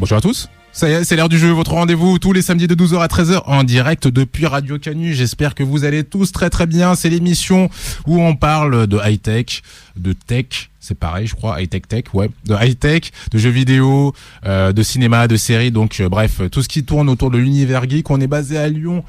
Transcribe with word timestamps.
Bonjour 0.00 0.16
à 0.16 0.22
tous. 0.22 0.48
C'est 0.72 1.14
l'heure 1.14 1.28
du 1.28 1.38
jeu, 1.38 1.50
votre 1.50 1.72
rendez-vous 1.72 2.18
tous 2.18 2.32
les 2.32 2.40
samedis 2.40 2.66
de 2.66 2.74
12h 2.74 3.00
à 3.00 3.06
13h 3.06 3.42
en 3.44 3.64
direct 3.64 4.08
depuis 4.08 4.46
Radio 4.46 4.78
Canu. 4.78 5.12
J'espère 5.12 5.54
que 5.54 5.62
vous 5.62 5.84
allez 5.84 6.04
tous 6.04 6.32
très 6.32 6.48
très 6.48 6.66
bien. 6.66 6.94
C'est 6.94 7.10
l'émission 7.10 7.68
où 8.06 8.18
on 8.18 8.34
parle 8.34 8.86
de 8.86 8.98
high-tech, 9.04 9.60
de 9.98 10.14
tech, 10.14 10.70
c'est 10.80 10.98
pareil 10.98 11.26
je 11.26 11.34
crois, 11.34 11.60
high-tech 11.60 11.82
tech, 11.86 12.04
ouais, 12.14 12.30
de 12.46 12.54
high-tech, 12.54 13.10
de 13.30 13.36
jeux 13.36 13.50
vidéo, 13.50 14.14
euh, 14.46 14.72
de 14.72 14.82
cinéma, 14.82 15.28
de 15.28 15.36
séries, 15.36 15.70
donc 15.70 16.00
euh, 16.00 16.08
bref, 16.08 16.40
tout 16.50 16.62
ce 16.62 16.68
qui 16.68 16.82
tourne 16.82 17.10
autour 17.10 17.30
de 17.30 17.36
l'univers 17.36 17.86
geek. 17.86 18.08
On 18.08 18.22
est 18.22 18.26
basé 18.26 18.56
à 18.56 18.68
Lyon 18.68 19.04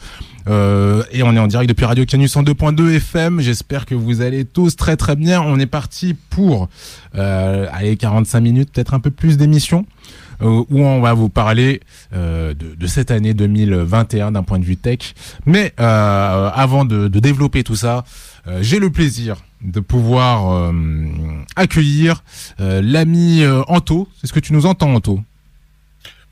euh, 0.48 1.04
et 1.12 1.23
on 1.23 1.34
est 1.34 1.39
en 1.39 1.48
direct 1.48 1.70
depuis 1.70 1.86
Radio 1.86 2.05
Canu 2.05 2.26
102.2 2.26 2.96
FM. 2.96 3.39
J'espère 3.39 3.86
que 3.86 3.96
vous 3.96 4.20
allez 4.21 4.44
tous 4.44 4.76
très 4.76 4.98
très 4.98 5.16
bien. 5.16 5.42
On 5.42 5.58
est 5.58 5.68
parti 5.68 6.16
pour 6.32 6.68
euh, 7.16 7.68
allez 7.71 7.96
45 7.96 8.42
minutes, 8.42 8.71
peut-être 8.73 8.94
un 8.94 9.00
peu 9.00 9.12
plus 9.12 9.38
d'émission. 9.38 9.86
Euh, 10.42 10.64
où 10.70 10.82
on 10.82 11.02
va 11.02 11.14
vous 11.14 11.30
parler 11.30 11.81
euh, 12.13 12.54
de, 12.54 12.73
de, 12.76 12.88
cette 12.88 13.12
année 13.12 13.34
2021 13.34 14.31
d'un 14.31 14.44
point 14.44 14.59
de 14.59 14.66
vue 14.66 14.77
tech. 14.77 15.14
Mais 15.45 15.73
euh, 15.80 16.50
avant 16.54 16.86
de, 16.86 17.08
de, 17.08 17.20
développer 17.20 17.64
tout 17.64 17.76
ça, 17.76 18.04
euh, 18.48 18.59
j'ai 18.62 18.80
le 18.80 18.90
plaisir 18.90 19.38
de 19.62 19.80
pouvoir 19.80 20.52
euh, 20.52 20.73
accueillir 21.55 22.23
l'ami 22.59 23.44
Anto. 23.67 24.08
Est-ce 24.23 24.34
que 24.34 24.40
tu 24.40 24.54
nous 24.54 24.66
entends, 24.66 24.94
Anto? 24.95 25.20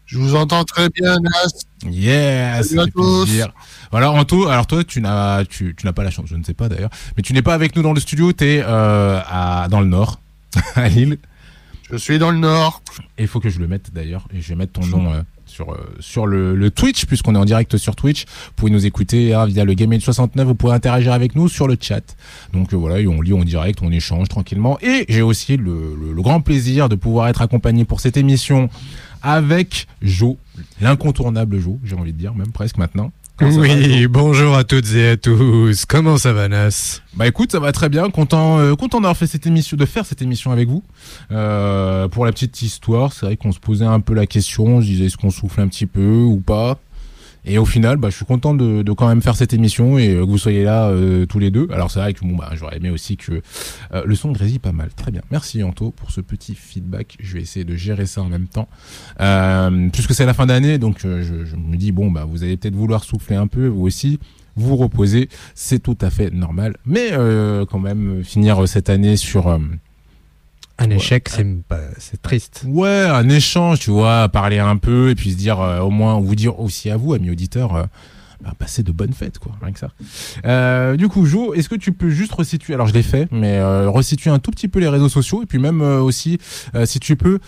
Je 0.09 0.17
vous 0.17 0.35
entends 0.35 0.63
très 0.63 0.89
bien, 0.89 1.17
Nas. 1.19 1.91
Yes. 1.91 2.69
Salut 2.69 2.81
à 2.81 2.85
tous. 2.87 3.29
Voilà, 3.91 4.11
Anto. 4.11 4.47
Alors 4.47 4.65
toi, 4.65 4.83
tu 4.83 5.01
n'as, 5.01 5.45
tu, 5.45 5.75
tu 5.77 5.85
n'as 5.85 5.93
pas 5.93 6.03
la 6.03 6.09
chance, 6.09 6.25
je 6.27 6.35
ne 6.35 6.43
sais 6.43 6.55
pas 6.55 6.67
d'ailleurs, 6.67 6.89
mais 7.15 7.21
tu 7.21 7.33
n'es 7.33 7.43
pas 7.43 7.53
avec 7.53 7.75
nous 7.75 7.83
dans 7.83 7.93
le 7.93 7.99
studio. 7.99 8.33
T'es 8.33 8.63
euh, 8.65 9.21
à, 9.27 9.67
dans 9.69 9.79
le 9.81 9.85
nord, 9.85 10.19
à 10.75 10.89
Lille. 10.89 11.19
Je 11.91 11.97
suis 11.97 12.19
dans 12.19 12.31
le 12.31 12.37
nord. 12.37 12.81
Et 13.17 13.23
il 13.23 13.27
faut 13.27 13.39
que 13.39 13.49
je 13.49 13.59
le 13.59 13.67
mette 13.67 13.91
d'ailleurs. 13.93 14.27
Et 14.33 14.41
je 14.41 14.49
vais 14.49 14.55
mettre 14.55 14.73
ton 14.73 14.85
nom 14.85 15.11
euh, 15.11 15.21
sur, 15.45 15.71
euh, 15.71 15.77
sur 15.99 16.27
le, 16.27 16.55
le 16.55 16.69
Twitch, 16.69 17.05
puisqu'on 17.05 17.33
est 17.35 17.37
en 17.39 17.45
direct 17.45 17.77
sur 17.77 17.95
Twitch. 17.95 18.25
Vous 18.25 18.51
pouvez 18.55 18.71
nous 18.71 18.85
écouter 18.85 19.33
hein, 19.33 19.45
via 19.45 19.65
le 19.65 19.73
Game 19.73 19.99
69. 19.99 20.45
Vous 20.47 20.55
pouvez 20.55 20.73
interagir 20.73 21.13
avec 21.13 21.35
nous 21.35 21.47
sur 21.47 21.67
le 21.67 21.77
chat. 21.79 22.15
Donc 22.53 22.73
euh, 22.73 22.77
voilà, 22.77 22.99
et 22.99 23.07
on 23.07 23.21
lit 23.21 23.33
en 23.33 23.43
direct, 23.43 23.79
on 23.81 23.91
échange 23.91 24.27
tranquillement. 24.27 24.77
Et 24.81 25.05
j'ai 25.09 25.21
aussi 25.23 25.57
le, 25.57 25.95
le, 25.99 26.13
le 26.13 26.21
grand 26.21 26.41
plaisir 26.41 26.89
de 26.89 26.95
pouvoir 26.95 27.27
être 27.27 27.41
accompagné 27.41 27.85
pour 27.85 27.99
cette 27.99 28.17
émission 28.17 28.69
avec 29.21 29.87
Jo, 30.01 30.37
l'incontournable 30.79 31.59
Jo, 31.59 31.79
j'ai 31.83 31.95
envie 31.95 32.13
de 32.13 32.17
dire, 32.17 32.33
même 32.35 32.51
presque 32.51 32.77
maintenant. 32.77 33.11
Oui, 33.41 34.07
bonjour 34.07 34.55
à 34.55 34.65
toutes 34.65 34.93
et 34.95 35.11
à 35.11 35.17
tous. 35.17 35.85
Comment 35.85 36.17
ça 36.17 36.33
va, 36.33 36.49
Nas? 36.49 36.99
Bah 37.13 37.25
écoute, 37.27 37.51
ça 37.53 37.59
va 37.59 37.71
très 37.71 37.87
bien. 37.87 38.09
Content, 38.09 38.59
euh, 38.59 38.75
content 38.75 38.97
d'avoir 38.97 39.15
fait 39.15 39.27
cette 39.27 39.47
émission, 39.47 39.77
de 39.77 39.85
faire 39.85 40.05
cette 40.05 40.21
émission 40.21 40.51
avec 40.51 40.67
vous. 40.67 40.83
Euh, 41.31 42.09
pour 42.09 42.25
la 42.25 42.33
petite 42.33 42.61
histoire, 42.61 43.13
c'est 43.13 43.25
vrai 43.25 43.37
qu'on 43.37 43.53
se 43.53 43.59
posait 43.59 43.85
un 43.85 44.01
peu 44.01 44.13
la 44.13 44.25
question. 44.25 44.65
On 44.65 44.81
se 44.81 44.87
disait 44.87 45.05
est-ce 45.05 45.17
qu'on 45.17 45.31
souffle 45.31 45.61
un 45.61 45.67
petit 45.69 45.85
peu 45.85 46.21
ou 46.21 46.37
pas? 46.37 46.79
Et 47.45 47.57
au 47.57 47.65
final, 47.65 47.97
bah, 47.97 48.09
je 48.09 48.15
suis 48.15 48.25
content 48.25 48.53
de, 48.53 48.81
de, 48.81 48.91
quand 48.91 49.07
même 49.07 49.21
faire 49.21 49.35
cette 49.35 49.53
émission 49.53 49.97
et 49.97 50.13
euh, 50.13 50.25
que 50.25 50.29
vous 50.29 50.37
soyez 50.37 50.63
là 50.63 50.89
euh, 50.89 51.25
tous 51.25 51.39
les 51.39 51.51
deux. 51.51 51.67
Alors 51.71 51.89
c'est 51.89 51.99
vrai 51.99 52.13
que 52.13 52.21
bon, 52.21 52.35
bah, 52.35 52.49
j'aurais 52.53 52.77
aimé 52.77 52.89
aussi 52.89 53.17
que 53.17 53.41
euh, 53.93 54.03
le 54.05 54.15
son 54.15 54.31
grésille 54.31 54.59
pas 54.59 54.71
mal. 54.71 54.89
Très 54.95 55.11
bien. 55.11 55.21
Merci 55.31 55.63
Anto 55.63 55.91
pour 55.91 56.11
ce 56.11 56.21
petit 56.21 56.55
feedback. 56.55 57.17
Je 57.19 57.33
vais 57.33 57.41
essayer 57.41 57.65
de 57.65 57.75
gérer 57.75 58.05
ça 58.05 58.21
en 58.21 58.29
même 58.29 58.47
temps. 58.47 58.67
Euh, 59.21 59.89
puisque 59.91 60.13
c'est 60.13 60.25
la 60.25 60.33
fin 60.33 60.45
d'année, 60.45 60.77
donc 60.77 60.97
je, 60.99 61.21
je, 61.21 61.55
me 61.55 61.75
dis 61.77 61.91
bon, 61.91 62.11
bah, 62.11 62.25
vous 62.25 62.43
allez 62.43 62.57
peut-être 62.57 62.75
vouloir 62.75 63.03
souffler 63.03 63.35
un 63.35 63.47
peu, 63.47 63.67
vous 63.67 63.83
aussi. 63.83 64.19
Vous 64.55 64.75
reposer, 64.75 65.29
c'est 65.55 65.79
tout 65.79 65.97
à 66.01 66.09
fait 66.09 66.31
normal. 66.31 66.75
Mais 66.85 67.11
quand 67.69 67.79
même, 67.79 68.25
finir 68.25 68.67
cette 68.67 68.89
année 68.89 69.15
sur 69.15 69.57
un 70.79 70.89
échec, 70.89 71.29
ouais. 71.37 71.77
c'est 71.97 72.21
triste. 72.21 72.63
Ouais, 72.67 73.05
un 73.09 73.27
échange, 73.29 73.79
tu 73.79 73.91
vois, 73.91 74.29
parler 74.29 74.59
un 74.59 74.77
peu 74.77 75.09
et 75.09 75.15
puis 75.15 75.31
se 75.31 75.37
dire 75.37 75.59
euh, 75.59 75.79
au 75.81 75.89
moins 75.89 76.19
vous 76.19 76.35
dire 76.35 76.59
aussi 76.59 76.89
à 76.89 76.97
vous, 76.97 77.13
amis 77.13 77.29
auditeurs, 77.29 77.75
euh, 77.75 77.83
bah, 78.41 78.53
passer 78.57 78.83
de 78.83 78.91
bonnes 78.91 79.13
fêtes, 79.13 79.39
quoi, 79.39 79.51
rien 79.61 79.73
que 79.73 79.79
ça. 79.79 79.91
Euh, 80.45 80.95
du 80.95 81.09
coup, 81.09 81.25
Jo, 81.25 81.53
est-ce 81.53 81.69
que 81.69 81.75
tu 81.75 81.91
peux 81.91 82.09
juste 82.09 82.33
resituer, 82.33 82.73
alors 82.73 82.87
je 82.87 82.93
l'ai 82.93 83.03
fait, 83.03 83.27
mais 83.31 83.57
euh, 83.57 83.89
resituer 83.89 84.29
un 84.29 84.39
tout 84.39 84.51
petit 84.51 84.67
peu 84.67 84.79
les 84.79 84.87
réseaux 84.87 85.09
sociaux 85.09 85.43
et 85.43 85.45
puis 85.45 85.59
même 85.59 85.81
euh, 85.81 85.99
aussi, 85.99 86.39
si 86.85 86.99
tu 86.99 87.15
peux. 87.15 87.39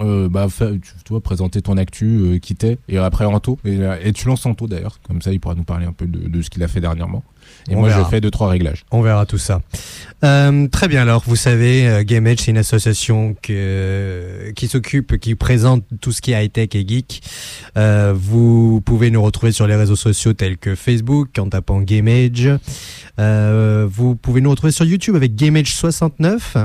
Euh, 0.00 0.28
bah, 0.28 0.48
tu, 0.50 0.80
tu 0.80 1.10
vois, 1.10 1.20
présenter 1.20 1.62
ton 1.62 1.76
actu 1.76 2.18
euh, 2.18 2.38
qui 2.38 2.56
t'est 2.56 2.78
et 2.88 2.98
après 2.98 3.26
Anto 3.26 3.60
et, 3.64 3.78
et 4.02 4.12
tu 4.12 4.26
lances 4.26 4.44
Anto 4.44 4.66
d'ailleurs 4.66 4.98
comme 5.06 5.22
ça 5.22 5.32
il 5.32 5.38
pourra 5.38 5.54
nous 5.54 5.62
parler 5.62 5.86
un 5.86 5.92
peu 5.92 6.06
de, 6.08 6.28
de 6.28 6.42
ce 6.42 6.50
qu'il 6.50 6.64
a 6.64 6.68
fait 6.68 6.80
dernièrement 6.80 7.22
et 7.70 7.74
On 7.76 7.80
moi 7.80 7.88
verra. 7.88 8.02
je 8.04 8.08
fais 8.08 8.20
deux 8.20 8.30
trois 8.30 8.48
réglages 8.48 8.84
On 8.90 9.00
verra 9.02 9.26
tout 9.26 9.38
ça. 9.38 9.60
Euh, 10.22 10.68
très 10.68 10.88
bien. 10.88 11.02
Alors, 11.02 11.22
vous 11.26 11.36
savez, 11.36 11.86
euh, 11.86 12.02
Game 12.02 12.26
Edge, 12.26 12.40
c'est 12.40 12.50
une 12.50 12.56
association 12.58 13.36
que, 13.42 14.52
qui 14.56 14.68
s'occupe, 14.68 15.18
qui 15.18 15.34
présente 15.34 15.84
tout 16.00 16.12
ce 16.12 16.20
qui 16.22 16.32
est 16.32 16.44
high-tech 16.44 16.68
et 16.74 16.86
geek. 16.88 17.22
Euh, 17.76 18.14
vous 18.16 18.80
pouvez 18.80 19.10
nous 19.10 19.22
retrouver 19.22 19.52
sur 19.52 19.66
les 19.66 19.76
réseaux 19.76 19.96
sociaux 19.96 20.32
tels 20.32 20.56
que 20.56 20.74
Facebook 20.74 21.38
en 21.38 21.48
tapant 21.48 21.80
Game 21.80 22.08
Edge. 22.08 22.48
Euh, 23.18 23.86
vous 23.90 24.16
pouvez 24.16 24.40
nous 24.40 24.50
retrouver 24.50 24.72
sur 24.72 24.84
YouTube 24.86 25.14
avec 25.16 25.34
Game 25.34 25.56
Edge 25.56 25.72
69 25.72 26.56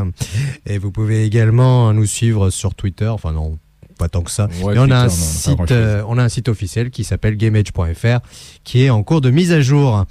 et 0.66 0.78
vous 0.78 0.92
pouvez 0.92 1.26
également 1.26 1.94
nous 1.94 2.06
suivre 2.06 2.50
sur 2.50 2.76
Twitter. 2.76 3.08
Enfin 3.08 3.34
non, 3.34 3.58
pas 3.98 4.08
tant 4.10 4.22
que 4.22 4.32
ça. 4.32 4.48
Ouais, 4.64 4.74
Mais 4.74 4.80
on 4.80 4.90
a 4.90 4.98
un 4.98 5.04
non, 5.04 5.10
site, 5.10 5.72
euh, 5.72 6.02
on 6.08 6.18
a 6.18 6.24
un 6.24 6.30
site 6.30 6.48
officiel 6.50 6.90
qui 6.90 7.04
s'appelle 7.04 7.36
gameedge.fr 7.36 8.20
qui 8.64 8.84
est 8.84 8.90
en 8.90 9.04
cours 9.04 9.22
de 9.22 9.30
mise 9.30 9.52
à 9.52 9.62
jour. 9.62 10.06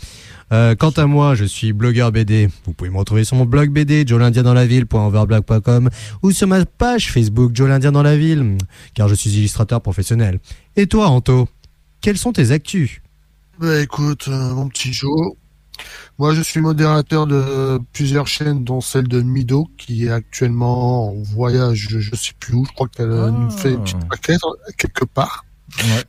Euh, 0.53 0.75
quant 0.75 0.91
à 0.91 1.06
moi, 1.06 1.34
je 1.34 1.44
suis 1.44 1.72
blogueur 1.72 2.10
BD. 2.12 2.48
Vous 2.64 2.72
pouvez 2.72 2.88
me 2.91 2.97
retrouver 2.97 3.25
sur 3.25 3.36
mon 3.36 3.44
blog 3.44 3.70
BD, 3.70 4.04
jolindiendanslaville.overblog.com 4.06 5.91
ou 6.22 6.31
sur 6.31 6.47
ma 6.48 6.64
page 6.64 7.12
Facebook, 7.12 7.50
Joe 7.54 7.69
l'Indien 7.69 7.92
dans 7.92 8.03
la 8.03 8.16
ville, 8.16 8.56
car 8.94 9.09
je 9.09 9.14
suis 9.14 9.31
illustrateur 9.31 9.81
professionnel. 9.82 10.41
Et 10.76 10.86
toi, 10.86 11.09
Anto, 11.09 11.48
quels 12.00 12.16
sont 12.19 12.32
tes 12.32 12.50
actus? 12.50 13.00
Bah 13.60 13.81
écoute, 13.81 14.26
euh, 14.28 14.54
mon 14.54 14.69
petit 14.69 14.92
Joe, 14.92 15.32
moi 16.19 16.34
je 16.34 16.41
suis 16.42 16.60
modérateur 16.60 17.26
de 17.26 17.78
plusieurs 17.92 18.26
chaînes, 18.28 18.65
dont 18.65 18.80
celle 18.80 19.09
de 19.09 19.20
Mido, 19.20 19.69
qui 19.76 20.06
est 20.06 20.10
actuellement 20.10 21.09
en 21.10 21.22
voyage, 21.22 21.88
je, 21.91 21.98
je 21.98 22.15
sais 22.15 22.32
plus 22.38 22.54
où, 22.54 22.65
je 22.65 22.72
crois 22.72 22.88
qu'elle 22.88 23.10
Ah. 23.12 23.30
nous 23.30 23.50
fait 23.50 23.72
une 23.75 23.82
petite 23.82 24.09
paquette 24.09 24.41
quelque 24.76 25.04
part. 25.04 25.44
ouais. 25.82 26.04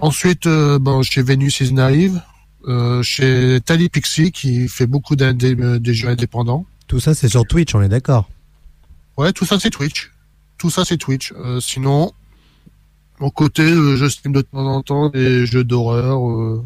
Ensuite, 0.00 0.46
euh, 0.46 0.78
bon, 0.78 1.02
chez 1.02 1.22
Venus 1.22 1.60
is 1.60 1.72
Naive, 1.72 2.20
euh, 2.68 3.02
chez 3.02 3.60
Tally 3.64 3.88
Pixie, 3.88 4.30
qui 4.30 4.68
fait 4.68 4.86
beaucoup 4.86 5.16
d'indé- 5.16 5.56
euh, 5.58 5.78
des 5.78 5.94
jeux 5.94 6.08
indépendants. 6.08 6.66
Tout 6.86 7.00
ça, 7.00 7.14
c'est 7.14 7.28
sur 7.28 7.44
Twitch, 7.46 7.74
on 7.74 7.82
est 7.82 7.88
d'accord 7.88 8.28
Ouais, 9.16 9.32
tout 9.32 9.44
ça 9.44 9.58
c'est 9.58 9.70
Twitch. 9.70 10.12
Tout 10.58 10.70
ça 10.70 10.84
c'est 10.84 10.96
Twitch. 10.96 11.32
Euh, 11.36 11.60
sinon, 11.60 12.12
mon 13.20 13.30
côté, 13.30 13.62
euh, 13.62 13.96
je 13.96 14.06
stream 14.08 14.32
de 14.32 14.42
temps 14.42 14.66
en 14.66 14.82
temps 14.82 15.08
des 15.10 15.44
jeux 15.46 15.64
d'horreur, 15.64 16.28
euh, 16.28 16.64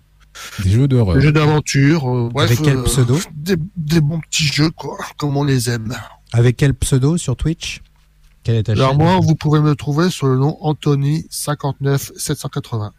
des 0.65 0.71
jeux 0.71 0.89
d'horreur 0.89 1.17
des 1.17 1.23
jeux 1.23 1.33
d'aventure. 1.33 2.09
euh, 2.09 2.29
bref, 2.33 2.51
Avec 2.51 2.63
quel 2.63 2.77
euh, 2.79 2.83
pseudo 2.85 3.19
des, 3.35 3.57
des 3.77 4.01
bons 4.01 4.21
petits 4.21 4.45
jeux, 4.45 4.71
quoi, 4.71 4.99
comme 5.17 5.37
on 5.37 5.45
les 5.45 5.71
aime. 5.71 5.95
Avec 6.33 6.57
quel 6.57 6.75
pseudo 6.75 7.17
sur 7.17 7.37
Twitch? 7.37 7.81
Quelle 8.45 8.57
est 8.57 8.63
ta 8.65 8.73
Alors 8.73 8.91
chaîne? 8.91 8.99
moi, 8.99 9.19
vous 9.23 9.35
pouvez 9.35 9.61
me 9.61 9.75
trouver 9.75 10.11
sur 10.11 10.27
le 10.27 10.37
nom 10.37 10.57
Anthony 10.61 11.27
59 11.31 12.13
780. 12.17 12.93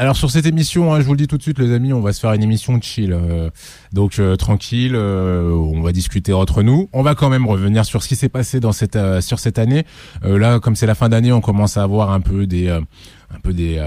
Alors 0.00 0.16
sur 0.16 0.30
cette 0.30 0.46
émission, 0.46 0.94
hein, 0.94 1.00
je 1.02 1.04
vous 1.04 1.12
le 1.12 1.18
dis 1.18 1.26
tout 1.26 1.36
de 1.36 1.42
suite, 1.42 1.58
les 1.58 1.74
amis, 1.74 1.92
on 1.92 2.00
va 2.00 2.14
se 2.14 2.20
faire 2.20 2.32
une 2.32 2.42
émission 2.42 2.80
chill, 2.80 3.12
euh, 3.12 3.50
donc 3.92 4.18
euh, 4.18 4.34
tranquille. 4.34 4.94
euh, 4.94 5.52
on 5.52 5.82
va 5.82 5.92
discuter 5.92 6.32
entre 6.32 6.62
nous. 6.62 6.88
On 6.94 7.02
va 7.02 7.14
quand 7.14 7.28
même 7.28 7.46
revenir 7.46 7.84
sur 7.84 8.02
ce 8.02 8.08
qui 8.08 8.16
s'est 8.16 8.30
passé 8.30 8.60
dans 8.60 8.72
cette 8.72 8.98
sur 9.20 9.38
cette 9.38 9.58
année. 9.58 9.84
Là, 10.22 10.58
comme 10.58 10.74
c'est 10.74 10.86
la 10.86 10.94
fin 10.94 11.10
d'année, 11.10 11.32
on 11.32 11.42
commence 11.42 11.76
à 11.76 11.82
avoir 11.82 12.12
un 12.12 12.22
peu 12.22 12.46
des 12.46 12.70
un 12.70 13.40
peu 13.42 13.52
des 13.52 13.78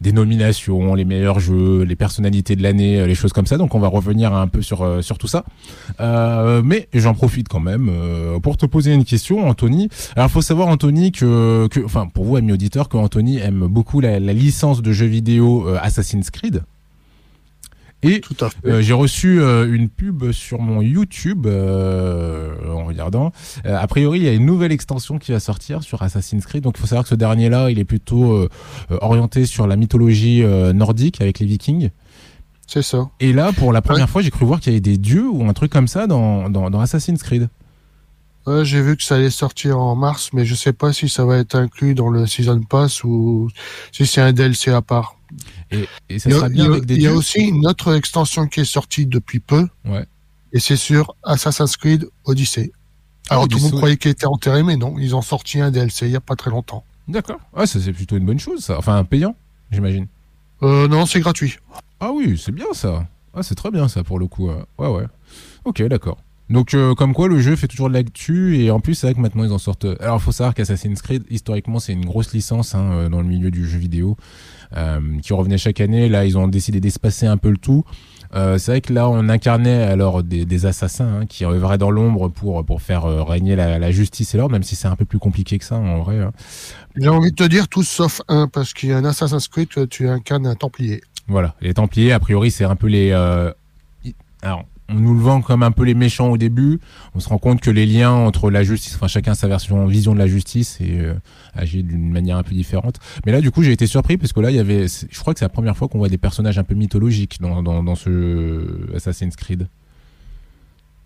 des 0.00 0.12
nominations, 0.12 0.94
les 0.94 1.04
meilleurs 1.04 1.40
jeux, 1.40 1.82
les 1.82 1.96
personnalités 1.96 2.54
de 2.54 2.62
l'année, 2.62 3.00
euh, 3.00 3.06
les 3.06 3.14
choses 3.14 3.32
comme 3.32 3.46
ça. 3.46 3.56
Donc 3.56 3.74
on 3.74 3.78
va 3.78 3.88
revenir 3.88 4.34
un 4.34 4.46
peu 4.46 4.62
sur 4.62 4.82
euh, 4.82 5.02
sur 5.02 5.16
tout 5.18 5.26
ça. 5.26 5.44
Euh, 6.00 6.62
mais 6.62 6.88
j'en 6.92 7.14
profite 7.14 7.48
quand 7.48 7.60
même 7.60 7.88
euh, 7.90 8.38
pour 8.38 8.56
te 8.56 8.66
poser 8.66 8.92
une 8.92 9.04
question, 9.04 9.48
Anthony. 9.48 9.88
Alors, 10.14 10.30
faut 10.30 10.42
savoir, 10.42 10.68
Anthony, 10.68 11.12
que, 11.12 11.66
que, 11.68 11.80
enfin, 11.84 12.06
pour 12.12 12.24
vous, 12.24 12.36
amis 12.36 12.52
auditeurs, 12.52 12.88
que 12.88 12.96
Anthony 12.96 13.38
aime 13.38 13.66
beaucoup 13.66 14.00
la, 14.00 14.20
la 14.20 14.32
licence 14.32 14.82
de 14.82 14.92
jeux 14.92 15.06
vidéo 15.06 15.66
euh, 15.68 15.78
Assassin's 15.80 16.30
Creed. 16.30 16.62
Et 18.02 18.20
euh, 18.66 18.82
j'ai 18.82 18.92
reçu 18.92 19.40
euh, 19.40 19.72
une 19.72 19.88
pub 19.88 20.30
sur 20.32 20.60
mon 20.60 20.82
YouTube 20.82 21.46
euh, 21.46 22.54
en 22.70 22.84
regardant. 22.84 23.32
A 23.64 23.86
priori, 23.86 24.20
il 24.20 24.24
y 24.24 24.28
a 24.28 24.32
une 24.32 24.46
nouvelle 24.46 24.72
extension 24.72 25.18
qui 25.18 25.32
va 25.32 25.40
sortir 25.40 25.82
sur 25.82 26.02
Assassin's 26.02 26.44
Creed. 26.46 26.62
Donc, 26.62 26.76
il 26.76 26.80
faut 26.80 26.86
savoir 26.86 27.04
que 27.04 27.08
ce 27.08 27.14
dernier-là, 27.14 27.70
il 27.70 27.78
est 27.78 27.84
plutôt 27.84 28.48
orienté 28.90 29.46
sur 29.46 29.66
la 29.66 29.76
mythologie 29.76 30.44
nordique 30.74 31.20
avec 31.20 31.38
les 31.38 31.46
Vikings. 31.46 31.90
C'est 32.66 32.82
ça. 32.82 33.08
Et 33.20 33.32
là, 33.32 33.52
pour 33.52 33.72
la 33.72 33.80
première 33.80 34.10
fois, 34.10 34.22
j'ai 34.22 34.30
cru 34.30 34.44
voir 34.44 34.60
qu'il 34.60 34.72
y 34.72 34.74
avait 34.74 34.80
des 34.80 34.98
dieux 34.98 35.28
ou 35.28 35.48
un 35.48 35.52
truc 35.52 35.70
comme 35.72 35.88
ça 35.88 36.06
dans, 36.06 36.50
dans, 36.50 36.68
dans 36.68 36.80
Assassin's 36.80 37.22
Creed. 37.22 37.48
Ouais, 38.46 38.64
j'ai 38.64 38.80
vu 38.80 38.96
que 38.96 39.02
ça 39.02 39.16
allait 39.16 39.30
sortir 39.30 39.78
en 39.78 39.96
mars, 39.96 40.30
mais 40.32 40.44
je 40.44 40.54
sais 40.54 40.72
pas 40.72 40.92
si 40.92 41.08
ça 41.08 41.24
va 41.24 41.38
être 41.38 41.56
inclus 41.56 41.94
dans 41.94 42.10
le 42.10 42.26
Season 42.26 42.60
Pass 42.60 43.02
ou 43.02 43.48
si 43.90 44.06
c'est 44.06 44.20
un 44.20 44.32
DLC 44.32 44.70
à 44.70 44.82
part. 44.82 45.15
Et, 45.70 45.86
et 46.08 46.18
ça 46.18 46.28
Il 46.28 46.32
y 46.32 46.34
a, 46.34 46.38
sera 46.38 46.48
bien 46.48 46.64
il 46.64 46.68
y 46.68 46.70
a- 46.70 46.72
avec 46.74 46.84
des 46.86 46.94
il 46.96 47.02
y 47.02 47.06
a 47.06 47.10
dieux. 47.10 47.18
aussi 47.18 47.40
une 47.40 47.66
autre 47.66 47.94
extension 47.96 48.46
qui 48.46 48.60
est 48.60 48.64
sortie 48.64 49.06
depuis 49.06 49.40
peu. 49.40 49.66
Ouais. 49.84 50.06
Et 50.52 50.60
c'est 50.60 50.76
sur 50.76 51.14
Assassin's 51.24 51.76
Creed 51.76 52.08
Odyssey. 52.24 52.72
Alors 53.28 53.44
Ah, 53.44 53.46
tout 53.48 53.56
le 53.58 53.62
monde 53.64 53.72
croyait 53.76 53.96
qu'il 53.96 54.10
était 54.12 54.26
enterré, 54.26 54.62
mais 54.62 54.76
non, 54.76 54.96
ils 54.98 55.14
ont 55.16 55.22
sorti 55.22 55.60
un 55.60 55.70
DLC 55.70 56.06
il 56.06 56.12
y 56.12 56.16
a 56.16 56.20
pas 56.20 56.36
très 56.36 56.50
longtemps. 56.50 56.84
D'accord. 57.08 57.40
Ah, 57.54 57.66
ça 57.66 57.80
c'est 57.80 57.92
plutôt 57.92 58.16
une 58.16 58.24
bonne 58.26 58.38
chose, 58.38 58.64
ça. 58.64 58.78
Enfin, 58.78 59.02
payant, 59.04 59.34
j'imagine. 59.72 60.06
Euh, 60.62 60.88
non, 60.88 61.06
c'est 61.06 61.20
gratuit. 61.20 61.56
Ah 62.00 62.12
oui, 62.12 62.40
c'est 62.42 62.52
bien 62.52 62.66
ça. 62.72 63.06
Ah, 63.34 63.42
c'est 63.42 63.54
très 63.54 63.70
bien 63.70 63.88
ça 63.88 64.02
pour 64.04 64.18
le 64.18 64.26
coup. 64.26 64.48
Ouais, 64.48 64.86
ouais. 64.88 65.04
Ok, 65.64 65.82
d'accord. 65.82 66.18
Donc, 66.48 66.74
euh, 66.74 66.94
comme 66.94 67.12
quoi, 67.12 67.26
le 67.28 67.40
jeu 67.40 67.56
fait 67.56 67.66
toujours 67.66 67.88
de 67.88 67.94
l'actu 67.94 68.58
et 68.60 68.70
en 68.70 68.78
plus, 68.80 68.94
c'est 68.94 69.08
vrai 69.08 69.14
que 69.14 69.20
maintenant 69.20 69.42
ils 69.44 69.52
en 69.52 69.58
sortent. 69.58 69.86
Alors, 70.00 70.16
il 70.18 70.22
faut 70.22 70.30
savoir 70.32 70.54
qu'Assassin's 70.54 71.02
Creed, 71.02 71.24
historiquement, 71.28 71.80
c'est 71.80 71.92
une 71.92 72.04
grosse 72.04 72.32
licence 72.32 72.74
hein, 72.74 72.90
euh, 72.92 73.08
dans 73.08 73.20
le 73.20 73.26
milieu 73.26 73.50
du 73.50 73.68
jeu 73.68 73.78
vidéo 73.78 74.16
euh, 74.76 75.00
qui 75.22 75.32
revenait 75.32 75.58
chaque 75.58 75.80
année. 75.80 76.08
Là, 76.08 76.24
ils 76.24 76.38
ont 76.38 76.46
décidé 76.46 76.78
d'espacer 76.80 77.26
un 77.26 77.36
peu 77.36 77.50
le 77.50 77.56
tout. 77.56 77.84
Euh, 78.34 78.58
c'est 78.58 78.72
vrai 78.72 78.80
que 78.80 78.92
là, 78.92 79.08
on 79.08 79.28
incarnait 79.28 79.82
alors 79.84 80.22
des, 80.22 80.44
des 80.44 80.66
assassins 80.66 81.20
hein, 81.22 81.26
qui 81.26 81.44
œuvraient 81.44 81.78
dans 81.78 81.90
l'ombre 81.92 82.28
pour 82.28 82.64
pour 82.64 82.82
faire 82.82 83.04
euh, 83.06 83.22
régner 83.22 83.54
la, 83.56 83.78
la 83.78 83.90
justice 83.92 84.34
et 84.34 84.38
l'ordre, 84.38 84.52
même 84.52 84.64
si 84.64 84.74
c'est 84.76 84.88
un 84.88 84.96
peu 84.96 85.04
plus 85.04 85.18
compliqué 85.20 85.58
que 85.58 85.64
ça 85.64 85.76
en 85.76 86.00
vrai. 86.02 86.18
hein. 86.18 86.32
J'ai 86.96 87.08
envie 87.08 87.30
de 87.30 87.36
te 87.36 87.44
dire 87.44 87.68
tous 87.68 87.84
sauf 87.88 88.20
un, 88.28 88.48
parce 88.48 88.72
qu'il 88.74 88.88
y 88.88 88.92
a 88.92 88.98
un 88.98 89.04
Assassin's 89.04 89.46
Creed, 89.48 89.68
tu- 89.88 90.08
incarnes 90.08 90.46
un 90.46 90.54
Templier. 90.56 91.02
Voilà, 91.28 91.54
les 91.60 91.74
Templiers, 91.74 92.12
a 92.12 92.20
priori, 92.20 92.50
c'est 92.50 92.64
un 92.64 92.76
peu 92.76 92.88
les. 92.88 93.10
euh, 93.12 93.52
Alors, 94.42 94.64
on 94.88 94.94
nous 94.94 95.14
le 95.14 95.20
vend 95.20 95.40
comme 95.42 95.62
un 95.62 95.70
peu 95.72 95.84
les 95.84 95.94
méchants 95.94 96.28
au 96.28 96.36
début. 96.38 96.78
On 97.14 97.20
se 97.20 97.28
rend 97.28 97.38
compte 97.38 97.60
que 97.60 97.70
les 97.70 97.86
liens 97.86 98.12
entre 98.12 98.50
la 98.50 98.62
justice, 98.62 98.94
enfin 98.94 99.08
chacun 99.08 99.34
sa 99.34 99.48
version, 99.48 99.86
vision 99.86 100.14
de 100.14 100.18
la 100.18 100.26
justice 100.26 100.78
et 100.80 101.00
euh, 101.00 101.14
agit 101.54 101.82
d'une 101.82 102.10
manière 102.12 102.36
un 102.36 102.42
peu 102.42 102.54
différente. 102.54 102.96
Mais 103.24 103.32
là, 103.32 103.40
du 103.40 103.50
coup, 103.50 103.62
j'ai 103.62 103.72
été 103.72 103.86
surpris 103.86 104.16
parce 104.16 104.32
que 104.32 104.40
là, 104.40 104.50
il 104.50 104.56
y 104.56 104.60
avait. 104.60 104.86
Je 104.88 105.18
crois 105.18 105.32
que 105.34 105.38
c'est 105.40 105.44
la 105.44 105.48
première 105.50 105.76
fois 105.76 105.88
qu'on 105.88 105.98
voit 105.98 106.08
des 106.08 106.18
personnages 106.18 106.58
un 106.58 106.64
peu 106.64 106.74
mythologiques 106.74 107.40
dans, 107.40 107.62
dans, 107.62 107.82
dans 107.82 107.94
ce 107.96 108.94
Assassin's 108.94 109.34
Creed. 109.36 109.68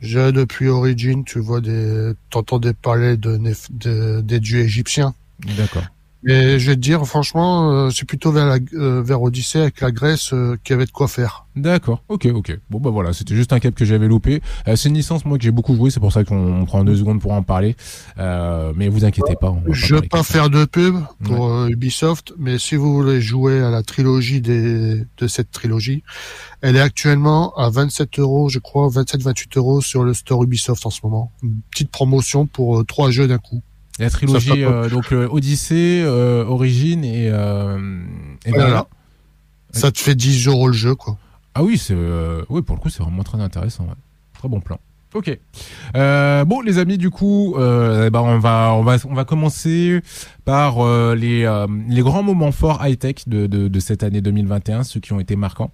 J'ai 0.01 0.33
depuis 0.33 0.69
Origin, 0.69 1.25
tu 1.25 1.41
vois 1.41 1.61
des, 1.61 2.13
t'entendais 2.31 2.73
parler 2.73 3.17
de- 3.19 4.21
des 4.23 4.41
dieux 4.41 4.61
égyptiens. 4.61 5.15
D'accord. 5.59 5.85
Mais 6.23 6.59
je 6.59 6.71
vais 6.71 6.77
te 6.77 6.81
dire, 6.81 7.05
franchement, 7.07 7.73
euh, 7.73 7.91
c'est 7.91 8.05
plutôt 8.05 8.31
vers 8.31 8.47
la, 8.47 8.59
euh, 8.75 9.03
vers 9.03 9.23
Odyssée 9.23 9.61
avec 9.61 9.81
la 9.81 9.91
Grèce 9.91 10.33
euh, 10.35 10.59
qu'il 10.63 10.75
y 10.75 10.77
avait 10.77 10.85
de 10.85 10.91
quoi 10.91 11.09
faire. 11.09 11.47
D'accord, 11.57 12.03
ok, 12.09 12.27
ok. 12.27 12.59
Bon 12.71 12.79
bah 12.79 12.91
voilà, 12.91 13.13
c'était 13.13 13.35
juste 13.35 13.53
un 13.53 13.59
cap 13.59 13.75
que 13.75 13.85
j'avais 13.85 14.07
loupé. 14.07 14.43
Euh, 14.69 14.77
c'est 14.77 14.89
une 14.89 14.95
licence 14.95 15.25
moi 15.25 15.39
que 15.39 15.45
j'ai 15.45 15.51
beaucoup 15.51 15.75
joué, 15.75 15.91
c'est 15.91 15.99
pour 15.99 16.13
ça 16.13 16.23
qu'on 16.25 16.61
on 16.61 16.65
prend 16.65 16.85
deux 16.85 16.97
secondes 16.97 17.21
pour 17.21 17.33
en 17.33 17.43
parler. 17.43 17.75
Euh, 18.19 18.73
mais 18.77 18.89
vous 18.89 19.05
inquiétez 19.05 19.35
pas. 19.35 19.51
on 19.51 19.61
va 19.61 19.73
Je 19.73 19.95
veux 19.95 20.01
parler 20.03 20.09
pas 20.09 20.23
faire 20.23 20.51
de 20.51 20.65
pub 20.65 20.97
pour 21.25 21.67
Ubisoft, 21.67 22.35
mais 22.39 22.59
si 22.59 22.77
vous 22.77 22.93
voulez 22.93 23.21
jouer 23.21 23.61
à 23.61 23.71
la 23.71 23.83
trilogie 23.83 24.41
des, 24.41 25.05
de 25.17 25.27
cette 25.27 25.51
trilogie, 25.51 26.03
elle 26.61 26.77
est 26.77 26.81
actuellement 26.81 27.57
à 27.57 27.71
27 27.71 28.19
euros, 28.19 28.49
je 28.49 28.59
crois, 28.59 28.89
27-28 28.89 29.57
euros 29.57 29.81
sur 29.81 30.05
le 30.05 30.15
store 30.15 30.45
Ubisoft 30.45 30.85
en 30.87 30.91
ce 30.91 31.01
moment. 31.03 31.33
Une 31.43 31.61
petite 31.71 31.91
promotion 31.91 32.47
pour 32.47 32.85
trois 32.87 33.11
jeux 33.11 33.27
d'un 33.27 33.39
coup. 33.39 33.63
La 33.99 34.09
trilogie, 34.11 34.65
euh, 34.65 34.89
donc 34.89 35.13
euh, 35.13 35.29
Odyssée, 35.31 36.03
euh, 36.05 36.45
Origine 36.47 37.05
et, 37.05 37.29
euh, 37.31 38.03
et 38.47 38.53
Voilà. 38.53 38.87
Ça 39.73 39.93
te 39.93 39.99
fait 39.99 40.15
10 40.15 40.47
euros 40.49 40.69
le 40.69 40.73
jeu, 40.73 40.95
quoi. 40.95 41.17
Ah 41.55 41.63
oui, 41.63 41.77
c'est 41.79 41.95
euh, 41.97 42.45
oui 42.49 42.63
pour 42.63 42.77
le 42.77 42.81
coup 42.81 42.89
c'est 42.89 43.03
vraiment 43.03 43.23
très 43.25 43.41
intéressant. 43.41 43.85
ouais. 43.85 43.95
Très 44.39 44.49
bon 44.49 44.61
plan. 44.61 44.79
Ok. 45.13 45.37
Euh, 45.97 46.45
bon 46.45 46.61
les 46.61 46.79
amis, 46.79 46.97
du 46.97 47.11
coup, 47.11 47.55
ben, 47.57 48.11
on 48.15 48.39
va 48.39 48.73
on 48.75 48.83
va 48.83 48.97
on 49.09 49.15
va 49.15 49.25
commencer 49.25 50.01
par 50.45 50.79
euh, 50.79 51.15
les 51.15 51.45
euh, 51.45 51.67
les 51.89 52.01
grands 52.03 52.23
moments 52.23 52.53
forts 52.53 52.81
high 52.87 52.99
tech 52.99 53.27
de, 53.27 53.47
de 53.47 53.69
de 53.69 53.81
cette 53.81 54.03
année 54.05 54.21
2021, 54.21 54.85
ceux 54.85 55.01
qui 55.01 55.13
ont 55.13 55.21
été 55.21 55.35
marquants. 55.37 55.73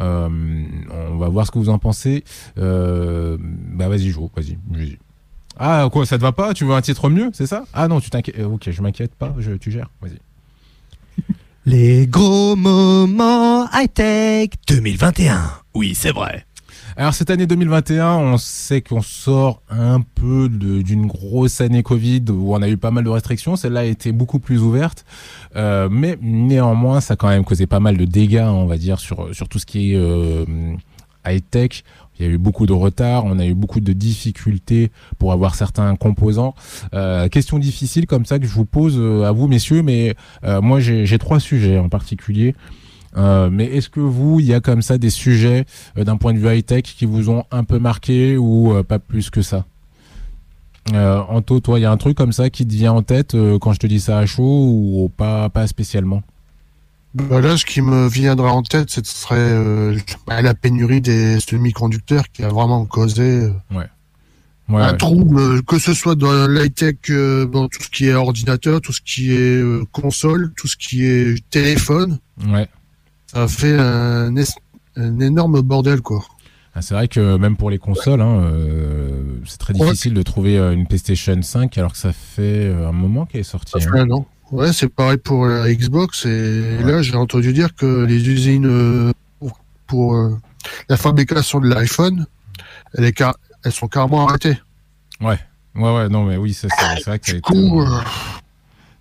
Euh, 0.00 0.28
on 1.12 1.16
va 1.18 1.28
voir 1.28 1.46
ce 1.46 1.50
que 1.52 1.58
vous 1.58 1.68
en 1.68 1.78
pensez. 1.78 2.24
Euh, 2.58 3.36
bah 3.40 3.88
vas-y, 3.88 4.08
joue, 4.08 4.30
vas-y, 4.34 4.58
vas-y. 4.70 4.98
Ah 5.58 5.88
quoi, 5.92 6.04
ça 6.06 6.16
te 6.18 6.22
va 6.22 6.32
pas? 6.32 6.52
Tu 6.54 6.64
veux 6.64 6.74
un 6.74 6.80
titre 6.82 7.08
mieux, 7.10 7.30
c'est 7.32 7.46
ça? 7.46 7.64
Ah 7.72 7.86
non, 7.88 8.00
tu 8.00 8.10
t'inquiètes. 8.10 8.38
euh, 8.38 8.44
Ok, 8.46 8.70
je 8.70 8.82
m'inquiète 8.82 9.14
pas, 9.14 9.34
je, 9.38 9.52
tu 9.52 9.70
gères. 9.70 9.90
Vas-y. 10.02 10.18
Les 11.66 12.06
gros 12.06 12.56
moments 12.56 13.66
high-tech 13.72 14.50
2021. 14.68 15.40
Oui, 15.74 15.94
c'est 15.94 16.10
vrai. 16.12 16.44
Alors 16.96 17.12
cette 17.14 17.30
année 17.30 17.46
2021, 17.46 18.14
on 18.16 18.36
sait 18.38 18.80
qu'on 18.80 19.02
sort 19.02 19.62
un 19.68 20.00
peu 20.00 20.48
d'une 20.48 21.06
grosse 21.06 21.60
année 21.60 21.82
Covid 21.82 22.22
où 22.30 22.54
on 22.54 22.62
a 22.62 22.68
eu 22.68 22.76
pas 22.76 22.92
mal 22.92 23.02
de 23.02 23.08
restrictions. 23.08 23.56
Celle-là 23.56 23.80
a 23.80 23.84
été 23.84 24.12
beaucoup 24.12 24.38
plus 24.38 24.60
ouverte, 24.60 25.04
Euh, 25.56 25.88
mais 25.90 26.18
néanmoins, 26.20 27.00
ça 27.00 27.14
a 27.14 27.16
quand 27.16 27.28
même 27.28 27.44
causé 27.44 27.66
pas 27.66 27.80
mal 27.80 27.96
de 27.96 28.04
dégâts, 28.04 28.44
on 28.46 28.66
va 28.66 28.76
dire, 28.76 28.98
sur 29.00 29.34
sur 29.34 29.48
tout 29.48 29.58
ce 29.58 29.66
qui 29.66 29.92
est 29.92 29.96
euh, 29.96 30.44
high 31.26 31.42
tech. 31.50 31.82
Il 32.18 32.26
y 32.26 32.28
a 32.28 32.32
eu 32.32 32.38
beaucoup 32.38 32.66
de 32.66 32.72
retard, 32.72 33.24
on 33.24 33.38
a 33.40 33.46
eu 33.46 33.54
beaucoup 33.54 33.80
de 33.80 33.92
difficultés 33.92 34.92
pour 35.18 35.32
avoir 35.32 35.56
certains 35.56 35.96
composants. 35.96 36.54
Euh, 36.94 37.28
question 37.28 37.58
difficile 37.58 38.06
comme 38.06 38.24
ça 38.24 38.38
que 38.38 38.46
je 38.46 38.52
vous 38.52 38.64
pose 38.64 38.94
euh, 38.96 39.24
à 39.24 39.32
vous, 39.32 39.48
messieurs, 39.48 39.82
mais 39.82 40.14
euh, 40.44 40.60
moi 40.60 40.78
j'ai 40.78 41.18
trois 41.18 41.40
sujets 41.40 41.78
en 41.78 41.88
particulier. 41.88 42.54
Euh, 43.16 43.48
mais 43.50 43.64
est-ce 43.64 43.88
que 43.88 44.00
vous, 44.00 44.38
il 44.38 44.46
y 44.46 44.54
a 44.54 44.60
comme 44.60 44.82
ça 44.82 44.96
des 44.96 45.10
sujets 45.10 45.64
d'un 45.96 46.16
point 46.16 46.34
de 46.34 46.38
vue 46.38 46.48
high-tech 46.48 46.82
qui 46.82 47.04
vous 47.04 47.30
ont 47.30 47.44
un 47.50 47.64
peu 47.64 47.78
marqué 47.78 48.36
ou 48.36 48.74
pas 48.84 48.98
plus 49.00 49.30
que 49.30 49.42
ça? 49.42 49.64
Anto, 50.92 51.60
toi, 51.60 51.78
il 51.78 51.82
y 51.82 51.86
a 51.86 51.90
un 51.90 51.96
truc 51.96 52.16
comme 52.16 52.32
ça 52.32 52.50
qui 52.50 52.66
te 52.66 52.74
vient 52.74 52.92
en 52.92 53.02
tête 53.02 53.36
quand 53.60 53.72
je 53.72 53.78
te 53.78 53.86
dis 53.86 54.00
ça 54.00 54.18
à 54.18 54.26
chaud 54.26 54.68
ou 54.68 55.10
pas, 55.16 55.48
pas 55.48 55.66
spécialement? 55.66 56.22
Bah 57.14 57.40
là, 57.40 57.56
ce 57.56 57.64
qui 57.64 57.80
me 57.80 58.08
viendra 58.08 58.52
en 58.52 58.62
tête, 58.62 58.90
ce 58.90 59.00
serait 59.04 59.36
euh, 59.38 59.96
la 60.28 60.54
pénurie 60.54 61.00
des 61.00 61.38
semi-conducteurs 61.38 62.24
qui 62.32 62.42
a 62.42 62.48
vraiment 62.48 62.86
causé 62.86 63.22
euh, 63.22 63.50
Ouais, 63.70 64.80
un 64.80 64.90
ouais. 64.92 64.96
trouble, 64.96 65.38
euh, 65.38 65.62
que 65.62 65.78
ce 65.78 65.94
soit 65.94 66.16
dans 66.16 66.48
l'high-tech, 66.48 66.96
euh, 67.10 67.44
dans 67.46 67.68
tout 67.68 67.82
ce 67.82 67.88
qui 67.90 68.06
est 68.08 68.14
ordinateur, 68.14 68.80
tout 68.80 68.92
ce 68.92 69.00
qui 69.00 69.30
est 69.32 69.60
euh, 69.60 69.84
console, 69.92 70.52
tout 70.56 70.66
ce 70.66 70.76
qui 70.76 71.04
est 71.04 71.48
téléphone. 71.50 72.18
ouais. 72.48 72.66
Ça 73.26 73.44
a 73.44 73.48
fait 73.48 73.76
un, 73.78 74.34
un 74.96 75.20
énorme 75.20 75.60
bordel, 75.60 76.00
quoi. 76.00 76.24
Ah, 76.74 76.82
c'est 76.82 76.94
vrai 76.94 77.06
que 77.06 77.36
même 77.36 77.56
pour 77.56 77.70
les 77.70 77.78
consoles, 77.78 78.20
hein, 78.20 78.40
euh, 78.42 79.38
c'est 79.46 79.58
très 79.58 79.72
difficile 79.72 80.12
de 80.14 80.22
trouver 80.22 80.58
euh, 80.58 80.72
une 80.72 80.86
PlayStation 80.88 81.40
5 81.40 81.78
alors 81.78 81.92
que 81.92 81.98
ça 81.98 82.12
fait 82.12 82.66
euh, 82.66 82.88
un 82.88 82.92
moment 82.92 83.26
qu'elle 83.26 83.42
est 83.42 83.44
sortie. 83.44 83.72
Ça 83.72 83.78
hein. 83.78 83.92
fait 83.92 84.00
un 84.00 84.10
an. 84.10 84.26
Ouais, 84.54 84.72
c'est 84.72 84.88
pareil 84.88 85.18
pour 85.18 85.46
la 85.46 85.72
Xbox. 85.74 86.26
Et 86.26 86.78
là, 86.84 87.02
j'ai 87.02 87.16
entendu 87.16 87.52
dire 87.52 87.74
que 87.74 88.04
les 88.04 88.28
usines 88.28 88.66
euh, 88.66 89.12
pour, 89.40 89.58
pour, 89.88 90.14
euh, 90.14 90.38
la 90.88 90.96
fabrication 90.96 91.58
de 91.58 91.68
l'iPhone, 91.68 92.26
elles 92.96 93.12
sont 93.72 93.88
carrément 93.88 94.28
arrêtées. 94.28 94.56
Ouais, 95.20 95.38
ouais, 95.74 96.08
non, 96.08 96.22
mais 96.24 96.36
oui, 96.36 96.54
ça, 96.54 96.68
c'est 96.98 97.04
vrai 97.04 97.18
que 97.18 97.32
euh, 97.34 98.00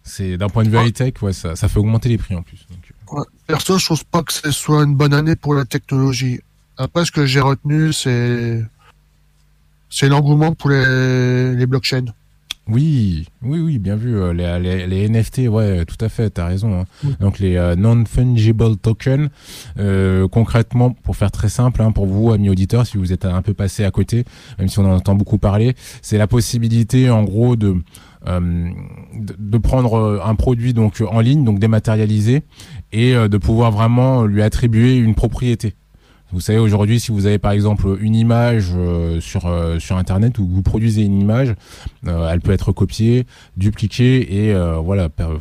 c'est 0.03 0.37
d'un 0.37 0.49
point 0.49 0.63
de 0.63 0.69
vue 0.69 0.77
Ouais. 0.77 0.87
high-tech, 0.87 1.21
ouais, 1.21 1.33
ça, 1.33 1.55
ça 1.55 1.67
fait 1.67 1.77
augmenter 1.77 2.09
les 2.09 2.17
prix 2.17 2.33
en 2.35 2.41
plus. 2.41 2.65
donc, 2.71 2.79
euh. 2.89 3.19
Ouais. 3.19 3.25
Perso, 3.45 3.77
je 3.77 3.85
trouve 3.85 4.05
pas 4.05 4.23
que 4.23 4.33
ce 4.33 4.49
soit 4.49 4.83
une 4.83 4.95
bonne 4.95 5.13
année 5.13 5.35
pour 5.35 5.53
la 5.53 5.65
technologie. 5.65 6.39
Après, 6.77 7.05
ce 7.05 7.11
que 7.11 7.27
j'ai 7.27 7.41
retenu, 7.41 7.93
c'est 7.93 8.63
c'est 9.91 10.09
l'engouement 10.09 10.55
pour 10.55 10.71
les, 10.71 11.53
les 11.55 11.65
blockchains. 11.67 12.05
Oui, 12.69 13.25
oui, 13.41 13.59
oui, 13.59 13.77
bien 13.77 13.97
vu. 13.97 14.15
euh, 14.15 14.31
Les, 14.33 14.57
les, 14.59 14.87
les 14.87 15.09
NFT, 15.09 15.49
ouais, 15.49 15.83
tout 15.83 15.97
à 15.99 16.07
fait, 16.07 16.29
t'as 16.29 16.45
raison. 16.45 16.79
hein. 16.81 16.85
Donc 17.19 17.39
les 17.39 17.57
euh, 17.57 17.75
non-fungible 17.75 18.77
tokens, 18.77 19.27
euh, 19.79 20.27
concrètement, 20.29 20.91
pour 20.91 21.17
faire 21.17 21.29
très 21.31 21.49
simple, 21.49 21.81
hein, 21.81 21.91
pour 21.91 22.05
vous, 22.05 22.31
amis 22.31 22.49
auditeurs, 22.49 22.87
si 22.87 22.97
vous 22.97 23.11
êtes 23.11 23.25
un 23.25 23.41
peu 23.41 23.53
passé 23.53 23.83
à 23.83 23.91
côté, 23.91 24.23
même 24.59 24.69
si 24.69 24.79
on 24.79 24.85
en 24.85 24.95
entend 24.95 25.15
beaucoup 25.15 25.37
parler, 25.37 25.75
c'est 26.01 26.17
la 26.17 26.27
possibilité, 26.27 27.09
en 27.09 27.23
gros, 27.23 27.57
de 27.57 27.75
euh, 28.29 28.69
de, 29.19 29.35
de 29.37 29.57
prendre 29.57 30.21
un 30.25 30.35
produit 30.35 30.73
donc 30.73 31.03
en 31.05 31.19
ligne, 31.19 31.43
donc 31.43 31.59
dématérialisé, 31.59 32.43
et 32.93 33.13
euh, 33.13 33.27
de 33.27 33.37
pouvoir 33.37 33.71
vraiment 33.71 34.23
lui 34.23 34.41
attribuer 34.41 34.95
une 34.95 35.15
propriété. 35.15 35.73
Vous 36.33 36.41
savez 36.41 36.57
aujourd'hui, 36.59 36.99
si 36.99 37.11
vous 37.11 37.25
avez 37.27 37.37
par 37.37 37.51
exemple 37.51 37.95
une 38.01 38.15
image 38.15 38.71
euh, 38.75 39.21
sur 39.21 39.45
euh, 39.45 39.79
sur 39.79 39.97
internet 39.97 40.39
ou 40.39 40.47
vous 40.47 40.63
produisez 40.63 41.03
une 41.03 41.19
image, 41.21 41.53
euh, 42.07 42.29
elle 42.31 42.41
peut 42.41 42.51
être 42.51 42.71
copiée, 42.71 43.25
dupliquée 43.55 44.45
et 44.47 44.53
euh, 44.53 44.77
voilà, 44.77 45.09
per- 45.09 45.37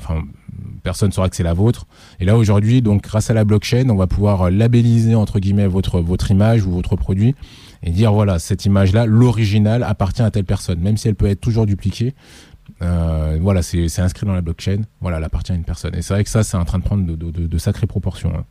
personne 0.82 1.10
saura 1.10 1.28
que 1.30 1.36
c'est 1.36 1.42
la 1.42 1.54
vôtre. 1.54 1.86
Et 2.20 2.24
là 2.26 2.36
aujourd'hui, 2.36 2.82
donc 2.82 3.02
grâce 3.04 3.30
à 3.30 3.34
la 3.34 3.44
blockchain, 3.44 3.88
on 3.88 3.96
va 3.96 4.06
pouvoir 4.06 4.42
euh, 4.42 4.50
labelliser 4.50 5.14
entre 5.14 5.38
guillemets 5.40 5.66
votre 5.66 6.00
votre 6.00 6.30
image 6.30 6.66
ou 6.66 6.70
votre 6.72 6.94
produit 6.96 7.34
et 7.82 7.90
dire 7.90 8.12
voilà 8.12 8.38
cette 8.38 8.64
image 8.66 8.92
là, 8.92 9.06
l'original 9.06 9.82
appartient 9.82 10.22
à 10.22 10.30
telle 10.30 10.44
personne, 10.44 10.78
même 10.80 10.96
si 10.98 11.08
elle 11.08 11.14
peut 11.16 11.26
être 11.26 11.40
toujours 11.40 11.64
dupliquée. 11.66 12.14
Euh, 12.82 13.38
voilà, 13.40 13.62
c'est 13.62 13.88
c'est 13.88 14.02
inscrit 14.02 14.26
dans 14.26 14.34
la 14.34 14.40
blockchain. 14.42 14.82
Voilà, 15.00 15.18
elle 15.18 15.24
appartient 15.24 15.52
à 15.52 15.54
une 15.54 15.64
personne. 15.64 15.94
Et 15.94 16.02
c'est 16.02 16.14
vrai 16.14 16.22
que 16.24 16.30
ça, 16.30 16.42
c'est 16.42 16.56
en 16.56 16.64
train 16.64 16.78
de 16.78 16.84
prendre 16.84 17.06
de, 17.06 17.14
de, 17.16 17.30
de- 17.30 17.46
de 17.46 17.58
sacrées 17.58 17.86
proportions. 17.86 18.32
hein. 18.36 18.44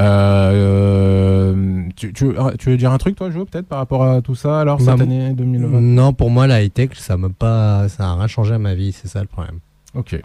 Euh, 0.00 1.82
tu, 1.96 2.12
tu, 2.12 2.26
veux- 2.26 2.36
tu 2.58 2.70
veux 2.70 2.76
dire 2.76 2.92
un 2.92 2.98
truc 2.98 3.16
toi, 3.16 3.30
Jo, 3.30 3.44
peut-être 3.44 3.66
par 3.66 3.78
rapport 3.78 4.04
à 4.04 4.20
tout 4.22 4.34
ça 4.34 4.60
alors 4.60 4.78
Bah, 4.78 4.84
cette 4.92 5.00
année 5.02 5.32
2020 5.32 5.80
Non, 5.80 6.12
pour 6.12 6.30
moi, 6.30 6.46
la 6.46 6.62
high-tech, 6.62 6.90
ça 6.94 7.16
m'a 7.16 7.28
pas, 7.28 7.88
ça 7.88 8.08
a 8.10 8.14
rien 8.16 8.26
changé 8.26 8.54
à 8.54 8.58
ma 8.58 8.74
vie, 8.74 8.92
c'est 8.92 9.08
ça 9.08 9.20
le 9.20 9.26
problème. 9.26 9.58
Ok. 9.94 10.20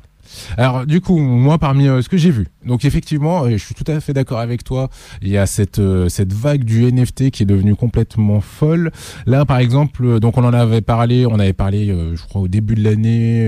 Alors 0.57 0.85
du 0.85 1.01
coup, 1.01 1.17
moi 1.17 1.57
parmi 1.57 1.87
euh, 1.87 2.01
ce 2.01 2.09
que 2.09 2.17
j'ai 2.17 2.31
vu, 2.31 2.47
donc 2.65 2.85
effectivement, 2.85 3.43
euh, 3.43 3.51
je 3.51 3.57
suis 3.57 3.75
tout 3.75 3.89
à 3.89 3.99
fait 3.99 4.13
d'accord 4.13 4.39
avec 4.39 4.63
toi. 4.63 4.89
Il 5.21 5.29
y 5.29 5.37
a 5.37 5.45
cette 5.45 5.79
euh, 5.79 6.09
cette 6.09 6.33
vague 6.33 6.63
du 6.63 6.91
NFT 6.91 7.31
qui 7.31 7.43
est 7.43 7.45
devenue 7.45 7.75
complètement 7.75 8.41
folle. 8.41 8.91
Là, 9.25 9.45
par 9.45 9.57
exemple, 9.57 10.19
donc 10.19 10.37
on 10.37 10.43
en 10.43 10.53
avait 10.53 10.81
parlé, 10.81 11.25
on 11.25 11.39
avait 11.39 11.53
parlé, 11.53 11.87
je 11.87 12.21
crois 12.23 12.41
au 12.41 12.47
début 12.47 12.75
de 12.75 12.83
l'année, 12.83 13.47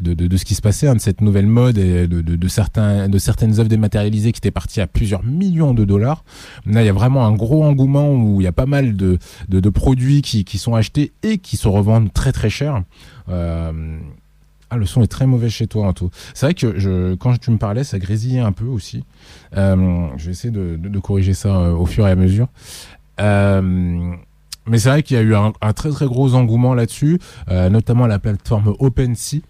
de, 0.00 0.14
de, 0.14 0.36
ce 0.36 0.44
qui 0.44 0.54
se 0.54 0.62
passait, 0.62 0.86
hein, 0.86 0.94
de 0.94 1.00
cette 1.00 1.20
nouvelle 1.20 1.46
mode 1.46 1.78
et 1.78 2.06
de, 2.06 2.20
de, 2.20 2.48
certains 2.48 3.08
de 3.08 3.18
certaines 3.18 3.58
œuvres 3.58 3.68
dématérialisées 3.68 4.32
qui 4.32 4.38
étaient 4.38 4.50
parties 4.50 4.80
à 4.80 4.86
plusieurs 4.86 5.24
millions 5.24 5.74
de 5.74 5.84
dollars. 5.84 6.24
Là, 6.66 6.82
il 6.82 6.86
y 6.86 6.88
a 6.88 6.92
vraiment 6.92 7.26
un 7.26 7.32
gros 7.32 7.64
engouement 7.64 8.12
où 8.12 8.40
il 8.40 8.44
y 8.44 8.48
a 8.48 8.52
pas 8.52 8.66
mal 8.66 8.96
de 8.96 9.18
de, 9.48 9.70
produits 9.70 10.22
qui 10.22 10.44
qui 10.44 10.58
sont 10.58 10.74
achetés 10.74 11.12
et 11.22 11.38
qui 11.38 11.56
se 11.56 11.68
revendent 11.68 12.12
très 12.12 12.32
très 12.32 12.50
cher. 12.50 12.82
Euh, 13.28 13.98
ah, 14.72 14.78
le 14.78 14.86
son 14.86 15.02
est 15.02 15.06
très 15.06 15.26
mauvais 15.26 15.50
chez 15.50 15.66
toi, 15.66 15.92
tout. 15.92 16.08
C'est 16.32 16.46
vrai 16.46 16.54
que 16.54 17.14
quand 17.16 17.38
tu 17.38 17.50
me 17.50 17.58
parlais, 17.58 17.84
ça 17.84 17.98
grésillait 17.98 18.40
un 18.40 18.52
peu 18.52 18.64
aussi. 18.64 19.04
Euh, 19.54 20.06
je 20.16 20.24
vais 20.24 20.30
essayer 20.30 20.50
de, 20.50 20.98
corriger 20.98 21.34
ça 21.34 21.54
euh, 21.54 21.72
au 21.72 21.84
fur 21.84 22.08
et 22.08 22.10
à 22.10 22.16
mesure. 22.16 22.48
Euh, 23.20 23.60
mais 24.64 24.78
c'est 24.78 24.88
vrai 24.88 25.02
qu'il 25.02 25.18
y 25.18 25.20
a 25.20 25.22
eu 25.22 25.34
un, 25.34 25.52
très 25.74 25.90
très 25.90 26.06
gros 26.06 26.32
engouement 26.32 26.72
là-dessus, 26.72 27.18
notamment 27.48 28.06
la 28.06 28.18
plateforme 28.18 28.74
OpenSea. 28.78 29.42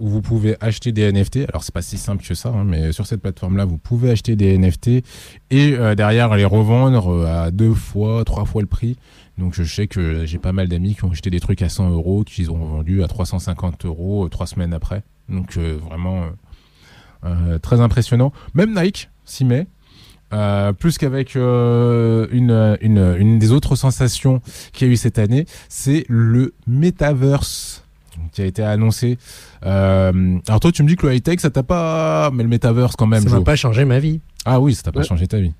Où 0.00 0.08
vous 0.08 0.20
pouvez 0.20 0.56
acheter 0.60 0.90
des 0.90 1.12
NFT. 1.12 1.48
Alors 1.48 1.62
c'est 1.62 1.72
pas 1.72 1.80
si 1.80 1.96
simple 1.96 2.24
que 2.26 2.34
ça, 2.34 2.48
hein, 2.48 2.64
mais 2.64 2.90
sur 2.90 3.06
cette 3.06 3.20
plateforme-là, 3.20 3.64
vous 3.64 3.78
pouvez 3.78 4.10
acheter 4.10 4.34
des 4.34 4.58
NFT 4.58 5.04
et 5.52 5.76
derrière 5.96 6.34
les 6.34 6.44
revendre 6.44 7.24
à 7.24 7.52
deux 7.52 7.74
fois, 7.74 8.24
trois 8.24 8.46
fois 8.46 8.62
le 8.62 8.66
prix. 8.66 8.96
Donc 9.40 9.54
je 9.54 9.64
sais 9.64 9.86
que 9.86 10.26
j'ai 10.26 10.38
pas 10.38 10.52
mal 10.52 10.68
d'amis 10.68 10.94
qui 10.94 11.04
ont 11.04 11.10
acheté 11.10 11.30
des 11.30 11.40
trucs 11.40 11.62
à 11.62 11.68
100 11.68 11.90
euros, 11.90 12.24
qu'ils 12.24 12.50
ont 12.50 12.58
vendu 12.64 13.02
à 13.02 13.08
350 13.08 13.86
euros 13.86 14.26
euh, 14.26 14.28
trois 14.28 14.46
semaines 14.46 14.74
après. 14.74 15.02
Donc 15.28 15.56
euh, 15.56 15.78
vraiment 15.82 16.26
euh, 17.24 17.58
très 17.58 17.80
impressionnant. 17.80 18.32
Même 18.54 18.78
Nike 18.78 19.08
s'y 19.24 19.44
met. 19.44 19.66
plus 20.78 20.98
qu'avec 20.98 21.34
une, 21.34 22.76
une, 22.80 23.16
une 23.18 23.38
des 23.38 23.50
autres 23.50 23.76
sensations 23.76 24.40
qu'il 24.72 24.86
y 24.86 24.90
a 24.90 24.92
eu 24.92 24.96
cette 24.96 25.18
année, 25.18 25.46
c'est 25.68 26.04
le 26.08 26.54
metaverse 26.66 27.82
qui 28.32 28.42
a 28.42 28.44
été 28.44 28.62
annoncé. 28.62 29.18
Euh, 29.64 30.38
alors 30.46 30.60
toi, 30.60 30.72
tu 30.72 30.82
me 30.82 30.88
dis 30.88 30.96
que 30.96 31.06
le 31.06 31.14
high 31.14 31.22
tech, 31.22 31.40
ça 31.40 31.50
t'a 31.50 31.62
pas, 31.62 32.30
mais 32.32 32.42
le 32.42 32.48
metaverse 32.48 32.96
quand 32.96 33.06
même. 33.06 33.22
Ça 33.22 33.30
m'a 33.38 33.40
pas 33.42 33.56
changé 33.56 33.84
ma 33.84 33.98
vie. 33.98 34.20
Ah 34.44 34.60
oui, 34.60 34.74
ça 34.74 34.82
t'a 34.82 34.92
pas 34.92 35.02
changé 35.02 35.26
ta 35.26 35.38
vie. 35.38 35.52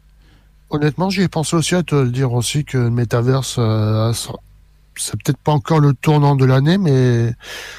Honnêtement, 0.70 1.10
j'y 1.10 1.22
ai 1.22 1.28
pensé 1.28 1.56
aussi 1.56 1.74
à 1.74 1.82
te 1.82 1.96
le 1.96 2.10
dire 2.10 2.32
aussi 2.32 2.64
que 2.64 2.78
le 2.78 2.90
Metaverse, 2.90 3.56
euh, 3.58 4.12
c'est 4.94 5.12
peut-être 5.22 5.38
pas 5.38 5.52
encore 5.52 5.80
le 5.80 5.94
tournant 5.94 6.36
de 6.36 6.44
l'année, 6.44 6.78
mais 6.78 7.34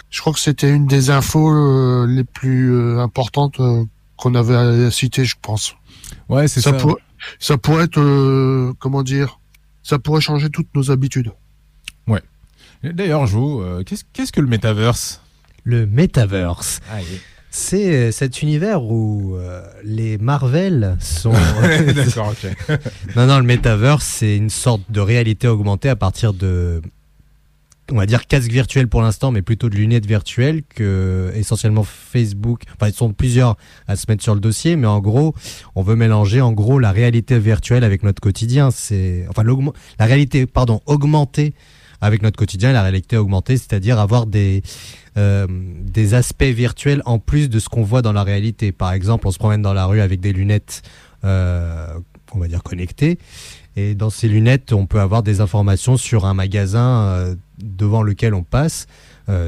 je 0.10 0.20
crois 0.20 0.34
que 0.34 0.40
c'était 0.40 0.70
une 0.70 0.88
des 0.88 1.10
infos 1.10 1.52
euh, 1.52 2.06
les 2.06 2.26
plus 2.26 2.74
euh, 2.74 3.00
importantes 3.00 3.60
euh, 3.62 3.86
qu'on 4.18 4.36
avait 4.36 4.56
à 4.56 4.92
citer, 4.92 5.24
je 5.24 5.36
pense. 5.42 5.76
Ouais, 6.28 6.50
c'est 6.50 6.60
ça. 6.60 6.72
Ça, 6.72 6.78
pour, 6.78 6.98
ça 7.40 7.58
pourrait 7.58 7.86
être, 7.86 8.00
euh, 8.00 8.74
comment 8.80 9.04
dire, 9.04 9.40
ça 9.84 9.98
pourrait 9.98 10.22
changer 10.22 10.50
toutes 10.50 10.74
nos 10.76 10.92
habitudes. 10.92 11.32
Ouais. 12.08 12.22
D'ailleurs, 12.84 13.26
Jo, 13.26 13.64
qu'est-ce 13.86 14.04
qu'est-ce 14.12 14.34
que 14.34 14.42
le 14.42 14.48
Metaverse? 14.48 15.22
Le 15.64 15.86
Metaverse. 15.86 16.82
Ah, 16.92 17.02
yeah 17.02 17.20
c'est 17.54 18.14
cet 18.14 18.42
univers 18.42 18.82
où 18.82 19.36
euh, 19.36 19.62
les 19.84 20.18
Marvel 20.18 20.96
sont. 21.02 21.34
D'accord, 21.96 22.32
ok. 22.32 22.78
non, 23.18 23.28
non, 23.28 23.40
le 23.40 23.44
metaverse, 23.44 24.06
c'est 24.06 24.38
une 24.38 24.50
sorte 24.50 24.82
de 24.90 25.02
réalité 25.02 25.50
augmentée 25.50 25.90
à 25.90 25.98
partir 25.98 26.34
de. 26.34 26.82
On 27.92 27.98
va 27.98 28.06
dire 28.06 28.26
casque 28.26 28.50
virtuel 28.50 28.88
pour 28.88 29.02
l'instant, 29.02 29.32
mais 29.32 29.42
plutôt 29.42 29.68
de 29.68 29.76
lunettes 29.76 30.06
virtuelles 30.06 30.64
que 30.64 31.34
essentiellement 31.36 31.84
Facebook. 31.84 32.62
Enfin, 32.76 32.90
ils 32.90 32.96
sont 32.96 33.12
plusieurs 33.12 33.58
à 33.86 33.98
se 33.98 34.06
mettre 34.08 34.24
sur 34.24 34.34
le 34.34 34.40
dossier, 34.40 34.78
mais 34.78 34.88
en 34.88 35.02
gros, 35.02 35.36
on 35.76 35.82
veut 35.82 35.98
mélanger 35.98 36.40
en 36.40 36.54
gros 36.54 36.80
la 36.80 36.94
réalité 36.94 37.38
virtuelle 37.38 37.84
avec 37.84 38.04
notre 38.04 38.22
quotidien. 38.22 38.72
C'est 38.72 39.26
enfin 39.28 39.44
la 40.00 40.06
réalité, 40.06 40.46
pardon, 40.46 40.80
augmentée 40.86 41.54
avec 42.00 42.24
notre 42.24 42.38
quotidien, 42.38 42.72
la 42.72 42.82
réalité 42.82 43.18
augmentée, 43.18 43.58
c'est-à-dire 43.58 44.00
avoir 44.00 44.26
des 44.26 44.64
euh, 45.18 45.46
des 45.50 46.14
aspects 46.14 46.44
virtuels 46.44 47.02
en 47.06 47.20
plus 47.20 47.50
de 47.50 47.60
ce 47.60 47.68
qu'on 47.68 47.84
voit 47.84 48.02
dans 48.02 48.14
la 48.14 48.24
réalité. 48.24 48.72
Par 48.72 48.94
exemple, 48.94 49.28
on 49.28 49.32
se 49.32 49.38
promène 49.38 49.62
dans 49.62 49.74
la 49.74 49.86
rue 49.86 50.00
avec 50.00 50.22
des 50.22 50.32
lunettes, 50.32 50.84
euh, 51.26 51.88
on 52.34 52.40
va 52.40 52.48
dire 52.48 52.64
connectées, 52.64 53.20
et 53.76 53.94
dans 53.94 54.10
ces 54.10 54.30
lunettes, 54.30 54.72
on 54.72 54.86
peut 54.86 55.02
avoir 55.02 55.22
des 55.22 55.42
informations 55.42 55.98
sur 55.98 56.26
un 56.26 56.34
magasin 56.34 57.02
euh, 57.02 57.36
devant 57.62 58.04
lequel 58.04 58.34
on 58.34 58.44
passe, 58.44 58.88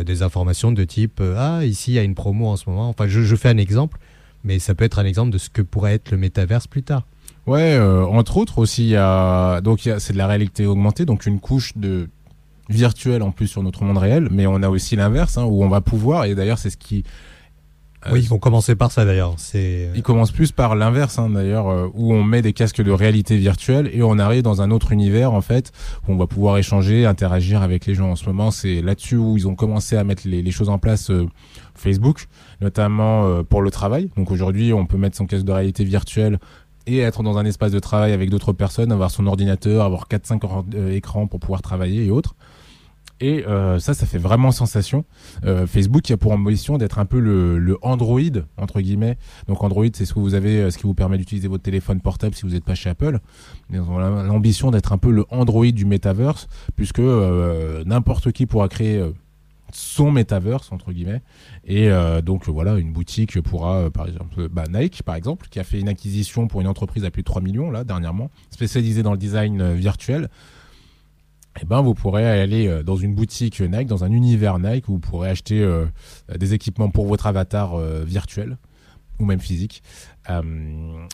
des 0.05 0.21
informations 0.21 0.71
de 0.71 0.85
type 0.85 1.21
ah 1.35 1.65
ici 1.65 1.91
il 1.91 1.95
y 1.95 1.99
a 1.99 2.03
une 2.03 2.15
promo 2.15 2.47
en 2.47 2.55
ce 2.55 2.69
moment. 2.69 2.87
Enfin, 2.87 3.05
je, 3.09 3.35
fais 3.35 3.49
un 3.49 3.57
exemple, 3.57 3.99
mais 4.45 4.57
ça 4.57 4.75
peut 4.75 4.85
être 4.85 4.97
un 4.97 5.03
exemple 5.03 5.31
de 5.31 5.37
ce 5.37 5.49
que 5.49 5.61
pourrait 5.61 5.95
être 5.95 6.11
le 6.11 6.17
métaverse 6.17 6.67
plus 6.67 6.83
tard. 6.83 7.05
Ouais, 7.47 7.77
entre 7.77 8.37
autres 8.37 8.59
aussi, 8.59 8.93
donc 9.61 9.81
c'est 9.81 10.13
de 10.13 10.17
la 10.17 10.27
réalité 10.27 10.65
augmentée, 10.65 11.03
donc 11.03 11.25
une 11.25 11.41
couche 11.41 11.75
de 11.75 12.07
virtuel 12.69 13.21
en 13.23 13.31
plus 13.31 13.47
sur 13.47 13.63
notre 13.63 13.83
monde 13.83 13.97
réel, 13.97 14.27
mais 14.31 14.47
on 14.47 14.61
a 14.63 14.69
aussi 14.69 14.95
l'inverse 14.95 15.37
hein, 15.37 15.43
où 15.43 15.63
on 15.63 15.69
va 15.69 15.81
pouvoir 15.81 16.25
et 16.25 16.35
d'ailleurs 16.35 16.57
c'est 16.57 16.69
ce 16.69 16.77
qui 16.77 17.03
euh, 18.05 18.09
oui, 18.11 18.19
ils 18.19 18.27
vont 18.27 18.37
commencer 18.37 18.75
par 18.75 18.91
ça 18.91 19.05
d'ailleurs. 19.05 19.35
C'est. 19.37 19.89
Ils 19.95 20.03
commencent 20.03 20.33
plus 20.33 20.51
par 20.51 20.75
l'inverse 20.75 21.19
hein, 21.19 21.29
d'ailleurs, 21.29 21.69
euh, 21.69 21.87
où 21.93 22.13
on 22.13 22.21
met 22.21 22.41
des 22.41 22.51
casques 22.51 22.81
de 22.81 22.91
réalité 22.91 23.37
virtuelle 23.37 23.89
et 23.93 24.03
on 24.03 24.19
arrive 24.19 24.41
dans 24.41 24.61
un 24.61 24.71
autre 24.71 24.91
univers 24.91 25.31
en 25.31 25.39
fait 25.39 25.71
où 26.05 26.11
on 26.11 26.17
va 26.17 26.27
pouvoir 26.27 26.57
échanger, 26.57 27.05
interagir 27.05 27.61
avec 27.61 27.85
les 27.85 27.95
gens. 27.95 28.11
En 28.11 28.17
ce 28.17 28.25
moment, 28.25 28.51
c'est 28.51 28.81
là-dessus 28.81 29.15
où 29.15 29.37
ils 29.37 29.47
ont 29.47 29.55
commencé 29.55 29.95
à 29.95 30.03
mettre 30.03 30.23
les, 30.27 30.41
les 30.41 30.51
choses 30.51 30.67
en 30.67 30.79
place. 30.79 31.11
Euh, 31.11 31.27
Facebook, 31.75 32.27
notamment 32.61 33.25
euh, 33.25 33.43
pour 33.43 33.61
le 33.61 33.71
travail. 33.71 34.09
Donc 34.15 34.31
aujourd'hui, 34.31 34.73
on 34.73 34.85
peut 34.85 34.97
mettre 34.97 35.17
son 35.17 35.25
casque 35.25 35.45
de 35.45 35.51
réalité 35.51 35.83
virtuelle 35.83 36.39
et 36.85 36.99
être 36.99 37.23
dans 37.23 37.37
un 37.37 37.45
espace 37.45 37.71
de 37.71 37.79
travail 37.79 38.11
avec 38.11 38.29
d'autres 38.29 38.53
personnes, 38.53 38.91
avoir 38.91 39.09
son 39.09 39.25
ordinateur, 39.27 39.85
avoir 39.85 40.07
4-5 40.07 40.91
écrans 40.91 41.27
pour 41.27 41.39
pouvoir 41.39 41.61
travailler 41.61 42.05
et 42.05 42.11
autres. 42.11 42.35
Et 43.23 43.47
euh, 43.47 43.79
ça, 43.79 43.93
ça 43.93 44.05
fait 44.05 44.17
vraiment 44.17 44.51
sensation. 44.51 45.05
Euh, 45.45 45.65
Facebook 45.65 46.11
a 46.11 46.17
pour 46.17 46.33
ambition 46.33 46.77
d'être 46.77 46.99
un 46.99 47.05
peu 47.05 47.21
le, 47.21 47.57
le, 47.57 47.77
Android 47.81 48.19
entre 48.57 48.81
guillemets. 48.81 49.17
Donc 49.47 49.63
Android, 49.63 49.85
c'est 49.93 50.03
ce 50.03 50.13
que 50.13 50.19
vous 50.19 50.33
avez, 50.33 50.69
ce 50.69 50.77
qui 50.77 50.83
vous 50.83 50.93
permet 50.93 51.17
d'utiliser 51.17 51.47
votre 51.47 51.63
téléphone 51.63 52.01
portable 52.01 52.35
si 52.35 52.41
vous 52.41 52.49
n'êtes 52.49 52.65
pas 52.65 52.75
chez 52.75 52.89
Apple. 52.89 53.21
Ils 53.69 53.77
l'ambition 53.77 54.71
d'être 54.71 54.91
un 54.91 54.97
peu 54.97 55.09
le 55.09 55.23
Android 55.29 55.71
du 55.71 55.85
metaverse, 55.85 56.49
puisque 56.75 56.99
euh, 56.99 57.81
n'importe 57.85 58.33
qui 58.33 58.45
pourra 58.45 58.67
créer 58.67 59.01
son 59.71 60.11
metaverse 60.11 60.73
entre 60.73 60.91
guillemets. 60.91 61.21
Et 61.63 61.89
euh, 61.89 62.21
donc 62.21 62.49
voilà, 62.49 62.77
une 62.77 62.91
boutique 62.91 63.39
pourra, 63.39 63.89
par 63.89 64.05
exemple, 64.09 64.49
bah, 64.49 64.65
Nike 64.69 65.01
par 65.03 65.15
exemple, 65.15 65.47
qui 65.49 65.61
a 65.61 65.63
fait 65.63 65.79
une 65.79 65.87
acquisition 65.87 66.49
pour 66.49 66.59
une 66.59 66.67
entreprise 66.67 67.05
à 67.05 67.09
plus 67.09 67.21
de 67.21 67.27
3 67.27 67.41
millions 67.41 67.71
là 67.71 67.85
dernièrement, 67.85 68.29
spécialisée 68.49 69.01
dans 69.01 69.13
le 69.13 69.17
design 69.17 69.71
virtuel 69.71 70.27
eh 71.61 71.65
ben, 71.65 71.81
vous 71.81 71.93
pourrez 71.93 72.25
aller 72.25 72.81
dans 72.83 72.95
une 72.95 73.13
boutique 73.13 73.61
Nike, 73.61 73.87
dans 73.87 74.03
un 74.03 74.11
univers 74.11 74.59
Nike, 74.59 74.89
où 74.89 74.93
vous 74.93 74.99
pourrez 74.99 75.29
acheter 75.29 75.61
euh, 75.61 75.85
des 76.35 76.53
équipements 76.53 76.89
pour 76.89 77.05
votre 77.05 77.27
avatar 77.27 77.75
euh, 77.75 78.03
virtuel 78.05 78.57
ou 79.19 79.25
même 79.25 79.39
physique. 79.39 79.83
Euh, 80.29 80.41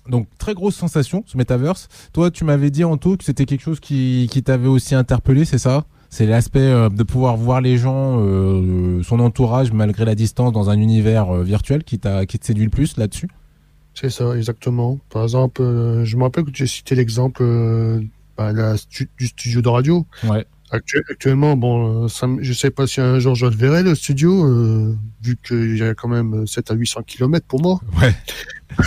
donc 0.07 0.27
très 0.37 0.53
grosse 0.53 0.75
sensation 0.75 1.23
ce 1.25 1.37
metaverse. 1.37 1.87
Toi, 2.13 2.31
tu 2.31 2.43
m'avais 2.43 2.69
dit 2.69 2.83
en 2.83 2.97
tout 2.97 3.17
que 3.17 3.23
c'était 3.23 3.45
quelque 3.45 3.61
chose 3.61 3.79
qui, 3.79 4.27
qui 4.31 4.43
t'avait 4.43 4.67
aussi 4.67 4.95
interpellé, 4.95 5.45
c'est 5.45 5.57
ça? 5.57 5.85
C'est 6.09 6.25
l'aspect 6.25 6.59
euh, 6.59 6.89
de 6.89 7.03
pouvoir 7.03 7.37
voir 7.37 7.61
les 7.61 7.77
gens, 7.77 8.17
euh, 8.19 9.03
son 9.03 9.19
entourage 9.19 9.71
malgré 9.71 10.05
la 10.05 10.15
distance 10.15 10.51
dans 10.51 10.69
un 10.69 10.79
univers 10.79 11.33
virtuel 11.35 11.83
qui 11.83 11.99
t'a 11.99 12.25
qui 12.25 12.39
te 12.39 12.45
séduit 12.45 12.65
le 12.65 12.71
plus 12.71 12.97
là-dessus? 12.97 13.29
C'est 13.93 14.09
ça, 14.09 14.35
exactement. 14.35 14.97
Par 15.09 15.23
exemple, 15.23 15.61
je 15.61 16.15
me 16.15 16.23
rappelle 16.23 16.45
que 16.45 16.51
tu 16.51 16.63
as 16.63 16.67
cité 16.67 16.95
l'exemple 16.95 17.43
bah, 18.39 18.53
la 18.53 18.77
stu 18.77 19.09
du 19.17 19.27
studio 19.27 19.61
de 19.61 19.67
radio. 19.67 20.07
Ouais. 20.23 20.47
Actu 20.71 21.03
actuellement, 21.09 21.57
bon, 21.57 22.07
ça, 22.07 22.27
je 22.39 22.53
sais 22.53 22.69
pas 22.69 22.87
si 22.87 23.01
un 23.01 23.19
jour 23.19 23.35
je 23.35 23.47
le 23.47 23.55
verrai 23.55 23.83
le 23.83 23.95
studio, 23.95 24.45
euh, 24.45 24.95
vu 25.21 25.35
qu'il 25.43 25.77
y 25.77 25.83
a 25.83 25.93
quand 25.93 26.07
même 26.07 26.47
7 26.47 26.71
à 26.71 26.75
800 26.75 27.01
kilomètres 27.03 27.47
pour 27.47 27.61
moi. 27.61 27.81
Ouais. 27.99 28.15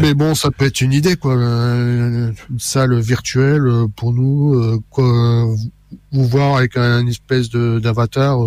Mais 0.00 0.14
bon, 0.14 0.36
ça 0.36 0.52
peut 0.52 0.66
être 0.66 0.80
une 0.80 0.92
idée, 0.92 1.16
quoi. 1.16 1.34
Une 1.34 2.34
salle 2.58 2.94
virtuelle 3.00 3.66
pour 3.96 4.12
nous, 4.12 4.80
quoi, 4.90 5.46
vous 6.12 6.26
voir 6.28 6.58
avec 6.58 6.76
un 6.76 7.04
espèce 7.06 7.50
d'avatar, 7.50 8.38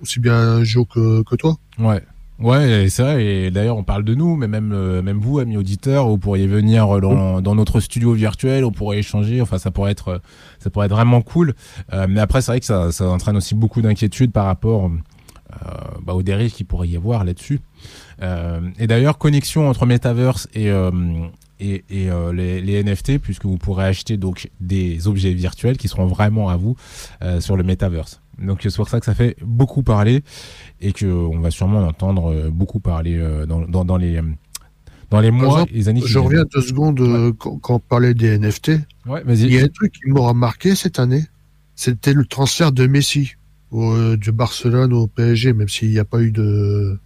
aussi 0.00 0.20
bien 0.20 0.64
Joe 0.64 0.86
que, 0.88 1.22
que 1.24 1.34
toi. 1.34 1.56
Ouais. 1.78 2.02
Ouais, 2.40 2.88
c'est 2.88 3.02
vrai. 3.02 3.24
Et 3.24 3.50
d'ailleurs, 3.50 3.76
on 3.76 3.84
parle 3.84 4.02
de 4.04 4.14
nous, 4.14 4.36
mais 4.36 4.48
même 4.48 4.72
euh, 4.72 5.02
même 5.02 5.18
vous, 5.18 5.38
amis 5.38 5.56
auditeurs, 5.56 6.08
vous 6.08 6.18
pourriez 6.18 6.46
venir 6.46 7.00
dans, 7.00 7.40
dans 7.40 7.54
notre 7.54 7.80
studio 7.80 8.12
virtuel, 8.12 8.64
on 8.64 8.72
pourrait 8.72 8.98
échanger. 8.98 9.40
Enfin, 9.40 9.58
ça 9.58 9.70
pourrait 9.70 9.92
être 9.92 10.20
ça 10.58 10.70
pourrait 10.70 10.86
être 10.86 10.92
vraiment 10.94 11.22
cool. 11.22 11.54
Euh, 11.92 12.06
mais 12.08 12.20
après, 12.20 12.42
c'est 12.42 12.52
vrai 12.52 12.60
que 12.60 12.66
ça, 12.66 12.90
ça 12.90 13.08
entraîne 13.08 13.36
aussi 13.36 13.54
beaucoup 13.54 13.82
d'inquiétudes 13.82 14.32
par 14.32 14.46
rapport 14.46 14.86
euh, 14.86 15.68
bah, 16.02 16.14
aux 16.14 16.22
dérives 16.24 16.52
qu'il 16.52 16.66
pourrait 16.66 16.88
y 16.88 16.96
avoir 16.96 17.24
là-dessus. 17.24 17.60
Euh, 18.22 18.60
et 18.78 18.88
d'ailleurs, 18.88 19.18
connexion 19.18 19.68
entre 19.68 19.86
Metaverse 19.86 20.48
et 20.54 20.70
et, 21.60 21.84
et 21.88 22.10
euh, 22.10 22.32
les, 22.32 22.60
les, 22.60 22.82
NFT 22.82 23.18
puisque 23.18 23.44
vous 23.44 23.58
pourrez 23.58 23.84
acheter 23.84 24.16
donc 24.16 24.50
des 24.60 25.06
objets 25.06 25.32
virtuels 25.32 25.76
qui 25.76 25.88
seront 25.88 26.06
vraiment 26.06 26.48
à 26.48 26.56
vous 26.56 26.76
euh, 27.22 27.40
sur 27.40 27.56
le 27.56 27.62
metaverse. 27.62 28.20
Donc 28.38 28.60
c'est 28.62 28.74
pour 28.74 28.88
ça 28.88 29.00
que 29.00 29.06
ça 29.06 29.14
fait 29.14 29.36
beaucoup 29.42 29.82
parler 29.82 30.22
et 30.80 30.92
que 30.92 31.06
on 31.06 31.40
va 31.40 31.50
sûrement 31.50 31.78
en 31.78 31.88
entendre 31.88 32.32
euh, 32.32 32.50
beaucoup 32.50 32.80
parler 32.80 33.16
euh, 33.16 33.46
dans, 33.46 33.60
dans, 33.62 33.84
dans 33.84 33.96
les 33.96 34.20
dans 35.10 35.20
les 35.20 35.30
mois 35.30 35.62
exemple, 35.62 35.72
et 35.72 35.76
les 35.76 35.88
années 35.88 36.00
qui 36.00 36.08
Je 36.08 36.12
viennent. 36.14 36.24
reviens 36.24 36.44
deux 36.52 36.62
secondes 36.62 37.00
euh, 37.00 37.32
quand, 37.38 37.58
quand 37.58 37.74
on 37.74 37.78
parlait 37.78 38.14
des 38.14 38.38
NFT. 38.38 38.72
Ouais, 39.06 39.22
Il 39.28 39.52
y 39.52 39.58
a 39.58 39.64
un 39.64 39.68
truc 39.68 39.92
qui 39.92 40.08
m'aura 40.08 40.34
marqué 40.34 40.74
cette 40.74 40.98
année. 40.98 41.24
C'était 41.76 42.12
le 42.14 42.24
transfert 42.24 42.72
de 42.72 42.86
Messi 42.86 43.34
au, 43.70 44.16
de 44.16 44.30
Barcelone 44.30 44.92
au 44.92 45.06
PSG, 45.06 45.52
même 45.52 45.68
s'il 45.68 45.90
n'y 45.90 45.98
a 45.98 46.04
pas 46.04 46.20
eu 46.20 46.30
de, 46.32 46.98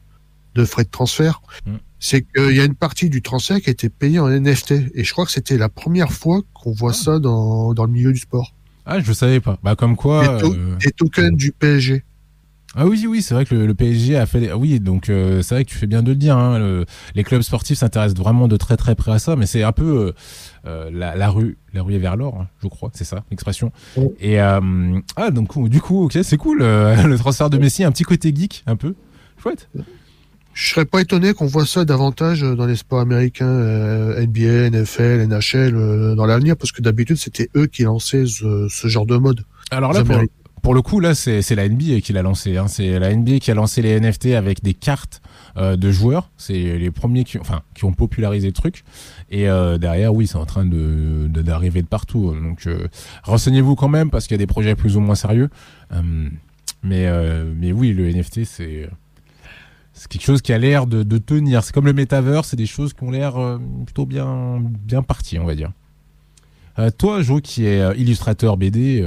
de 0.55 0.65
frais 0.65 0.85
de 0.85 0.91
transfert. 0.91 1.43
Mm. 1.67 1.73
C'est 2.01 2.23
qu'il 2.23 2.55
y 2.55 2.61
a 2.61 2.65
une 2.65 2.77
partie 2.77 3.11
du 3.11 3.23
transfert 3.23 3.61
qui 3.61 3.69
a 3.71 3.73
été 3.73 3.89
payée 3.89 4.21
en 4.21 4.29
NFT. 4.29 4.73
Et 4.95 5.03
je 5.05 5.13
crois 5.13 5.25
que 5.25 5.33
c'était 5.33 5.59
la 5.59 5.69
première 5.69 6.13
fois 6.13 6.41
qu'on 6.55 6.73
voit 6.73 6.93
ça 6.93 7.19
dans, 7.19 7.75
dans 7.75 7.85
le 7.85 7.93
milieu 7.93 8.13
du 8.13 8.21
sport. 8.21 8.55
Ah, 8.91 9.01
je 9.01 9.13
savais 9.13 9.39
pas. 9.41 9.59
Bah 9.63 9.77
comme 9.77 9.95
quoi. 9.97 10.23
Les, 10.37 10.41
to- 10.41 10.55
euh, 10.55 10.77
tokens 10.97 11.37
du 11.37 11.53
PSG. 11.53 12.03
Ah 12.75 12.87
oui, 12.87 13.07
oui, 13.09 13.23
c'est 13.23 13.33
vrai 13.35 13.45
que 13.47 13.55
le, 13.55 13.67
le 13.67 13.75
PSG 13.75 14.17
a 14.17 14.25
fait. 14.27 14.51
ah 14.51 14.57
Oui, 14.57 14.79
donc 14.81 15.09
euh, 15.09 15.41
c'est 15.43 15.55
vrai 15.55 15.65
que 15.65 15.71
tu 15.71 15.77
fais 15.77 15.87
bien 15.87 16.03
de 16.03 16.11
le 16.11 16.17
dire. 16.17 16.37
Hein, 16.37 16.59
le- 16.59 16.85
les 17.15 17.25
clubs 17.25 17.43
sportifs 17.43 17.79
s'intéressent 17.79 18.19
vraiment 18.19 18.47
de 18.49 18.57
très 18.57 18.77
très 18.77 18.95
près 18.95 19.13
à 19.13 19.19
ça, 19.19 19.37
mais 19.37 19.47
c'est 19.47 19.63
un 19.63 19.73
peu 19.73 20.13
euh, 20.67 20.91
la, 20.93 21.17
la 21.17 21.29
rue, 21.31 21.57
la 21.75 21.83
rue 21.83 21.95
est 21.95 21.99
vers 21.99 22.17
l'or, 22.17 22.39
hein, 22.41 22.49
je 22.63 22.69
crois, 22.69 22.91
c'est 22.95 23.05
ça 23.05 23.25
l'expression. 23.31 23.73
Et 24.21 24.39
ah 24.39 24.61
donc 25.33 25.69
du 25.69 25.81
coup, 25.81 26.05
ok, 26.05 26.19
c'est 26.23 26.37
cool 26.37 26.59
le 26.63 27.17
transfert 27.17 27.51
de 27.51 27.59
Messi, 27.59 27.85
un 27.85 27.91
petit 27.93 28.05
côté 28.05 28.35
geek, 28.35 28.65
un 28.67 28.77
peu 28.77 28.95
chouette. 29.43 29.69
Je 30.61 30.71
serais 30.71 30.87
pas 30.87 31.01
étonné 31.01 31.35
qu'on 31.35 31.47
voit 31.47 31.65
ça 31.67 31.85
davantage 31.85 32.41
dans 32.43 32.67
les 32.67 32.75
sports 32.75 32.99
américains, 32.99 33.47
euh, 33.47 34.27
NBA, 34.27 34.71
NFL, 34.71 35.25
NHL, 35.29 35.77
euh, 35.77 36.15
dans 36.17 36.27
l'avenir, 36.27 36.57
parce 36.57 36.73
que 36.73 36.83
d'habitude 36.83 37.17
c'était 37.17 37.49
eux 37.55 37.67
qui 37.69 37.85
lançaient 37.85 38.27
ce, 38.27 38.67
ce 38.69 38.89
genre 38.89 39.07
de 39.07 39.17
mode. 39.19 39.43
Alors 39.71 39.93
là, 39.93 40.03
pour, 40.61 40.75
le 40.75 40.83
coup, 40.83 40.99
là, 40.99 41.15
c'est 41.15 41.43
c'est 41.43 41.55
la 41.55 41.69
NBA 41.69 42.01
qui 42.01 42.13
l'a 42.13 42.23
lancé. 42.23 42.57
Hein. 42.57 42.67
C'est 42.67 42.99
la 42.99 43.15
NBA 43.15 43.39
qui 43.39 43.53
a 43.53 43.55
lancé 43.55 43.83
les 43.83 44.01
NFT 44.01 44.35
avec 44.35 44.61
des 44.65 44.75
cartes 44.75 45.23
euh, 45.57 45.77
de 45.77 45.93
joueurs. 45.93 46.33
C'est 46.37 46.77
les 46.77 46.91
premiers 46.91 47.23
qui, 47.23 47.39
ont- 47.39 47.43
enfin, 47.43 47.63
qui 47.77 47.85
ont 47.85 47.93
popularisé 47.93 48.49
le 48.49 48.53
truc. 48.53 48.83
Et 49.31 49.49
euh, 49.49 49.79
derrière, 49.79 50.13
oui, 50.13 50.27
c'est 50.27 50.39
en 50.39 50.45
train 50.47 50.65
de 50.65 51.29
de- 51.29 51.43
d'arriver 51.43 51.83
de, 51.83 51.87
partout. 51.87 52.35
Donc, 52.35 52.67
euh, 52.67 52.89
renseignez-vous 53.23 53.77
quand 53.77 53.89
même 53.89 54.11
parce 54.11 54.27
qu'il 54.27 54.35
y 54.35 54.41
a 54.41 54.45
des 54.45 54.49
projets 54.49 54.75
plus 54.75 54.97
ou 54.97 55.01
moins 55.01 55.15
sérieux. 55.15 55.51
Euh, 55.93 56.03
mais 56.83 57.07
euh, 57.07 57.45
mais 57.57 57.71
oui, 57.71 57.93
le 57.93 58.11
NFT, 58.11 58.45
c'est 58.45 58.89
c'est 59.99 60.07
quelque 60.09 60.25
chose 60.25 60.43
qui 60.43 60.53
a 60.53 60.59
l'air 60.59 60.87
de, 60.87 61.19
tenir. 61.19 61.65
C'est 61.65 61.75
comme 61.75 61.87
le 61.87 61.93
metaverse, 61.93 62.49
c'est 62.49 62.57
des 62.57 62.67
choses 62.67 62.93
qui 62.93 63.03
ont 63.03 63.11
l'air 63.11 63.37
euh, 63.37 63.59
plutôt 63.85 64.07
bien 64.07 64.63
bien 64.63 65.03
parties, 65.03 65.39
on 65.39 65.45
va 65.45 65.57
dire. 65.57 65.73
Euh, 66.79 66.91
toi, 66.97 67.21
Jo, 67.21 67.41
qui 67.41 67.67
est 67.67 67.81
euh, 67.81 67.95
illustrateur 67.97 68.57
BD. 68.57 69.05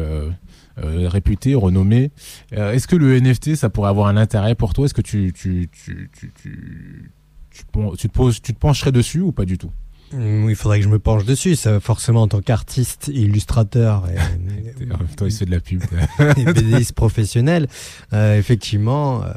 Réputé, 0.77 1.53
renommé. 1.53 2.09
Est-ce 2.51 2.87
que 2.87 2.95
le 2.95 3.19
NFT, 3.19 3.53
ça 3.55 3.69
pourrait 3.69 3.89
avoir 3.89 4.07
un 4.07 4.17
intérêt 4.17 4.55
pour 4.55 4.73
toi? 4.73 4.85
Est-ce 4.85 4.95
que 4.95 5.01
tu 5.01 5.31
tu, 5.31 5.69
tu, 5.71 6.09
tu, 6.11 6.31
tu, 6.31 6.31
tu, 6.41 7.11
tu 7.51 8.07
te 8.07 8.07
poses, 8.07 8.41
tu 8.41 8.53
te 8.53 8.59
pencherais 8.59 8.91
dessus 8.91 9.21
ou 9.21 9.31
pas 9.31 9.45
du 9.45 9.59
tout? 9.59 9.69
Il 10.13 10.55
faudrait 10.55 10.79
que 10.79 10.83
je 10.85 10.89
me 10.89 10.99
penche 10.99 11.25
dessus. 11.25 11.55
Ça, 11.55 11.79
forcément, 11.79 12.23
en 12.23 12.27
tant 12.27 12.41
qu'artiste, 12.41 13.09
illustrateur 13.13 14.03
et, 14.09 14.17
En 14.93 14.97
même 14.97 15.07
temps, 15.15 15.25
il 15.25 15.31
se 15.31 15.39
fait 15.39 15.45
de 15.45 15.51
la 15.51 15.59
pub. 15.59 15.81
et 16.37 16.43
BDiste 16.45 16.93
professionnel, 16.93 17.67
euh, 18.13 18.37
effectivement, 18.37 19.23
euh, 19.23 19.31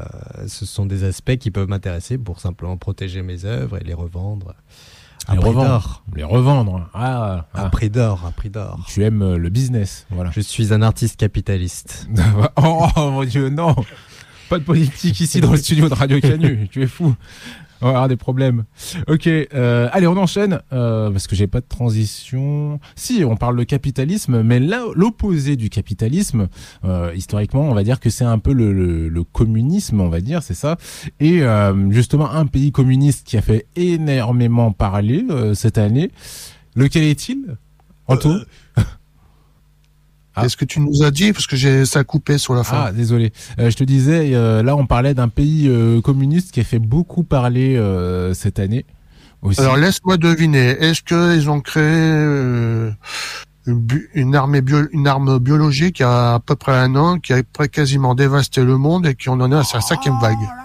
ce 0.47 0.67
sont 0.67 0.87
des 0.87 1.05
aspects 1.05 1.37
qui 1.37 1.51
peuvent 1.51 1.69
m'intéresser 1.69 2.19
pour 2.19 2.41
simplement 2.41 2.77
protéger 2.77 3.23
mes 3.23 3.45
œuvres 3.45 3.79
et 3.81 3.85
les 3.85 3.95
revendre 3.95 4.55
à 5.27 5.35
Les 5.35 5.41
prix 5.41 5.49
revendre. 5.51 5.69
d'or. 5.69 6.05
Les 6.17 6.25
revendre. 6.25 6.91
Ah, 6.93 7.47
À 7.55 7.65
ah. 7.65 7.69
prix 7.71 7.91
d'or, 7.91 8.25
à 8.27 8.31
prix 8.33 8.51
d'or. 8.51 8.85
tu 8.89 9.05
aimes 9.05 9.23
euh, 9.23 9.37
le 9.39 9.49
business, 9.49 10.07
voilà. 10.11 10.31
Je 10.35 10.41
suis 10.41 10.73
un 10.73 10.83
artiste 10.83 11.17
capitaliste. 11.19 12.09
oh, 12.57 12.87
oh, 12.97 13.11
mon 13.11 13.25
dieu, 13.25 13.49
non 13.49 13.75
Pas 14.49 14.59
de 14.59 14.65
politique 14.65 15.21
ici 15.21 15.41
dans 15.41 15.53
le 15.53 15.57
studio 15.57 15.89
de 15.89 15.95
Radio 15.95 16.21
Canu, 16.21 16.69
tu 16.71 16.83
es 16.83 16.87
fou. 16.87 17.15
On 17.85 17.89
va 17.89 17.91
avoir 17.97 18.09
des 18.09 18.17
problèmes. 18.17 18.65
Ok, 19.09 19.27
euh, 19.27 19.89
allez, 19.93 20.07
on 20.07 20.17
enchaîne 20.17 20.63
euh, 20.73 21.11
parce 21.11 21.27
que 21.27 21.37
j'ai 21.37 21.47
pas 21.47 21.61
de 21.61 21.67
transition. 21.69 22.81
Si, 22.97 23.25
on 23.27 23.37
parle 23.37 23.59
de 23.59 23.65
capitalisme, 23.65 24.43
mais 24.43 24.59
là, 24.59 24.85
l'opposé 24.95 25.57
du 25.57 25.69
capitalisme, 25.69 26.49
euh, 26.87 27.13
historiquement, 27.15 27.69
on 27.69 27.75
va 27.75 27.85
dire 27.85 28.01
que 28.01 28.09
c'est 28.09 28.25
un 28.25 28.39
peu 28.39 28.55
le, 28.55 28.73
le, 29.11 29.25
communisme, 29.25 30.01
on 30.01 30.09
va 30.09 30.23
dire, 30.23 30.43
c'est 30.43 30.55
ça. 30.55 30.79
Et 31.21 31.43
euh, 31.43 31.91
justement, 31.91 32.31
un 32.31 32.47
pays 32.47 32.73
communiste 32.73 33.27
qui 33.27 33.37
a 33.37 33.43
fait 33.43 33.67
énormément 33.77 34.73
parler 34.73 35.23
cette 35.53 35.77
année. 35.77 36.11
Lequel 36.77 37.03
est-il? 37.03 37.59
Anto? 38.07 38.31
Ah. 40.37 40.45
Est-ce 40.45 40.57
que 40.57 40.65
tu 40.65 40.81
nous 40.81 41.03
as 41.03 41.11
dit 41.11 41.33
parce 41.33 41.47
que 41.47 41.55
j'ai 41.57 41.85
ça 41.85 42.01
a 42.01 42.05
coupé 42.05 42.39
sur 42.39 42.55
la 42.55 42.65
fin. 42.65 42.87
Ah, 42.87 42.93
désolé. 42.93 43.33
Euh, 43.59 43.71
je 43.71 43.77
te 43.77 43.85
disais, 43.85 44.35
euh, 44.35 44.63
là, 44.63 44.75
on 44.75 44.87
parlait 44.87 45.15
d'un 45.15 45.29
pays 45.29 45.69
euh, 45.69 46.01
communiste 46.01 46.51
qui 46.51 46.61
a 46.61 46.65
fait 46.65 46.81
beaucoup 46.81 47.23
parler 47.23 47.77
euh, 47.77 48.35
cette 48.35 48.59
année. 48.59 48.85
Aussi. 49.43 49.61
Alors 49.61 49.77
laisse-moi 49.77 50.17
deviner. 50.17 50.71
Est-ce 50.71 51.03
qu'ils 51.03 51.51
ont 51.51 51.61
créé 51.61 51.83
euh, 51.85 52.91
une, 53.67 54.35
armée 54.35 54.61
bio- 54.63 54.89
une 54.93 55.07
arme 55.07 55.39
biologique 55.39 56.01
il 56.01 56.03
y 56.03 56.07
a 56.07 56.35
à 56.35 56.41
peu 56.41 56.57
près 56.57 56.73
un 56.73 56.97
an 56.97 57.19
qui 57.19 57.33
a 57.33 57.43
quasiment 57.69 58.15
dévasté 58.15 58.65
le 58.65 58.77
monde 58.77 59.07
et 59.07 59.15
qui 59.15 59.29
en 59.29 59.39
est 59.53 59.55
à 59.55 59.63
sa 59.63 59.81
cinquième 59.81 60.19
vague? 60.21 60.37
Oh 60.41 60.47
là, 60.47 60.64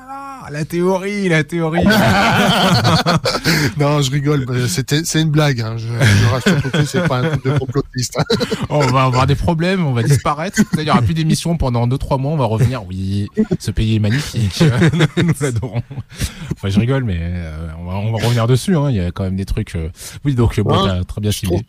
la 0.52 0.66
théorie, 0.66 1.30
la 1.30 1.44
théorie. 1.44 1.84
Non, 3.78 4.02
je 4.02 4.12
rigole. 4.12 4.68
C'était 4.68 5.02
c'est 5.04 5.22
une 5.22 5.30
blague. 5.30 5.62
Hein. 5.62 5.76
Je, 5.78 5.88
je 5.88 6.26
rassure 6.30 6.62
tout 6.62 6.86
c'est 6.86 7.08
pas 7.08 7.20
un 7.20 7.30
truc 7.30 7.46
de 7.46 7.58
complotiste. 7.58 8.18
hein. 8.20 8.24
Oh, 8.70 8.82
on 8.84 8.88
va 8.88 9.04
avoir 9.04 9.28
des 9.28 9.36
problèmes, 9.36 9.86
on 9.86 9.94
va 9.94 10.04
disparaître. 10.04 10.60
Il 10.78 10.84
y 10.84 10.90
aura 10.90 11.02
plus 11.02 11.14
d'émissions 11.14 11.58
pendant 11.58 11.88
2-3 11.88 12.20
mois. 12.20 12.32
On 12.32 12.38
va 12.38 12.46
revenir. 12.46 12.84
Oui, 12.88 13.28
ce 13.60 13.72
pays 13.72 13.96
est 13.96 14.00
magnifique. 14.00 14.64
Nous 15.18 15.34
l'adorons. 15.42 15.82
Enfin, 16.54 16.70
je 16.70 16.80
rigole, 16.80 17.04
mais 17.04 17.18
euh, 17.20 17.68
on, 17.80 17.86
va, 17.86 17.96
on 17.98 18.12
va 18.12 18.24
revenir 18.24 18.48
dessus. 18.48 18.76
Hein. 18.76 18.90
Il 18.90 18.96
y 18.98 19.00
a 19.02 19.12
quand 19.12 19.24
même 19.24 19.36
des 19.36 19.46
trucs. 19.46 19.76
euh, 19.76 19.90
Oui, 20.26 20.36
donc 20.36 20.60
bon, 20.60 20.84
Ouais, 20.88 21.04
très 21.06 21.22
bien 21.22 21.32
je 21.32 21.38
ciblé. 21.38 21.66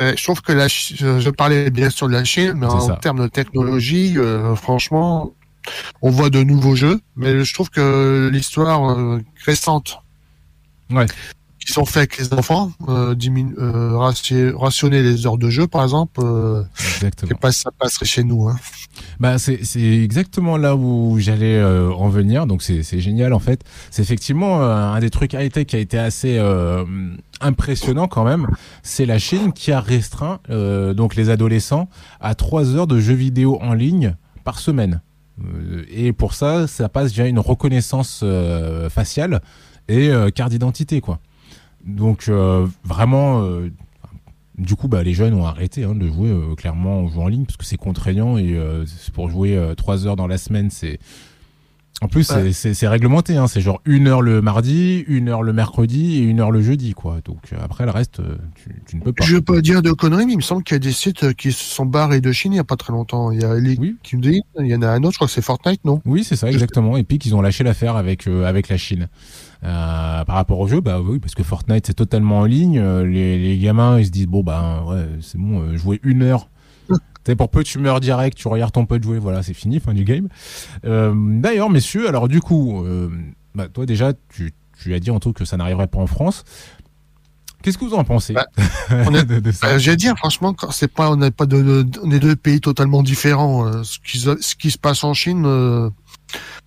Euh, 0.00 0.14
je 0.16 0.22
trouve 0.22 0.40
que 0.40 0.52
la, 0.52 0.68
je, 0.68 1.20
je 1.20 1.30
parlais 1.30 1.70
bien 1.70 1.90
sûr 1.90 2.08
de 2.08 2.12
la 2.14 2.24
Chine, 2.24 2.54
mais 2.56 2.66
en 2.66 2.96
termes 2.96 3.20
de 3.22 3.28
technologie, 3.28 4.14
euh, 4.16 4.54
franchement, 4.54 5.32
on 6.02 6.10
voit 6.10 6.30
de 6.30 6.42
nouveaux 6.42 6.74
jeux. 6.74 7.00
Mais 7.16 7.44
je 7.44 7.54
trouve 7.54 7.70
que 7.70 8.28
l'histoire 8.32 8.90
euh, 8.98 9.20
récente, 9.44 9.98
Ouais. 10.90 11.06
qui 11.64 11.72
sont 11.72 11.84
faits 11.84 11.96
avec 11.98 12.18
les 12.18 12.32
enfants, 12.36 12.72
euh, 12.88 13.14
euh, 13.58 13.96
ratio- 13.96 14.58
rationner 14.58 15.00
les 15.02 15.26
heures 15.26 15.38
de 15.38 15.48
jeu, 15.48 15.66
par 15.68 15.82
exemple, 15.84 16.20
euh, 16.22 16.64
pas 17.40 17.52
ça 17.52 17.70
passerait 17.78 18.04
chez 18.06 18.24
nous. 18.24 18.48
Hein. 18.48 18.56
Bah 19.20 19.38
c'est 19.38 19.60
exactement 20.02 20.56
là 20.56 20.76
où 20.76 21.16
j'allais 21.18 21.56
euh, 21.56 21.90
en 21.92 22.08
venir 22.08 22.46
donc 22.46 22.62
c'est 22.62 22.82
génial 23.00 23.32
en 23.32 23.38
fait 23.38 23.62
c'est 23.90 24.02
effectivement 24.02 24.60
un 24.62 24.98
des 25.00 25.08
trucs 25.10 25.32
high 25.32 25.50
tech 25.50 25.66
qui 25.66 25.76
a 25.76 25.78
été 25.78 25.98
assez 25.98 26.38
impressionnant 27.40 28.06
quand 28.08 28.24
même 28.24 28.46
c'est 28.82 29.06
la 29.06 29.18
Chine 29.18 29.52
qui 29.52 29.72
a 29.72 29.80
restreint 29.80 30.40
donc 30.94 31.14
les 31.16 31.30
adolescents 31.30 31.88
à 32.20 32.34
trois 32.34 32.74
heures 32.74 32.86
de 32.86 33.00
jeux 33.00 33.14
vidéo 33.14 33.58
en 33.62 33.72
ligne 33.74 34.14
par 34.44 34.58
semaine 34.58 35.00
et 35.90 36.12
pour 36.12 36.34
ça 36.34 36.66
ça 36.66 36.88
passe 36.88 37.10
déjà 37.10 37.26
une 37.26 37.38
reconnaissance 37.38 38.20
euh, 38.22 38.88
faciale 38.90 39.40
et 39.88 40.08
euh, 40.08 40.30
carte 40.30 40.50
d'identité 40.50 41.00
quoi. 41.00 41.20
Donc 41.84 42.28
euh, 42.28 42.66
vraiment 42.84 43.42
euh, 43.42 43.70
du 44.58 44.76
coup, 44.76 44.88
bah, 44.88 45.02
les 45.02 45.14
jeunes 45.14 45.34
ont 45.34 45.46
arrêté 45.46 45.84
hein, 45.84 45.94
de 45.94 46.06
jouer 46.06 46.28
euh, 46.28 46.54
clairement 46.54 47.04
en 47.04 47.28
ligne 47.28 47.44
parce 47.44 47.56
que 47.56 47.64
c'est 47.64 47.78
contraignant 47.78 48.36
et 48.36 48.54
euh, 48.54 48.84
pour 49.14 49.30
jouer 49.30 49.56
euh, 49.56 49.74
trois 49.74 50.06
heures 50.06 50.16
dans 50.16 50.26
la 50.26 50.38
semaine, 50.38 50.70
c'est 50.70 50.98
en 52.00 52.08
plus 52.08 52.24
c'est- 52.24 52.34
Ouais. 52.42 52.52
c'est 52.52 52.74
c'est 52.74 52.88
réglementé, 52.88 53.36
hein, 53.36 53.46
c'est 53.46 53.60
genre 53.60 53.80
une 53.84 54.08
heure 54.08 54.22
le 54.22 54.42
mardi, 54.42 55.04
une 55.06 55.28
heure 55.28 55.42
le 55.44 55.52
mercredi 55.52 56.16
et 56.16 56.22
une 56.22 56.40
heure 56.40 56.50
le 56.50 56.60
jeudi, 56.60 56.94
quoi. 56.94 57.18
Donc 57.24 57.52
euh, 57.52 57.56
après 57.62 57.84
le 57.84 57.92
reste, 57.92 58.18
euh, 58.20 58.36
tu, 58.56 58.82
tu 58.86 58.96
ne 58.96 59.02
peux 59.02 59.12
pas. 59.12 59.24
Je 59.24 59.36
veux 59.36 59.40
pas 59.42 59.60
dire 59.60 59.82
de 59.82 59.92
conneries, 59.92 60.26
mais 60.26 60.32
il 60.32 60.36
me 60.38 60.42
semble 60.42 60.64
qu'il 60.64 60.74
y 60.74 60.76
a 60.76 60.78
des 60.80 60.90
sites 60.92 61.22
euh, 61.22 61.32
qui 61.32 61.52
se 61.52 61.62
sont 61.62 61.86
barrés 61.86 62.20
de 62.20 62.32
Chine 62.32 62.52
il 62.52 62.56
y 62.56 62.58
a 62.60 62.64
pas 62.64 62.76
très 62.76 62.92
longtemps. 62.92 63.30
Il 63.30 63.40
y 63.40 63.44
a 63.44 63.54
Elite 63.56 63.78
Oui. 63.80 63.96
qui 64.02 64.16
me 64.16 64.22
dit, 64.22 64.42
il 64.58 64.66
y 64.66 64.74
en 64.74 64.82
a 64.82 64.88
un 64.88 65.02
autre, 65.04 65.12
je 65.12 65.18
crois 65.18 65.28
que 65.28 65.32
c'est 65.32 65.42
Fortnite, 65.42 65.84
non? 65.84 66.00
Oui, 66.04 66.24
c'est 66.24 66.34
ça, 66.36 66.48
exactement. 66.50 66.96
Et 66.96 67.04
puis 67.04 67.18
qu'ils 67.18 67.36
ont 67.36 67.42
lâché 67.42 67.62
l'affaire 67.62 67.94
avec 67.96 68.26
euh, 68.26 68.46
avec 68.46 68.68
la 68.68 68.76
Chine. 68.78 69.08
Euh, 69.64 70.24
par 70.24 70.34
rapport 70.34 70.58
au 70.58 70.66
jeu, 70.66 70.80
bah 70.80 71.00
oui, 71.00 71.20
parce 71.20 71.36
que 71.36 71.44
Fortnite 71.44 71.86
c'est 71.86 71.94
totalement 71.94 72.40
en 72.40 72.44
ligne. 72.46 72.82
les, 73.04 73.38
les 73.38 73.58
gamins 73.58 74.00
ils 74.00 74.06
se 74.06 74.10
disent 74.10 74.26
bon 74.26 74.42
bah 74.42 74.82
ouais 74.88 75.06
c'est 75.20 75.38
bon, 75.38 75.60
euh, 75.60 75.76
jouer 75.76 76.00
une 76.02 76.22
heure. 76.22 76.48
Pour 77.36 77.50
peu 77.50 77.62
tu 77.64 77.78
meurs 77.78 78.00
direct, 78.00 78.36
tu 78.36 78.48
regardes 78.48 78.72
ton 78.72 78.84
pote 78.86 79.02
jouer, 79.02 79.18
voilà 79.18 79.42
c'est 79.42 79.54
fini, 79.54 79.78
fin 79.80 79.94
du 79.94 80.04
game. 80.04 80.28
Euh, 80.84 81.12
D'ailleurs 81.40 81.70
messieurs, 81.70 82.08
alors 82.08 82.28
du 82.28 82.40
coup, 82.40 82.84
euh, 82.84 83.10
bah, 83.54 83.68
toi 83.68 83.86
déjà 83.86 84.12
tu 84.28 84.52
tu 84.82 84.92
as 84.94 84.98
dit 85.00 85.10
en 85.12 85.20
tout 85.20 85.32
que 85.32 85.44
ça 85.44 85.56
n'arriverait 85.56 85.86
pas 85.86 85.98
en 85.98 86.06
France. 86.08 86.44
Qu'est-ce 87.62 87.78
que 87.78 87.84
vous 87.84 87.94
en 87.94 88.02
pensez 88.02 88.32
Bah, 88.32 88.46
de, 88.90 89.38
de 89.38 89.52
Euh, 89.64 89.78
J'allais 89.78 89.96
dire, 89.96 90.16
franchement, 90.18 90.52
quand 90.52 90.72
c'est 90.72 90.88
pas, 90.92 91.08
on 91.12 91.16
n'est 91.16 91.30
pas 91.30 91.46
de, 91.46 91.82
de- 91.84 92.00
on 92.02 92.10
est 92.10 92.18
deux 92.18 92.34
pays 92.34 92.60
totalement 92.60 93.04
différents. 93.04 93.64
euh, 93.68 93.84
ce, 93.84 93.98
qui, 94.00 94.18
se- 94.18 94.40
ce 94.42 94.56
qui 94.56 94.72
se 94.72 94.78
passe 94.78 95.04
en 95.04 95.14
Chine, 95.14 95.44
euh, 95.46 95.88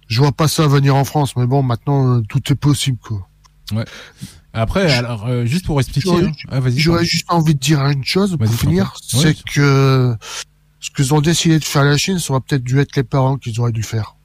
je 0.08 0.22
vois 0.22 0.32
pas 0.32 0.48
ça 0.48 0.66
venir 0.68 0.96
en 0.96 1.04
France. 1.04 1.36
Mais 1.36 1.46
bon, 1.48 1.64
maintenant, 1.64 2.22
tout 2.22 2.40
est 2.50 2.56
possible, 2.56 2.98
quoi. 3.06 3.28
Après, 4.56 4.92
alors 4.94 5.28
euh, 5.28 5.46
juste 5.46 5.66
pour 5.66 5.80
expliquer, 5.80 6.10
J'aurais- 6.10 6.26
hein. 6.26 6.32
ah. 6.50 6.60
J'aurais 6.76 7.06
juste 7.06 7.26
envie 7.30 7.54
de 7.56 7.60
dire 7.60 7.86
une 7.86 8.04
chose 8.06 8.38
pour 8.38 8.48
finir. 8.54 8.94
Ouais. 9.14 9.20
c'est 9.22 9.44
que 9.44 10.16
ce 10.80 10.90
qu'ils 10.92 11.14
ont 11.14 11.22
décidé 11.22 11.60
de 11.60 11.64
faire 11.66 11.84
la 11.84 11.98
Chine, 11.98 12.20
ça 12.20 12.34
aurait 12.34 12.42
peut-être 12.48 12.64
dû 12.64 12.80
être 12.80 12.96
les 12.96 13.04
parents 13.04 13.38
qu'ils 13.38 13.60
auraient 13.60 13.72
dû 13.72 13.84
faire. 13.84 14.16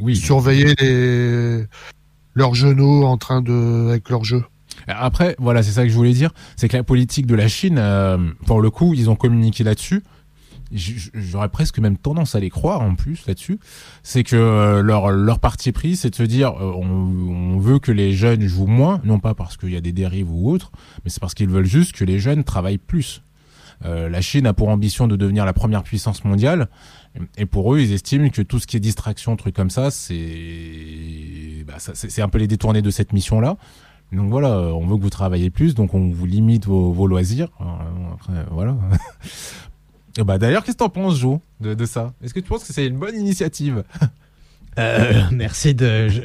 Oui. 0.00 0.16
Surveiller 0.16 0.74
les 0.80 1.64
leurs 2.34 2.54
genoux 2.54 3.04
en 3.04 3.16
train 3.16 3.40
de 3.42 3.88
avec 3.88 4.08
leurs 4.10 4.24
jeux. 4.24 4.44
Après, 4.88 5.36
voilà, 5.38 5.62
c'est 5.62 5.72
ça 5.72 5.82
que 5.84 5.88
je 5.88 5.94
voulais 5.94 6.12
dire, 6.12 6.30
c'est 6.56 6.68
que 6.68 6.76
la 6.76 6.82
politique 6.84 7.26
de 7.26 7.34
la 7.34 7.48
Chine, 7.48 7.76
euh, 7.78 8.18
pour 8.46 8.60
le 8.60 8.70
coup, 8.70 8.92
ils 8.94 9.08
ont 9.10 9.16
communiqué 9.16 9.64
là-dessus. 9.64 10.02
J'aurais 10.72 11.48
presque 11.48 11.78
même 11.78 11.96
tendance 11.96 12.34
à 12.34 12.40
les 12.40 12.50
croire 12.50 12.80
en 12.80 12.94
plus 12.94 13.26
là-dessus. 13.26 13.58
C'est 14.02 14.24
que 14.24 14.36
euh, 14.36 14.82
leur 14.82 15.38
parti 15.38 15.72
pris, 15.72 15.96
c'est 15.96 16.10
de 16.10 16.14
se 16.14 16.22
dire, 16.22 16.50
euh, 16.60 16.72
on, 16.74 17.58
veut 17.58 17.78
que 17.78 17.92
les 17.92 18.12
jeunes 18.12 18.42
jouent 18.42 18.66
moins, 18.66 19.00
non 19.04 19.18
pas 19.18 19.34
parce 19.34 19.56
qu'il 19.56 19.70
y 19.70 19.76
a 19.76 19.80
des 19.80 19.92
dérives 19.92 20.30
ou 20.30 20.50
autre, 20.50 20.70
mais 21.04 21.10
c'est 21.10 21.20
parce 21.20 21.34
qu'ils 21.34 21.48
veulent 21.48 21.64
juste 21.64 21.92
que 21.92 22.04
les 22.04 22.18
jeunes 22.18 22.44
travaillent 22.44 22.78
plus. 22.78 23.22
Euh, 23.84 24.08
la 24.08 24.20
Chine 24.20 24.46
a 24.46 24.52
pour 24.52 24.68
ambition 24.68 25.06
de 25.06 25.16
devenir 25.16 25.44
la 25.44 25.52
première 25.52 25.82
puissance 25.82 26.24
mondiale, 26.24 26.68
et 27.38 27.46
pour 27.46 27.74
eux, 27.74 27.80
ils 27.80 27.92
estiment 27.92 28.28
que 28.28 28.42
tout 28.42 28.58
ce 28.58 28.66
qui 28.66 28.76
est 28.76 28.80
distraction, 28.80 29.36
trucs 29.36 29.54
comme 29.56 29.70
ça, 29.70 29.90
c'est 29.90 31.64
bah, 31.66 31.74
c'est 31.78 32.22
un 32.22 32.28
peu 32.28 32.38
les 32.38 32.46
détournés 32.46 32.82
de 32.82 32.90
cette 32.90 33.12
mission-là. 33.12 33.56
Donc 34.12 34.30
voilà, 34.30 34.50
on 34.50 34.86
veut 34.86 34.96
que 34.96 35.02
vous 35.02 35.10
travaillez 35.10 35.50
plus, 35.50 35.74
donc 35.74 35.94
on 35.94 36.10
vous 36.10 36.26
limite 36.26 36.66
vos, 36.66 37.06
loisirs. 37.06 37.48
Voilà. 38.50 38.76
Et 40.18 40.24
bah 40.24 40.38
d'ailleurs, 40.38 40.64
qu'est-ce 40.64 40.76
que 40.76 40.82
t'en 40.82 40.88
penses, 40.88 41.18
Jo, 41.18 41.40
de, 41.60 41.74
de 41.74 41.84
ça? 41.86 42.12
Est-ce 42.22 42.32
que 42.34 42.40
tu 42.40 42.48
penses 42.48 42.64
que 42.64 42.72
c'est 42.72 42.86
une 42.86 42.98
bonne 42.98 43.16
initiative? 43.18 43.84
Euh, 44.78 45.22
merci 45.32 45.74
de 45.74 46.08
je- 46.10 46.20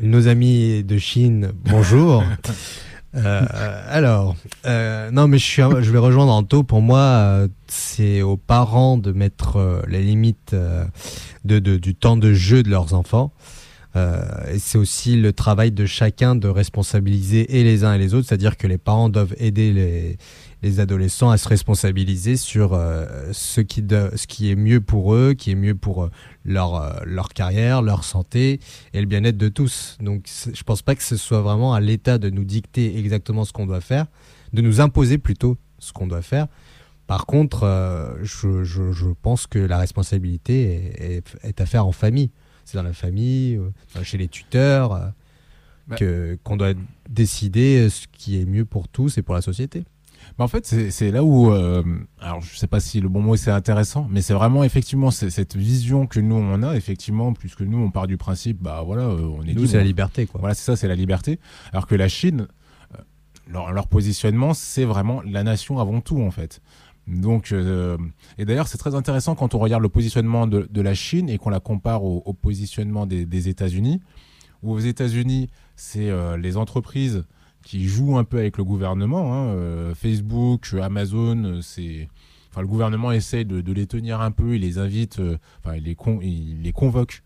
nos 0.00 0.26
amis 0.26 0.82
de 0.82 0.98
Chine. 0.98 1.52
Bonjour. 1.64 2.24
Euh, 3.14 3.42
alors, 3.90 4.36
euh, 4.64 5.10
non, 5.10 5.28
mais 5.28 5.36
je 5.36 5.44
suis, 5.44 5.60
je 5.82 5.90
vais 5.92 5.98
rejoindre 5.98 6.32
Anto. 6.32 6.62
Pour 6.62 6.80
moi, 6.80 7.46
c'est 7.68 8.22
aux 8.22 8.38
parents 8.38 8.96
de 8.96 9.12
mettre 9.12 9.82
les 9.86 10.00
limites 10.02 10.56
de, 11.44 11.58
de- 11.58 11.76
du 11.76 11.94
temps 11.94 12.16
de 12.16 12.32
jeu 12.32 12.62
de 12.62 12.70
leurs 12.70 12.94
enfants. 12.94 13.30
Euh, 13.96 14.24
et 14.50 14.58
c'est 14.58 14.78
aussi 14.78 15.16
le 15.20 15.34
travail 15.34 15.72
de 15.72 15.84
chacun 15.84 16.34
de 16.34 16.48
responsabiliser 16.48 17.58
et 17.60 17.64
les 17.64 17.84
uns 17.84 17.92
et 17.92 17.98
les 17.98 18.14
autres, 18.14 18.26
c'est-à-dire 18.28 18.56
que 18.56 18.66
les 18.66 18.78
parents 18.78 19.10
doivent 19.10 19.34
aider 19.36 19.72
les, 19.74 20.16
les 20.62 20.78
adolescents 20.80 21.30
à 21.30 21.38
se 21.38 21.48
responsabiliser 21.48 22.36
sur 22.36 22.72
euh, 22.74 23.06
ce, 23.32 23.60
qui 23.60 23.82
de- 23.82 24.10
ce 24.14 24.26
qui 24.26 24.50
est 24.50 24.54
mieux 24.56 24.80
pour 24.80 25.14
eux, 25.14 25.34
qui 25.34 25.50
est 25.50 25.54
mieux 25.56 25.74
pour 25.74 26.04
euh, 26.04 26.10
leur, 26.44 26.76
euh, 26.76 26.92
leur 27.04 27.30
carrière, 27.30 27.82
leur 27.82 28.04
santé 28.04 28.60
et 28.92 29.00
le 29.00 29.06
bien-être 29.06 29.36
de 29.36 29.48
tous. 29.48 29.98
Donc 30.00 30.26
je 30.52 30.62
pense 30.62 30.82
pas 30.82 30.94
que 30.94 31.02
ce 31.02 31.16
soit 31.16 31.40
vraiment 31.40 31.74
à 31.74 31.80
l'État 31.80 32.18
de 32.18 32.30
nous 32.30 32.44
dicter 32.44 32.96
exactement 32.98 33.44
ce 33.44 33.52
qu'on 33.52 33.66
doit 33.66 33.80
faire, 33.80 34.06
de 34.52 34.62
nous 34.62 34.80
imposer 34.80 35.18
plutôt 35.18 35.56
ce 35.78 35.92
qu'on 35.92 36.06
doit 36.06 36.22
faire. 36.22 36.46
Par 37.08 37.26
contre, 37.26 37.64
euh, 37.64 38.14
je, 38.22 38.62
je, 38.62 38.92
je 38.92 39.08
pense 39.20 39.46
que 39.48 39.58
la 39.58 39.78
responsabilité 39.78 40.94
est, 40.96 41.16
est, 41.16 41.36
est 41.42 41.60
à 41.60 41.66
faire 41.66 41.86
en 41.86 41.92
famille. 41.92 42.30
C'est 42.64 42.76
dans 42.78 42.84
la 42.84 42.92
famille, 42.92 43.60
chez 44.04 44.16
les 44.18 44.28
tuteurs, 44.28 44.92
euh, 44.92 45.06
Bah. 45.88 45.96
que 45.96 46.38
qu'on 46.44 46.56
doit 46.56 46.74
décider 47.10 47.90
ce 47.90 48.06
qui 48.12 48.40
est 48.40 48.44
mieux 48.46 48.64
pour 48.64 48.86
tous 48.86 49.18
et 49.18 49.22
pour 49.22 49.34
la 49.34 49.42
société. 49.42 49.82
Bah, 50.38 50.44
en 50.44 50.48
fait, 50.48 50.66
c'est 50.66 51.10
là 51.10 51.24
où, 51.24 51.50
euh, 51.50 51.82
alors 52.20 52.40
je 52.40 52.56
sais 52.56 52.66
pas 52.66 52.80
si 52.80 53.00
le 53.00 53.08
bon 53.08 53.20
mot 53.20 53.36
c'est 53.36 53.50
intéressant, 53.50 54.06
mais 54.10 54.22
c'est 54.22 54.34
vraiment 54.34 54.64
effectivement 54.64 55.10
cette 55.10 55.56
vision 55.56 56.06
que 56.06 56.20
nous 56.20 56.36
on 56.36 56.62
a 56.62 56.74
effectivement, 56.74 57.32
puisque 57.34 57.60
nous 57.60 57.78
on 57.78 57.90
part 57.90 58.06
du 58.06 58.16
principe, 58.16 58.62
bah 58.62 58.82
voilà, 58.84 59.02
euh, 59.02 59.28
on 59.38 59.42
est 59.44 59.54
Nous, 59.54 59.66
c'est 59.66 59.76
la 59.76 59.84
liberté, 59.84 60.26
quoi. 60.26 60.40
Voilà, 60.40 60.54
c'est 60.54 60.64
ça, 60.64 60.76
c'est 60.76 60.88
la 60.88 60.94
liberté. 60.94 61.38
Alors 61.72 61.86
que 61.86 61.94
la 61.94 62.08
Chine, 62.08 62.48
euh, 62.94 62.98
leur, 63.46 63.72
leur 63.72 63.88
positionnement, 63.88 64.54
c'est 64.54 64.84
vraiment 64.84 65.22
la 65.22 65.42
nation 65.42 65.78
avant 65.78 66.00
tout, 66.00 66.20
en 66.22 66.30
fait. 66.30 66.62
Donc, 67.06 67.52
et 68.38 68.44
d'ailleurs, 68.44 68.68
c'est 68.68 68.78
très 68.78 68.94
intéressant 68.94 69.34
quand 69.34 69.56
on 69.56 69.58
regarde 69.58 69.82
le 69.82 69.88
positionnement 69.88 70.46
de, 70.46 70.68
de 70.70 70.80
la 70.80 70.94
Chine 70.94 71.28
et 71.28 71.36
qu'on 71.36 71.50
la 71.50 71.58
compare 71.58 72.04
au, 72.04 72.22
au 72.24 72.32
positionnement 72.32 73.06
des, 73.06 73.26
des 73.26 73.48
États-Unis. 73.48 74.00
Où 74.62 74.72
aux 74.72 74.78
États-Unis, 74.78 75.50
c'est 75.74 76.12
les 76.38 76.56
entreprises 76.56 77.24
qui 77.62 77.86
jouent 77.86 78.18
un 78.18 78.24
peu 78.24 78.38
avec 78.38 78.58
le 78.58 78.64
gouvernement. 78.64 79.34
hein, 79.34 79.46
euh, 79.48 79.94
Facebook, 79.94 80.74
Amazon, 80.80 81.44
euh, 81.44 81.60
c'est. 81.60 82.08
Enfin, 82.50 82.60
le 82.60 82.66
gouvernement 82.66 83.12
essaie 83.12 83.44
de, 83.44 83.72
les 83.72 83.86
tenir 83.86 84.20
un 84.20 84.30
peu, 84.30 84.56
il 84.56 84.60
les 84.60 84.76
invite, 84.78 85.20
euh, 85.20 85.38
enfin, 85.64 85.76
il 85.76 85.84
les, 85.84 86.72
convoque 86.72 87.22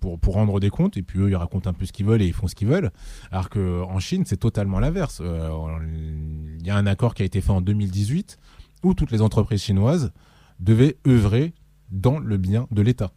pour, 0.00 0.18
pour 0.18 0.34
rendre 0.34 0.58
des 0.58 0.70
comptes, 0.70 0.96
et 0.96 1.02
puis 1.02 1.20
eux, 1.20 1.30
ils 1.30 1.36
racontent 1.36 1.70
un 1.70 1.72
peu 1.72 1.86
ce 1.86 1.92
qu'ils 1.92 2.04
veulent 2.04 2.20
et 2.20 2.26
ils 2.26 2.32
font 2.32 2.48
ce 2.48 2.56
qu'ils 2.56 2.66
veulent. 2.66 2.90
Alors 3.30 3.50
qu'en 3.50 4.00
Chine, 4.00 4.24
c'est 4.26 4.38
totalement 4.38 4.80
l'inverse. 4.80 5.22
Il 5.24 6.66
y 6.66 6.70
a 6.70 6.76
un 6.76 6.86
accord 6.86 7.14
qui 7.14 7.22
a 7.22 7.24
été 7.24 7.40
fait 7.40 7.52
en 7.52 7.60
2018 7.60 8.38
où 8.82 8.92
toutes 8.92 9.12
les 9.12 9.22
entreprises 9.22 9.62
chinoises 9.62 10.12
devaient 10.58 10.96
œuvrer 11.06 11.54
dans 11.92 12.18
le 12.18 12.36
bien 12.36 12.66
de 12.72 12.82
l'État 12.82 13.12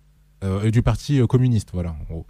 du 0.71 0.83
parti 0.83 1.19
communiste, 1.27 1.69
voilà. 1.73 1.95
en 1.99 2.03
gros. 2.03 2.27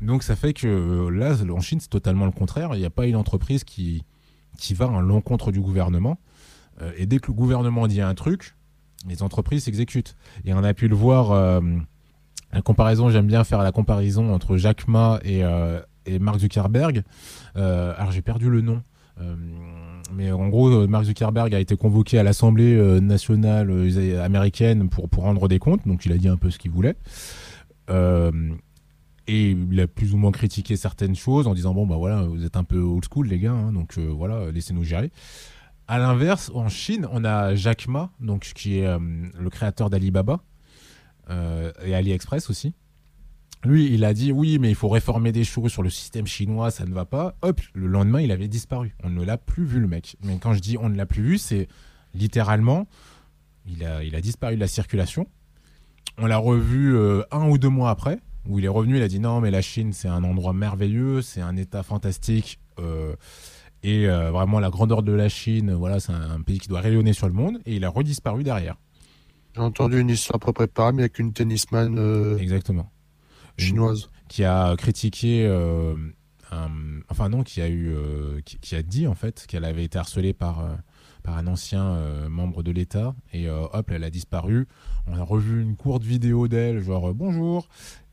Donc 0.00 0.22
ça 0.22 0.36
fait 0.36 0.52
que 0.52 0.66
euh, 0.66 1.10
là, 1.10 1.34
en 1.52 1.60
Chine, 1.60 1.80
c'est 1.80 1.90
totalement 1.90 2.26
le 2.26 2.32
contraire. 2.32 2.70
Il 2.74 2.78
n'y 2.78 2.86
a 2.86 2.90
pas 2.90 3.06
une 3.06 3.16
entreprise 3.16 3.64
qui, 3.64 4.04
qui 4.56 4.74
va 4.74 4.86
à 4.86 5.00
l'encontre 5.00 5.50
du 5.50 5.60
gouvernement. 5.60 6.18
Euh, 6.80 6.92
et 6.96 7.06
dès 7.06 7.18
que 7.18 7.28
le 7.28 7.34
gouvernement 7.34 7.86
dit 7.86 8.00
un 8.00 8.14
truc, 8.14 8.54
les 9.08 9.22
entreprises 9.22 9.64
s'exécutent. 9.64 10.16
Et 10.44 10.54
on 10.54 10.62
a 10.62 10.74
pu 10.74 10.88
le 10.88 10.94
voir, 10.94 11.32
euh, 11.32 11.60
la 12.52 12.62
comparaison, 12.62 13.10
j'aime 13.10 13.26
bien 13.26 13.42
faire 13.44 13.62
la 13.62 13.72
comparaison 13.72 14.32
entre 14.32 14.56
Jack 14.56 14.86
Ma 14.86 15.18
et, 15.24 15.42
et 16.06 16.18
Mark 16.18 16.38
Zuckerberg. 16.38 17.02
Alors 17.54 18.10
j'ai 18.10 18.22
perdu 18.22 18.48
le 18.48 18.62
nom. 18.62 18.82
Mais 20.14 20.32
en 20.32 20.48
gros, 20.48 20.88
Mark 20.88 21.04
Zuckerberg 21.04 21.54
a 21.54 21.60
été 21.60 21.76
convoqué 21.76 22.18
à 22.18 22.22
l'Assemblée 22.22 23.00
nationale 23.00 23.70
américaine 24.22 24.88
pour, 24.88 25.10
pour 25.10 25.24
rendre 25.24 25.46
des 25.46 25.58
comptes, 25.58 25.86
donc 25.86 26.06
il 26.06 26.12
a 26.12 26.16
dit 26.16 26.28
un 26.28 26.38
peu 26.38 26.50
ce 26.50 26.58
qu'il 26.58 26.70
voulait. 26.70 26.96
Et 29.28 29.50
il 29.50 29.78
a 29.78 29.86
plus 29.86 30.14
ou 30.14 30.16
moins 30.16 30.32
critiqué 30.32 30.74
certaines 30.74 31.14
choses 31.14 31.46
en 31.46 31.54
disant 31.54 31.74
bon 31.74 31.86
bah 31.86 31.96
voilà 31.96 32.22
vous 32.22 32.46
êtes 32.46 32.56
un 32.56 32.64
peu 32.64 32.78
old 32.80 33.04
school 33.04 33.28
les 33.28 33.38
gars 33.38 33.52
hein, 33.52 33.72
donc 33.72 33.98
euh, 33.98 34.06
voilà 34.06 34.50
laissez-nous 34.50 34.84
gérer. 34.84 35.12
À 35.86 35.98
l'inverse 35.98 36.50
en 36.54 36.70
Chine 36.70 37.06
on 37.12 37.24
a 37.26 37.54
Jack 37.54 37.88
Ma 37.88 38.10
donc 38.20 38.52
qui 38.54 38.78
est 38.78 38.86
euh, 38.86 38.98
le 39.38 39.50
créateur 39.50 39.90
d'Alibaba 39.90 40.40
euh, 41.28 41.70
et 41.84 41.94
AliExpress 41.94 42.48
aussi. 42.48 42.72
Lui 43.64 43.92
il 43.92 44.06
a 44.06 44.14
dit 44.14 44.32
oui 44.32 44.58
mais 44.58 44.70
il 44.70 44.74
faut 44.74 44.88
réformer 44.88 45.30
des 45.30 45.44
choses 45.44 45.70
sur 45.70 45.82
le 45.82 45.90
système 45.90 46.26
chinois 46.26 46.70
ça 46.70 46.86
ne 46.86 46.94
va 46.94 47.04
pas. 47.04 47.36
Hop 47.42 47.60
le 47.74 47.86
lendemain 47.86 48.22
il 48.22 48.32
avait 48.32 48.48
disparu. 48.48 48.96
On 49.04 49.10
ne 49.10 49.22
l'a 49.22 49.36
plus 49.36 49.66
vu 49.66 49.78
le 49.78 49.88
mec. 49.88 50.16
Mais 50.24 50.38
quand 50.38 50.54
je 50.54 50.60
dis 50.60 50.78
on 50.78 50.88
ne 50.88 50.96
l'a 50.96 51.04
plus 51.04 51.22
vu 51.22 51.36
c'est 51.36 51.68
littéralement 52.14 52.86
il 53.66 53.84
a 53.84 54.02
il 54.02 54.14
a 54.14 54.22
disparu 54.22 54.54
de 54.54 54.60
la 54.60 54.68
circulation. 54.68 55.26
On 56.16 56.24
l'a 56.24 56.38
revu 56.38 56.96
euh, 56.96 57.24
un 57.30 57.46
ou 57.46 57.58
deux 57.58 57.68
mois 57.68 57.90
après 57.90 58.20
où 58.48 58.58
il 58.58 58.64
est 58.64 58.68
revenu, 58.68 58.96
il 58.96 59.02
a 59.02 59.08
dit 59.08 59.20
non, 59.20 59.40
mais 59.40 59.50
la 59.52 59.62
Chine, 59.62 59.92
c'est 59.92 60.08
un 60.08 60.24
endroit 60.24 60.52
merveilleux, 60.52 61.22
c'est 61.22 61.40
un 61.40 61.56
État 61.56 61.82
fantastique, 61.84 62.58
euh, 62.80 63.14
et 63.84 64.08
euh, 64.08 64.30
vraiment 64.32 64.58
la 64.58 64.70
grandeur 64.70 65.02
de 65.04 65.12
la 65.12 65.28
Chine, 65.28 65.72
voilà, 65.74 66.00
c'est 66.00 66.12
un, 66.12 66.30
un 66.30 66.40
pays 66.40 66.58
qui 66.58 66.66
doit 66.68 66.80
rayonner 66.80 67.12
sur 67.12 67.26
le 67.28 67.34
monde, 67.34 67.58
et 67.66 67.76
il 67.76 67.84
a 67.84 67.90
redisparu 67.90 68.42
derrière. 68.42 68.76
J'ai 69.54 69.60
entendu 69.60 70.00
une 70.00 70.10
histoire 70.10 70.36
à 70.36 70.38
peu 70.44 70.52
près 70.52 70.66
pareille, 70.66 70.94
mais 70.96 71.02
avec 71.02 71.18
une 71.18 71.32
tennisman 71.32 71.96
euh, 71.98 72.36
Exactement. 72.38 72.90
chinoise. 73.58 74.08
Qui 74.28 74.44
a 74.44 74.74
critiqué, 74.76 75.46
un- 76.50 77.00
enfin 77.08 77.28
non, 77.28 77.42
qui 77.42 77.60
a 77.60 77.68
eu, 77.68 77.94
qui, 78.44 78.58
qui 78.58 78.74
a 78.76 78.82
dit 78.82 79.06
en 79.06 79.14
fait 79.14 79.44
qu'elle 79.46 79.64
avait 79.64 79.84
été 79.84 79.98
harcelée 79.98 80.32
par 80.32 80.64
par 81.24 81.36
un 81.36 81.46
ancien 81.46 81.82
euh, 81.84 82.28
membre 82.28 82.62
de 82.62 82.70
l'État, 82.70 83.14
et 83.32 83.48
euh, 83.48 83.64
hop, 83.72 83.90
elle 83.90 84.04
a 84.04 84.10
disparu. 84.10 84.66
On 85.06 85.18
a 85.18 85.22
revu 85.22 85.60
une 85.62 85.76
courte 85.76 86.02
vidéo 86.04 86.46
d'elle, 86.48 86.80
genre 86.80 87.10
euh, 87.10 87.12
bonjour, 87.12 87.68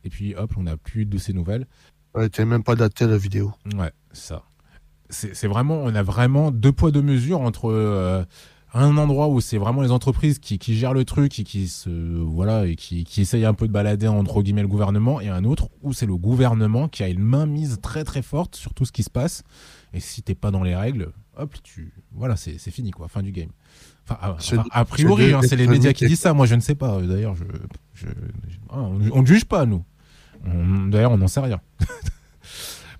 et 0.06 0.10
puis 0.10 0.36
hop, 0.36 0.54
on 0.56 0.63
n'a 0.63 0.78
plus 0.78 1.06
de 1.06 1.18
ses 1.18 1.34
nouvelles. 1.34 1.68
Elle 2.15 2.26
était 2.26 2.46
même 2.46 2.63
pas 2.63 2.76
datée 2.76 3.06
la 3.08 3.18
vidéo. 3.18 3.52
Ouais, 3.76 3.91
ça. 4.13 4.44
C'est 5.10 5.48
vraiment, 5.48 5.76
on 5.84 5.94
a 5.94 6.02
vraiment 6.04 6.50
deux 6.52 6.72
poids 6.72 6.91
deux 6.91 7.02
mesures 7.04 7.41
entre 7.41 7.70
euh, 7.70 8.24
un 8.74 8.98
endroit 8.98 9.28
où 9.28 9.39
c'est 9.39 9.58
vraiment 9.58 9.82
les 9.82 9.91
entreprises 9.91 10.39
qui, 10.39 10.58
qui 10.58 10.76
gèrent 10.76 10.94
le 10.96 11.06
truc 11.06 11.38
et 11.39 11.44
qui 11.44 11.68
se 11.68 11.89
voilà 11.89 12.65
et 12.65 12.76
qui, 12.76 13.04
qui 13.04 13.22
essayent 13.22 13.46
un 13.46 13.54
peu 13.54 13.68
de 13.68 13.72
balader 13.72 14.08
entre 14.08 14.41
guillemets 14.41 14.63
le 14.63 14.68
gouvernement 14.68 15.22
et 15.22 15.30
un 15.30 15.44
autre 15.44 15.70
où 15.84 15.94
c'est 15.94 16.08
le 16.08 16.18
gouvernement 16.18 16.88
qui 16.88 17.04
a 17.04 17.08
une 17.08 17.22
main 17.22 17.46
mise 17.46 17.78
très 17.82 18.04
très 18.04 18.22
forte 18.24 18.56
sur 18.56 18.74
tout 18.74 18.84
ce 18.86 18.91
qui 18.91 19.04
se 19.04 19.10
passe 19.12 19.44
et 19.94 20.00
si 20.00 20.24
t'es 20.24 20.36
pas 20.36 20.50
dans 20.52 20.63
les 20.63 20.76
règles, 20.76 21.12
hop, 21.38 21.54
tu 21.63 21.94
voilà, 22.12 22.36
c'est 22.36 22.58
fini 22.72 22.91
quoi, 22.91 23.08
fin 23.08 23.22
du 23.22 23.32
game. 23.32 23.50
Enfin, 24.10 24.36
a, 24.72 24.86
priori, 24.86 25.34
c'est 25.41 25.54
hein, 25.54 25.56
les 25.56 25.68
médias 25.68 25.94
qui 25.94 26.06
disent 26.08 26.20
ça. 26.20 26.34
Moi, 26.34 26.46
je 26.46 26.54
ne 26.56 26.60
sais 26.60 26.76
pas. 26.76 27.02
D'ailleurs, 27.02 27.36
je, 27.36 27.44
je, 27.94 28.08
je- 28.08 28.58
ah, 28.70 28.82
on, 28.82 29.00
on 29.12 29.22
ne 29.22 29.26
juge 29.26 29.46
pas 29.46 29.65
nous. 29.65 29.84
D'ailleurs, 30.89 31.12
on 31.12 31.17
n'en 31.17 31.27
sait 31.27 31.39
rien. 31.41 31.60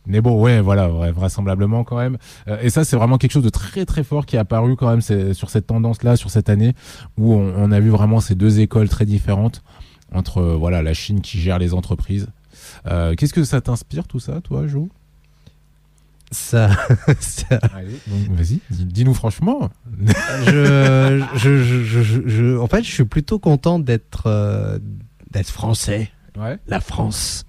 Mais 0.08 0.22
bon, 0.22 0.40
ouais, 0.40 0.62
voilà, 0.62 0.92
ouais, 0.92 1.12
vraisemblablement 1.12 1.84
quand 1.84 1.98
même. 1.98 2.18
Euh, 2.48 2.60
et 2.62 2.70
ça, 2.70 2.84
c'est 2.86 2.96
vraiment 2.96 3.18
quelque 3.18 3.32
chose 3.32 3.44
de 3.44 3.50
très 3.50 3.86
très 3.86 4.04
fort 4.04 4.28
qui 4.28 4.36
est 4.36 4.40
apparu 4.40 4.76
quand 4.76 4.88
même 4.90 5.02
sur 5.34 5.50
cette 5.50 5.66
tendance-là, 5.66 6.16
sur 6.16 6.30
cette 6.30 6.48
année, 6.50 6.76
où 7.18 7.34
on, 7.34 7.54
on 7.58 7.72
a 7.72 7.80
vu 7.80 7.90
vraiment 7.90 8.20
ces 8.20 8.36
deux 8.36 8.60
écoles 8.60 8.88
très 8.88 9.06
différentes 9.08 9.64
entre 10.14 10.38
euh, 10.40 10.56
voilà 10.56 10.84
la 10.84 10.94
Chine 10.94 11.22
qui 11.22 11.40
gère 11.40 11.58
les 11.58 11.74
entreprises. 11.74 12.28
Euh, 12.86 13.16
Qu'est-ce 13.16 13.34
que 13.34 13.44
ça 13.44 13.62
t'inspire 13.62 14.08
tout 14.08 14.20
ça, 14.20 14.42
toi, 14.42 14.68
Jo? 14.68 14.90
Ça, 16.32 16.70
ça- 17.20 17.60
vas-y, 18.30 18.60
dis- 18.70 18.86
dis-nous 18.86 19.14
franchement. 19.16 19.70
je, 20.46 21.24
je, 21.36 21.64
je, 21.64 21.84
je, 21.84 22.02
je- 22.04 22.28
je- 22.28 22.58
en 22.58 22.68
fait, 22.68 22.84
je 22.84 22.92
suis 22.92 23.06
plutôt 23.06 23.40
content 23.40 23.80
d'être, 23.80 24.80
d'être 25.32 25.50
français. 25.50 26.12
La 26.68 26.80
France. 26.80 27.46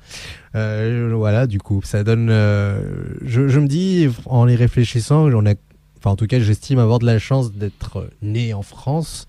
Euh, 0.55 1.13
voilà, 1.17 1.47
du 1.47 1.59
coup, 1.59 1.81
ça 1.85 2.05
donne. 2.05 2.29
euh, 2.31 2.81
je, 3.23 3.41
me 3.61 3.67
dis, 3.67 4.09
en 4.27 4.49
y 4.49 4.57
réfléchissant, 4.57 5.31
j'en 5.31 5.45
ai, 5.47 5.57
enfin, 5.99 6.11
en 6.11 6.17
tout 6.17 6.27
cas, 6.27 6.39
j'estime 6.41 6.79
avoir 6.79 6.99
de 6.99 7.07
la 7.07 7.19
chance 7.19 7.53
d'être 7.53 8.09
né 8.23 8.55
en 8.55 8.63
France, 8.63 9.27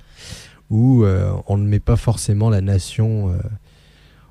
où 0.69 1.03
euh, 1.03 1.31
on 1.47 1.57
ne 1.57 1.67
met 1.67 1.79
pas 1.79 1.95
forcément 1.95 2.49
la 2.49 2.61
nation. 2.61 3.29
euh, 3.29 3.37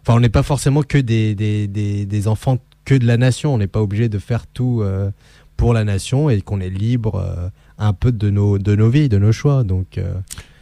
Enfin, 0.03 0.17
on 0.17 0.21
n'est 0.21 0.29
pas 0.29 0.45
forcément 0.45 0.83
que 0.83 0.99
des, 0.99 1.35
des, 1.35 1.67
des, 1.67 2.07
des 2.07 2.29
enfants 2.29 2.59
que 2.85 2.95
de 2.95 3.05
la 3.07 3.17
nation. 3.17 3.53
On 3.53 3.59
n'est 3.59 3.67
pas 3.67 3.83
obligé 3.83 4.09
de 4.09 4.21
faire 4.21 4.47
tout 4.47 4.81
euh, 4.83 5.11
pour 5.57 5.75
la 5.75 5.83
nation 5.83 6.31
et 6.31 6.41
qu'on 6.43 6.61
est 6.61 6.71
libre 6.71 7.17
euh, 7.17 7.49
un 7.79 7.93
peu 7.93 8.13
de 8.13 8.31
nos, 8.31 8.57
de 8.59 8.77
nos 8.77 8.89
vies, 8.89 9.09
de 9.09 9.19
nos 9.19 9.33
choix. 9.33 9.65
Donc, 9.65 9.99
euh, 9.99 10.15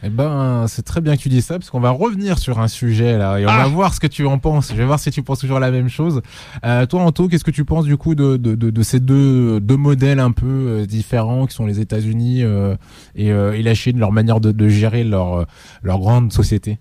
Eh 0.07 0.09
ben, 0.09 0.67
c'est 0.67 0.83
très 0.83 1.01
bien 1.01 1.17
que 1.17 1.21
tu 1.21 1.29
dis 1.29 1.41
ça, 1.41 1.57
parce 1.57 1.71
qu'on 1.71 1.79
va 1.79 1.89
revenir 1.89 2.37
sur 2.37 2.59
un 2.59 2.67
sujet 2.67 3.17
là, 3.17 3.39
et 3.39 3.45
on 3.47 3.49
Ah 3.49 3.63
va 3.63 3.67
voir 3.67 3.91
ce 3.91 3.99
que 3.99 4.05
tu 4.05 4.27
en 4.27 4.37
penses. 4.37 4.69
Je 4.69 4.75
vais 4.75 4.85
voir 4.85 4.99
si 4.99 5.09
tu 5.09 5.23
penses 5.23 5.39
toujours 5.39 5.59
la 5.59 5.71
même 5.71 5.89
chose. 5.89 6.21
Euh, 6.63 6.85
toi, 6.85 7.01
Anto, 7.01 7.27
qu'est-ce 7.27 7.43
que 7.43 7.49
tu 7.49 7.65
penses 7.65 7.85
du 7.85 7.97
coup 7.97 8.13
de, 8.13 8.37
de, 8.37 8.53
de, 8.53 8.69
de 8.69 8.83
ces 8.83 8.99
deux, 8.99 9.59
deux 9.59 9.77
modèles 9.77 10.19
un 10.19 10.31
peu 10.31 10.45
euh, 10.45 10.85
différents 10.85 11.47
qui 11.47 11.55
sont 11.55 11.65
les 11.65 11.79
États-Unis 11.79 12.43
euh, 12.43 12.75
et, 13.15 13.31
euh, 13.31 13.53
et 13.53 13.63
la 13.63 13.73
Chine, 13.73 13.97
leur 13.97 14.11
manière 14.11 14.39
de, 14.39 14.51
de 14.51 14.69
gérer 14.69 15.03
leur, 15.03 15.47
leur 15.81 15.97
grande 15.97 16.31
société? 16.31 16.77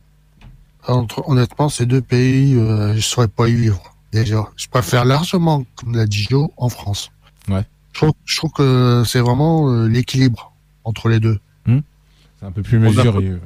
Entre, 0.87 1.27
honnêtement, 1.27 1.71
ces 1.71 1.87
deux 1.87 2.03
pays, 2.03 2.57
euh, 2.57 2.91
je 2.91 2.97
ne 2.97 3.01
saurais 3.01 3.29
pas 3.29 3.49
y 3.49 3.55
vivre. 3.55 3.83
Déjà, 4.13 4.45
je 4.55 4.69
préfère 4.69 5.07
largement, 5.07 5.65
comme 5.77 5.97
l'a 5.97 6.05
dit 6.05 6.27
Joe, 6.29 6.51
en 6.59 6.69
France. 6.69 7.11
Ouais. 7.49 7.65
Je 7.93 8.01
trouve, 8.01 8.13
je 8.27 8.37
trouve 8.37 8.53
que 8.53 9.03
c'est 9.07 9.21
vraiment 9.21 9.71
euh, 9.71 9.89
l'équilibre 9.89 10.53
entre 10.85 11.09
les 11.09 11.21
deux. 11.21 11.39
C'est 12.41 12.47
un 12.47 12.53
peu 12.53 12.63
plus 12.63 12.79
mesuré. 12.79 13.27
euh, 13.29 13.39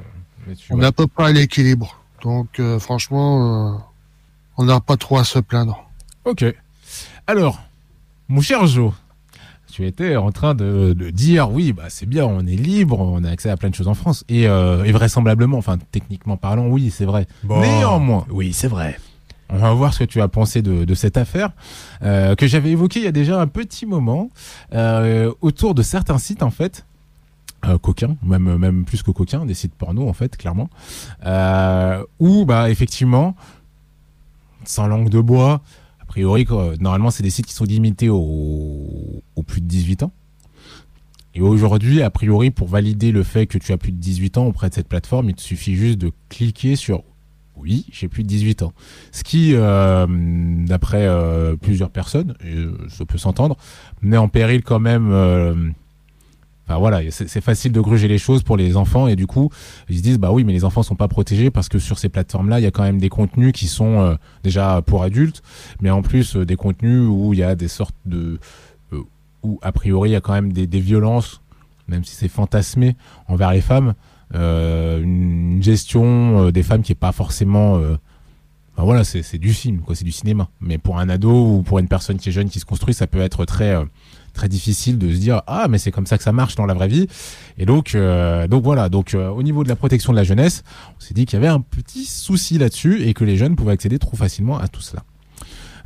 On 0.71 0.77
n'a 0.79 0.93
pas 0.93 1.07
pas 1.07 1.31
l'équilibre. 1.33 2.01
Donc, 2.23 2.59
euh, 2.59 2.79
franchement, 2.79 3.75
euh, 3.75 3.79
on 4.57 4.65
n'a 4.65 4.81
pas 4.81 4.97
trop 4.97 5.19
à 5.19 5.25
se 5.25 5.39
plaindre. 5.39 5.85
Ok. 6.25 6.45
Alors, 7.27 7.61
mon 8.29 8.41
cher 8.41 8.67
Joe, 8.67 8.93
tu 9.71 9.87
étais 9.87 10.17
en 10.17 10.33
train 10.33 10.55
de, 10.55 10.95
de 10.95 11.11
dire 11.11 11.51
oui, 11.51 11.73
bah 11.73 11.85
c'est 11.89 12.07
bien, 12.07 12.25
on 12.25 12.41
est 12.41 12.57
libre, 12.57 12.99
on 12.99 13.23
a 13.23 13.31
accès 13.31 13.51
à 13.51 13.57
plein 13.57 13.71
de 13.71 13.75
choses 13.75 13.89
en 13.89 13.95
France 13.95 14.25
et, 14.29 14.49
euh, 14.49 14.83
et 14.85 14.93
vraisemblablement, 14.93 15.59
enfin 15.59 15.79
techniquement 15.93 16.37
parlant, 16.37 16.67
oui, 16.67 16.91
c'est 16.91 17.05
vrai. 17.05 17.27
Néanmoins, 17.45 18.27
oui, 18.31 18.53
c'est 18.53 18.67
vrai. 18.69 18.99
on 19.51 19.59
va 19.59 19.73
voir 19.75 19.95
ce 19.95 20.01
que 20.01 20.05
tu 20.05 20.21
as 20.21 20.29
pensé 20.29 20.63
de, 20.63 20.85
de 20.85 20.95
cette 20.95 21.17
affaire 21.17 21.51
euh, 22.03 22.35
que 22.35 22.47
j'avais 22.47 22.71
évoquée 22.71 23.01
il 23.01 23.05
y 23.05 23.09
a 23.09 23.13
déjà 23.13 23.41
un 23.41 23.47
petit 23.47 23.87
moment 23.87 24.31
euh, 24.75 25.33
autour 25.43 25.75
de 25.75 25.83
certains 25.83 26.19
sites 26.19 26.43
en 26.43 26.51
fait. 26.51 26.85
Euh, 27.69 27.79
coquins, 27.79 28.17
même 28.23 28.85
plus 28.85 29.03
que 29.03 29.11
coquins, 29.11 29.45
des 29.45 29.55
sites 29.55 29.75
porno 29.75 30.09
en 30.09 30.13
fait, 30.13 30.37
clairement, 30.37 30.71
euh, 31.27 32.03
où 32.19 32.45
bah 32.47 32.71
effectivement, 32.71 33.37
sans 34.65 34.87
langue 34.87 35.11
de 35.11 35.21
bois, 35.21 35.61
a 36.01 36.07
priori 36.07 36.47
normalement 36.81 37.11
c'est 37.11 37.23
des 37.23 37.31
sites 37.31 37.47
qui 37.47 37.53
sont 37.53 37.65
limités 37.65 38.09
aux, 38.09 39.23
plus 39.47 39.61
de 39.61 39.67
18 39.67 40.05
ans. 40.05 40.13
Et 41.35 41.41
aujourd'hui, 41.41 42.03
a 42.03 42.11
priori, 42.11 42.51
pour 42.51 42.69
valider 42.69 43.13
le 43.13 43.23
fait 43.23 43.47
que 43.47 43.59
tu 43.59 43.73
as 43.73 43.77
plus 43.77 43.93
de 43.93 43.99
18 43.99 44.39
ans 44.39 44.47
auprès 44.47 44.71
de 44.71 44.75
cette 44.75 44.89
plateforme, 44.89 45.29
il 45.31 45.35
te 45.35 45.43
suffit 45.43 45.77
juste 45.77 45.99
de 45.99 46.11
cliquer 46.29 46.75
sur 46.75 47.03
oui, 47.57 47.87
j'ai 47.91 48.09
plus 48.09 48.23
de 48.23 48.29
18 48.29 48.63
ans. 48.63 48.73
Ce 49.13 49.25
qui, 49.25 49.53
euh, 49.55 50.07
d'après 50.09 51.07
euh, 51.07 51.57
plusieurs 51.57 51.91
personnes, 51.91 52.35
et 52.45 52.55
ça 52.89 53.05
peut 53.05 53.19
s'entendre, 53.19 53.57
met 54.01 54.17
en 54.17 54.29
péril 54.29 54.63
quand 54.63 54.81
même. 54.81 55.75
Enfin 56.69 56.79
voilà, 56.79 57.01
c'est 57.11 57.41
facile 57.41 57.73
de 57.73 57.81
gruger 57.81 58.09
les 58.09 58.19
choses 58.19 58.43
pour 58.43 58.59
les 58.59 58.77
enfants 58.77 59.09
et 59.09 59.17
du 59.17 59.27
coup 59.27 59.51
ils 59.89 59.97
se 59.97 60.03
disent 60.03 60.19
bah 60.19 60.33
oui 60.33 60.45
mais 60.45 60.53
les 60.53 60.65
enfants 60.65 60.83
sont 60.83 60.97
pas 60.97 61.09
protégés 61.09 61.51
parce 61.51 61.71
que 61.71 61.79
sur 61.79 61.99
ces 61.99 62.11
plateformes 62.11 62.51
là 62.51 62.61
il 62.61 62.63
y 62.63 62.67
a 62.67 62.71
quand 62.71 62.83
même 62.83 63.01
des 63.01 63.09
contenus 63.09 63.53
qui 63.53 63.69
sont 63.69 64.01
euh, 64.01 64.17
déjà 64.45 64.83
pour 64.83 65.03
adultes 65.03 65.43
mais 65.81 65.89
en 65.89 66.03
plus 66.03 66.37
euh, 66.37 66.45
des 66.45 66.57
contenus 66.57 67.09
où 67.09 67.33
il 67.33 67.39
y 67.39 67.43
a 67.43 67.55
des 67.55 67.69
sortes 67.69 67.95
de 68.05 68.39
euh, 68.93 69.01
où 69.43 69.59
a 69.63 69.73
priori 69.73 70.11
il 70.11 70.13
y 70.13 70.17
a 70.17 70.21
quand 70.21 70.35
même 70.35 70.53
des, 70.53 70.67
des 70.67 70.81
violences 70.81 71.41
même 71.89 72.05
si 72.05 72.15
c'est 72.15 72.29
fantasmé 72.29 72.97
envers 73.29 73.51
les 73.53 73.63
femmes 73.63 73.95
euh, 74.35 75.03
une 75.03 75.63
gestion 75.63 76.49
euh, 76.49 76.53
des 76.53 76.63
femmes 76.63 76.83
qui 76.83 76.93
est 76.93 76.95
pas 76.95 77.13
forcément 77.13 77.79
euh, 77.79 77.97
enfin, 78.75 78.85
voilà 78.85 79.03
c'est 79.05 79.39
du 79.39 79.55
film 79.55 79.81
quoi 79.81 79.95
c'est 79.95 80.05
du 80.05 80.13
cinéma. 80.13 80.51
Mais 80.61 80.77
pour 80.77 80.99
un 80.99 81.09
ado 81.09 81.31
ou 81.31 81.63
pour 81.63 81.79
une 81.79 81.89
personne 81.89 82.19
qui 82.19 82.29
est 82.29 82.33
jeune 82.33 82.51
qui 82.51 82.61
se 82.61 82.67
construit 82.67 82.93
ça 82.93 83.07
peut 83.07 83.21
être 83.21 83.47
très 83.47 83.75
très 84.39 84.49
difficile 84.49 84.99
de 84.99 85.13
se 85.13 85.19
dire 85.19 85.43
ah 85.49 85.67
mais 85.69 85.79
c'est 85.79 85.91
comme 85.91 86.07
ça 86.07 86.17
que 86.17 86.23
ça 86.23 86.33
marche 86.33 86.55
dans 86.55 86.65
la 86.65 86.75
vraie 86.75 86.87
vie. 86.87 87.09
Et 87.59 87.67
donc 87.67 87.95
euh, 87.95 88.47
donc 88.47 88.63
voilà. 88.63 88.89
Donc 88.89 89.15
euh, 89.15 89.29
au 89.29 89.43
niveau 89.43 89.65
de 89.65 89.69
la 89.69 89.75
protection 89.75 90.13
de 90.13 90.17
la 90.17 90.25
jeunesse 90.25 90.63
on 90.97 91.01
s'est 91.01 91.13
dit 91.13 91.27
qu'il 91.27 91.37
y 91.39 91.43
avait 91.43 91.53
un 91.53 91.61
petit 91.61 92.05
souci 92.05 92.57
là-dessus 92.57 93.03
et 93.03 93.15
que 93.15 93.25
les 93.25 93.37
jeunes 93.37 93.57
pouvaient 93.57 93.73
accéder 93.73 93.99
trop 93.99 94.17
facilement 94.17 94.59
à 94.59 94.69
tout 94.69 94.81
cela. 94.81 95.03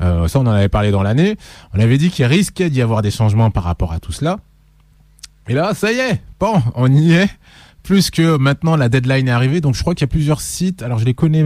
Euh, 0.03 0.29
ça 0.29 0.39
on 0.39 0.47
en 0.47 0.51
avait 0.51 0.69
parlé 0.69 0.91
dans 0.91 1.03
l'année. 1.03 1.37
On 1.75 1.81
avait 1.81 1.97
dit 1.97 2.11
qu'il 2.11 2.27
risquait 2.27 2.69
d'y 2.69 2.83
avoir 2.83 3.01
des 3.01 3.11
changements 3.11 3.51
par 3.51 3.65
rapport 3.65 3.93
à 3.93 4.01
tout 4.01 4.13
cela. 4.13 4.39
Et 5.49 5.55
là 5.55 5.73
ça 5.73 5.91
y 5.91 5.99
est. 5.99 6.21
Bon 6.39 6.63
on 6.75 6.93
y 6.93 7.13
est. 7.15 7.31
Plus 7.83 8.11
que 8.11 8.37
maintenant 8.37 8.77
la 8.77 8.91
deadline 8.91 9.29
est 9.29 9.33
arrivée. 9.33 9.63
Donc 9.63 9.75
je 9.75 9.81
crois 9.81 9.95
qu'il 9.95 10.03
y 10.03 10.11
a 10.11 10.15
plusieurs 10.19 10.43
sites. 10.43 10.83
Alors 10.83 10.99
je 10.99 11.07
les 11.07 11.15
connais 11.15 11.43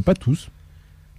pas 0.00 0.14
tous 0.14 0.50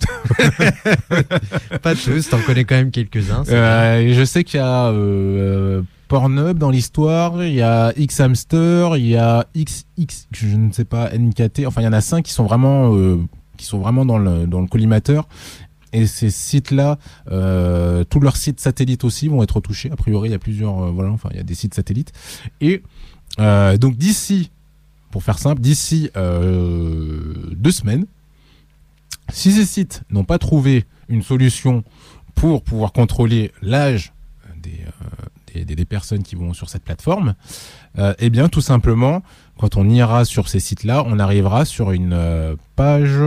Pas 1.81 1.95
tous, 1.95 2.29
t'en 2.29 2.41
connais 2.41 2.63
quand 2.63 2.75
même 2.75 2.91
quelques-uns. 2.91 3.43
Euh, 3.49 4.13
je 4.13 4.23
sais 4.23 4.43
qu'il 4.43 4.59
y 4.59 4.63
a 4.63 4.87
euh, 4.87 5.81
Pornhub 6.07 6.57
dans 6.57 6.69
l'histoire, 6.69 7.43
il 7.43 7.53
y 7.53 7.61
a 7.61 7.93
Xhamster, 7.93 8.97
il 8.97 9.07
y 9.07 9.15
a 9.15 9.45
XX, 9.55 10.27
je 10.31 10.47
ne 10.47 10.71
sais 10.71 10.85
pas, 10.85 11.09
NKT. 11.09 11.65
Enfin, 11.65 11.81
il 11.81 11.85
y 11.85 11.87
en 11.87 11.93
a 11.93 12.01
cinq 12.01 12.23
qui 12.23 12.33
sont 12.33 12.43
vraiment, 12.43 12.95
euh, 12.95 13.17
qui 13.57 13.65
sont 13.65 13.79
vraiment 13.79 14.05
dans 14.05 14.17
le 14.17 14.47
dans 14.47 14.61
le 14.61 14.67
collimateur. 14.67 15.27
Et 15.93 16.07
ces 16.07 16.29
sites-là, 16.29 16.97
euh, 17.31 18.03
tous 18.05 18.19
leurs 18.19 18.37
sites 18.37 18.59
satellites 18.59 19.03
aussi 19.03 19.27
vont 19.27 19.43
être 19.43 19.59
touchés. 19.59 19.91
A 19.91 19.95
priori, 19.95 20.29
il 20.29 20.31
y 20.31 20.35
a 20.35 20.39
plusieurs, 20.39 20.83
euh, 20.83 20.91
voilà, 20.91 21.11
enfin, 21.11 21.29
il 21.31 21.37
y 21.37 21.39
a 21.39 21.43
des 21.43 21.55
sites 21.55 21.73
satellites. 21.73 22.13
Et 22.61 22.81
euh, 23.39 23.77
donc 23.77 23.97
d'ici, 23.97 24.51
pour 25.11 25.23
faire 25.23 25.39
simple, 25.39 25.61
d'ici 25.61 26.09
euh, 26.15 27.33
deux 27.51 27.71
semaines, 27.71 28.05
si 29.32 29.52
ces 29.52 29.65
sites 29.65 30.04
n'ont 30.10 30.24
pas 30.24 30.38
trouvé 30.38 30.86
une 31.10 31.24
solution 31.24 31.84
pour 32.36 32.63
pouvoir 32.63 32.94
contrôler 32.94 33.52
l'âge 33.62 34.13
des, 34.58 34.86
euh, 35.56 35.86
personnes 35.86 36.24
qui 36.24 36.36
vont 36.36 36.54
sur 36.54 36.70
cette 36.70 36.84
plateforme, 36.84 37.36
euh, 37.98 38.13
eh 38.20 38.30
bien 38.30 38.48
tout 38.48 38.62
simplement, 38.62 39.24
quand 39.58 39.76
on 39.76 39.89
ira 39.89 40.26
sur 40.26 40.48
ces 40.48 40.60
sites-là, 40.60 41.04
on 41.06 41.20
arrivera 41.20 41.65
sur 41.65 41.91
une 41.91 42.13
euh, 42.13 42.56
page 42.76 43.20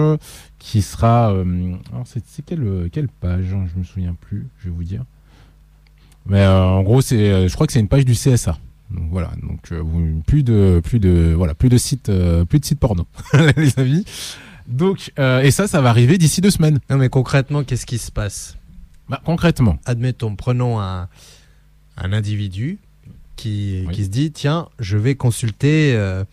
qui 0.58 0.80
sera... 0.80 1.28
alors 1.28 2.06
c'est 2.06 2.22
quelle, 2.44 2.88
quelle 2.90 3.08
page 3.08 3.52
hein, 3.52 3.66
Je 3.72 3.78
me 3.78 3.84
souviens 3.84 4.16
plus, 4.18 4.46
je 4.60 4.64
vais 4.68 4.74
vous 4.74 4.84
dire. 4.84 5.04
Mais 6.26 6.46
en 6.46 6.82
gros, 6.82 7.02
c'est, 7.02 7.48
je 7.48 7.54
crois 7.54 7.66
que 7.66 7.72
c'est 7.72 7.80
une 7.80 7.88
page 7.88 8.06
du 8.06 8.14
CSA. 8.14 8.56
Donc 8.90 9.10
voilà, 9.10 9.32
donc 9.42 9.72
plus 10.24 10.42
de 10.42 10.80
plus 10.82 11.00
voilà 11.34 11.54
plus 11.54 11.68
de 11.68 11.76
sites 11.76 12.10
plus 12.48 12.60
de 12.60 12.64
sites 12.64 12.78
porno 12.78 13.06
les 13.56 13.78
amis. 13.78 14.04
Donc 14.66 15.12
euh, 15.18 15.40
et 15.42 15.50
ça 15.50 15.66
ça 15.68 15.80
va 15.80 15.90
arriver 15.90 16.18
d'ici 16.18 16.40
deux 16.40 16.50
semaines. 16.50 16.80
Non, 16.90 16.96
mais 16.96 17.08
concrètement, 17.08 17.64
qu'est-ce 17.64 17.86
qui 17.86 17.98
se 17.98 18.10
passe? 18.10 18.56
Bah, 19.08 19.20
concrètement, 19.24 19.78
Admettons, 19.84 20.34
prenons 20.36 20.80
un, 20.80 21.08
un 21.98 22.12
individu 22.12 22.78
qui, 23.36 23.84
Oui. 23.86 23.94
qui 23.94 24.04
se 24.04 24.08
dit 24.08 24.30
tiens, 24.32 24.68
je 24.78 24.96
vais 24.96 25.14
consulter 25.14 25.94
euh, 25.94 26.24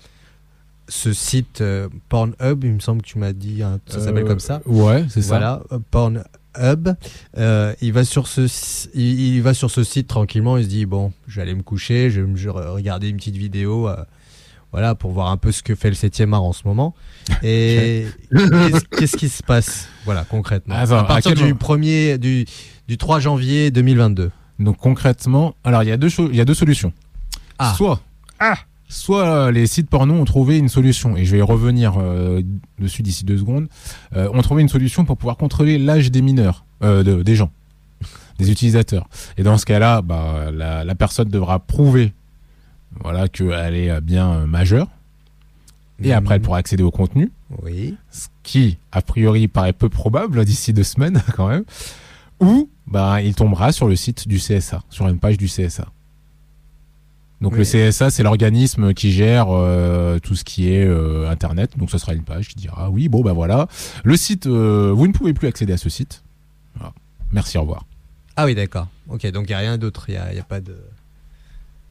ce 0.87 1.11
site 1.11 1.59
euh, 1.61 1.89
Pornhub, 2.09 2.63
il 2.63 2.73
me 2.73 2.79
semble 2.79 3.01
que 3.01 3.07
tu 3.07 3.17
m'as 3.17 3.33
dit, 3.33 3.61
hein, 3.63 3.79
ça 3.87 3.99
s'appelle 3.99 4.25
comme 4.25 4.39
ça. 4.39 4.61
Ouais, 4.65 5.05
c'est 5.09 5.21
ça. 5.21 5.27
Voilà, 5.37 5.63
Pornhub. 5.91 6.23
Euh, 7.37 7.73
il 7.81 7.93
va 7.93 8.03
sur 8.05 8.27
ce 8.27 8.41
il, 8.93 9.35
il 9.35 9.41
va 9.41 9.53
sur 9.53 9.71
ce 9.71 9.83
site 9.83 10.07
tranquillement. 10.07 10.57
Il 10.57 10.63
se 10.65 10.69
dit 10.69 10.85
bon, 10.85 11.11
je 11.27 11.35
vais 11.37 11.41
aller 11.43 11.55
me 11.55 11.63
coucher, 11.63 12.09
je 12.09 12.21
vais 12.21 12.27
me 12.27 12.35
je 12.37 12.49
vais 12.49 12.59
regarder 12.69 13.07
une 13.09 13.17
petite 13.17 13.37
vidéo, 13.37 13.87
euh, 13.89 13.95
voilà, 14.71 14.95
pour 14.95 15.11
voir 15.11 15.29
un 15.31 15.37
peu 15.37 15.51
ce 15.51 15.63
que 15.63 15.75
fait 15.75 15.89
le 15.89 15.95
7e 15.95 16.33
art 16.33 16.43
en 16.43 16.53
ce 16.53 16.63
moment. 16.65 16.93
Et 17.43 18.05
qu'est-ce 18.31 18.85
qu'est-ce 18.97 19.17
qui 19.17 19.29
se 19.29 19.43
passe, 19.43 19.87
voilà, 20.05 20.23
concrètement? 20.23 20.75
À 20.99 21.03
partir 21.03 21.31
à 21.31 21.35
quel 21.35 21.45
du 21.47 21.55
premier 21.55 22.17
du 22.17 22.45
du 22.87 22.97
3 22.97 23.19
janvier 23.19 23.71
2022. 23.71 24.31
Donc 24.59 24.77
concrètement, 24.77 25.55
alors 25.63 25.83
il 25.83 25.89
y 25.89 25.91
a 25.91 25.97
deux 25.97 26.09
choses, 26.09 26.29
il 26.31 26.37
y 26.37 26.41
a 26.41 26.45
deux 26.45 26.53
solutions. 26.53 26.93
Ah. 27.59 27.73
Soit 27.75 27.99
soit 28.87 29.25
euh, 29.25 29.51
les 29.51 29.67
sites 29.67 29.89
porno 29.89 30.13
ont 30.15 30.25
trouvé 30.25 30.57
une 30.57 30.67
solution 30.69 31.15
et 31.15 31.23
je 31.25 31.31
vais 31.31 31.37
y 31.39 31.41
revenir 31.41 31.93
euh, 31.97 32.41
dessus 32.79 33.01
d'ici 33.03 33.23
deux 33.23 33.37
secondes. 33.37 33.67
Euh, 34.15 34.27
ont 34.33 34.41
trouvé 34.41 34.61
une 34.61 34.69
solution 34.69 35.05
pour 35.05 35.17
pouvoir 35.17 35.37
contrôler 35.37 35.77
l'âge 35.77 36.11
des 36.11 36.21
mineurs, 36.21 36.65
euh, 36.83 37.01
de- 37.01 37.23
des 37.23 37.35
gens, 37.35 37.51
des 38.37 38.51
utilisateurs. 38.51 39.07
Et 39.37 39.43
dans 39.43 39.57
ce 39.57 39.65
cas-là, 39.65 40.01
bah, 40.01 40.51
la, 40.53 40.83
la 40.83 40.95
personne 40.95 41.29
devra 41.29 41.59
prouver, 41.59 42.13
voilà, 43.01 43.27
qu'elle 43.29 43.75
est 43.75 44.01
bien 44.01 44.45
majeure. 44.45 44.87
Et 46.03 46.13
après, 46.13 46.35
elle 46.35 46.41
pourra 46.41 46.57
accéder 46.57 46.83
au 46.83 46.91
contenu. 46.91 47.31
Oui. 47.63 47.95
ce 48.11 48.27
qui 48.43 48.77
a 48.91 49.01
priori 49.01 49.47
paraît 49.47 49.73
peu 49.73 49.89
probable 49.89 50.43
d'ici 50.45 50.73
deux 50.73 50.83
semaines 50.83 51.21
quand 51.35 51.47
même. 51.47 51.63
ou 52.39 52.69
bah 52.87 53.21
il 53.21 53.35
tombera 53.35 53.71
sur 53.71 53.87
le 53.87 53.95
site 53.95 54.27
du 54.27 54.37
CSA, 54.37 54.83
sur 54.89 55.07
une 55.07 55.19
page 55.19 55.37
du 55.37 55.47
CSA. 55.47 55.87
Donc 57.41 57.57
le. 57.57 57.63
CSA, 57.63 58.11
c'est 58.11 58.21
l'organisme 58.23 58.93
qui 58.93 59.11
gère 59.11 59.47
euh, 59.49 60.19
tout 60.19 60.35
ce 60.35 60.43
qui 60.43 60.71
est 60.71 60.85
euh, 60.85 61.29
Internet. 61.29 61.77
Donc 61.77 61.89
ce 61.89 61.97
sera 61.97 62.13
une 62.13 62.23
page 62.23 62.49
qui 62.49 62.55
dira 62.55 62.89
oui, 62.89 63.09
bon 63.09 63.21
bah 63.21 63.33
voilà, 63.33 63.67
le 64.03 64.15
site, 64.15 64.45
euh, 64.45 64.93
vous 64.95 65.07
ne 65.07 65.13
pouvez 65.13 65.33
plus 65.33 65.47
accéder 65.47 65.73
à 65.73 65.77
ce 65.77 65.89
site. 65.89 66.23
Voilà. 66.75 66.93
Merci, 67.31 67.57
au 67.57 67.61
revoir. 67.61 67.85
Ah 68.35 68.45
oui, 68.45 68.55
d'accord. 68.55 68.87
Ok, 69.09 69.25
donc 69.31 69.45
il 69.47 69.51
n'y 69.51 69.55
a 69.55 69.59
rien 69.59 69.77
d'autre. 69.77 70.05
Il 70.07 70.11
n'y 70.13 70.17
a, 70.17 70.33
y 70.33 70.39
a 70.39 70.43
pas 70.43 70.61
de. 70.61 70.75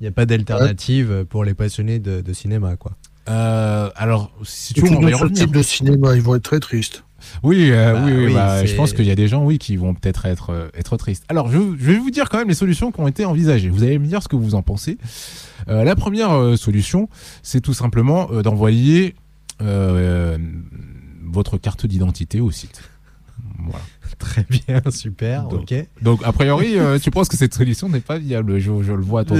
Il 0.01 0.05
n'y 0.05 0.09
a 0.09 0.13
pas 0.13 0.25
d'alternative 0.25 1.27
pour 1.29 1.45
les 1.45 1.53
passionnés 1.53 1.99
de, 1.99 2.23
de 2.23 2.33
cinéma, 2.33 2.77
quoi. 2.77 2.93
Euh, 3.29 3.91
alors, 3.97 4.33
si 4.43 4.75
tu 4.75 4.81
Tous 4.81 4.87
veux, 4.87 4.97
on 4.97 5.01
va 5.01 5.09
y 5.09 5.13
notre 5.13 5.25
revenir. 5.25 5.45
type 5.45 5.55
de 5.55 5.63
cinéma, 5.63 6.15
ils 6.17 6.23
vont 6.23 6.35
être 6.35 6.43
très 6.43 6.61
tristes. 6.61 7.05
Oui, 7.43 7.71
euh, 7.71 7.93
Bah 7.93 8.03
oui, 8.07 8.13
oui, 8.13 8.27
oui, 8.27 8.35
bah, 8.35 8.65
je 8.65 8.75
pense 8.75 8.93
qu'il 8.93 9.05
y 9.05 9.11
a 9.11 9.15
des 9.15 9.29
gens, 9.29 9.45
oui, 9.45 9.59
qui 9.59 9.77
vont 9.77 9.95
peut-être 9.95 10.25
être 10.27 10.51
euh, 10.51 10.69
être 10.75 10.97
tristes. 10.97 11.25
Alors, 11.29 11.51
je, 11.51 11.59
je 11.59 11.93
vais 11.93 11.99
vous 11.99 12.11
dire 12.11 12.29
quand 12.31 12.39
même 12.39 12.49
les 12.49 12.55
solutions 12.55 12.91
qui 12.91 13.01
ont 13.01 13.09
été 13.09 13.25
envisagées. 13.27 13.69
Vous 13.69 13.83
allez 13.83 13.99
me 13.99 14.07
dire 14.07 14.23
ce 14.23 14.29
que 14.29 14.37
vous 14.37 14.55
en 14.55 14.63
pensez. 14.63 14.97
Euh, 15.69 15.85
la 15.85 15.95
première 15.95 16.57
solution, 16.57 17.09
c'est 17.43 17.61
tout 17.61 17.75
simplement 17.75 18.31
euh, 18.33 18.43
d'envoyer 18.43 19.15
euh, 19.61 20.39
votre 21.23 21.59
carte 21.59 21.85
d'identité 21.87 22.41
au 22.41 22.51
site. 22.51 22.83
Voilà. 23.59 23.85
Très 24.19 24.45
bien, 24.49 24.83
super, 24.91 25.45
Donc, 25.45 25.63
ok. 25.73 25.87
Donc, 26.03 26.21
a 26.25 26.33
priori, 26.33 26.79
euh, 26.79 26.99
tu 26.99 27.11
penses 27.11 27.29
que 27.29 27.37
cette 27.37 27.55
solution 27.55 27.89
n'est 27.89 28.01
pas 28.01 28.19
viable 28.19 28.59
je, 28.59 28.83
je 28.83 28.93
le 28.93 29.03
vois 29.03 29.21
à 29.21 29.25
ton. 29.25 29.35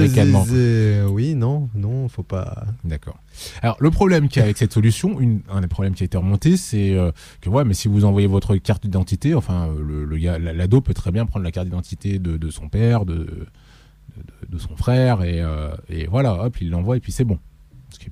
Euh, 0.51 1.07
Oui, 1.07 1.35
non, 1.35 1.69
non, 1.75 2.07
faut 2.09 2.23
pas. 2.23 2.65
D'accord. 2.83 3.17
Alors 3.61 3.77
le 3.79 3.91
problème 3.91 4.27
qu'il 4.27 4.39
y 4.39 4.41
a 4.41 4.45
avec 4.45 4.57
cette 4.57 4.73
solution, 4.73 5.19
une, 5.19 5.41
un 5.49 5.61
des 5.61 5.67
problèmes 5.67 5.93
qui 5.93 6.03
a 6.03 6.05
été 6.05 6.17
remonté, 6.17 6.57
c'est 6.57 6.91
euh, 6.97 7.11
que 7.41 7.49
ouais, 7.49 7.63
mais 7.63 7.73
si 7.73 7.87
vous 7.87 8.05
envoyez 8.05 8.27
votre 8.27 8.55
carte 8.57 8.83
d'identité, 8.83 9.33
enfin 9.35 9.67
euh, 9.69 9.81
le, 9.85 10.05
le 10.05 10.17
gars, 10.17 10.37
la- 10.39 10.53
l'ado 10.53 10.81
peut 10.81 10.93
très 10.93 11.11
bien 11.11 11.25
prendre 11.25 11.43
la 11.43 11.51
carte 11.51 11.67
d'identité 11.67 12.19
de, 12.19 12.37
de 12.37 12.49
son 12.49 12.67
père, 12.69 13.05
de, 13.05 13.13
de, 13.15 14.47
de 14.49 14.57
son 14.57 14.75
frère 14.75 15.23
et, 15.23 15.39
euh, 15.41 15.69
et 15.89 16.07
voilà, 16.07 16.43
hop, 16.45 16.59
il 16.61 16.69
l'envoie 16.69 16.97
et 16.97 16.99
puis 16.99 17.11
c'est 17.11 17.23
bon. 17.23 17.39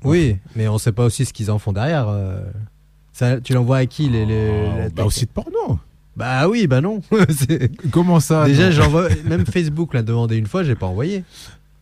Pas 0.02 0.08
Oui, 0.10 0.38
mais 0.56 0.68
on 0.68 0.78
sait 0.78 0.92
pas 0.92 1.06
aussi 1.06 1.26
ce 1.26 1.34
qu'ils 1.34 1.50
en 1.52 1.58
font 1.60 1.74
derrière. 1.74 2.08
Ça, 3.12 3.42
tu 3.42 3.54
l'envoies 3.54 3.78
à 3.78 3.86
qui 3.86 4.08
les, 4.08 4.26
les- 4.26 4.70
Ah, 4.72 4.78
la- 4.78 4.90
bah, 4.90 5.06
au 5.06 5.10
site 5.12 5.32
porno. 5.32 5.80
Bah 6.20 6.50
oui, 6.50 6.68
bah 6.68 6.82
non. 6.82 7.02
Comment 7.92 8.20
ça 8.20 8.46
Déjà, 8.46 8.72
j'envoie. 8.72 9.08
Même 9.26 9.46
Facebook 9.46 9.94
l'a 9.94 10.04
demandé 10.04 10.36
une 10.36 10.48
fois, 10.48 10.64
j'ai 10.64 10.76
pas 10.76 10.86
envoyé. 10.86 11.24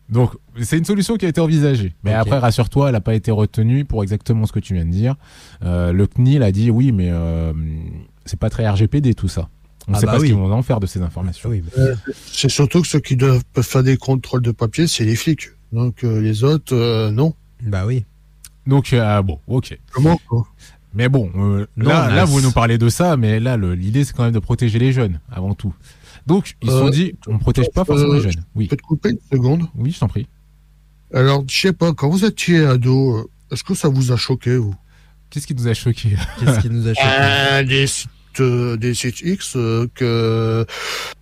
Donc 0.10 0.32
c'est 0.62 0.78
une 0.78 0.86
solution 0.86 1.18
qui 1.18 1.26
a 1.26 1.30
été 1.30 1.42
envisagée, 1.42 1.94
mais 2.04 2.14
après 2.14 2.38
rassure-toi, 2.38 2.88
elle 2.88 2.94
n'a 2.94 3.02
pas 3.02 3.16
été 3.16 3.32
retenue 3.32 3.84
pour 3.84 4.04
exactement 4.04 4.46
ce 4.46 4.54
que 4.54 4.60
tu 4.60 4.74
viens 4.74 4.86
de 4.86 4.92
dire. 4.92 5.16
Euh, 5.66 5.92
le 5.92 6.08
CNIL 6.08 6.44
a 6.44 6.52
dit 6.52 6.70
oui, 6.70 6.92
mais 6.94 7.10
euh, 7.12 7.52
c'est 8.26 8.40
pas 8.40 8.50
très 8.50 8.70
RGPD 8.70 9.16
tout 9.16 9.28
ça. 9.28 9.50
On 9.88 9.92
ne 9.92 9.98
Ah 9.98 10.00
sait 10.00 10.06
bah 10.06 10.14
pas 10.14 10.20
ce 10.20 10.26
qu'ils 10.26 10.36
vont 10.36 10.52
en 10.52 10.62
faire 10.62 10.80
de 10.80 10.86
ces 10.86 11.02
informations. 11.02 11.50
Oui, 11.50 11.64
C'est 12.32 12.50
surtout 12.50 12.82
que 12.82 12.88
ceux 12.88 13.00
qui 13.00 13.16
doivent 13.16 13.44
peuvent 13.54 13.66
faire 13.66 13.84
des 13.84 13.98
contrôles 13.98 14.42
de 14.44 14.52
papier, 14.52 14.86
c'est 14.88 15.04
les 15.04 15.16
flics. 15.16 15.50
Donc 15.74 16.04
euh, 16.04 16.22
les 16.22 16.44
autres, 16.44 16.76
euh, 16.76 17.10
non. 17.12 17.34
bah 17.64 17.86
oui. 17.86 18.06
Donc 18.66 18.94
euh, 18.94 19.22
bon, 19.22 19.40
ok. 19.48 19.78
Comment 19.92 20.20
quoi? 20.28 20.46
Mais 20.98 21.10
bon, 21.10 21.32
euh, 21.38 21.66
là, 21.78 22.10
là, 22.14 22.26
vous 22.26 22.42
nous 22.42 22.52
parlez 22.52 22.78
de 22.78 22.90
ça, 22.90 23.16
mais 23.18 23.40
là, 23.40 23.56
l'idée, 23.56 24.04
c'est 24.04 24.14
quand 24.16 24.24
même 24.24 24.34
de 24.34 24.40
protéger 24.40 24.80
les 24.80 24.92
jeunes, 24.92 25.20
avant 25.32 25.54
tout. 25.54 25.74
Donc, 26.26 26.56
ils 26.64 26.70
se 26.70 26.78
sont 26.78 26.88
Euh, 26.88 26.92
dit, 26.92 27.14
on 27.28 27.38
protège 27.38 27.70
pas 27.74 27.82
euh, 27.82 27.86
forcément 27.86 28.14
les 28.14 28.22
jeunes. 28.22 28.32
Je 28.34 28.38
Oui, 28.56 28.68
peux 28.68 28.76
te 28.76 28.82
couper 28.82 29.10
une 29.12 29.20
seconde 29.32 29.64
oui, 29.76 29.92
je 29.92 30.00
t'en 30.00 30.08
prie. 30.08 30.28
Alors, 31.14 31.44
je 31.48 31.56
sais 31.58 31.72
pas, 31.74 31.94
quand 31.94 32.10
vous 32.10 32.26
étiez 32.26 32.66
ado, 32.66 33.16
euh, 33.18 33.30
est-ce 33.52 33.64
que 33.64 33.76
ça 33.76 33.88
vous 33.90 34.12
a 34.12 34.18
choqué, 34.18 34.58
vous? 34.58 34.76
Qu'est-ce 35.30 35.46
qui 35.48 35.54
nous 35.56 35.68
a 35.68 35.74
choqué? 35.74 36.18
Qu'est-ce 36.40 36.60
qui 36.60 36.70
nous 36.70 36.88
a 36.88 36.94
choqué? 36.94 37.08
Euh, 37.08 37.64
des 37.64 37.86
sites, 37.88 38.10
euh, 38.40 38.76
des 38.76 38.94
sites 38.94 39.22
X 39.22 39.54
euh, 39.56 39.88
que 39.94 40.66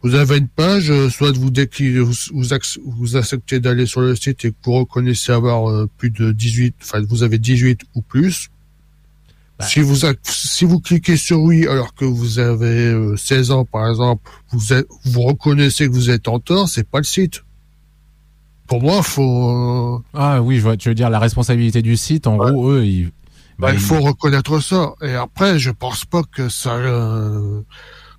vous 0.04 0.16
avez 0.16 0.38
une 0.38 0.48
page, 0.48 0.90
euh, 0.90 1.10
soit 1.10 1.32
vous 1.34 1.50
vous, 1.52 2.14
vous, 2.34 2.46
ac- 2.54 2.80
vous 2.86 3.16
acceptez 3.18 3.60
d'aller 3.60 3.86
sur 3.86 4.02
le 4.02 4.16
site 4.16 4.46
et 4.46 4.52
que 4.52 4.56
vous 4.64 4.74
reconnaissez 4.74 5.32
avoir 5.34 5.70
euh, 5.70 5.88
plus 5.98 6.12
de 6.12 6.32
18, 6.32 6.76
enfin 6.82 7.02
vous 7.10 7.24
avez 7.24 7.38
18 7.40 7.82
ou 7.96 8.02
plus. 8.02 8.48
Bah. 9.58 9.66
Si 9.66 9.80
vous 9.80 9.96
si 10.24 10.66
vous 10.66 10.80
cliquez 10.82 11.16
sur 11.16 11.40
oui 11.42 11.66
alors 11.68 11.94
que 11.96 12.04
vous 12.04 12.40
avez 12.40 12.88
euh, 12.90 13.16
16 13.16 13.52
ans 13.52 13.64
par 13.66 13.88
exemple, 13.90 14.30
vous 14.52 14.74
êtes, 14.74 14.86
vous 15.06 15.22
reconnaissez 15.22 15.88
que 15.88 15.94
vous 15.94 16.10
êtes 16.10 16.28
en 16.28 16.40
tort, 16.40 16.68
c'est 16.68 16.88
pas 16.90 16.98
le 16.98 17.06
site. 17.06 17.44
Pour 18.68 18.82
moi, 18.82 19.02
faut 19.04 19.50
euh, 19.98 20.00
Ah 20.14 20.42
oui, 20.42 20.58
je 20.58 20.62
vois, 20.64 20.76
tu 20.76 20.90
veux 20.90 20.96
dire 20.96 21.10
la 21.10 21.20
responsabilité 21.20 21.82
du 21.82 21.96
site, 21.98 22.26
en 22.28 22.38
Ouais. 22.38 22.52
gros, 22.52 22.72
eux, 22.72 22.86
ils... 22.86 23.12
Bah, 23.60 23.70
il 23.72 23.76
ils- 23.76 23.80
faut 23.80 24.00
reconnaître 24.02 24.60
ça. 24.60 24.94
Et 25.02 25.14
après, 25.14 25.60
je 25.60 25.70
pense 25.72 26.04
pas 26.04 26.24
que 26.24 26.50
ça, 26.50 26.74
euh, 26.76 27.62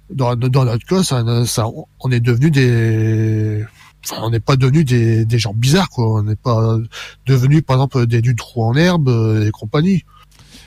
dans, 0.09 0.37
dans 0.37 0.64
notre 0.64 0.87
cas, 0.87 1.03
ça, 1.03 1.22
ça, 1.46 1.66
on 2.01 2.11
est 2.12 2.20
devenu 2.20 2.51
des, 2.53 3.64
enfin, 4.05 4.22
on 4.22 4.31
n'est 4.31 4.40
pas 4.40 4.57
devenu 4.57 4.85
des, 4.85 5.25
des 5.27 5.38
gens 5.38 5.53
bizarres, 5.53 5.90
quoi. 5.90 6.20
On 6.20 6.22
n'est 6.22 6.37
pas 6.37 6.79
devenu, 7.27 7.61
par 7.61 7.77
exemple, 7.77 8.07
des 8.07 8.22
du 8.22 8.35
trou 8.37 8.62
en 8.64 8.75
herbe 8.75 9.09
euh, 9.09 9.46
et 9.46 9.51
compagnie. 9.51 10.05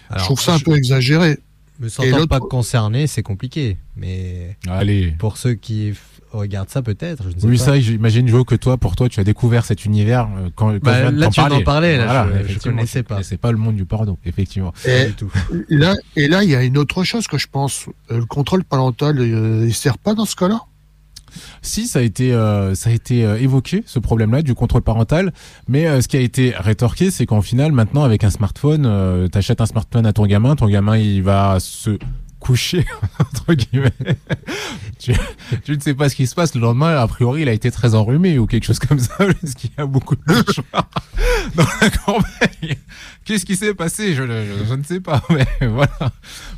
Alors, 0.09 0.19
je 0.21 0.25
trouve 0.25 0.41
ça 0.41 0.55
un 0.55 0.59
peu 0.59 0.75
exagéré. 0.75 1.37
Me 1.79 1.87
sentant 1.87 2.27
pas 2.27 2.39
concerné, 2.41 3.07
c'est 3.07 3.23
compliqué. 3.23 3.77
Mais 3.95 4.57
Allez. 4.67 5.13
pour 5.17 5.37
ceux 5.37 5.53
qui 5.53 5.93
regardent 6.33 6.69
ça, 6.69 6.81
peut-être. 6.81 7.23
Je 7.29 7.35
ne 7.35 7.39
sais 7.39 7.47
Oui, 7.47 7.57
pas. 7.57 7.63
ça, 7.63 7.79
j'imagine, 7.79 8.27
Joe, 8.27 8.43
que 8.45 8.55
toi, 8.55 8.75
pour 8.77 8.95
toi, 8.97 9.07
tu 9.07 9.19
as 9.21 9.23
découvert 9.23 9.63
cet 9.65 9.85
univers 9.85 10.27
euh, 10.37 10.49
quand, 10.55 10.71
quand 10.73 10.79
Bah, 10.83 10.95
je 10.95 11.01
viens 11.03 11.11
de 11.13 11.19
là, 11.21 11.29
tu 11.29 11.35
parler. 11.39 11.63
parler, 11.63 11.97
là, 11.97 12.05
Voilà, 12.05 12.27
je- 12.27 12.37
je 12.39 12.43
effectivement, 12.49 12.75
connaissais 12.77 13.03
pas. 13.03 13.15
connaissais 13.15 13.37
pas 13.37 13.51
le 13.53 13.57
monde 13.57 13.75
du 13.77 13.85
porno, 13.85 14.17
effectivement. 14.25 14.73
Et 14.85 15.05
du 15.07 15.13
tout. 15.13 15.31
là, 15.69 15.95
et 16.17 16.27
là, 16.27 16.43
il 16.43 16.49
y 16.49 16.55
a 16.55 16.63
une 16.63 16.77
autre 16.77 17.03
chose 17.05 17.27
que 17.27 17.37
je 17.37 17.47
pense. 17.49 17.85
Euh, 18.11 18.19
Le 18.19 18.25
contrôle 18.25 18.63
parental, 18.65 19.17
euh, 19.19 19.63
il 19.65 19.73
sert 19.73 19.97
pas 19.97 20.13
dans 20.15 20.25
ce 20.25 20.35
cas-là? 20.35 20.59
Si, 21.61 21.87
ça 21.87 21.99
a 21.99 22.01
été, 22.01 22.33
euh, 22.33 22.75
ça 22.75 22.89
a 22.89 22.93
été 22.93 23.25
euh, 23.25 23.39
évoqué, 23.39 23.83
ce 23.85 23.99
problème-là 23.99 24.41
du 24.41 24.53
contrôle 24.55 24.81
parental. 24.81 25.33
Mais 25.67 25.87
euh, 25.87 26.01
ce 26.01 26.07
qui 26.07 26.17
a 26.17 26.21
été 26.21 26.53
rétorqué, 26.57 27.11
c'est 27.11 27.25
qu'en 27.25 27.41
final, 27.41 27.71
maintenant, 27.71 28.03
avec 28.03 28.23
un 28.23 28.29
smartphone, 28.29 28.85
euh, 28.85 29.27
t'achètes 29.27 29.61
un 29.61 29.65
smartphone 29.65 30.05
à 30.05 30.13
ton 30.13 30.25
gamin, 30.25 30.55
ton 30.55 30.67
gamin, 30.67 30.97
il 30.97 31.23
va 31.23 31.59
se 31.59 31.97
coucher, 32.39 32.85
entre 33.19 33.53
guillemets. 33.53 33.91
tu, 34.99 35.13
tu 35.63 35.75
ne 35.75 35.79
sais 35.79 35.93
pas 35.93 36.09
ce 36.09 36.15
qui 36.15 36.27
se 36.27 36.35
passe. 36.35 36.55
Le 36.55 36.61
lendemain, 36.61 36.95
a 36.95 37.07
priori, 37.07 37.41
il 37.41 37.49
a 37.49 37.53
été 37.53 37.69
très 37.71 37.95
enrhumé 37.95 38.39
ou 38.39 38.47
quelque 38.47 38.65
chose 38.65 38.79
comme 38.79 38.99
ça, 38.99 39.15
parce 39.17 39.53
qu'il 39.55 39.69
y 39.77 39.81
a 39.81 39.85
beaucoup 39.85 40.15
de 40.15 40.21
mouchoirs 40.27 40.89
dans 41.55 41.65
la 41.81 41.89
corbeille. 41.89 42.77
Qu'est-ce 43.29 43.45
qui 43.45 43.55
s'est 43.55 43.75
passé? 43.75 44.15
Je, 44.15 44.23
ne 44.23 44.81
sais 44.83 45.01
pas, 45.01 45.21
voilà. 45.61 46.11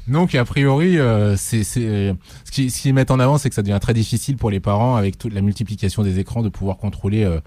Donc, 0.07 0.33
a 0.35 0.45
priori, 0.45 0.97
euh, 0.97 1.35
c'est, 1.35 1.65
ce 1.65 2.15
qui- 2.49 2.69
ce 2.69 2.81
qu'ils 2.81 2.93
mettent 2.93 3.11
en 3.11 3.19
avant, 3.19 3.37
c'est 3.37 3.49
que 3.49 3.55
ça 3.55 3.61
devient 3.61 3.77
très 3.81 3.93
difficile 3.93 4.37
pour 4.37 4.49
les 4.49 4.61
parents, 4.61 4.95
avec 4.95 5.17
toute 5.17 5.33
la 5.33 5.41
multiplication 5.41 6.01
des 6.01 6.19
écrans, 6.19 6.41
de 6.43 6.47
pouvoir 6.47 6.77
contrôler 6.77 7.25
euh, 7.25 7.41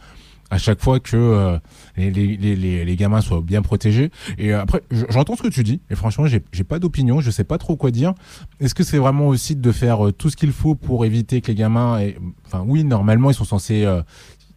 à 0.50 0.58
chaque 0.58 0.82
fois 0.82 1.00
que 1.00 1.16
euh, 1.16 1.58
les, 1.96 2.96
gamins 2.96 3.22
soient 3.22 3.40
bien 3.40 3.62
protégés. 3.62 4.10
Et 4.36 4.52
euh, 4.52 4.60
après, 4.60 4.82
j'entends 5.08 5.36
ce 5.36 5.42
que 5.42 5.48
tu 5.48 5.62
dis, 5.62 5.80
et 5.88 5.94
franchement, 5.94 6.26
j'ai 6.26 6.64
pas 6.64 6.78
d'opinion, 6.78 7.22
je 7.22 7.30
sais 7.30 7.44
pas 7.44 7.56
trop 7.56 7.76
quoi 7.76 7.90
dire. 7.90 8.12
Est-ce 8.60 8.74
que 8.74 8.84
c'est 8.84 8.98
vraiment 8.98 9.28
aussi 9.28 9.56
de 9.56 9.72
faire 9.72 10.06
euh, 10.08 10.12
tout 10.12 10.28
ce 10.28 10.36
qu'il 10.36 10.52
faut 10.52 10.74
pour 10.74 11.06
éviter 11.06 11.40
que 11.40 11.46
les 11.46 11.54
gamins... 11.54 11.98
Enfin, 12.44 12.62
oui, 12.66 12.84
normalement, 12.84 13.30
ils 13.30 13.34
sont 13.34 13.44
censés... 13.44 13.86
euh, 13.86 14.02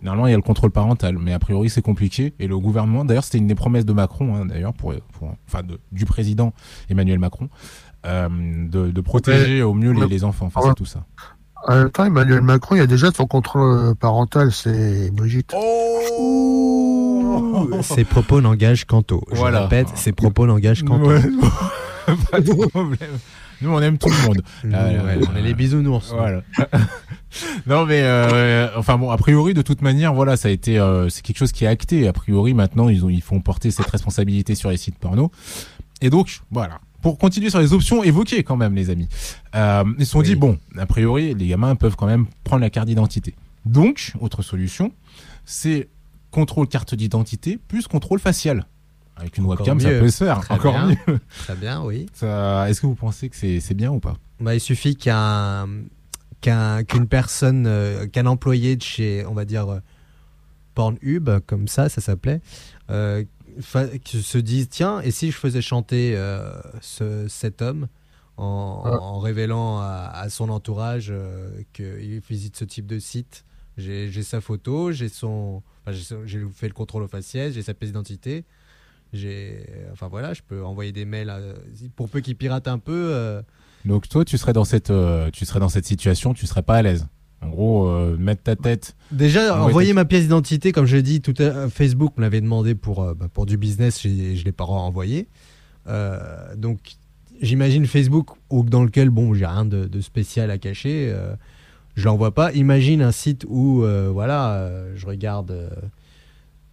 Normalement, 0.01 0.27
il 0.27 0.31
y 0.31 0.33
a 0.33 0.37
le 0.37 0.43
contrôle 0.43 0.71
parental, 0.71 1.17
mais 1.17 1.33
a 1.33 1.39
priori, 1.39 1.69
c'est 1.69 1.81
compliqué. 1.81 2.33
Et 2.39 2.47
le 2.47 2.57
gouvernement, 2.59 3.03
d'ailleurs, 3.05 3.23
c'était 3.23 3.37
une 3.39 3.47
des 3.47 3.55
promesses 3.55 3.85
de 3.85 3.93
Macron, 3.93 4.35
hein, 4.35 4.45
d'ailleurs, 4.45 4.73
pour, 4.73 4.93
pour, 5.13 5.33
enfin, 5.47 5.63
de- 5.63 5.79
du 5.91 6.05
président 6.05 6.53
Emmanuel 6.89 7.17
Macron, 7.19 7.49
euh, 8.05 8.29
de, 8.29 8.91
de 8.91 9.01
protéger 9.01 9.63
au 9.63 9.73
mieux 9.73 9.91
les, 9.91 10.07
les 10.07 10.23
enfants 10.23 10.49
face 10.51 10.65
à 10.67 10.73
tout 10.73 10.85
ça. 10.85 11.03
En 11.67 11.75
même 11.75 11.89
temps, 11.89 12.05
Emmanuel 12.05 12.41
Macron, 12.41 12.75
il 12.75 12.77
y 12.77 12.81
a 12.81 12.87
déjà 12.87 13.11
son 13.11 13.25
contrôle 13.25 13.95
parental, 13.95 14.51
c'est 14.51 15.09
Brigitte. 15.11 15.53
Oh 15.57 17.67
Ses 17.81 18.03
propos 18.05 18.39
n'engagent 18.41 18.85
qu'Anto. 18.85 19.23
Je 19.31 19.35
Voilà. 19.37 19.63
répète, 19.63 19.87
ses 19.95 20.11
propos 20.11 20.45
n'engagent 20.45 20.83
qu'Anto. 20.83 21.07
Ouais. 21.09 21.21
pas 22.31 22.39
de 22.39 22.53
problème. 22.67 23.17
Nous, 23.61 23.71
on 23.71 23.81
aime 23.81 23.97
tout 23.97 24.09
le 24.09 24.27
monde. 24.27 24.41
Nous, 24.63 24.71
ouais, 24.71 24.99
ouais, 24.99 25.27
on 25.31 25.35
est 25.35 25.41
les 25.41 25.53
bisounours. 25.53 26.11
Voilà. 26.11 26.41
non, 27.67 27.85
mais 27.85 28.01
euh, 28.03 28.67
enfin 28.77 28.97
bon, 28.97 29.09
a 29.09 29.17
priori, 29.17 29.53
de 29.53 29.61
toute 29.61 29.81
manière, 29.81 30.13
voilà, 30.13 30.37
ça 30.37 30.47
a 30.47 30.51
été, 30.51 30.79
euh, 30.79 31.09
c'est 31.09 31.21
quelque 31.23 31.37
chose 31.37 31.51
qui 31.51 31.65
est 31.65 31.67
acté. 31.67 32.07
A 32.07 32.13
priori, 32.13 32.53
maintenant, 32.53 32.89
ils 32.89 33.03
ont, 33.03 33.09
ils 33.09 33.21
font 33.21 33.39
porter 33.41 33.71
cette 33.71 33.87
responsabilité 33.89 34.55
sur 34.55 34.69
les 34.69 34.77
sites 34.77 34.97
porno. 34.97 35.31
Et 36.01 36.09
donc, 36.09 36.41
voilà. 36.51 36.79
Pour 37.01 37.17
continuer 37.17 37.49
sur 37.49 37.59
les 37.59 37.73
options 37.73 38.03
évoquées 38.03 38.43
quand 38.43 38.57
même, 38.57 38.75
les 38.75 38.89
amis, 38.89 39.07
euh, 39.55 39.83
ils 39.97 40.05
se 40.05 40.11
sont 40.11 40.19
Oui. 40.19 40.25
dit 40.25 40.35
bon, 40.35 40.57
a 40.77 40.85
priori, 40.85 41.33
les 41.35 41.47
gamins 41.47 41.75
peuvent 41.75 41.95
quand 41.95 42.07
même 42.07 42.25
prendre 42.43 42.61
la 42.61 42.69
carte 42.69 42.87
d'identité. 42.87 43.33
Donc, 43.65 44.13
autre 44.19 44.41
solution, 44.41 44.91
c'est 45.45 45.87
contrôle 46.31 46.67
carte 46.67 46.95
d'identité 46.95 47.57
plus 47.67 47.87
contrôle 47.87 48.19
facial. 48.19 48.65
Avec 49.17 49.37
une 49.37 49.45
Encore 49.45 49.59
webcam, 49.59 49.79
ça 49.79 49.89
mieux. 49.89 49.99
peut 49.99 50.09
se 50.09 50.23
faire. 50.23 50.39
Très 50.41 50.53
Encore 50.53 50.73
bien. 50.73 50.87
mieux. 51.07 51.19
Très 51.39 51.55
bien, 51.55 51.81
oui. 51.83 52.05
Ça- 52.13 52.69
Est-ce 52.69 52.81
que 52.81 52.87
vous 52.87 52.95
pensez 52.95 53.29
que 53.29 53.35
c'est 53.35 53.59
c'est 53.59 53.73
bien 53.73 53.91
ou 53.91 53.99
pas? 53.99 54.15
Bah, 54.39 54.53
il 54.53 54.59
suffit 54.61 54.95
qu'un 54.95 55.67
qu'un 56.41 56.83
qu'une 56.83 57.07
personne, 57.07 57.65
euh, 57.67 58.05
qu'un 58.07 58.27
employé 58.27 58.75
de 58.75 58.83
chez, 58.83 59.25
on 59.25 59.33
va 59.33 59.43
dire, 59.45 59.67
euh, 59.69 59.79
Pornhub, 60.75 61.29
comme 61.47 61.67
ça, 61.67 61.89
ça 61.89 62.01
s'appelait, 62.01 62.41
euh, 62.91 63.23
se 63.59 64.37
dise 64.37 64.69
tiens, 64.69 65.01
et 65.01 65.09
si 65.11 65.31
je 65.31 65.37
faisais 65.37 65.61
chanter 65.61 66.13
euh, 66.15 66.51
ce, 66.81 67.27
cet 67.27 67.61
homme 67.63 67.87
en, 68.37 68.83
Ah. 68.85 68.99
en 69.01 69.17
révélant 69.19 69.79
à, 69.79 70.11
à 70.13 70.29
son 70.29 70.49
entourage 70.49 71.07
euh, 71.09 71.49
qu'il 71.73 72.19
visite 72.29 72.55
ce 72.57 72.65
type 72.65 72.85
de 72.85 72.99
site? 72.99 73.43
J'ai 73.77 74.09
j'ai 74.11 74.23
sa 74.23 74.41
photo, 74.41 74.91
j'ai 74.91 75.09
son, 75.09 75.61
enfin, 75.83 75.91
j'ai 75.91 76.03
son- 76.03 76.25
j'ai 76.25 76.43
fait 76.53 76.67
le 76.67 76.73
contrôle 76.73 77.03
au 77.03 77.07
faciès, 77.07 77.53
j'ai 77.53 77.61
sa 77.63 77.73
pièce 77.75 77.89
d'identité. 77.91 78.43
J'ai, 79.13 79.65
enfin 79.91 80.07
voilà, 80.07 80.33
je 80.33 80.41
peux 80.45 80.63
envoyer 80.63 80.91
des 80.91 81.05
mails 81.05 81.29
à- 81.29 81.39
pour 81.95 82.09
peu 82.09 82.19
qu'il 82.19 82.35
pirate 82.35 82.67
un 82.67 82.77
peu. 82.79 83.09
euh, 83.13 83.41
Donc 83.85 84.09
toi, 84.09 84.25
tu 84.25 84.37
serais 84.37 84.53
dans 84.53 84.65
cette, 84.65 84.89
euh, 84.91 85.29
tu 85.31 85.45
serais 85.45 85.59
dans 85.59 85.69
cette 85.69 85.85
situation, 85.85 86.33
tu 86.33 86.45
serais 86.45 86.61
pas 86.63 86.75
à 86.75 86.81
l'aise. 86.81 87.07
En 87.41 87.49
gros, 87.49 87.87
euh, 87.87 88.17
mettre 88.17 88.41
ta 88.43 88.55
tête. 88.55 88.95
Déjà, 89.11 89.61
Envoyer 89.61 89.93
ma 89.93 90.05
pièce 90.05 90.23
d'identité, 90.23 90.71
comme 90.71 90.85
je 90.87 90.95
l'ai 90.97 91.03
dit, 91.03 91.21
tout 91.21 91.35
à, 91.37 91.69
Facebook 91.69 92.13
me 92.17 92.23
l'avait 92.23 92.41
demandé 92.41 92.73
pour, 92.75 93.03
euh, 93.03 93.13
bah, 93.13 93.27
pour 93.31 93.45
du 93.45 93.57
business, 93.57 94.01
je 94.01 94.09
l'ai 94.43 94.51
pas 94.51 94.63
envoyé. 94.65 95.27
Euh, 95.87 96.55
donc, 96.55 96.79
j'imagine 97.41 97.85
Facebook, 97.85 98.29
dans 98.51 98.83
lequel, 98.83 99.09
bon, 99.11 99.33
j'ai 99.35 99.45
rien 99.45 99.65
de, 99.65 99.85
de 99.85 100.01
spécial 100.01 100.49
à 100.51 100.57
cacher, 100.57 101.09
euh, 101.11 101.35
je 101.95 102.05
l'envoie 102.05 102.33
pas. 102.33 102.51
Imagine 102.53 103.01
un 103.03 103.11
site 103.11 103.45
où, 103.47 103.83
euh, 103.83 104.09
voilà, 104.11 104.53
euh, 104.55 104.93
je 104.95 105.05
regarde 105.05 105.51
euh, 105.51 105.69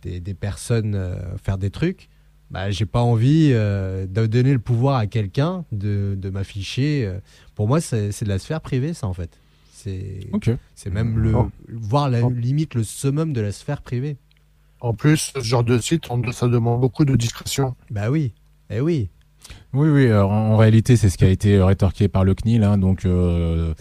des, 0.02 0.18
des 0.18 0.34
personnes 0.34 0.94
euh, 0.94 1.36
faire 1.42 1.58
des 1.58 1.70
trucs. 1.70 2.08
Bah, 2.54 2.70
j'ai 2.70 2.86
pas 2.86 3.02
envie 3.02 3.50
euh, 3.52 4.06
de 4.06 4.26
donner 4.26 4.52
le 4.52 4.58
pouvoir 4.58 4.96
à 4.96 5.06
quelqu'un 5.06 5.64
de, 5.72 6.14
de 6.16 6.30
m'afficher. 6.30 7.04
euh. 7.04 7.18
Pour 7.56 7.68
moi, 7.68 7.80
c'est 7.80 8.12
c'est 8.12 8.24
de 8.24 8.30
la 8.30 8.38
sphère 8.38 8.60
privée, 8.60 8.94
ça, 8.94 9.06
en 9.06 9.12
fait. 9.12 9.30
C'est 9.72 10.20
Ok. 10.32 10.50
c'est 10.74 10.90
même 10.90 11.18
le, 11.18 11.34
Oh. 11.34 11.50
voire 11.68 12.08
la 12.08 12.22
Oh. 12.22 12.30
limite 12.30 12.74
le 12.74 12.84
summum 12.84 13.32
de 13.32 13.40
la 13.40 13.52
sphère 13.52 13.82
privée. 13.82 14.16
En 14.80 14.94
plus, 14.94 15.32
ce 15.36 15.40
genre 15.40 15.64
de 15.64 15.78
site, 15.78 16.10
on- 16.10 16.30
ça 16.32 16.48
demande 16.48 16.80
beaucoup 16.80 17.04
de 17.04 17.16
discrétion. 17.16 17.74
Bah 17.90 18.10
oui, 18.10 18.32
eh 18.70 18.80
oui. 18.80 19.08
Oui, 19.74 19.88
oui. 19.88 20.06
alors, 20.06 20.30
en, 20.30 20.52
en 20.52 20.56
réalité, 20.56 20.96
c'est 20.96 21.10
ce 21.10 21.18
qui 21.18 21.24
a 21.24 21.28
été 21.28 21.60
rétorqué 21.60 22.08
par 22.08 22.24
le 22.24 22.34
CNIL. 22.34 22.62
Hein, 22.64 22.78
donc, 22.78 23.04
euh, 23.04 23.74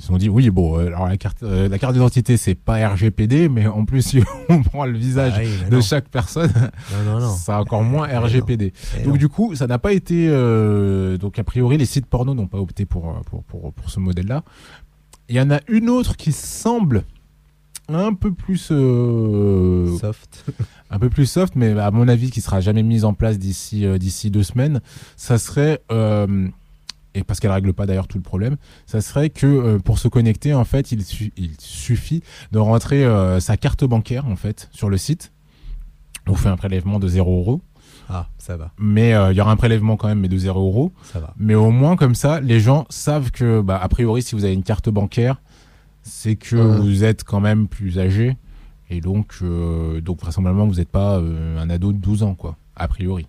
ils 0.00 0.02
se 0.02 0.08
sont 0.08 0.16
dit, 0.16 0.30
oui, 0.30 0.48
bon, 0.48 0.78
euh, 0.78 0.86
alors 0.86 1.06
la 1.06 1.18
carte, 1.18 1.42
euh, 1.42 1.68
la 1.68 1.78
carte 1.78 1.92
d'identité, 1.92 2.38
c'est 2.38 2.54
pas 2.54 2.88
RGPD, 2.88 3.50
mais 3.50 3.66
en 3.66 3.84
plus, 3.84 4.00
si 4.00 4.22
on 4.48 4.62
prend 4.62 4.86
le 4.86 4.96
visage 4.96 5.34
Ah 5.36 5.40
oui, 5.42 5.68
de 5.68 5.76
non. 5.76 5.82
chaque 5.82 6.08
personne, 6.08 6.50
non. 7.04 7.20
c'est 7.36 7.52
encore 7.52 7.82
moins. 7.82 8.06
RGPD. 8.08 8.72
Donc 9.04 9.12
non. 9.12 9.16
du 9.16 9.28
coup, 9.28 9.54
ça 9.54 9.66
n'a 9.66 9.78
pas 9.78 9.92
été 9.92 10.26
euh, 10.30 11.18
donc 11.18 11.38
a 11.38 11.44
priori 11.44 11.76
les 11.76 11.84
sites 11.84 12.06
porno 12.06 12.32
n'ont 12.32 12.46
pas 12.46 12.56
opté 12.56 12.86
pour 12.86 13.20
pour 13.26 13.44
pour, 13.44 13.74
pour 13.74 13.90
ce 13.90 14.00
modèle-là. 14.00 14.42
Il 15.28 15.36
y 15.36 15.40
en 15.42 15.50
a 15.50 15.60
une 15.68 15.90
autre 15.90 16.16
qui 16.16 16.32
semble 16.32 17.04
un 17.94 18.14
peu 18.14 18.32
plus 18.32 18.68
euh, 18.70 19.96
soft. 19.98 20.46
un 20.90 20.98
peu 20.98 21.10
plus 21.10 21.26
soft, 21.26 21.56
mais 21.56 21.78
à 21.78 21.90
mon 21.90 22.08
avis 22.08 22.30
qui 22.30 22.40
sera 22.40 22.60
jamais 22.60 22.82
mise 22.82 23.04
en 23.04 23.14
place 23.14 23.38
d'ici 23.38 23.84
euh, 23.84 23.98
d'ici 23.98 24.30
deux 24.30 24.42
semaines. 24.42 24.80
Ça 25.16 25.38
serait 25.38 25.82
euh, 25.92 26.48
et 27.14 27.24
parce 27.24 27.40
qu'elle 27.40 27.50
règle 27.50 27.72
pas 27.72 27.86
d'ailleurs 27.86 28.06
tout 28.08 28.18
le 28.18 28.22
problème, 28.22 28.56
ça 28.86 29.00
serait 29.00 29.30
que 29.30 29.46
euh, 29.46 29.78
pour 29.78 29.98
se 29.98 30.08
connecter 30.08 30.54
en 30.54 30.64
fait, 30.64 30.92
il, 30.92 31.04
su- 31.04 31.32
il 31.36 31.52
suffit 31.58 32.22
de 32.52 32.58
rentrer 32.58 33.04
euh, 33.04 33.40
sa 33.40 33.56
carte 33.56 33.84
bancaire 33.84 34.26
en 34.26 34.36
fait 34.36 34.68
sur 34.72 34.88
le 34.90 34.96
site. 34.96 35.32
On 36.28 36.34
fait 36.34 36.48
un 36.48 36.56
prélèvement 36.56 36.98
de 37.00 37.08
0 37.08 37.38
euros 37.40 37.60
Ah, 38.08 38.28
ça 38.38 38.56
va, 38.56 38.70
mais 38.78 39.14
euh, 39.14 39.32
il 39.32 39.36
y 39.36 39.40
aura 39.40 39.50
un 39.50 39.56
prélèvement 39.56 39.96
quand 39.96 40.06
même, 40.08 40.20
mais 40.20 40.28
de 40.28 40.36
0 40.38 40.60
euros. 40.60 40.92
ça 41.02 41.18
va. 41.20 41.34
Mais 41.36 41.54
au 41.54 41.70
moins, 41.70 41.96
comme 41.96 42.14
ça, 42.14 42.40
les 42.40 42.60
gens 42.60 42.86
savent 42.90 43.30
que, 43.30 43.60
bah, 43.60 43.78
a 43.82 43.88
priori, 43.88 44.22
si 44.22 44.34
vous 44.34 44.44
avez 44.44 44.52
une 44.54 44.62
carte 44.62 44.88
bancaire, 44.90 45.40
c'est 46.02 46.36
que 46.36 46.56
vous 46.56 47.04
êtes 47.04 47.24
quand 47.24 47.40
même 47.40 47.66
plus 47.68 47.98
âgé. 47.98 48.36
Et 48.90 49.00
donc, 49.00 49.34
euh, 49.42 50.00
donc 50.00 50.20
vraisemblablement, 50.20 50.66
vous 50.66 50.74
n'êtes 50.76 50.88
pas 50.90 51.18
euh, 51.18 51.58
un 51.58 51.70
ado 51.70 51.92
de 51.92 51.98
12 51.98 52.22
ans, 52.22 52.34
quoi, 52.34 52.56
a 52.76 52.86
priori. 52.88 53.26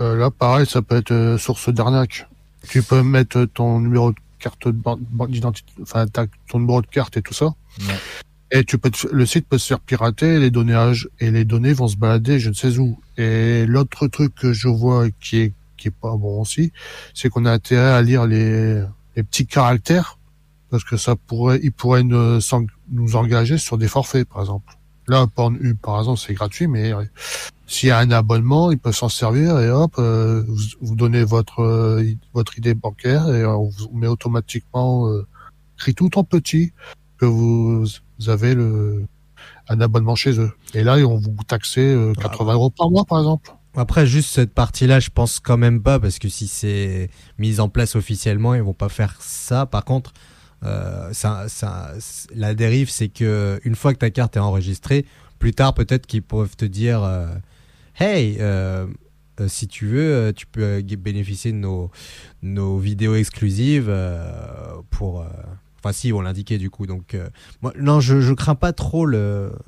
Euh, 0.00 0.16
là, 0.16 0.30
pareil, 0.30 0.66
ça 0.66 0.82
peut 0.82 0.96
être 0.96 1.10
euh, 1.12 1.36
source 1.38 1.68
d'arnaque. 1.68 2.28
Tu 2.68 2.82
peux 2.82 3.02
mettre 3.02 3.44
ton 3.44 3.80
numéro 3.80 4.10
de 4.12 4.16
carte 4.38 4.68
d'identité, 4.68 5.72
enfin, 5.82 6.06
ton 6.48 6.58
numéro 6.58 6.82
de 6.82 6.86
carte 6.86 7.16
et 7.16 7.22
tout 7.22 7.34
ça. 7.34 7.46
Ouais. 7.80 7.94
Et 8.50 8.64
tu 8.64 8.78
peux, 8.78 8.90
te 8.90 9.06
le 9.06 9.26
site 9.26 9.46
peut 9.46 9.58
se 9.58 9.66
faire 9.66 9.80
pirater, 9.80 10.38
les 10.38 10.50
données 10.50 10.92
et 11.20 11.30
les 11.30 11.44
données 11.44 11.72
vont 11.74 11.88
se 11.88 11.96
balader, 11.96 12.38
je 12.38 12.48
ne 12.48 12.54
sais 12.54 12.78
où. 12.78 12.98
Et 13.16 13.66
l'autre 13.66 14.06
truc 14.08 14.34
que 14.34 14.52
je 14.52 14.68
vois 14.68 15.10
qui 15.20 15.38
est 15.38 15.52
qui 15.76 15.88
est 15.88 15.92
pas 15.92 16.16
bon 16.16 16.40
aussi, 16.40 16.72
c'est 17.14 17.28
qu'on 17.28 17.44
a 17.44 17.52
intérêt 17.52 17.92
à 17.92 18.02
lire 18.02 18.26
les 18.26 18.82
les 19.16 19.22
petits 19.22 19.46
caractères 19.46 20.18
parce 20.70 20.84
que 20.84 20.96
ça 20.96 21.16
pourrait, 21.16 21.60
ils 21.62 21.72
pourraient 21.72 22.02
nous 22.02 23.16
engager 23.16 23.58
sur 23.58 23.78
des 23.78 23.88
forfaits, 23.88 24.28
par 24.28 24.40
exemple. 24.40 24.77
Là, 25.08 25.26
Pornhub, 25.34 25.76
par 25.78 25.98
exemple, 25.98 26.20
c'est 26.20 26.34
gratuit, 26.34 26.66
mais 26.66 26.92
euh, 26.92 27.02
s'il 27.66 27.88
y 27.88 27.92
a 27.92 27.98
un 27.98 28.10
abonnement, 28.10 28.70
ils 28.70 28.78
peuvent 28.78 28.94
s'en 28.94 29.08
servir 29.08 29.58
et 29.58 29.70
hop, 29.70 29.94
euh, 29.98 30.44
vous, 30.46 30.58
vous 30.82 30.96
donnez 30.96 31.24
votre 31.24 31.60
euh, 31.60 32.04
i- 32.04 32.18
votre 32.34 32.58
idée 32.58 32.74
bancaire 32.74 33.28
et 33.34 33.44
on 33.46 33.68
vous 33.68 33.90
met 33.94 34.06
automatiquement 34.06 35.08
euh, 35.08 35.26
écrit 35.78 35.94
tout 35.94 36.18
en 36.18 36.24
petit 36.24 36.72
que 37.18 37.24
vous, 37.26 37.84
vous 38.18 38.28
avez 38.28 38.54
le 38.54 39.04
un 39.70 39.80
abonnement 39.80 40.14
chez 40.14 40.38
eux. 40.40 40.50
Et 40.74 40.82
là, 40.82 40.98
ils 40.98 41.04
vont 41.04 41.18
vous 41.18 41.34
taxer 41.46 41.80
euh, 41.82 42.12
80 42.14 42.54
euros 42.54 42.70
par 42.70 42.90
mois, 42.90 43.04
par 43.04 43.18
exemple. 43.18 43.52
Après, 43.76 44.06
juste 44.06 44.30
cette 44.30 44.52
partie-là, 44.54 44.98
je 44.98 45.10
pense 45.10 45.40
quand 45.40 45.56
même 45.58 45.82
pas, 45.82 46.00
parce 46.00 46.18
que 46.18 46.28
si 46.28 46.48
c'est 46.48 47.10
mis 47.38 47.60
en 47.60 47.68
place 47.68 47.94
officiellement, 47.96 48.54
ils 48.54 48.62
vont 48.62 48.72
pas 48.74 48.88
faire 48.88 49.16
ça. 49.20 49.66
Par 49.66 49.84
contre, 49.84 50.12
euh, 50.64 51.12
la 52.34 52.54
dérive, 52.54 52.90
c'est 52.90 53.08
que 53.08 53.60
une 53.64 53.74
fois 53.74 53.92
que 53.92 53.98
ta 53.98 54.10
carte 54.10 54.36
est 54.36 54.40
enregistrée, 54.40 55.04
plus 55.38 55.52
tard, 55.52 55.74
peut-être 55.74 56.06
qu'ils 56.06 56.22
peuvent 56.22 56.56
te 56.56 56.64
dire, 56.64 57.02
euh, 57.02 57.26
hey, 57.98 58.36
euh, 58.40 58.86
euh, 59.40 59.48
si 59.48 59.68
tu 59.68 59.86
veux, 59.86 60.32
tu 60.34 60.46
peux 60.46 60.82
bénéficier 60.82 61.52
de 61.52 61.88
nos, 62.42 62.78
vidéos 62.78 63.14
exclusives 63.14 63.94
pour. 64.90 65.24
Enfin, 65.78 65.92
si, 65.92 66.12
on 66.12 66.20
l'indiquait 66.20 66.58
du 66.58 66.70
coup. 66.70 66.86
Donc, 66.86 67.16
non, 67.78 68.00
je, 68.00 68.32
crains 68.32 68.56
pas 68.56 68.72
trop 68.72 69.06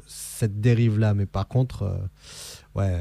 cette 0.07 0.61
dérive-là, 0.61 1.14
mais 1.14 1.26
par 1.26 1.47
contre, 1.47 2.01
ouais, 2.74 3.01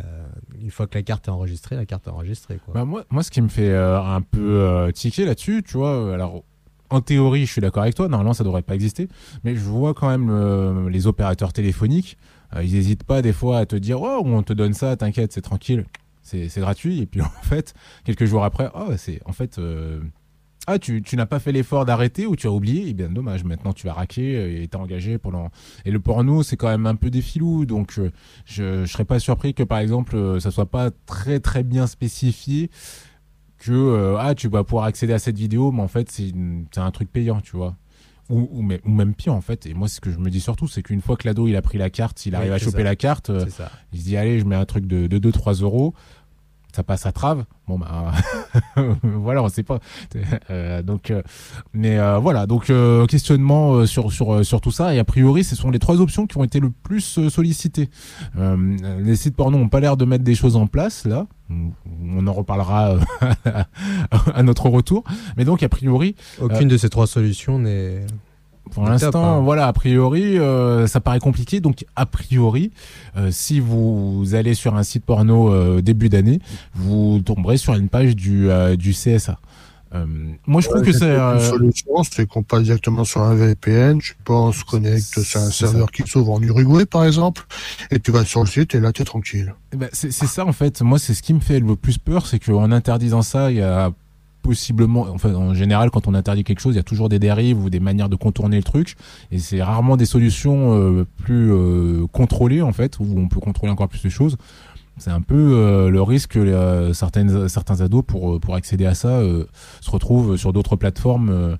une 0.62 0.70
fois 0.70 0.86
que 0.86 0.96
la 0.96 1.02
carte 1.02 1.28
est 1.28 1.32
enregistrée, 1.32 1.76
la 1.76 1.88
carte 1.88 2.06
est 2.06 2.12
enregistrée. 2.12 2.60
Bah, 2.72 2.86
moi, 2.86 3.04
moi, 3.10 3.24
ce 3.24 3.32
qui 3.32 3.42
me 3.42 3.50
fait 3.50 3.76
un 3.76 4.22
peu 4.22 4.62
euh, 4.62 4.92
tiquer 4.92 5.26
là-dessus, 5.26 5.64
tu 5.66 5.78
vois, 5.78 6.14
alors 6.14 6.44
en 6.90 7.02
théorie, 7.02 7.46
je 7.46 7.52
suis 7.52 7.62
d'accord 7.62 7.84
avec 7.84 7.96
toi, 7.96 8.08
normalement 8.08 8.34
ça 8.34 8.44
devrait 8.44 8.62
pas 8.62 8.76
exister, 8.76 9.08
mais 9.44 9.56
je 9.56 9.62
vois 9.62 9.94
quand 9.94 10.10
même 10.10 10.30
euh, 10.30 10.90
les 10.90 11.08
opérateurs 11.08 11.54
téléphoniques, 11.54 12.18
euh, 12.56 12.64
ils 12.64 12.76
hésitent 12.76 13.04
pas 13.04 13.22
des 13.22 13.34
fois 13.34 13.60
à 13.60 13.66
te 13.66 13.76
dire 13.76 14.02
oh 14.02 14.22
on 14.26 14.44
te 14.44 14.54
donne 14.54 14.74
ça, 14.74 14.96
t'inquiète, 14.96 15.32
c'est 15.32 15.42
tranquille, 15.42 15.86
c'est 16.22 16.50
gratuit, 16.58 17.00
et 17.00 17.06
puis 17.06 17.22
en 17.22 17.30
fait 17.44 17.74
quelques 18.06 18.26
jours 18.26 18.44
après, 18.44 18.70
oh 18.74 18.92
c'est 18.98 19.22
en 19.26 19.34
fait 19.34 19.60
euh, 19.60 20.00
ah 20.68 20.78
tu, 20.78 21.02
tu 21.02 21.16
n'as 21.16 21.26
pas 21.26 21.40
fait 21.40 21.52
l'effort 21.52 21.86
d'arrêter 21.86 22.28
ou 22.28 22.36
tu 22.36 22.48
as 22.48 22.52
oublié, 22.52 22.90
et 22.90 22.94
bien 22.94 23.10
dommage, 23.10 23.44
maintenant 23.44 23.74
tu 23.74 23.86
vas 23.86 23.94
raquer 23.94 24.62
et 24.62 24.68
t'es 24.68 24.78
engagé 24.78 25.18
pendant 25.18 25.50
et 25.86 25.92
le 25.92 26.00
porno 26.00 26.44
c'est 26.44 26.58
quand 26.58 26.70
même 26.70 26.86
un 26.86 26.96
peu 26.96 27.10
des 27.10 27.22
filous, 27.22 27.66
donc 27.66 27.94
je, 27.94 28.04
je 28.46 28.86
serais 28.86 29.06
pas 29.06 29.20
surpris 29.20 29.54
que 29.54 29.64
par 29.64 29.78
exemple 29.78 30.40
ça 30.40 30.52
soit 30.52 30.70
pas 30.70 30.90
très 31.06 31.40
très 31.40 31.64
bien 31.64 31.88
spécifié 31.88 32.70
que 33.60 33.72
euh, 33.72 34.18
ah 34.18 34.34
tu 34.36 34.48
vas 34.48 34.64
pouvoir 34.64 34.86
accéder 34.86 35.14
à 35.14 35.20
cette 35.20 35.38
vidéo 35.38 35.72
mais 35.72 35.82
en 35.82 35.88
fait 35.88 36.10
c'est 36.12 36.32
un 36.78 36.92
truc 36.92 37.12
payant 37.12 37.42
tu 37.42 37.56
vois. 37.58 37.76
Ou, 38.30 38.48
ou, 38.52 38.62
mais- 38.62 38.80
ou 38.86 38.92
même 38.92 39.16
pire 39.16 39.34
en 39.34 39.42
fait. 39.42 39.66
Et 39.66 39.74
moi 39.74 39.88
ce 39.88 40.00
que 40.00 40.12
je 40.12 40.20
me 40.20 40.30
dis 40.30 40.40
surtout 40.40 40.68
c'est 40.68 40.84
qu'une 40.84 41.02
fois 41.02 41.18
que 41.18 41.28
l'ado 41.28 41.48
il 41.48 41.56
a 41.56 41.64
pris 41.64 41.80
la 41.80 41.90
carte 41.90 42.22
Oui, 42.28 42.36
arrive 42.36 42.52
à 42.54 42.60
choper 42.60 42.78
ça. 42.78 42.84
la 42.84 42.96
carte 42.96 43.30
euh, 43.32 43.46
il 43.92 44.00
se 44.00 44.06
dit 44.06 44.18
allez 44.18 44.40
je 44.40 44.46
mets 44.46 44.56
un 44.56 44.66
truc 44.66 44.86
de, 44.86 45.08
de 45.08 45.18
2 45.18 45.32
3 45.32 45.54
euros 45.56 45.96
ça 46.76 46.84
passe 46.84 47.06
à 47.06 47.12
trave. 47.12 47.46
Bon 47.68 47.78
bah 47.78 48.12
voilà 49.04 49.44
on 49.44 49.50
sait 49.50 49.64
pas. 49.64 49.80
Euh, 50.50 50.82
donc 50.82 51.12
euh, 51.12 51.22
mais 51.74 52.00
euh, 52.00 52.18
voilà. 52.18 52.46
Donc 52.46 52.72
questionnement 53.08 53.86
sur 53.86 54.12
sur 54.12 54.46
sur 54.46 54.62
tout 54.62 54.72
ça. 54.72 54.94
Et 54.94 55.00
a 55.00 55.04
priori 55.04 55.44
ce 55.44 55.56
sont 55.56 55.72
les 55.72 55.80
trois 55.80 56.02
options 56.02 56.28
qui 56.28 56.38
ont 56.38 56.44
été 56.44 56.60
le 56.60 56.70
plus 56.70 57.20
sollicitées. 57.30 57.90
Les 58.36 59.16
sites 59.16 59.36
porno 59.36 59.58
ont 59.58 59.70
pas 59.70 59.80
l'air 59.80 59.98
de 59.98 60.06
mettre 60.06 60.24
des 60.24 60.36
choses 60.36 60.56
en 60.56 60.68
place 60.68 61.06
là. 61.06 61.28
On 61.50 62.28
en 62.28 62.34
reparlera 62.34 62.98
à 64.34 64.44
notre 64.44 64.70
retour. 64.70 65.04
Mais 65.38 65.46
donc 65.46 65.64
a 65.64 65.70
priori 65.70 66.16
Aucune 66.40 66.68
de 66.68 66.78
ces 66.78 66.90
trois 66.90 67.08
solutions 67.08 67.60
n'est. 67.60 68.06
Pour 68.72 68.84
top, 68.84 68.92
l'instant, 68.92 69.38
hein. 69.38 69.42
voilà, 69.42 69.68
a 69.68 69.74
priori, 69.74 70.38
euh, 70.38 70.88
ça 70.88 71.00
paraît 71.00 71.20
compliqué. 71.20 71.60
Donc, 71.60 71.86
a 71.96 72.06
priori, 72.06 72.72
euh, 73.18 73.30
si 73.32 73.60
vous 73.60 74.34
allez 74.34 74.54
sur 74.54 74.76
un 74.76 74.84
site 74.84 75.06
porno 75.06 75.52
euh, 75.52 75.82
début 75.82 76.10
d'année, 76.10 76.40
vous 76.76 77.22
tomberez 77.24 77.58
sur 77.58 77.74
une 77.74 77.90
page 77.90 78.16
du, 78.16 78.50
euh, 78.50 78.76
du 78.76 78.92
CSA. 78.92 79.40
Euh, 79.96 80.06
moi, 80.46 80.62
je 80.62 80.70
trouve 80.70 80.84
que 80.84 80.92
c'est... 80.92 81.06
Une 81.06 81.20
euh, 81.20 81.40
solution, 81.40 82.04
c'est 82.04 82.28
qu'on 82.28 82.44
passe 82.44 82.64
directement 82.64 83.04
sur 83.04 83.22
un 83.22 83.34
VPN, 83.34 84.00
je 84.02 84.10
sais 84.10 84.18
pas, 84.24 84.34
on 84.34 84.52
se 84.52 84.64
connecte 84.64 85.20
sur 85.22 85.40
un 85.40 85.50
serveur 85.50 85.92
qui 85.92 86.04
s'ouvre 86.06 86.34
en 86.34 86.42
Uruguay, 86.42 86.86
par 86.86 87.06
exemple, 87.06 87.46
et 87.90 88.00
tu 88.00 88.12
vas 88.12 88.24
sur 88.24 88.42
le 88.42 88.48
site 88.48 88.76
et 88.76 88.80
là, 88.80 88.92
tu 88.92 89.02
es 89.02 89.06
tranquille. 89.06 89.54
bah, 89.76 89.88
c'est 89.92 90.12
c'est 90.12 90.28
ça, 90.28 90.46
en 90.46 90.54
fait. 90.54 90.82
Moi, 90.82 91.00
c'est 91.00 91.14
ce 91.14 91.24
qui 91.24 91.34
me 91.34 91.40
fait 91.40 91.60
le 91.60 91.76
plus 91.76 91.98
peur, 91.98 92.28
c'est 92.28 92.40
qu'en 92.40 92.72
interdisant 92.72 93.24
ça, 93.24 93.50
il 93.52 93.58
y 93.58 93.62
a 93.62 93.92
possiblement, 94.42 95.08
enfin, 95.14 95.34
en 95.36 95.54
général, 95.54 95.90
quand 95.92 96.08
on 96.08 96.14
interdit 96.14 96.44
quelque 96.44 96.60
chose, 96.60 96.76
il 96.76 96.78
y 96.78 96.82
a 96.82 96.84
toujours 96.84 97.10
des 97.10 97.20
dérives 97.20 97.64
ou 97.64 97.70
des 97.70 97.80
manières 97.80 98.10
de 98.10 98.16
contourner 98.16 98.58
le 98.58 98.64
truc, 98.64 98.96
et 99.32 99.40
c'est 99.40 99.62
rarement 99.62 99.98
des 99.98 100.06
solutions 100.06 100.74
euh, 100.74 101.06
plus 101.18 101.52
euh, 101.52 102.08
contrôlées, 102.12 102.62
en 102.62 102.72
fait, 102.74 103.00
où 103.00 103.06
on 103.18 103.28
peut 103.28 103.40
contrôler 103.40 103.72
encore 103.72 103.90
plus 103.90 104.04
les 104.04 104.10
choses. 104.10 104.38
C'est 104.98 105.12
un 105.12 105.22
peu 105.22 105.36
euh, 105.54 105.90
le 105.90 106.02
risque 106.02 106.32
que 106.32 106.40
euh, 106.40 106.94
certaines, 106.94 107.48
certains 107.48 107.82
ados, 107.82 108.04
pour, 108.06 108.40
pour 108.40 108.56
accéder 108.56 108.86
à 108.86 108.96
ça, 108.96 109.10
euh, 109.10 109.46
se 109.82 109.90
retrouvent 109.92 110.36
sur 110.36 110.52
d'autres 110.52 110.76
plateformes, 110.76 111.30
euh, 111.30 111.56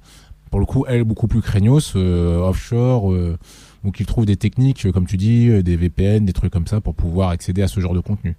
pour 0.52 0.60
le 0.60 0.66
coup, 0.66 0.86
elles, 0.88 1.04
beaucoup 1.04 1.28
plus 1.28 1.42
craignos, 1.42 1.94
euh, 1.96 2.40
offshore, 2.40 3.14
euh, 3.14 3.38
ou 3.84 3.92
qu'ils 3.92 4.06
trouvent 4.06 4.26
des 4.26 4.36
techniques, 4.36 4.86
euh, 4.86 4.92
comme 4.92 5.06
tu 5.06 5.16
dis, 5.16 5.48
euh, 5.48 5.64
des 5.64 5.78
VPN, 5.78 6.26
des 6.26 6.34
trucs 6.34 6.52
comme 6.52 6.68
ça, 6.68 6.82
pour 6.82 6.96
pouvoir 6.96 7.30
accéder 7.30 7.62
à 7.62 7.68
ce 7.68 7.80
genre 7.80 7.94
de 7.94 8.00
contenu. 8.00 8.36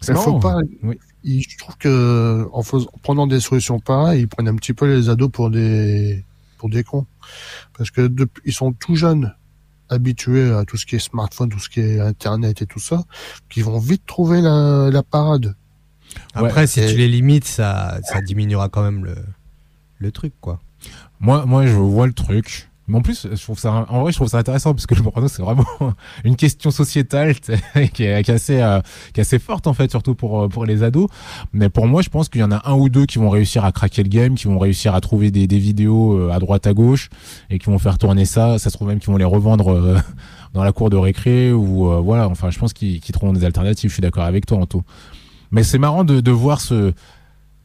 Il 0.00 0.14
faut 0.14 0.38
marrant. 0.38 0.40
pas. 0.40 0.58
Oui. 0.82 0.98
Il- 1.24 1.42
Je 1.42 1.58
trouve 1.58 1.76
que 1.76 2.48
en, 2.52 2.62
fais- 2.62 2.76
en 2.76 2.98
prenant 3.02 3.26
des 3.26 3.40
solutions 3.40 3.78
pareilles, 3.80 4.22
ils 4.22 4.28
prennent 4.28 4.48
un 4.48 4.56
petit 4.56 4.72
peu 4.74 4.86
les 4.92 5.08
ados 5.08 5.30
pour 5.30 5.50
des 5.50 6.24
pour 6.58 6.68
des 6.70 6.84
cons, 6.84 7.06
parce 7.76 7.90
que 7.90 8.02
depuis, 8.06 8.40
ils 8.46 8.52
sont 8.52 8.72
tout 8.72 8.94
jeunes, 8.94 9.34
habitués 9.88 10.52
à 10.52 10.64
tout 10.64 10.76
ce 10.76 10.86
qui 10.86 10.94
est 10.96 11.00
smartphone, 11.00 11.48
tout 11.48 11.58
ce 11.58 11.68
qui 11.68 11.80
est 11.80 11.98
internet 12.00 12.62
et 12.62 12.66
tout 12.66 12.78
ça, 12.78 13.02
qu'ils 13.50 13.64
vont 13.64 13.78
vite 13.80 14.02
trouver 14.06 14.40
la, 14.40 14.88
la 14.90 15.02
parade. 15.02 15.54
Après, 16.34 16.60
Ouais, 16.60 16.66
si 16.66 16.80
et- 16.80 16.86
tu 16.86 16.96
les 16.96 17.08
limites, 17.08 17.46
ça, 17.46 17.98
ça 18.04 18.20
diminuera 18.20 18.68
quand 18.68 18.82
même 18.82 19.04
le, 19.04 19.16
le 19.98 20.12
truc, 20.12 20.32
quoi. 20.40 20.60
Moi, 21.20 21.46
moi, 21.46 21.66
je 21.66 21.72
vois 21.74 22.06
le 22.06 22.12
truc. 22.12 22.70
Mais 22.92 22.98
en 22.98 23.00
plus, 23.00 23.26
je 23.32 23.42
trouve 23.42 23.58
ça, 23.58 23.86
en 23.88 24.02
vrai, 24.02 24.12
je 24.12 24.18
trouve 24.18 24.28
ça 24.28 24.36
intéressant 24.36 24.74
parce 24.74 24.84
que 24.84 24.94
le 24.94 25.02
porno, 25.02 25.26
c'est 25.26 25.40
vraiment 25.40 25.64
une 26.24 26.36
question 26.36 26.70
sociétale 26.70 27.34
qui 27.94 28.02
est, 28.04 28.22
qui 28.22 28.30
est 28.30 28.34
assez, 28.34 28.60
euh, 28.60 28.80
qui 29.14 29.20
est 29.20 29.22
assez 29.22 29.38
forte 29.38 29.66
en 29.66 29.72
fait, 29.72 29.90
surtout 29.90 30.14
pour 30.14 30.42
euh, 30.42 30.48
pour 30.48 30.66
les 30.66 30.82
ados. 30.82 31.08
Mais 31.54 31.70
pour 31.70 31.86
moi, 31.86 32.02
je 32.02 32.10
pense 32.10 32.28
qu'il 32.28 32.42
y 32.42 32.44
en 32.44 32.52
a 32.52 32.60
un 32.68 32.74
ou 32.74 32.90
deux 32.90 33.06
qui 33.06 33.18
vont 33.18 33.30
réussir 33.30 33.64
à 33.64 33.72
craquer 33.72 34.02
le 34.02 34.10
game, 34.10 34.34
qui 34.34 34.46
vont 34.46 34.58
réussir 34.58 34.94
à 34.94 35.00
trouver 35.00 35.30
des, 35.30 35.46
des 35.46 35.58
vidéos 35.58 36.18
euh, 36.18 36.30
à 36.30 36.38
droite 36.38 36.66
à 36.66 36.74
gauche 36.74 37.08
et 37.48 37.58
qui 37.58 37.70
vont 37.70 37.78
faire 37.78 37.96
tourner 37.96 38.26
ça. 38.26 38.58
Ça 38.58 38.68
se 38.68 38.76
trouve 38.76 38.88
même 38.88 38.98
qu'ils 38.98 39.10
vont 39.10 39.16
les 39.16 39.24
revendre 39.24 39.72
euh, 39.72 39.98
dans 40.52 40.62
la 40.62 40.72
cour 40.72 40.90
de 40.90 40.98
récré 40.98 41.50
ou 41.50 41.90
euh, 41.90 42.00
voilà. 42.00 42.28
Enfin, 42.28 42.50
je 42.50 42.58
pense 42.58 42.74
qu'ils 42.74 43.00
qu'ils 43.00 43.14
trouveront 43.14 43.32
des 43.32 43.46
alternatives. 43.46 43.88
Je 43.88 43.94
suis 43.94 44.02
d'accord 44.02 44.24
avec 44.24 44.44
toi, 44.44 44.58
Anto. 44.58 44.82
Mais 45.50 45.62
c'est 45.62 45.78
marrant 45.78 46.04
de, 46.04 46.20
de 46.20 46.30
voir 46.30 46.60
ce 46.60 46.92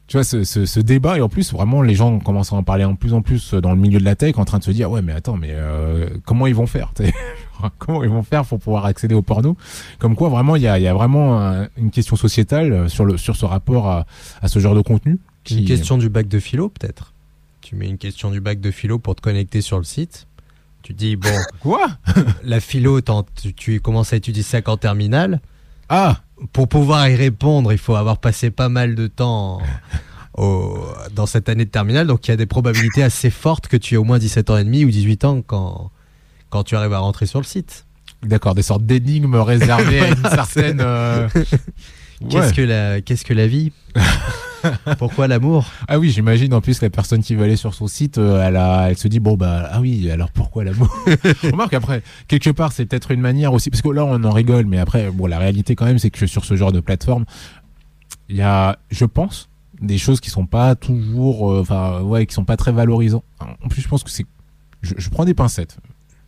tu 0.08 0.16
vois 0.16 0.24
ce, 0.24 0.42
ce, 0.42 0.66
ce 0.66 0.80
débat 0.80 1.18
et 1.18 1.20
en 1.20 1.28
plus 1.28 1.52
vraiment 1.52 1.82
les 1.82 1.94
gens 1.94 2.18
commencent 2.18 2.52
à 2.52 2.56
en 2.56 2.62
parler 2.64 2.84
en 2.84 2.96
plus 2.96 3.12
en 3.14 3.22
plus 3.22 3.54
dans 3.54 3.70
le 3.72 3.76
milieu 3.78 4.00
de 4.00 4.04
la 4.04 4.16
tech 4.16 4.38
en 4.38 4.44
train 4.44 4.58
de 4.58 4.64
se 4.64 4.70
dire 4.72 4.90
ouais 4.90 5.02
mais 5.02 5.12
attends 5.12 5.36
mais 5.36 5.50
euh, 5.52 6.08
comment 6.24 6.46
ils 6.46 6.54
vont 6.54 6.66
faire 6.66 6.92
comment 7.78 8.02
ils 8.04 8.10
vont 8.10 8.22
faire 8.22 8.44
pour 8.44 8.58
pouvoir 8.58 8.84
accéder 8.86 9.14
au 9.14 9.22
porno? 9.22 9.56
Comme 9.98 10.14
quoi 10.16 10.28
vraiment 10.28 10.56
il 10.56 10.62
y 10.62 10.68
a, 10.68 10.78
y 10.78 10.86
a 10.86 10.94
vraiment 10.94 11.40
un- 11.40 11.68
une 11.76 11.90
question 11.90 12.16
sociétale 12.16 12.88
sur 12.88 13.04
le 13.04 13.16
sur 13.16 13.36
ce 13.36 13.44
rapport 13.44 13.88
à, 13.88 14.06
à 14.42 14.48
ce 14.48 14.58
genre 14.60 14.74
de 14.74 14.80
contenu 14.80 15.18
Une 15.50 15.64
question 15.64 15.98
du 15.98 16.08
bac 16.08 16.28
de 16.28 16.38
philo, 16.38 16.68
peut-être. 16.68 17.12
Tu 17.60 17.74
mets 17.74 17.88
une 17.88 17.98
question 17.98 18.30
du 18.30 18.40
bac 18.40 18.60
de 18.60 18.70
philo 18.70 18.98
pour 18.98 19.14
te 19.16 19.20
connecter 19.20 19.60
sur 19.60 19.76
le 19.78 19.84
site. 19.84 20.26
Tu 20.82 20.92
dis, 20.94 21.16
bon, 21.16 21.28
quoi? 21.60 21.88
la 22.44 22.60
philo, 22.60 23.00
tu, 23.00 23.52
tu 23.54 23.80
commences 23.80 24.12
à 24.12 24.16
étudier 24.16 24.42
ça 24.44 24.62
qu'en 24.62 24.76
terminale. 24.76 25.40
Ah 25.88 26.18
Pour 26.52 26.68
pouvoir 26.68 27.08
y 27.08 27.14
répondre, 27.16 27.72
il 27.72 27.78
faut 27.78 27.96
avoir 27.96 28.18
passé 28.18 28.50
pas 28.50 28.68
mal 28.68 28.94
de 28.94 29.06
temps 29.06 29.60
au- 30.36 30.86
dans 31.14 31.26
cette 31.26 31.48
année 31.48 31.64
de 31.64 31.70
terminale. 31.70 32.06
Donc, 32.06 32.26
il 32.28 32.30
y 32.30 32.34
a 32.34 32.36
des 32.36 32.46
probabilités 32.46 33.02
assez 33.02 33.30
fortes 33.30 33.66
que 33.68 33.76
tu 33.76 33.94
aies 33.94 33.98
au 33.98 34.04
moins 34.04 34.18
17 34.18 34.50
ans 34.50 34.56
et 34.56 34.64
demi 34.64 34.84
ou 34.84 34.90
18 34.90 35.24
ans 35.24 35.42
quand, 35.46 35.90
quand 36.50 36.62
tu 36.64 36.76
arrives 36.76 36.92
à 36.92 36.98
rentrer 37.00 37.26
sur 37.26 37.40
le 37.40 37.44
site. 37.44 37.86
d'accord 38.22 38.54
des 38.54 38.62
sortes 38.62 38.84
d'énigmes 38.86 39.34
réservées 39.36 40.00
à 40.00 40.08
une 40.08 40.22
certaine 40.30 40.80
euh, 40.80 41.28
Qu'est-ce 42.30 42.48
ouais. 42.48 42.52
que 42.52 42.62
la, 42.62 43.00
qu'est-ce 43.00 43.24
que 43.24 43.32
la 43.34 43.46
vie? 43.46 43.72
Pourquoi 44.98 45.28
l'amour? 45.28 45.66
Ah 45.86 45.98
oui 45.98 46.10
j'imagine 46.10 46.52
en 46.54 46.60
plus 46.60 46.80
la 46.82 46.90
personne 46.90 47.22
qui 47.22 47.34
veut 47.34 47.44
aller 47.44 47.56
sur 47.56 47.74
son 47.74 47.86
site 47.86 48.18
euh, 48.18 48.42
elle 48.46 48.56
a 48.56 48.90
elle 48.90 48.96
se 48.98 49.06
dit 49.08 49.20
bon 49.20 49.36
bah 49.36 49.68
ah 49.70 49.80
oui 49.80 50.10
alors 50.10 50.30
pourquoi 50.30 50.64
l'amour? 50.64 50.88
Remarque 51.42 51.74
après 51.74 52.02
quelque 52.26 52.50
part 52.50 52.72
c'est 52.72 52.86
peut-être 52.86 53.10
une 53.10 53.20
manière 53.20 53.52
aussi 53.52 53.70
parce 53.70 53.82
que 53.82 53.88
là 53.88 54.04
on 54.04 54.22
en 54.24 54.30
rigole 54.30 54.66
mais 54.66 54.78
après 54.78 55.10
bon 55.10 55.26
la 55.26 55.38
réalité 55.38 55.74
quand 55.74 55.84
même 55.86 55.98
c'est 55.98 56.10
que 56.10 56.26
sur 56.26 56.44
ce 56.44 56.56
genre 56.56 56.72
de 56.72 56.80
plateforme 56.80 57.24
il 58.28 58.36
y 58.36 58.42
a 58.42 58.78
je 58.90 59.04
pense 59.04 59.48
des 59.80 59.98
choses 59.98 60.20
qui 60.20 60.30
sont 60.30 60.46
pas 60.46 60.74
toujours 60.74 61.52
euh, 61.52 61.60
enfin 61.60 62.00
ouais 62.00 62.26
qui 62.26 62.34
sont 62.34 62.44
pas 62.44 62.56
très 62.56 62.72
valorisants 62.72 63.22
en 63.40 63.68
plus 63.68 63.82
je 63.82 63.88
pense 63.88 64.02
que 64.02 64.10
c'est 64.10 64.26
je, 64.82 64.94
je 64.96 65.08
prends 65.10 65.24
des 65.24 65.34
pincettes 65.34 65.76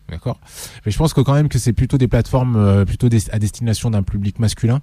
d'accord? 0.09 0.41
Mais 0.85 0.91
je 0.93 0.99
pense 0.99 1.15
que 1.15 1.21
quand 1.21 1.35
même 1.35 1.49
que 1.49 1.59
c'est 1.59 1.73
plutôt 1.73 1.97
des 1.99 2.09
plateformes 2.09 2.57
euh, 2.57 2.85
plutôt 2.85 3.09
des- 3.09 3.31
à 3.31 3.39
destination 3.39 3.91
d'un 3.91 4.03
public 4.03 4.39
masculin 4.41 4.81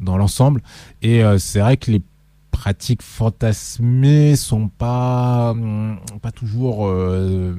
dans 0.00 0.16
l'ensemble 0.16 0.62
et 1.02 1.22
euh, 1.24 1.38
c'est 1.38 1.60
vrai 1.60 1.76
que 1.76 1.90
les 1.90 2.02
pratiques 2.50 3.02
fantasmées 3.02 4.36
sont 4.36 4.68
pas 4.68 5.50
hum, 5.52 5.98
pas 6.22 6.32
toujours 6.32 6.86
euh, 6.88 7.54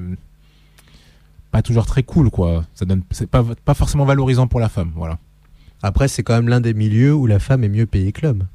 pas 1.50 1.62
toujours 1.62 1.86
très 1.86 2.02
cool 2.02 2.30
quoi 2.30 2.64
ça 2.74 2.84
donne 2.84 3.02
c'est 3.10 3.28
pas 3.28 3.44
pas 3.64 3.74
forcément 3.74 4.04
valorisant 4.04 4.46
pour 4.46 4.60
la 4.60 4.68
femme 4.68 4.92
voilà 4.94 5.18
Après, 5.82 6.06
c'est 6.08 6.22
quand 6.22 6.34
même 6.34 6.48
l'un 6.48 6.60
des 6.60 6.74
milieux 6.74 7.12
où 7.14 7.26
la 7.26 7.38
femme 7.40 7.64
est 7.64 7.68
mieux 7.68 7.86
payée 7.86 8.12
que 8.12 8.24
l'homme. 8.26 8.46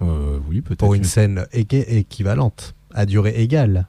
euh, 0.00 0.38
oui 0.48 0.60
peut-être 0.62 0.78
Pour 0.80 0.94
une 0.94 1.04
scène 1.04 1.46
équivalente, 1.52 2.74
à 2.94 3.04
durée 3.04 3.34
égale. 3.42 3.86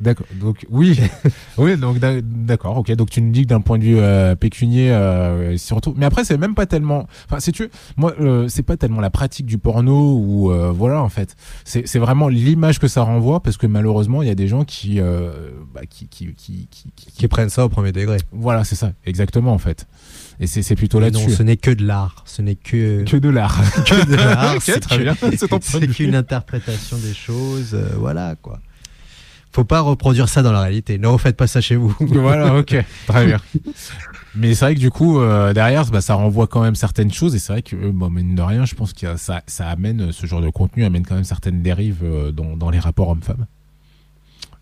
D'accord 0.00 0.26
donc 0.40 0.66
oui 0.70 0.98
oui 1.58 1.76
donc 1.76 1.98
d'a- 1.98 2.20
d'accord 2.22 2.76
ok 2.78 2.90
donc 2.92 3.10
tu 3.10 3.20
nous 3.20 3.30
dis 3.32 3.42
que 3.42 3.48
d'un 3.48 3.60
point 3.60 3.78
de 3.78 3.84
vue 3.84 3.98
euh, 3.98 4.34
pécunier 4.34 4.90
euh, 4.90 5.56
surtout 5.58 5.94
mais 5.96 6.06
après 6.06 6.24
c'est 6.24 6.38
même 6.38 6.54
pas 6.54 6.66
tellement 6.66 7.06
enfin 7.26 7.40
si 7.40 7.52
tu 7.52 7.64
veux, 7.64 7.70
moi 7.96 8.14
euh, 8.20 8.48
c'est 8.48 8.62
pas 8.62 8.76
tellement 8.76 9.00
la 9.00 9.10
pratique 9.10 9.46
du 9.46 9.58
porno 9.58 10.14
ou 10.16 10.50
euh, 10.50 10.70
voilà 10.74 11.02
en 11.02 11.08
fait 11.08 11.36
c'est 11.64 11.86
c'est 11.86 11.98
vraiment 11.98 12.28
l'image 12.28 12.78
que 12.78 12.88
ça 12.88 13.02
renvoie 13.02 13.40
parce 13.40 13.56
que 13.56 13.66
malheureusement 13.66 14.22
il 14.22 14.28
y 14.28 14.30
a 14.30 14.34
des 14.34 14.48
gens 14.48 14.64
qui 14.64 15.00
euh, 15.00 15.30
bah, 15.74 15.82
qui, 15.88 16.08
qui, 16.08 16.34
qui, 16.34 16.68
qui, 16.96 17.28
prennent 17.28 17.48
ça 17.50 17.64
au 17.64 17.68
premier 17.68 17.92
degré. 17.92 18.16
Voilà, 18.32 18.64
c'est 18.64 18.74
ça, 18.74 18.92
exactement 19.06 19.52
en 19.52 19.58
fait. 19.58 19.86
Et 20.40 20.46
c'est 20.46 20.74
plutôt 20.74 20.98
Mais 21.00 21.10
non, 21.10 21.18
là-dessus. 21.20 21.36
ce 21.36 21.42
n'est 21.42 21.56
que 21.56 21.70
de 21.70 21.84
l'art. 21.84 22.22
Ce 22.26 22.40
n'est 22.42 22.54
que, 22.56 23.04
Que 23.06 23.16
de 23.16 23.28
l'art. 23.28 23.60
que 23.84 24.06
de 24.06 24.16
l'art. 24.16 24.54
Ok, 24.56 24.62
c'est 24.64 24.80
très 24.80 24.98
que- 24.98 25.02
bien. 25.02 25.14
C'est 25.14 25.38
ton 25.48 25.58
point 25.58 25.60
c'est 25.62 25.80
de 25.80 25.86
vue. 25.86 25.94
qu'une 25.94 26.14
interprétation 26.14 26.96
des 26.98 27.12
choses. 27.14 27.76
voilà, 27.98 28.34
quoi. 28.40 28.58
Faut 29.52 29.64
pas 29.64 29.80
reproduire 29.80 30.28
ça 30.28 30.42
dans 30.42 30.52
la 30.52 30.60
réalité. 30.60 30.98
Ne 30.98 31.08
refaites 31.08 31.36
pas 31.36 31.48
ça 31.48 31.60
chez 31.60 31.74
vous. 31.76 31.94
voilà, 32.00 32.54
ok, 32.56 32.76
très 33.06 33.26
bien. 33.26 33.40
Mais 34.36 34.54
c'est 34.54 34.64
vrai 34.64 34.74
que 34.76 34.80
du 34.80 34.90
coup, 34.90 35.18
euh, 35.18 35.52
derrière, 35.52 35.84
bah, 35.86 36.00
ça 36.00 36.14
renvoie 36.14 36.46
quand 36.46 36.62
même 36.62 36.76
certaines 36.76 37.12
choses. 37.12 37.34
Et 37.34 37.40
c'est 37.40 37.52
vrai 37.52 37.62
que, 37.62 37.74
euh, 37.74 37.90
bon, 37.92 38.10
mine 38.10 38.36
de 38.36 38.42
rien, 38.42 38.64
je 38.64 38.76
pense 38.76 38.92
que 38.92 39.16
ça, 39.16 39.42
ça 39.48 39.68
amène, 39.68 40.12
ce 40.12 40.26
genre 40.26 40.40
de 40.40 40.50
contenu 40.50 40.84
amène 40.84 41.04
quand 41.04 41.16
même 41.16 41.24
certaines 41.24 41.62
dérives 41.62 42.04
euh, 42.04 42.30
dans, 42.30 42.56
dans 42.56 42.70
les 42.70 42.78
rapports 42.78 43.08
hommes-femmes. 43.08 43.46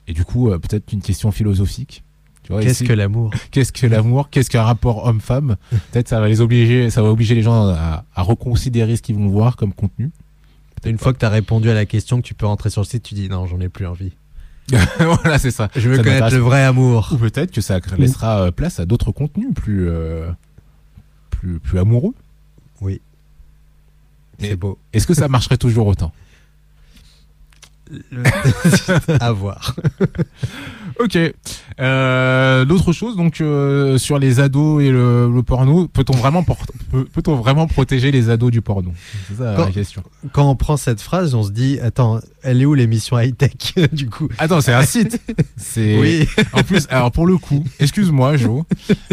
Et 0.06 0.14
du 0.14 0.24
coup, 0.24 0.50
euh, 0.50 0.58
peut-être 0.58 0.90
une 0.92 1.02
question 1.02 1.30
philosophique. 1.30 2.02
Qu'est-ce 2.48 2.82
que 2.84 2.94
l'amour? 2.94 3.30
qu'est-ce 3.50 3.72
que 3.72 3.86
l'amour? 3.86 4.30
Qu'est-ce 4.30 4.48
qu'un 4.48 4.62
rapport 4.62 5.04
homme-femme? 5.04 5.56
Peut-être 5.92 6.08
ça 6.08 6.18
va 6.18 6.28
les 6.28 6.40
obliger, 6.40 6.88
ça 6.88 7.02
va 7.02 7.10
obliger 7.10 7.34
les 7.34 7.42
gens 7.42 7.68
à, 7.68 8.06
à 8.14 8.22
reconsidérer 8.22 8.96
ce 8.96 9.02
qu'ils 9.02 9.16
vont 9.16 9.28
voir 9.28 9.56
comme 9.56 9.74
contenu. 9.74 10.10
Une 10.86 10.96
fois 10.96 11.12
que 11.12 11.18
tu 11.18 11.26
as 11.26 11.28
répondu 11.28 11.68
à 11.68 11.74
la 11.74 11.84
question, 11.84 12.22
que 12.22 12.26
tu 12.26 12.32
peux 12.32 12.46
rentrer 12.46 12.70
sur 12.70 12.80
le 12.80 12.86
site, 12.86 13.02
tu 13.02 13.14
dis 13.14 13.28
non, 13.28 13.46
j'en 13.46 13.60
ai 13.60 13.68
plus 13.68 13.86
envie. 13.86 14.12
voilà, 14.98 15.38
c'est 15.38 15.50
ça. 15.50 15.68
Je 15.74 15.88
veux 15.88 15.96
Ça 15.96 16.02
connaître 16.02 16.30
le 16.30 16.40
vrai 16.40 16.62
amour. 16.62 17.08
Ou 17.12 17.16
peut-être 17.16 17.50
que 17.50 17.60
ça 17.60 17.80
laissera 17.96 18.42
euh, 18.42 18.50
place 18.50 18.80
à 18.80 18.86
d'autres 18.86 19.12
contenus 19.12 19.48
plus, 19.54 19.88
euh, 19.88 20.30
plus, 21.30 21.58
plus 21.58 21.78
amoureux. 21.78 22.14
Oui. 22.80 23.00
C'est 24.38 24.56
beau. 24.56 24.78
Est-ce 24.92 25.06
que 25.06 25.14
ça 25.14 25.28
marcherait 25.28 25.56
toujours 25.56 25.86
autant? 25.86 26.12
à 29.20 29.32
voir. 29.32 29.74
Ok. 31.00 31.16
Euh, 31.80 32.64
D'autres 32.64 32.92
choses, 32.92 33.14
donc 33.16 33.40
euh, 33.40 33.98
sur 33.98 34.18
les 34.18 34.40
ados 34.40 34.82
et 34.82 34.90
le, 34.90 35.30
le 35.32 35.42
porno, 35.44 35.86
peut-on 35.86 36.14
vraiment, 36.16 36.42
por- 36.42 36.56
peut- 36.90 37.04
peut-on 37.04 37.36
vraiment 37.36 37.68
protéger 37.68 38.10
les 38.10 38.30
ados 38.30 38.50
du 38.50 38.62
porno? 38.62 38.90
C'est 39.28 39.36
ça 39.36 39.52
la 39.52 39.56
Quand- 39.56 39.70
question. 39.70 40.02
Quand 40.32 40.50
on 40.50 40.56
prend 40.56 40.76
cette 40.76 41.00
phrase, 41.00 41.36
on 41.36 41.44
se 41.44 41.52
dit 41.52 41.78
attends, 41.80 42.18
elle 42.42 42.60
est 42.60 42.64
où 42.64 42.74
l'émission 42.74 43.16
high 43.16 43.36
tech 43.36 43.52
du 43.92 44.10
coup? 44.10 44.28
Attends, 44.38 44.60
c'est 44.60 44.72
un 44.72 44.82
site. 44.82 45.20
C'est 45.56 46.00
Oui. 46.00 46.26
en 46.52 46.64
plus. 46.64 46.88
Alors 46.90 47.12
pour 47.12 47.28
le 47.28 47.36
coup, 47.36 47.62
excuse-moi, 47.78 48.36
Jo, 48.36 48.64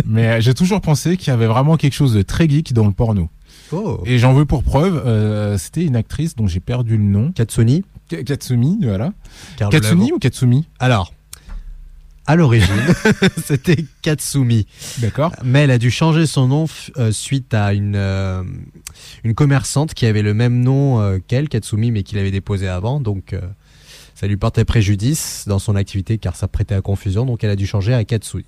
mais 0.07 0.41
j'ai 0.41 0.55
toujours 0.55 0.81
pensé 0.81 1.17
qu'il 1.17 1.27
y 1.27 1.31
avait 1.35 1.45
vraiment 1.47 1.77
quelque 1.77 1.93
chose 1.93 2.15
de 2.15 2.23
très 2.23 2.49
geek 2.49 2.73
dans 2.73 2.87
le 2.87 2.93
porno. 2.93 3.29
Oh. 3.71 4.01
Et 4.05 4.19
j'en 4.19 4.33
veux 4.33 4.45
pour 4.45 4.63
preuve, 4.63 5.01
euh, 5.05 5.57
c'était 5.57 5.83
une 5.83 5.95
actrice 5.95 6.35
dont 6.35 6.47
j'ai 6.47 6.59
perdu 6.59 6.97
le 6.97 7.03
nom. 7.03 7.31
Katsuni. 7.31 7.83
K- 8.11 8.23
Katsumi, 8.23 8.77
voilà. 8.83 9.13
car 9.57 9.69
nous 9.71 9.79
Katsuni 9.79 10.11
ou 10.11 10.19
Katsumi? 10.19 10.67
Alors, 10.79 11.13
à 12.27 12.35
l'origine, 12.35 12.67
c'était 13.43 13.85
Katsumi. 14.01 14.67
D'accord. 14.99 15.31
Mais 15.43 15.63
elle 15.63 15.71
a 15.71 15.77
dû 15.77 15.89
changer 15.91 16.25
son 16.27 16.47
nom 16.47 16.65
euh, 16.97 17.11
suite 17.11 17.53
à 17.53 17.73
une, 17.73 17.95
euh, 17.95 18.43
une 19.23 19.33
commerçante 19.33 19.93
qui 19.93 20.05
avait 20.05 20.21
le 20.21 20.33
même 20.33 20.61
nom 20.61 20.99
euh, 21.01 21.17
qu'elle, 21.27 21.49
Katsumi, 21.49 21.91
mais 21.91 22.03
qui 22.03 22.15
l'avait 22.15 22.31
déposé 22.31 22.67
avant. 22.67 22.99
Donc, 22.99 23.35
ça 24.13 24.27
lui 24.27 24.37
portait 24.37 24.65
préjudice 24.65 25.45
dans 25.47 25.59
son 25.59 25.75
activité 25.75 26.17
car 26.17 26.35
ça 26.35 26.47
prêtait 26.47 26.75
à 26.75 26.81
confusion. 26.81 27.25
Donc, 27.25 27.43
elle 27.43 27.49
a 27.49 27.55
dû 27.55 27.67
changer 27.67 27.93
à 27.93 28.03
Katsui. 28.05 28.45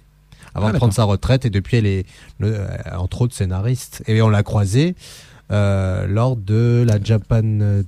Avant 0.56 0.68
Ah, 0.68 0.72
de 0.72 0.78
prendre 0.78 0.94
sa 0.94 1.04
retraite, 1.04 1.46
et 1.46 1.50
depuis, 1.50 1.78
elle 1.78 1.86
est, 1.86 2.06
euh, 2.42 2.68
entre 2.98 3.22
autres, 3.22 3.36
scénariste. 3.36 4.04
Et 4.08 4.22
on 4.22 4.30
l'a 4.30 4.44
croisée 4.44 4.96
euh, 5.52 6.08
lors 6.08 6.36
de 6.36 6.84
la 6.88 7.02
Japan 7.02 7.44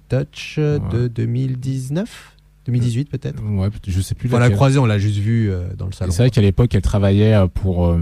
Touch 0.10 0.57
de 0.57 1.07
2019 1.07 2.36
2018 2.70 3.10
peut-être. 3.10 3.41
Ouais, 3.43 3.70
je 3.88 4.01
sais 4.01 4.16
plus. 4.16 4.28
Enfin, 4.30 4.39
la 4.39 4.49
croisée, 4.49 4.80
on 4.80 4.86
l'a 4.86 4.99
juste 4.99 5.18
vue 5.18 5.49
euh, 5.49 5.74
dans 5.78 5.86
le 5.86 5.91
salon. 5.91 6.12
C'est 6.12 6.24
vrai 6.24 6.30
qu'à 6.30 6.41
l'époque, 6.41 6.74
elle 6.76 6.82
travaillait 6.82 7.34
euh, 7.34 7.47
pour 7.47 7.88
euh, 7.88 7.97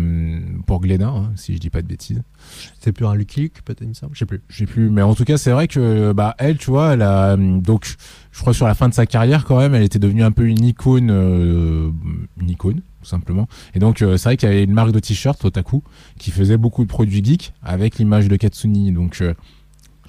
pour 0.66 0.82
Glénat, 0.82 1.08
hein, 1.08 1.32
si 1.36 1.54
je 1.54 1.60
dis 1.60 1.70
pas 1.70 1.82
de 1.82 1.88
bêtises. 1.88 2.22
C'est 2.80 2.92
plus 2.92 3.06
un 3.06 3.16
Lucky 3.16 3.42
Luke, 3.42 3.62
peut-être, 3.64 3.82
il 3.82 3.90
me 3.90 3.94
semble. 3.94 4.14
Je 4.14 4.20
sais 4.20 4.26
plus. 4.26 4.42
Je 4.50 4.58
sais 4.60 4.66
plus, 4.66 4.90
mais 4.90 5.02
en 5.02 5.16
tout 5.16 5.24
cas, 5.24 5.38
c'est 5.38 5.52
vrai 5.52 5.68
que 5.68 6.12
bah 6.12 6.36
elle, 6.38 6.58
tu 6.58 6.70
vois, 6.70 6.94
elle 6.94 7.02
a 7.02 7.32
euh, 7.34 7.60
donc 7.60 7.96
je 8.32 8.40
crois 8.40 8.54
sur 8.54 8.68
la 8.68 8.76
fin 8.76 8.90
de 8.90 8.94
sa 8.94 9.06
carrière 9.06 9.46
quand 9.46 9.58
même, 9.58 9.74
elle 9.74 9.84
était 9.84 10.00
devenue 10.00 10.24
un 10.24 10.32
peu 10.32 10.46
une 10.48 10.64
icône, 10.64 11.10
euh, 11.12 11.90
une 12.40 12.50
icône 12.50 12.82
tout 13.08 13.12
simplement. 13.12 13.48
Et 13.74 13.80
donc 13.80 14.02
euh, 14.02 14.18
c'est 14.18 14.30
vrai 14.30 14.38
qu'il 14.38 14.50
y 14.50 14.52
avait 14.52 14.64
une 14.64 14.74
marque 14.74 14.92
de 14.92 15.00
t-shirt 15.00 15.44
Otaku 15.46 15.82
qui 16.20 16.32
faisait 16.32 16.58
beaucoup 16.58 16.84
de 16.84 16.90
produits 16.90 17.24
geeks 17.24 17.54
avec 17.64 17.98
l'image 18.00 18.28
de 18.28 18.36
Katsuni. 18.36 18.92
Donc 18.92 19.20
euh, 19.22 19.34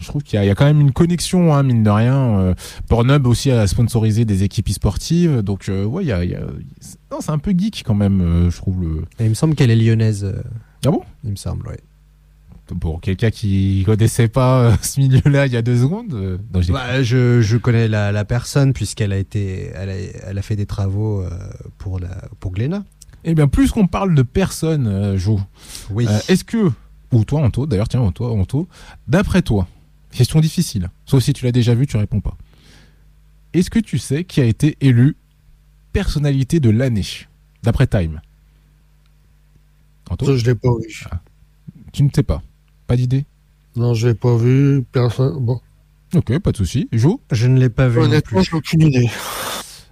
je 0.00 0.06
trouve 0.06 0.22
qu'il 0.22 0.36
y, 0.36 0.40
a- 0.40 0.44
il 0.44 0.48
y 0.48 0.50
a 0.50 0.54
quand 0.56 0.64
même 0.64 0.80
une 0.80 0.92
connexion, 0.92 1.54
hein, 1.54 1.62
mine 1.62 1.82
de 1.84 1.90
rien. 1.90 2.16
Euh, 2.40 2.54
Pornhub 2.88 3.26
aussi 3.26 3.50
a 3.52 3.66
sponsorisé 3.68 4.24
des 4.24 4.42
équipes 4.42 4.68
e-sportives, 4.68 5.42
donc 5.42 5.68
euh, 5.68 5.84
ouais, 5.84 6.04
il 6.04 6.08
y 6.08 6.12
a, 6.12 6.24
il 6.24 6.30
y 6.30 6.34
a- 6.34 6.40
non, 7.12 7.20
c'est 7.20 7.30
un 7.30 7.38
peu 7.38 7.52
geek 7.56 7.82
quand 7.86 7.94
même, 7.94 8.48
je 8.50 8.56
trouve 8.56 8.80
le. 8.82 9.04
Et 9.20 9.24
il 9.24 9.28
me 9.30 9.34
semble 9.34 9.54
qu'elle 9.54 9.70
est 9.70 9.76
lyonnaise. 9.76 10.32
Ah 10.86 10.90
bon? 10.90 11.02
Il 11.24 11.30
me 11.30 11.36
semble, 11.36 11.66
ouais. 11.68 11.78
Pour 12.80 13.00
quelqu'un 13.00 13.30
qui 13.30 13.82
connaissait 13.86 14.28
pas 14.28 14.60
euh, 14.72 14.76
ce 14.82 15.00
milieu-là 15.00 15.46
il 15.46 15.52
y 15.52 15.56
a 15.56 15.62
deux 15.62 15.78
secondes. 15.78 16.12
euh, 16.14 16.38
non, 16.52 16.60
Bah, 16.68 17.02
je, 17.02 17.40
je 17.40 17.56
connais 17.56 17.88
la, 17.88 18.12
la 18.12 18.24
personne 18.24 18.72
puisqu'elle 18.72 19.12
a 19.12 19.16
été, 19.18 19.70
elle 19.74 19.88
a, 19.90 19.94
elle 20.28 20.38
a 20.38 20.42
fait 20.42 20.56
des 20.56 20.66
travaux 20.66 21.22
euh, 21.22 21.30
pour 21.78 21.98
la, 21.98 22.08
pour 22.40 22.52
Glénat. 22.52 22.84
Eh 23.24 23.34
bien, 23.34 23.48
plus 23.48 23.70
qu'on 23.72 23.86
parle 23.86 24.14
de 24.14 24.22
personnes, 24.22 24.86
euh, 24.86 25.16
Jo, 25.18 25.40
Oui. 25.90 26.06
euh, 26.08 26.18
est-ce 26.28 26.44
que, 26.44 26.70
ou 27.12 27.24
toi, 27.24 27.40
Anto, 27.42 27.66
d'ailleurs, 27.66 27.88
tiens, 27.88 28.10
toi, 28.12 28.30
Anto, 28.32 28.68
d'après 29.08 29.42
toi, 29.42 29.66
question 30.12 30.40
difficile, 30.40 30.88
sauf 31.06 31.22
si 31.22 31.32
tu 31.32 31.44
l'as 31.44 31.52
déjà 31.52 31.74
vu, 31.74 31.86
tu 31.86 31.96
réponds 31.96 32.20
pas. 32.20 32.36
Est-ce 33.54 33.70
que 33.70 33.78
tu 33.80 33.98
sais 33.98 34.24
qui 34.24 34.40
a 34.40 34.44
été 34.44 34.76
élu 34.80 35.16
personnalité 35.92 36.60
de 36.60 36.70
l'année, 36.70 37.04
d'après 37.62 37.86
Time? 37.86 38.20
Anto, 40.10 40.26
Ça, 40.26 40.36
je 40.36 40.44
l'ai 40.44 40.54
pas 40.54 40.70
vu. 40.80 41.04
tu 41.92 42.02
ne 42.02 42.08
sais 42.14 42.22
pas 42.22 42.42
Pas 42.88 42.96
d'idée 42.96 43.24
Non, 43.76 43.94
je 43.94 44.08
l'ai 44.08 44.14
pas 44.14 44.36
vu. 44.36 44.82
Personne. 44.90 45.38
Bon. 45.38 45.60
Ok, 46.16 46.36
pas 46.40 46.50
de 46.52 46.56
souci. 46.56 46.88
Jo 46.90 47.20
je 47.30 47.46
ne 47.46 47.58
l'ai 47.60 47.68
pas 47.68 47.86
vu 47.86 48.00
Honnêtement, 48.00 48.42
j'ai 48.42 48.56
aucune 48.56 48.80
idée. 48.82 49.08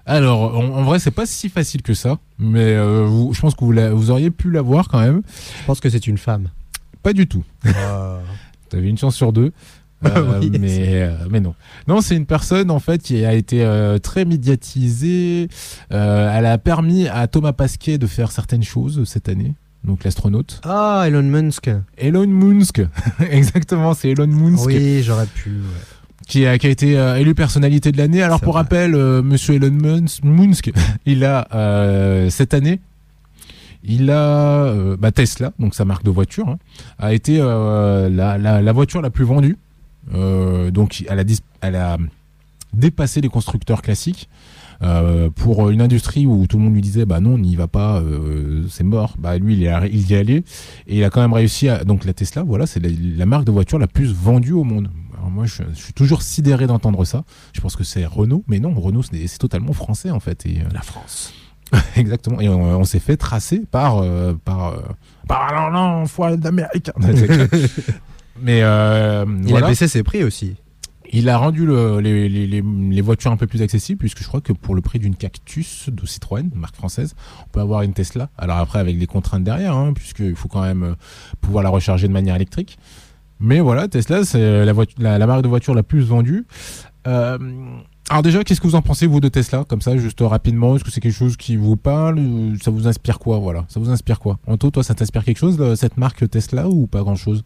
Alors, 0.06 0.56
en, 0.56 0.64
en 0.64 0.82
vrai, 0.84 0.98
c'est 0.98 1.10
pas 1.10 1.26
si 1.26 1.48
facile 1.48 1.82
que 1.82 1.92
ça, 1.92 2.18
mais 2.38 2.60
euh, 2.74 3.04
vous- 3.06 3.32
je 3.34 3.40
pense 3.40 3.54
que 3.54 3.64
vous, 3.64 3.72
la- 3.72 3.92
vous 3.92 4.10
auriez 4.10 4.30
pu 4.30 4.50
la 4.50 4.62
voir 4.62 4.88
quand 4.88 5.00
même. 5.00 5.22
Je 5.60 5.66
pense 5.66 5.78
que 5.80 5.90
c'est 5.90 6.06
une 6.06 6.16
femme. 6.18 6.48
Pas 7.02 7.12
du 7.12 7.26
tout. 7.26 7.44
Ah. 7.66 8.18
T'avais 8.70 8.88
une 8.88 8.98
chance 8.98 9.14
sur 9.14 9.32
deux. 9.32 9.52
Euh, 10.04 10.40
Oui, 10.40 10.50
mais, 10.60 10.68
c'est- 10.68 11.02
euh, 11.04 11.16
mais 11.30 11.40
non. 11.40 11.54
Non, 11.88 12.02
c'est 12.02 12.14
une 12.16 12.26
personne 12.26 12.70
en 12.70 12.78
fait 12.80 13.02
qui 13.02 13.24
a 13.24 13.32
été 13.32 13.64
euh, 13.64 13.98
très 13.98 14.26
médiatisée. 14.26 15.48
Euh, 15.90 16.30
elle 16.36 16.44
a 16.46 16.58
permis 16.58 17.08
à 17.08 17.26
Thomas 17.28 17.52
Pasquet 17.54 17.96
de 17.96 18.06
faire 18.06 18.30
certaines 18.30 18.62
choses 18.62 19.02
cette 19.04 19.28
année. 19.30 19.54
Donc 19.86 20.02
l'astronaute. 20.04 20.60
Ah, 20.64 21.04
Elon 21.06 21.22
Musk. 21.22 21.70
Elon 21.96 22.26
Musk. 22.26 22.82
Exactement, 23.30 23.94
c'est 23.94 24.10
Elon 24.10 24.26
Musk 24.26 24.66
Oui, 24.66 25.02
j'aurais 25.04 25.26
pu. 25.26 25.50
ouais. 25.50 26.26
qui, 26.26 26.44
a, 26.44 26.58
qui 26.58 26.66
a 26.66 26.70
été 26.70 26.98
euh, 26.98 27.16
élu 27.18 27.34
personnalité 27.36 27.92
de 27.92 27.96
l'année. 27.98 28.20
Alors 28.22 28.40
pour 28.40 28.54
vrai. 28.54 28.62
rappel, 28.62 28.94
euh, 28.96 29.22
monsieur 29.22 29.54
Elon 29.54 29.70
Musk, 29.70 30.24
Musk 30.24 30.72
il 31.06 31.24
a 31.24 31.46
euh, 31.54 32.28
cette 32.30 32.52
année 32.52 32.80
il 33.88 34.10
a 34.10 34.96
bah, 34.98 35.12
Tesla, 35.12 35.52
donc 35.60 35.76
sa 35.76 35.84
marque 35.84 36.02
de 36.02 36.10
voiture, 36.10 36.48
hein, 36.48 36.58
a 36.98 37.14
été 37.14 37.38
la, 37.38 38.08
la, 38.36 38.60
la 38.60 38.72
voiture 38.72 39.00
la 39.00 39.10
plus 39.10 39.24
vendue. 39.24 39.56
Donc 40.12 41.04
elle 41.08 41.18
a, 41.20 41.22
dis- 41.22 41.42
elle 41.60 41.76
a 41.76 41.96
dépassé 42.72 43.20
les 43.20 43.28
constructeurs 43.28 43.82
classiques. 43.82 44.28
Euh, 44.82 45.30
pour 45.30 45.70
une 45.70 45.80
industrie 45.80 46.26
où 46.26 46.46
tout 46.46 46.58
le 46.58 46.64
monde 46.64 46.74
lui 46.74 46.82
disait 46.82 47.06
bah 47.06 47.20
non 47.20 47.34
on 47.34 47.38
n'y 47.38 47.56
va 47.56 47.66
pas 47.66 47.98
euh, 47.98 48.66
c'est 48.68 48.84
mort 48.84 49.14
bah 49.18 49.38
lui 49.38 49.54
il, 49.54 49.62
est 49.64 49.72
il 49.90 50.10
y 50.10 50.12
est 50.12 50.18
allé 50.18 50.44
et 50.86 50.98
il 50.98 51.04
a 51.04 51.08
quand 51.08 51.22
même 51.22 51.32
réussi 51.32 51.70
à 51.70 51.82
donc 51.84 52.04
la 52.04 52.12
Tesla 52.12 52.42
voilà 52.42 52.66
c'est 52.66 52.80
la, 52.80 52.90
la 52.90 53.24
marque 53.24 53.44
de 53.46 53.52
voiture 53.52 53.78
la 53.78 53.86
plus 53.86 54.12
vendue 54.12 54.52
au 54.52 54.64
monde 54.64 54.90
alors 55.16 55.30
moi 55.30 55.46
je, 55.46 55.62
je 55.74 55.80
suis 55.82 55.94
toujours 55.94 56.20
sidéré 56.20 56.66
d'entendre 56.66 57.06
ça 57.06 57.24
je 57.54 57.60
pense 57.62 57.74
que 57.74 57.84
c'est 57.84 58.04
Renault 58.04 58.44
mais 58.48 58.58
non 58.58 58.74
Renault 58.74 59.02
c'est 59.02 59.38
totalement 59.38 59.72
français 59.72 60.10
en 60.10 60.20
fait 60.20 60.44
et, 60.46 60.60
euh, 60.60 60.64
La 60.72 60.82
France. 60.82 61.32
Exactement. 61.96 62.40
Et 62.40 62.48
on, 62.48 62.78
on 62.78 62.84
s'est 62.84 63.00
fait 63.00 63.16
tracer 63.16 63.62
par 63.70 63.98
euh, 63.98 64.34
par 64.44 64.68
euh, 64.68 64.82
par 65.26 65.72
non 65.72 66.04
non 66.06 66.36
d'Amérique. 66.36 66.90
Mais 68.40 68.58
Il 68.58 69.48
voilà, 69.48 69.66
a 69.66 69.68
baissé 69.70 69.88
ses 69.88 70.02
prix 70.02 70.22
aussi. 70.22 70.56
Il 71.16 71.30
a 71.30 71.38
rendu 71.38 71.64
le- 71.64 71.98
les, 72.00 73.00
voitures 73.00 73.30
un 73.30 73.38
peu 73.38 73.46
plus 73.46 73.62
accessibles 73.62 73.98
puisque 73.98 74.22
je 74.22 74.28
crois 74.28 74.42
que 74.42 74.52
pour 74.52 74.74
le 74.74 74.82
prix 74.82 74.98
d'une 74.98 75.16
Cactus 75.16 75.88
de 75.88 76.04
Citroën, 76.04 76.50
marque 76.54 76.76
française, 76.76 77.14
on 77.42 77.48
peut 77.48 77.60
avoir 77.60 77.82
une 77.82 77.94
Tesla. 77.94 78.28
Alors 78.36 78.58
après 78.58 78.80
avec 78.80 78.98
les 78.98 79.06
contraintes 79.06 79.42
derrière, 79.42 79.74
hein, 79.74 79.94
puisqu'il 79.94 80.36
faut 80.36 80.48
quand 80.48 80.60
même 80.60 80.82
euh, 80.82 80.94
pouvoir 81.40 81.64
la 81.64 81.70
recharger 81.70 82.06
de 82.06 82.12
manière 82.12 82.36
électrique. 82.36 82.76
Mais 83.40 83.60
voilà, 83.60 83.88
Tesla 83.88 84.24
c'est 84.24 84.66
la, 84.66 85.26
marque 85.26 85.42
de 85.42 85.48
voiture 85.48 85.74
la 85.74 85.82
plus 85.82 86.02
vendue. 86.02 86.46
Euh, 87.06 87.38
alors 88.10 88.22
déjà, 88.22 88.44
qu'est-ce 88.44 88.60
que 88.60 88.66
vous 88.66 88.74
en 88.74 88.82
pensez 88.82 89.06
vous 89.06 89.20
de 89.20 89.28
Tesla? 89.28 89.64
Comme 89.64 89.80
ça, 89.80 89.96
juste 89.96 90.20
rapidement, 90.20 90.76
est-ce 90.76 90.84
que 90.84 90.90
c'est 90.90 91.00
quelque 91.00 91.16
chose 91.16 91.36
qui 91.36 91.56
vous 91.56 91.76
parle? 91.76 92.20
Ça 92.62 92.70
vous 92.70 92.86
inspire 92.86 93.18
quoi? 93.18 93.38
Voilà, 93.38 93.64
ça 93.68 93.80
vous 93.80 93.90
inspire 93.90 94.20
quoi? 94.20 94.38
Anto, 94.46 94.70
toi, 94.70 94.84
ça 94.84 94.94
t'inspire 94.94 95.24
quelque 95.24 95.38
chose 95.38 95.74
cette 95.74 95.96
marque 95.96 96.28
Tesla 96.28 96.68
ou 96.68 96.86
pas 96.86 97.00
grand-chose? 97.00 97.42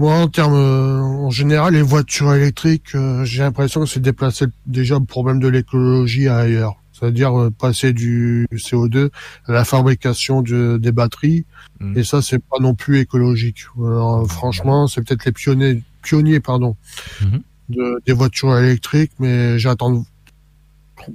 Moi, 0.00 0.14
en 0.14 0.28
termes, 0.28 0.54
euh, 0.54 0.98
en 1.02 1.28
général, 1.28 1.74
les 1.74 1.82
voitures 1.82 2.32
électriques, 2.32 2.94
euh, 2.94 3.22
j'ai 3.26 3.42
l'impression 3.42 3.82
que 3.82 3.86
c'est 3.86 4.00
déplacer 4.00 4.46
déjà 4.66 4.98
le 4.98 5.04
problème 5.04 5.40
de 5.40 5.46
l'écologie 5.48 6.26
ailleurs. 6.26 6.76
C'est-à-dire 6.94 7.38
euh, 7.38 7.50
passer 7.50 7.92
du 7.92 8.46
CO2 8.54 9.10
à 9.46 9.52
la 9.52 9.62
fabrication 9.66 10.40
de- 10.40 10.78
des 10.80 10.90
batteries. 10.90 11.44
Mhm. 11.80 11.98
Et 11.98 12.02
ça, 12.04 12.22
c'est 12.22 12.38
pas 12.42 12.56
non 12.60 12.74
plus 12.74 12.98
écologique. 13.00 13.64
Alors, 13.76 14.26
franchement, 14.26 14.86
c'est 14.86 15.02
peut-être 15.06 15.26
les 15.26 15.32
pionniers, 15.32 15.82
pionniers, 16.00 16.40
pardon, 16.40 16.76
Mhm. 17.20 17.40
de, 17.68 18.00
des 18.06 18.14
voitures 18.14 18.56
électriques, 18.56 19.12
mais 19.18 19.58
j'attends. 19.58 20.06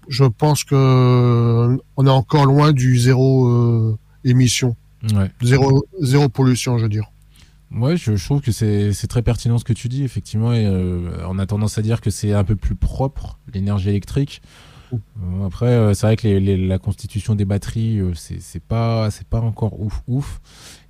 Je 0.09 0.25
pense 0.25 0.63
que 0.63 0.75
on 1.97 2.05
est 2.05 2.09
encore 2.11 2.45
loin 2.45 2.71
du 2.71 2.99
zéro 2.99 3.97
émission, 4.23 4.75
Ouais. 5.15 5.31
zéro, 5.41 5.85
zéro 6.01 6.29
pollution, 6.29 6.77
je 6.77 6.83
veux 6.83 6.89
dire. 6.89 7.05
Ouais, 7.71 7.97
je, 7.97 8.15
je 8.15 8.23
trouve 8.25 8.41
que 8.41 8.51
c'est 8.51 9.07
très 9.07 9.21
pertinent 9.21 9.57
ce 9.57 9.63
que 9.65 9.73
tu 9.73 9.89
dis, 9.89 10.03
effectivement. 10.03 10.53
Et, 10.53 10.65
euh, 10.65 11.09
on 11.27 11.39
a 11.39 11.45
tendance 11.45 11.77
à 11.77 11.81
dire 11.81 11.99
que 12.01 12.09
c'est 12.09 12.31
un 12.33 12.43
peu 12.43 12.55
plus 12.55 12.75
propre, 12.75 13.39
l'énergie 13.53 13.89
électrique. 13.89 14.41
Euh, 14.93 15.45
après, 15.45 15.65
euh, 15.65 15.93
c'est 15.93 16.05
vrai 16.07 16.15
que 16.15 16.27
les, 16.27 16.39
les- 16.39 16.67
la 16.67 16.77
constitution 16.79 17.35
des 17.35 17.43
batteries, 17.43 17.99
c'est 18.13 18.61
pas, 18.63 19.09
pas 19.29 19.41
encore 19.41 19.79
ouf, 19.81 20.01
ouf. 20.07 20.39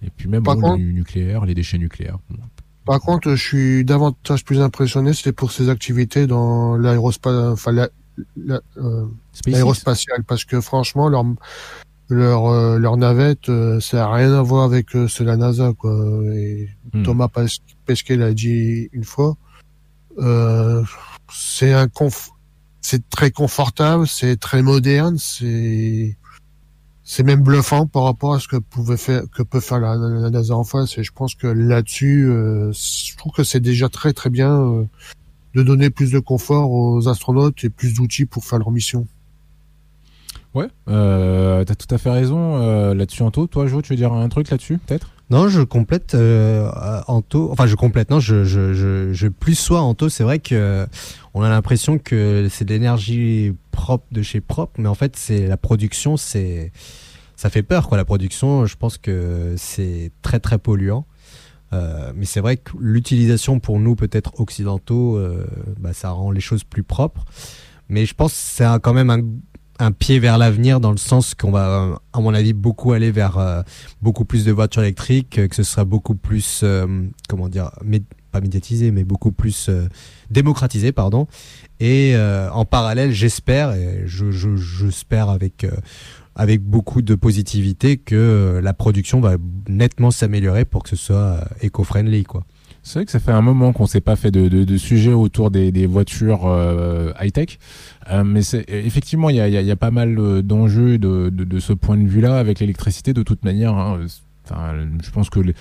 Et 0.06 0.10
puis 0.10 0.28
même 0.28 0.44
bon, 0.44 0.56
contre- 0.56 0.78
le 0.78 0.92
nucléaire, 0.92 1.46
les 1.46 1.56
déchets 1.56 1.78
nucléaires. 1.78 2.20
Bon. 2.30 2.38
Par 2.86 3.00
contre, 3.00 3.32
je 3.34 3.42
suis 3.44 3.84
davantage 3.86 4.44
plus 4.46 4.62
impressionné, 4.62 5.14
c'est 5.14 5.32
pour 5.32 5.52
ses 5.52 5.70
activités 5.70 6.28
dans 6.28 6.76
l'aérospace, 6.78 7.54
enfin, 7.54 7.72
la- 7.72 7.90
euh, 8.78 9.08
l'aérospatiale, 9.48 10.24
parce 10.24 10.46
que 10.46 10.62
franchement, 10.62 11.10
leur 11.10 11.24
leur 12.10 12.48
euh, 12.48 12.78
leur 12.78 12.98
navette, 12.98 13.50
euh, 13.50 13.80
ça 13.80 14.06
a 14.06 14.14
rien 14.14 14.34
à 14.34 14.42
voir 14.42 14.64
avec 14.64 14.96
euh, 14.96 15.08
ceux 15.08 15.24
de 15.24 15.30
la 15.30 15.38
NASA, 15.38 15.74
quoi. 15.78 15.94
Et 16.34 16.70
Hmm. 16.96 17.04
Thomas 17.04 17.30
Pesquet 17.86 18.16
l'a 18.16 18.34
dit 18.34 18.90
une 18.94 19.04
fois. 19.04 19.36
Euh, 20.18 20.84
c'est 21.32 21.74
un 21.74 21.90
conf... 21.90 22.30
c'est 22.82 23.10
très 23.10 23.32
confortable, 23.32 24.08
c'est 24.08 24.38
très 24.38 24.62
moderne, 24.62 25.18
c'est 25.18 26.18
c'est 27.04 27.24
même 27.24 27.42
bluffant 27.42 27.86
par 27.86 28.04
rapport 28.04 28.34
à 28.34 28.40
ce 28.40 28.48
que 28.48 28.56
pouvait 28.56 28.98
faire 28.98 29.24
que 29.32 29.44
peut 29.44 29.60
faire 29.60 29.80
la, 29.80 29.96
la 29.96 30.30
NASA 30.30 30.56
en 30.56 30.64
face. 30.64 30.98
Et 30.98 31.04
je 31.04 31.12
pense 31.12 31.36
que 31.36 31.48
là-dessus, 31.48 32.28
euh, 32.30 32.72
je 32.72 33.18
trouve 33.18 33.34
que 33.34 33.44
c'est 33.44 33.60
déjà 33.60 33.90
très 33.90 34.14
très 34.14 34.30
bien 34.30 34.58
euh, 34.58 34.86
de 35.54 35.62
donner 35.62 35.90
plus 35.90 36.12
de 36.12 36.20
confort 36.20 36.72
aux 36.72 37.08
astronautes 37.10 37.64
et 37.66 37.70
plus 37.70 37.94
d'outils 37.94 38.26
pour 38.26 38.46
faire 38.46 38.60
leur 38.60 38.72
mission. 38.72 39.06
Ouais, 40.56 40.68
euh, 40.88 41.66
t'as 41.66 41.76
tout 41.76 41.94
à 41.94 41.98
fait 41.98 42.10
raison 42.10 42.62
euh, 42.62 42.94
là-dessus, 42.96 43.22
Anto. 43.24 43.46
Toi, 43.46 43.68
Jo, 43.68 43.82
tu 43.82 43.90
veux 43.92 43.98
dire 43.98 44.14
un 44.14 44.30
truc 44.30 44.50
là-dessus, 44.50 44.78
peut-être? 44.78 45.12
Non, 45.30 45.50
je 45.50 45.62
complète 45.62 46.16
euh, 46.16 46.70
Anto. 47.08 47.52
Enfin, 47.52 47.68
je 47.68 47.76
complète. 47.76 48.10
Non, 48.10 48.20
je 48.20 48.44
je 48.46 48.74
je, 48.74 49.12
je 49.12 49.28
plus 49.28 49.56
sois 49.56 49.82
Anto. 49.82 50.08
C'est 50.08 50.24
vrai 50.24 50.40
que 50.40 50.88
on 51.34 51.44
a 51.44 51.50
l'impression 51.50 51.98
que 51.98 52.48
c'est 52.50 52.64
de 52.64 52.74
l'énergie 52.74 53.54
propre 53.72 54.06
de 54.12 54.22
chez 54.22 54.40
propre, 54.40 54.80
mais 54.80 54.88
en 54.88 54.96
fait, 54.96 55.18
c'est 55.18 55.48
la 55.48 55.58
production. 55.58 56.16
C'est 56.16 56.72
ça 57.36 57.50
fait 57.50 57.64
peur, 57.64 57.90
quoi. 57.90 57.98
La 57.98 58.06
production, 58.06 58.66
je 58.66 58.78
pense 58.78 58.98
que 58.98 59.56
c'est 59.58 60.12
très 60.22 60.40
très 60.40 60.58
polluant. 60.58 61.06
Euh, 61.74 62.14
mais 62.16 62.26
c'est 62.26 62.40
vrai 62.40 62.58
que 62.58 62.72
l'utilisation 62.80 63.60
pour 63.60 63.80
nous, 63.80 63.96
peut-être 63.96 64.40
occidentaux, 64.40 65.18
euh, 65.18 65.46
bah, 65.80 65.94
ça 65.94 66.12
rend 66.12 66.32
les 66.32 66.40
choses 66.40 66.64
plus 66.64 66.84
propres. 66.84 67.26
Mais 67.90 68.06
je 68.06 68.14
pense 68.14 68.32
que 68.32 68.38
c'est 68.40 68.66
quand 68.82 68.94
même 68.94 69.10
un, 69.10 69.22
un 69.80 69.92
pied 69.92 70.20
vers 70.20 70.38
l'avenir 70.38 70.80
dans 70.80 70.92
le 70.92 70.98
sens 70.98 71.36
qu'on 71.36 71.52
va, 71.52 71.68
euh, 71.68 71.96
à 72.14 72.22
mon 72.22 72.34
avis, 72.34 72.54
beaucoup 72.54 72.94
aller 72.94 73.12
vers 73.12 73.38
euh, 73.38 73.62
beaucoup 74.02 74.26
plus 74.26 74.46
de 74.46 74.52
voitures 74.52 74.84
électriques, 74.84 75.38
euh, 75.38 75.48
que 75.48 75.56
ce 75.56 75.64
sera 75.64 75.84
beaucoup 75.86 76.16
plus, 76.16 76.62
euh, 76.64 76.88
comment 77.28 77.50
dire, 77.50 77.72
mé- 77.86 78.04
pas 78.32 78.42
médiatisé, 78.42 78.92
mais 78.92 79.04
beaucoup 79.04 79.32
plus 79.32 79.70
démocratisé, 80.30 80.92
pardon. 80.92 81.26
Et 81.80 82.16
en 82.52 82.66
parallèle, 82.66 83.12
j'espère, 83.14 83.72
et 83.72 84.04
je, 84.08 84.30
j'espère 84.30 85.30
avec 85.30 85.66
avec 86.36 86.62
beaucoup 86.62 87.02
de 87.02 87.16
positivité 87.16 87.96
que 87.96 88.60
la 88.62 88.74
production 88.74 89.22
va 89.22 89.38
nettement 89.70 90.12
s'améliorer 90.12 90.66
pour 90.66 90.84
que 90.84 90.90
ce 90.90 90.98
soit 90.98 91.48
éco-friendly, 91.62 92.26
quoi. 92.26 92.44
C'est 92.86 93.00
vrai 93.00 93.06
que 93.06 93.12
ça 93.12 93.20
fait 93.20 93.32
un 93.32 93.42
moment 93.42 93.74
qu'on 93.74 93.88
s'est 93.88 94.00
pas 94.00 94.16
fait 94.16 94.30
de, 94.30 94.48
de, 94.48 94.64
de 94.64 94.78
sujet 94.78 95.12
autour 95.12 95.50
des, 95.50 95.72
des 95.72 95.88
voitures 95.88 96.46
euh, 96.46 97.12
high-tech, 97.20 97.58
euh, 98.12 98.24
mais 98.24 98.42
effectivement 98.68 99.32
il 99.32 99.38
y 99.38 99.42
a, 99.42 99.48
y 99.50 99.72
a, 99.72 99.76
pas 99.76 99.90
mal 99.90 100.20
euh, 100.20 100.44
d'enjeux 100.44 101.00
de, 101.00 101.30
de, 101.30 101.60
ce 101.60 101.74
point 101.74 101.98
de 101.98 102.08
vue-là 102.08 102.38
avec 102.38 102.60
l'électricité 102.60 103.14
de 103.14 103.24
toute 103.24 103.44
manière. 103.44 103.74
Hein. 103.74 104.02
Enfin, 104.44 104.76
je 105.04 105.10
pense 105.10 105.32
que 105.32 105.40
les, 105.40 105.56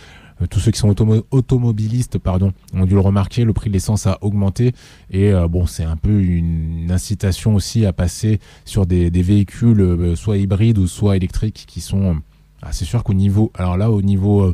tous 0.51 0.61
ceux 0.61 0.71
qui 0.71 0.79
sont 0.79 0.95
automobilistes 1.31 2.19
pardon 2.19 2.53
ont 2.75 2.85
dû 2.85 2.93
le 2.93 3.01
remarquer 3.01 3.45
le 3.45 3.55
prix 3.55 3.71
de 3.71 3.73
l'essence 3.73 4.07
a 4.07 4.19
augmenté 4.21 4.75
et 5.11 5.33
bon 5.49 5.65
c'est 5.65 5.85
un 5.85 5.97
peu 5.97 6.21
une 6.21 6.91
incitation 6.91 7.55
aussi 7.55 7.87
à 7.87 7.95
passer 7.95 8.41
sur 8.67 8.85
des, 8.85 9.11
des 9.11 9.23
véhicules 9.23 10.15
soit 10.17 10.37
hybrides 10.37 10.77
ou 10.77 10.87
soit 10.87 11.17
électriques 11.17 11.65
qui 11.67 11.81
sont 11.81 12.17
ah, 12.61 12.73
c'est 12.73 12.85
sûr 12.85 13.05
qu'au 13.05 13.15
niveau 13.15 13.51
alors 13.55 13.79
là 13.79 13.91
au 13.91 14.03
niveau 14.03 14.53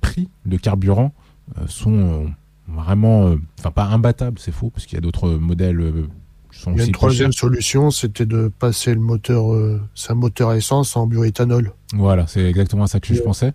prix 0.00 0.28
de 0.46 0.56
carburant 0.56 1.12
euh, 1.12 1.23
sont 1.66 2.24
euh, 2.24 2.26
vraiment, 2.68 3.28
euh, 3.28 3.36
enfin 3.58 3.70
pas 3.70 3.84
imbattables, 3.84 4.38
c'est 4.38 4.52
faux, 4.52 4.70
parce 4.70 4.86
qu'il 4.86 4.96
y 4.96 4.98
a 4.98 5.00
d'autres 5.00 5.30
modèles 5.30 6.08
sont 6.50 6.72
Il 6.72 6.78
y 6.78 6.82
a 6.82 6.84
une 6.84 6.92
troisième 6.92 7.32
solution, 7.32 7.90
c'était 7.90 8.26
de 8.26 8.48
passer 8.48 8.94
le 8.94 9.00
moteur, 9.00 9.46
sa 9.94 10.14
moteur 10.14 10.50
à 10.50 10.56
essence 10.56 10.96
en 10.96 11.06
bioéthanol. 11.06 11.72
Voilà, 11.94 12.26
c'est 12.26 12.44
exactement 12.44 12.86
ça 12.86 13.00
que 13.00 13.12
je 13.12 13.20
pensais. 13.20 13.52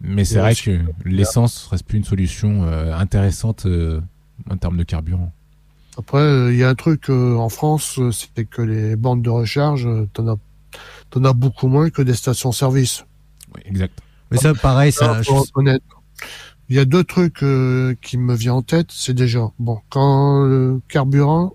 Mais 0.00 0.24
c'est 0.24 0.38
vrai 0.38 0.54
que 0.54 0.78
l'essence 1.04 1.66
reste 1.70 1.86
plus 1.86 1.98
une 1.98 2.04
solution 2.04 2.64
intéressante 2.92 3.66
en 4.48 4.56
termes 4.56 4.76
de 4.76 4.84
carburant. 4.84 5.32
Après, 5.98 6.52
il 6.52 6.56
y 6.56 6.62
a 6.62 6.68
un 6.68 6.74
truc 6.74 7.10
en 7.10 7.48
France, 7.48 7.98
c'est 8.12 8.44
que 8.44 8.62
les 8.62 8.94
bandes 8.94 9.22
de 9.22 9.30
recharge, 9.30 9.88
t'en 10.12 10.28
as, 10.28 10.36
en 11.16 11.24
as 11.24 11.32
beaucoup 11.32 11.66
moins 11.66 11.90
que 11.90 12.02
des 12.02 12.14
stations-service. 12.14 13.04
Oui, 13.56 13.62
exact. 13.64 13.98
Mais 14.30 14.38
ça, 14.38 14.54
pareil, 14.54 14.92
ça. 14.92 15.20
Il 16.68 16.74
y 16.74 16.78
a 16.80 16.84
deux 16.84 17.04
trucs 17.04 17.42
euh, 17.42 17.94
qui 18.02 18.18
me 18.18 18.34
viennent 18.34 18.54
en 18.54 18.62
tête. 18.62 18.88
C'est 18.90 19.14
déjà, 19.14 19.50
bon, 19.58 19.80
quand 19.88 20.44
le 20.44 20.80
carburant, 20.88 21.54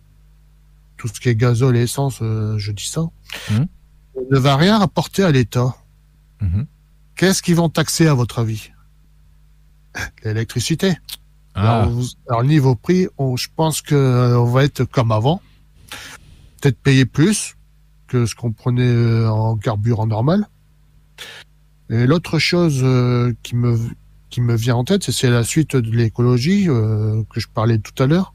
tout 0.97 1.07
ce 1.09 1.19
qui 1.19 1.29
est 1.29 1.35
gazole 1.35 1.75
et 1.75 1.81
essence, 1.81 2.19
euh, 2.21 2.57
je 2.57 2.71
dis 2.71 2.87
ça, 2.87 3.09
mmh. 3.49 3.63
ne 4.31 4.37
va 4.37 4.55
rien 4.55 4.77
rapporter 4.79 5.23
à 5.23 5.31
l'État. 5.31 5.75
Mmh. 6.39 6.63
Qu'est-ce 7.15 7.41
qu'ils 7.41 7.55
vont 7.55 7.69
taxer 7.69 8.07
à 8.07 8.13
votre 8.13 8.39
avis? 8.39 8.71
L'électricité. 10.23 10.93
Ah. 11.55 11.89
Alors, 12.29 12.43
niveau 12.45 12.75
prix, 12.75 13.07
je 13.35 13.47
pense 13.53 13.81
que 13.81 13.95
euh, 13.95 14.39
on 14.39 14.45
va 14.45 14.63
être 14.63 14.85
comme 14.85 15.11
avant, 15.11 15.41
peut-être 16.61 16.77
payer 16.77 17.05
plus 17.05 17.57
que 18.07 18.25
ce 18.25 18.33
qu'on 18.33 18.53
prenait 18.53 19.25
en 19.25 19.57
carburant 19.57 20.07
normal. 20.07 20.47
Et 21.89 22.05
l'autre 22.07 22.39
chose 22.39 22.85
qui 23.43 23.57
me 23.57 23.77
qui 24.31 24.41
me 24.41 24.55
vient 24.55 24.77
en 24.77 24.83
tête, 24.83 25.11
c'est 25.11 25.29
la 25.29 25.43
suite 25.43 25.75
de 25.75 25.91
l'écologie 25.91 26.67
euh, 26.67 27.21
que 27.29 27.39
je 27.39 27.47
parlais 27.53 27.77
tout 27.77 28.01
à 28.01 28.07
l'heure. 28.07 28.33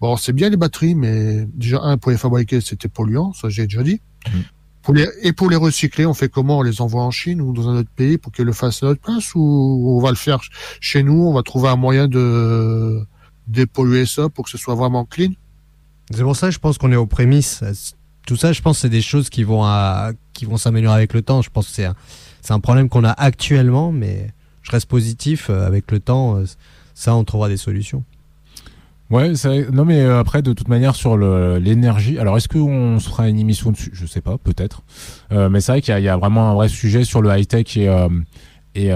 Bon, 0.00 0.16
c'est 0.16 0.32
bien 0.32 0.48
les 0.48 0.56
batteries, 0.56 0.94
mais 0.94 1.46
déjà, 1.52 1.80
un, 1.82 1.98
pour 1.98 2.10
les 2.10 2.16
fabriquer, 2.16 2.60
c'était 2.60 2.88
polluant, 2.88 3.34
ça 3.34 3.50
j'ai 3.50 3.64
déjà 3.64 3.82
dit. 3.82 4.00
Mm. 4.26 4.38
Pour 4.82 4.94
les, 4.94 5.06
et 5.22 5.32
pour 5.32 5.48
les 5.48 5.56
recycler, 5.56 6.06
on 6.06 6.14
fait 6.14 6.28
comment? 6.28 6.58
On 6.58 6.62
les 6.62 6.80
envoie 6.80 7.04
en 7.04 7.12
Chine 7.12 7.40
ou 7.40 7.52
dans 7.52 7.68
un 7.68 7.76
autre 7.76 7.90
pays 7.94 8.18
pour 8.18 8.32
qu'ils 8.32 8.46
le 8.46 8.52
fassent 8.52 8.82
à 8.82 8.86
notre 8.86 9.00
place 9.00 9.32
ou 9.34 9.96
on 9.96 10.00
va 10.00 10.10
le 10.10 10.16
faire 10.16 10.40
chez 10.80 11.04
nous 11.04 11.24
On 11.28 11.32
va 11.32 11.44
trouver 11.44 11.68
un 11.68 11.76
moyen 11.76 12.08
de 12.08 13.06
dépolluer 13.46 14.06
ça 14.06 14.28
pour 14.28 14.44
que 14.44 14.50
ce 14.50 14.58
soit 14.58 14.74
vraiment 14.74 15.04
clean? 15.04 15.32
C'est 16.12 16.22
pour 16.22 16.34
ça 16.34 16.48
que 16.48 16.54
je 16.54 16.58
pense 16.58 16.78
qu'on 16.78 16.90
est 16.90 16.96
aux 16.96 17.06
prémices. 17.06 17.62
Tout 18.26 18.36
ça, 18.36 18.52
je 18.52 18.60
pense, 18.60 18.78
c'est 18.80 18.88
des 18.88 19.02
choses 19.02 19.30
qui 19.30 19.44
vont 19.44 19.62
à, 19.64 20.10
qui 20.32 20.46
vont 20.46 20.56
s'améliorer 20.56 20.96
avec 20.96 21.12
le 21.12 21.22
temps. 21.22 21.42
Je 21.42 21.50
pense 21.50 21.68
que 21.68 21.74
c'est 21.74 21.84
un, 21.84 21.94
c'est 22.40 22.52
un 22.52 22.60
problème 22.60 22.88
qu'on 22.88 23.04
a 23.04 23.12
actuellement, 23.12 23.92
mais 23.92 24.32
je 24.62 24.70
reste 24.70 24.88
positif. 24.88 25.50
Euh, 25.50 25.66
avec 25.66 25.90
le 25.90 26.00
temps, 26.00 26.36
euh, 26.36 26.44
ça, 26.94 27.14
on 27.14 27.24
trouvera 27.24 27.48
des 27.48 27.56
solutions. 27.56 28.04
Ouais, 29.10 29.32
non 29.72 29.84
mais 29.84 30.00
euh, 30.00 30.20
après 30.20 30.40
de 30.40 30.54
toute 30.54 30.68
manière 30.68 30.94
sur 30.94 31.18
l'énergie. 31.18 32.18
Alors 32.18 32.38
est-ce 32.38 32.48
qu'on 32.48 32.98
se 32.98 33.10
fera 33.10 33.28
une 33.28 33.38
émission 33.38 33.70
dessus? 33.70 33.90
Je 33.92 34.06
sais 34.06 34.22
pas, 34.22 34.38
peut-être. 34.38 34.82
mais 35.30 35.60
c'est 35.60 35.72
vrai 35.72 35.82
qu'il 35.82 35.98
y, 35.98 36.08
a 36.08 36.16
vraiment 36.16 36.50
un 36.50 36.54
vrai 36.54 36.68
sujet 36.68 37.04
sur 37.04 37.20
le 37.20 37.28
high 37.36 37.46
tech 37.46 37.76
et 37.76 37.90
et, 38.74 38.88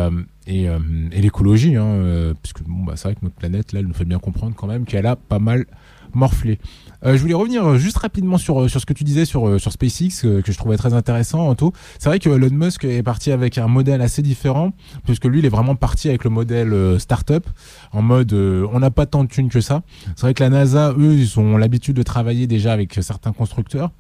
et, 0.47 1.21
l'écologie, 1.21 1.77
hein, 1.77 2.33
puisque 2.43 2.63
bon 2.63 2.83
bah 2.85 2.95
c'est 2.97 3.09
vrai 3.09 3.15
que 3.15 3.21
notre 3.25 3.35
planète 3.35 3.75
là, 3.75 3.81
elle 3.81 3.87
nous 3.87 3.93
fait 3.93 4.07
bien 4.07 4.19
comprendre 4.19 4.55
quand 4.57 4.67
même 4.67 4.87
qu'elle 4.87 5.05
a 5.05 5.17
pas 5.17 5.39
mal 5.39 5.67
morflé. 6.15 6.59
Euh, 7.05 7.17
je 7.17 7.23
voulais 7.23 7.35
revenir 7.35 7.65
euh, 7.65 7.79
juste 7.79 7.99
rapidement 7.99 8.39
sur 8.39 8.61
euh, 8.61 8.69
sur 8.69 8.81
ce 8.81 8.87
que 8.87 8.93
tu 8.93 9.05
disais 9.05 9.25
sur 9.25 9.61
sur 9.61 9.73
SpaceX 9.73 10.23
que 10.23 10.53
je 10.53 10.57
trouvais 10.57 10.77
très 10.77 10.95
intéressant 10.95 11.49
Anto. 11.49 11.73
C'est 11.99 12.09
vrai 12.09 12.19
que 12.19 12.31
Elon 12.31 12.51
Musk 12.51 12.85
est 12.85 13.03
parti 13.03 13.33
avec 13.33 13.59
un 13.59 13.69
modèle 13.69 14.01
assez 14.01 14.23
différent 14.23 14.73
puisque 15.05 15.25
lui 15.25 15.41
il 15.41 15.47
est 15.47 15.51
vraiment 15.51 15.75
parti 15.75 16.09
avec 16.09 16.25
le 16.25 16.31
modèle 16.31 16.99
startup 16.99 17.47
en 17.93 18.03
mode 18.03 18.33
on 18.33 18.79
n'a 18.79 18.91
pas 18.91 19.07
tant 19.07 19.25
de 19.25 19.29
thunes 19.29 19.49
que 19.49 19.61
ça. 19.61 19.83
C'est 20.15 20.23
vrai 20.23 20.35
que 20.35 20.43
la 20.43 20.51
NASA 20.51 20.95
eux 20.99 21.15
ils 21.15 21.39
ont 21.39 21.57
l'habitude 21.57 21.97
de 21.97 22.03
travailler 22.03 22.47
déjà 22.47 22.73
avec 22.73 22.99
certains 23.03 23.33
constructeurs. 23.33 23.91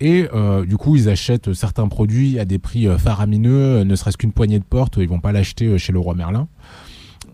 Et 0.00 0.28
du 0.66 0.76
coup, 0.76 0.96
ils 0.96 1.08
achètent 1.08 1.52
certains 1.54 1.88
produits 1.88 2.38
à 2.38 2.44
des 2.44 2.58
prix 2.58 2.86
faramineux, 2.98 3.82
ne 3.84 3.94
serait-ce 3.96 4.16
qu'une 4.16 4.32
poignée 4.32 4.58
de 4.58 4.64
porte, 4.64 4.96
ils 4.98 5.08
vont 5.08 5.20
pas 5.20 5.32
l'acheter 5.32 5.78
chez 5.78 5.92
le 5.92 5.98
roi 5.98 6.14
Merlin. 6.14 6.48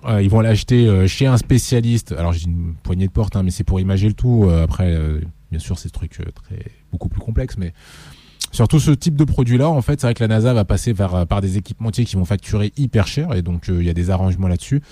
Euh, 0.06 0.22
ils 0.22 0.30
vont 0.30 0.40
l'acheter 0.40 0.86
euh, 0.86 1.06
chez 1.06 1.26
un 1.26 1.36
spécialiste. 1.36 2.12
Alors 2.12 2.32
j'ai 2.32 2.46
une 2.46 2.74
poignée 2.82 3.06
de 3.06 3.12
porte, 3.12 3.36
hein, 3.36 3.42
mais 3.42 3.50
c'est 3.50 3.64
pour 3.64 3.80
imager 3.80 4.08
le 4.08 4.14
tout. 4.14 4.44
Euh, 4.44 4.64
après, 4.64 4.96
bien 5.50 5.60
sûr, 5.60 5.78
c'est 5.78 5.90
truc 5.90 6.18
très 6.34 6.64
beaucoup 6.92 7.08
plus 7.08 7.20
complexe, 7.20 7.56
mais 7.58 7.72
surtout 8.52 8.78
ce 8.78 8.90
type 8.90 9.16
de 9.16 9.24
produit-là, 9.24 9.68
en 9.68 9.82
fait, 9.82 10.00
c'est 10.00 10.06
vrai 10.06 10.14
que 10.14 10.22
la 10.22 10.28
NASA 10.28 10.52
va 10.52 10.64
passer 10.64 10.94
par, 10.94 11.40
des 11.40 11.58
équipementiers 11.58 12.04
qui 12.04 12.16
vont 12.16 12.24
facturer 12.24 12.72
hyper 12.76 13.06
cher, 13.06 13.34
et 13.34 13.42
donc 13.42 13.66
il 13.68 13.82
y 13.82 13.90
a 13.90 13.94
des 13.94 14.10
arrangements 14.10 14.48
là-dessus. 14.48 14.82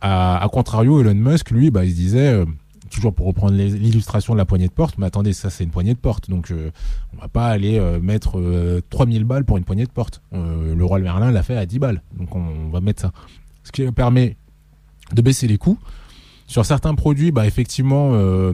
À, 0.00 0.46
contrario, 0.52 1.00
Elon 1.00 1.14
Musk, 1.14 1.50
lui, 1.50 1.70
bah, 1.70 1.84
il 1.84 1.90
se 1.90 1.96
disait 1.96 2.44
toujours 2.90 3.12
pour 3.12 3.26
reprendre 3.26 3.54
l'illustration 3.54 4.34
de 4.34 4.38
la 4.38 4.44
poignée 4.44 4.68
de 4.68 4.72
porte, 4.72 4.98
mais 4.98 5.06
attendez, 5.06 5.32
ça 5.32 5.50
c'est 5.50 5.64
une 5.64 5.70
poignée 5.70 5.94
de 5.94 5.98
porte, 5.98 6.30
donc 6.30 6.52
on 7.16 7.20
va 7.20 7.26
pas 7.26 7.46
aller 7.46 7.80
mettre 8.00 8.40
3000 8.90 9.24
balles 9.24 9.44
pour 9.44 9.58
une 9.58 9.64
poignée 9.64 9.86
de 9.86 9.90
porte. 9.90 10.22
le 10.32 10.84
roi 10.84 11.00
Merlin 11.00 11.32
l'a 11.32 11.42
fait 11.42 11.56
à 11.56 11.66
10 11.66 11.78
balles, 11.80 12.02
donc 12.16 12.36
on 12.36 12.68
va 12.70 12.80
mettre 12.80 13.02
ça 13.02 13.12
ce 13.64 13.72
qui 13.72 13.90
permet 13.90 14.36
de 15.12 15.22
baisser 15.22 15.48
les 15.48 15.58
coûts. 15.58 15.78
Sur 16.46 16.64
certains 16.64 16.94
produits, 16.94 17.32
bah 17.32 17.46
effectivement, 17.46 18.10
euh, 18.12 18.52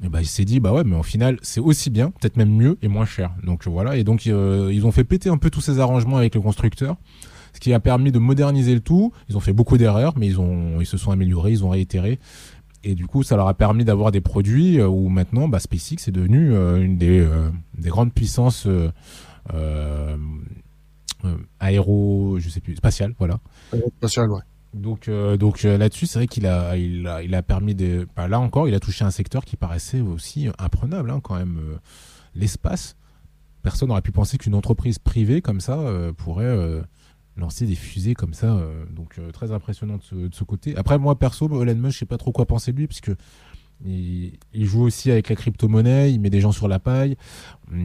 bah, 0.00 0.22
il 0.22 0.26
s'est 0.26 0.44
dit 0.44 0.60
bah 0.60 0.72
ouais, 0.72 0.82
mais 0.84 0.96
au 0.96 1.02
final 1.02 1.38
c'est 1.42 1.60
aussi 1.60 1.90
bien, 1.90 2.10
peut-être 2.10 2.36
même 2.36 2.50
mieux 2.50 2.78
et 2.82 2.88
moins 2.88 3.04
cher. 3.04 3.30
Donc 3.44 3.66
voilà, 3.66 3.96
et 3.96 4.04
donc 4.04 4.26
euh, 4.26 4.70
ils 4.72 4.86
ont 4.86 4.92
fait 4.92 5.04
péter 5.04 5.28
un 5.28 5.36
peu 5.36 5.50
tous 5.50 5.60
ces 5.60 5.78
arrangements 5.78 6.16
avec 6.16 6.34
le 6.34 6.40
constructeur, 6.40 6.96
ce 7.52 7.60
qui 7.60 7.72
a 7.72 7.80
permis 7.80 8.12
de 8.12 8.18
moderniser 8.18 8.74
le 8.74 8.80
tout. 8.80 9.12
Ils 9.28 9.36
ont 9.36 9.40
fait 9.40 9.52
beaucoup 9.52 9.76
d'erreurs, 9.76 10.14
mais 10.16 10.26
ils 10.26 10.40
ont 10.40 10.80
ils 10.80 10.86
se 10.86 10.96
sont 10.96 11.10
améliorés, 11.10 11.52
ils 11.52 11.64
ont 11.64 11.70
réitéré. 11.70 12.18
Et 12.86 12.94
du 12.94 13.06
coup, 13.06 13.22
ça 13.22 13.36
leur 13.36 13.48
a 13.48 13.54
permis 13.54 13.84
d'avoir 13.84 14.10
des 14.10 14.20
produits 14.20 14.78
euh, 14.78 14.86
où 14.86 15.08
maintenant, 15.08 15.48
bah, 15.48 15.58
SpaceX 15.58 16.06
est 16.06 16.12
devenu 16.12 16.54
une 16.54 16.98
des 16.98 17.26
grandes 17.88 18.12
puissances 18.12 18.68
aéro, 21.60 22.36
je 22.38 22.48
sais 22.48 22.60
plus, 22.60 22.76
spatiales, 22.76 23.14
voilà. 23.18 23.40
Donc, 24.74 25.06
euh, 25.08 25.36
donc 25.36 25.64
euh, 25.64 25.78
là-dessus, 25.78 26.06
c'est 26.06 26.18
vrai 26.18 26.26
qu'il 26.26 26.46
a, 26.46 26.76
il 26.76 27.06
a, 27.06 27.22
il 27.22 27.34
a 27.34 27.42
permis 27.42 27.74
de. 27.74 28.08
Bah, 28.16 28.26
là 28.26 28.40
encore, 28.40 28.68
il 28.68 28.74
a 28.74 28.80
touché 28.80 29.04
un 29.04 29.10
secteur 29.10 29.44
qui 29.44 29.56
paraissait 29.56 30.00
aussi 30.00 30.48
imprenable, 30.58 31.10
hein, 31.10 31.20
quand 31.22 31.36
même. 31.36 31.58
Euh, 31.58 31.76
l'espace. 32.34 32.96
Personne 33.62 33.88
n'aurait 33.88 34.02
pu 34.02 34.10
penser 34.10 34.36
qu'une 34.36 34.56
entreprise 34.56 34.98
privée 34.98 35.40
comme 35.40 35.60
ça 35.60 35.78
pourrait 36.18 36.84
lancer 37.36 37.64
des 37.64 37.76
fusées 37.76 38.12
comme 38.12 38.34
ça. 38.34 38.60
donc 38.90 39.18
très 39.32 39.52
impressionnant 39.52 39.96
de 39.96 40.02
ce, 40.02 40.14
de 40.16 40.34
ce, 40.34 40.44
côté. 40.44 40.76
Après, 40.76 40.98
moi 40.98 41.16
perso, 41.18 41.46
Elon 41.62 41.76
Musk, 41.76 41.94
je 41.94 41.98
sais 42.00 42.06
pas 42.06 42.18
trop 42.18 42.32
quoi 42.32 42.44
penser 42.44 42.72
de 42.72 42.78
lui, 42.78 42.88
puisque 42.88 43.12
il, 43.84 44.38
joue 44.54 44.82
aussi 44.82 45.10
avec 45.10 45.28
la 45.28 45.36
crypto-monnaie, 45.36 46.12
il 46.12 46.20
met 46.20 46.30
des 46.30 46.40
gens 46.40 46.52
sur 46.52 46.68
la 46.68 46.78
paille. 46.78 47.16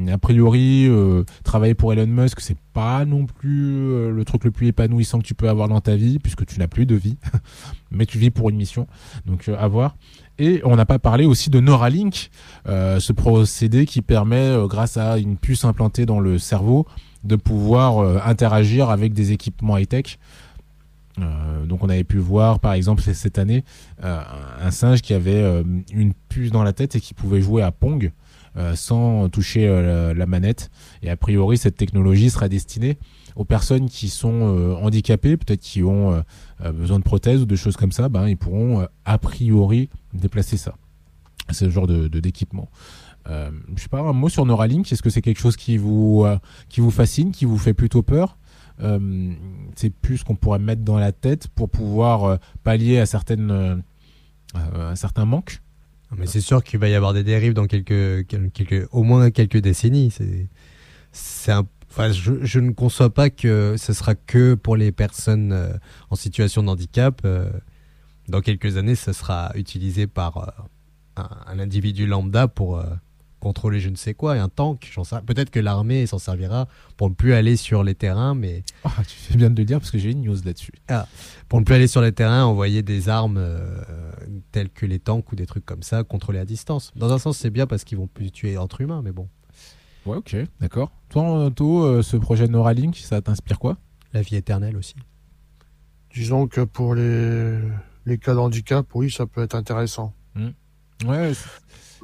A 0.09 0.17
priori, 0.17 0.87
euh, 0.87 1.23
travailler 1.43 1.73
pour 1.73 1.91
Elon 1.91 2.07
Musk, 2.07 2.39
c'est 2.41 2.57
pas 2.73 3.05
non 3.05 3.25
plus 3.25 3.91
euh, 3.91 4.11
le 4.11 4.25
truc 4.25 4.43
le 4.43 4.51
plus 4.51 4.67
épanouissant 4.67 5.19
que 5.19 5.25
tu 5.25 5.33
peux 5.33 5.49
avoir 5.49 5.67
dans 5.67 5.81
ta 5.81 5.95
vie, 5.95 6.19
puisque 6.19 6.45
tu 6.45 6.59
n'as 6.59 6.67
plus 6.67 6.85
de 6.85 6.95
vie, 6.95 7.17
mais 7.91 8.05
tu 8.05 8.17
vis 8.17 8.29
pour 8.29 8.49
une 8.49 8.55
mission. 8.55 8.87
Donc 9.25 9.49
euh, 9.49 9.55
à 9.57 9.67
voir. 9.67 9.97
Et 10.37 10.61
on 10.63 10.75
n'a 10.75 10.85
pas 10.85 10.99
parlé 10.99 11.25
aussi 11.25 11.49
de 11.49 11.59
Neuralink, 11.59 12.29
ce 12.65 13.11
procédé 13.11 13.85
qui 13.85 14.01
permet, 14.01 14.55
grâce 14.67 14.95
à 14.95 15.17
une 15.17 15.35
puce 15.35 15.65
implantée 15.65 16.05
dans 16.05 16.21
le 16.21 16.39
cerveau, 16.39 16.85
de 17.25 17.35
pouvoir 17.35 18.25
interagir 18.25 18.89
avec 18.89 19.11
des 19.11 19.33
équipements 19.33 19.77
high-tech. 19.77 20.17
Euh, 21.21 21.65
donc 21.65 21.83
on 21.83 21.89
avait 21.89 22.03
pu 22.03 22.17
voir 22.17 22.59
par 22.59 22.73
exemple 22.73 23.01
cette 23.01 23.37
année 23.37 23.63
euh, 24.03 24.21
un 24.61 24.71
singe 24.71 25.01
qui 25.01 25.13
avait 25.13 25.41
euh, 25.41 25.63
une 25.91 26.13
puce 26.13 26.51
dans 26.51 26.63
la 26.63 26.73
tête 26.73 26.95
et 26.95 26.99
qui 26.99 27.13
pouvait 27.13 27.41
jouer 27.41 27.61
à 27.61 27.71
Pong 27.71 28.11
sans 28.75 29.29
toucher 29.29 29.67
la 30.13 30.25
manette. 30.25 30.69
Et 31.01 31.09
a 31.09 31.15
priori, 31.15 31.57
cette 31.57 31.77
technologie 31.77 32.29
sera 32.29 32.49
destinée 32.49 32.97
aux 33.37 33.45
personnes 33.45 33.87
qui 33.87 34.09
sont 34.09 34.75
handicapées, 34.81 35.37
peut-être 35.37 35.61
qui 35.61 35.81
ont 35.81 36.21
besoin 36.73 36.99
de 36.99 37.03
prothèses 37.03 37.43
ou 37.43 37.45
de 37.45 37.55
choses 37.55 37.77
comme 37.77 37.93
ça. 37.93 38.09
Ben, 38.09 38.27
ils 38.27 38.35
pourront 38.35 38.85
a 39.05 39.17
priori 39.17 39.87
déplacer 40.13 40.57
ça. 40.57 40.75
C'est 41.51 41.65
ce 41.65 41.69
genre 41.69 41.87
de 41.87 42.09
d'équipement. 42.09 42.67
Je 43.27 43.81
sais 43.81 43.87
pas, 43.87 44.01
un 44.01 44.13
mot 44.13 44.27
sur 44.27 44.45
Neuralink? 44.45 44.91
Est-ce 44.91 45.03
que 45.03 45.11
c'est 45.11 45.21
quelque 45.21 45.39
chose 45.39 45.55
qui 45.55 45.77
vous 45.77 46.25
qui 46.67 46.81
vous 46.81 46.91
fascine, 46.91 47.31
qui 47.31 47.45
vous 47.45 47.57
fait 47.57 47.75
plutôt 47.75 48.01
peur? 48.01 48.38
Euh, 48.81 49.33
C'est 49.75 49.89
plus 49.89 50.19
ce 50.19 50.25
qu'on 50.25 50.35
pourrait 50.35 50.59
mettre 50.59 50.83
dans 50.83 50.97
la 50.97 51.11
tête 51.11 51.47
pour 51.49 51.69
pouvoir 51.69 52.23
euh, 52.23 52.37
pallier 52.63 52.99
à 52.99 53.05
certaines 53.05 53.51
euh, 53.51 53.75
à 54.91 54.95
certains 54.95 55.25
manques. 55.25 55.61
Mais 56.17 56.25
c'est 56.25 56.41
sûr 56.41 56.63
qu'il 56.63 56.79
va 56.79 56.89
y 56.89 56.95
avoir 56.95 57.13
des 57.13 57.23
dérives 57.23 57.53
dans 57.53 57.67
quelques, 57.67 58.25
quel- 58.25 58.49
quelques, 58.51 58.87
au 58.91 59.03
moins 59.03 59.29
quelques 59.29 59.59
décennies. 59.59 60.11
C'est, 61.11 61.53
enfin, 61.53 62.11
je, 62.11 62.59
ne 62.59 62.71
conçois 62.71 63.13
pas 63.13 63.29
que 63.29 63.75
ce 63.77 63.93
sera 63.93 64.15
que 64.15 64.55
pour 64.55 64.75
les 64.75 64.91
personnes 64.91 65.79
en 66.09 66.15
situation 66.15 66.63
de 66.63 66.69
handicap. 66.69 67.21
dans 68.27 68.41
quelques 68.41 68.77
années, 68.77 68.95
ce 68.95 69.13
sera 69.13 69.51
utilisé 69.53 70.07
par 70.07 70.65
un, 71.15 71.59
individu 71.59 72.07
lambda 72.07 72.47
pour 72.47 72.83
contrôler 73.39 73.79
je 73.79 73.89
ne 73.89 73.95
sais 73.95 74.13
quoi, 74.13 74.35
et 74.35 74.39
un 74.39 74.49
tank. 74.49 74.89
J'en 74.93 75.03
sais, 75.03 75.15
rien. 75.15 75.23
peut-être 75.25 75.49
que 75.49 75.59
l'armée 75.59 76.05
s'en 76.05 76.19
servira 76.19 76.67
pour 76.97 77.09
ne 77.09 77.15
plus 77.15 77.33
aller 77.33 77.55
sur 77.55 77.83
les 77.83 77.95
terrains, 77.95 78.35
mais 78.35 78.63
Ah, 78.83 78.91
tu 79.07 79.15
fais 79.17 79.35
bien 79.37 79.49
de 79.49 79.57
le 79.57 79.65
dire 79.65 79.79
parce 79.79 79.91
que 79.91 79.97
j'ai 79.97 80.11
une 80.11 80.21
news 80.23 80.37
là-dessus. 80.45 80.73
pour 81.47 81.59
ne 81.59 81.65
plus 81.65 81.75
aller 81.75 81.87
sur 81.87 82.01
les 82.01 82.11
terrains, 82.11 82.43
envoyer 82.45 82.81
des 82.83 83.09
armes 83.09 83.37
euh, 83.37 83.81
telles 84.51 84.69
que 84.69 84.85
les 84.85 84.99
tanks 84.99 85.31
ou 85.31 85.35
des 85.35 85.45
trucs 85.45 85.65
comme 85.65 85.83
ça, 85.83 86.03
contrôlés 86.03 86.39
à 86.39 86.45
distance. 86.45 86.91
Dans 86.95 87.11
un 87.13 87.17
sens, 87.19 87.37
c'est 87.37 87.49
bien 87.49 87.67
parce 87.67 87.83
qu'ils 87.83 87.97
vont 87.97 88.07
plus 88.07 88.31
tuer 88.31 88.57
entre 88.57 88.81
humains, 88.81 89.01
mais 89.03 89.11
bon, 89.11 89.27
Ouais, 90.05 90.15
ok, 90.17 90.35
d'accord. 90.61 90.91
Toi, 91.09 91.45
Otto, 91.47 91.83
euh, 91.83 92.01
ce 92.01 92.15
projet 92.17 92.47
Neuralink, 92.47 92.95
ça 92.95 93.21
t'inspire 93.21 93.59
quoi? 93.59 93.77
La 94.13 94.21
vie 94.21 94.37
éternelle 94.37 94.77
aussi. 94.77 94.95
Disons 96.13 96.47
que 96.47 96.61
pour 96.61 96.95
les, 96.95 97.59
les 98.05 98.17
cas 98.17 98.33
d'handicap, 98.33 98.87
oui, 98.95 99.11
ça 99.11 99.25
peut 99.27 99.43
être 99.43 99.55
intéressant. 99.55 100.13
Ouais, 101.05 101.33
c'est- 101.33 101.49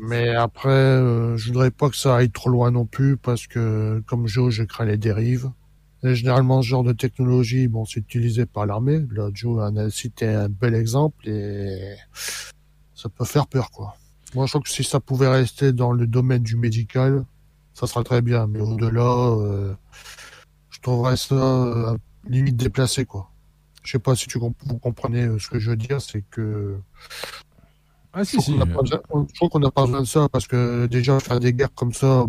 Mais 0.01 0.29
après, 0.29 0.69
euh, 0.69 1.37
je 1.37 1.47
voudrais 1.47 1.71
pas 1.71 1.89
que 1.89 1.95
ça 1.95 2.17
aille 2.17 2.31
trop 2.31 2.49
loin 2.49 2.71
non 2.71 2.85
plus 2.85 3.17
parce 3.17 3.47
que, 3.47 4.03
comme 4.07 4.27
Joe, 4.27 4.53
je 4.53 4.63
crains 4.63 4.85
les 4.85 4.97
dérives. 4.97 5.49
Et 6.03 6.13
généralement, 6.15 6.61
ce 6.61 6.67
genre 6.67 6.83
de 6.83 6.93
technologie, 6.93 7.67
bon, 7.67 7.85
c'est 7.85 7.99
utilisé 7.99 8.45
par 8.45 8.65
l'armée. 8.65 9.05
Là, 9.11 9.29
Joe 9.33 9.63
en 9.63 9.75
a 9.75 9.89
cité 9.89 10.27
un 10.27 10.49
bel 10.49 10.75
exemple 10.75 11.27
et 11.27 11.95
ça 12.93 13.09
peut 13.09 13.25
faire 13.25 13.47
peur, 13.47 13.71
quoi. 13.71 13.95
Moi, 14.35 14.45
je 14.45 14.51
trouve 14.51 14.63
que 14.63 14.69
si 14.69 14.83
ça 14.83 14.99
pouvait 14.99 15.29
rester 15.29 15.71
dans 15.71 15.93
le 15.93 16.07
domaine 16.07 16.43
du 16.43 16.57
médical, 16.57 17.25
ça 17.73 17.87
serait 17.87 18.03
très 18.03 18.21
bien. 18.21 18.47
Mais 18.47 18.59
au-delà, 18.59 19.01
euh, 19.01 19.73
je 20.69 20.79
trouverais 20.81 21.17
ça 21.17 21.35
euh, 21.35 21.97
limite 22.27 22.57
déplacé, 22.57 23.05
quoi. 23.05 23.31
Je 23.83 23.91
sais 23.91 23.99
pas 23.99 24.15
si 24.15 24.27
tu 24.27 24.39
vous 24.39 24.79
comprenez 24.79 25.23
euh, 25.23 25.39
ce 25.39 25.47
que 25.49 25.59
je 25.59 25.69
veux 25.69 25.77
dire, 25.77 26.01
c'est 26.01 26.23
que 26.29 26.77
ah 28.15 28.25
si 28.25 28.37
je 28.37 28.41
si. 28.41 28.51
trouve 28.53 28.59
qu'on 28.59 28.65
n'a 28.65 28.73
pas 28.75 28.81
besoin- 28.81 29.27
je 29.29 29.35
trouve 29.35 29.49
qu'on 29.49 29.59
n'a 29.59 29.71
pas 29.71 29.85
besoin 29.85 30.01
de 30.01 30.07
ça 30.07 30.27
parce 30.29 30.47
que 30.47 30.87
déjà 30.87 31.19
faire 31.19 31.39
des 31.39 31.53
guerres 31.53 31.73
comme 31.75 31.93
ça, 31.93 32.25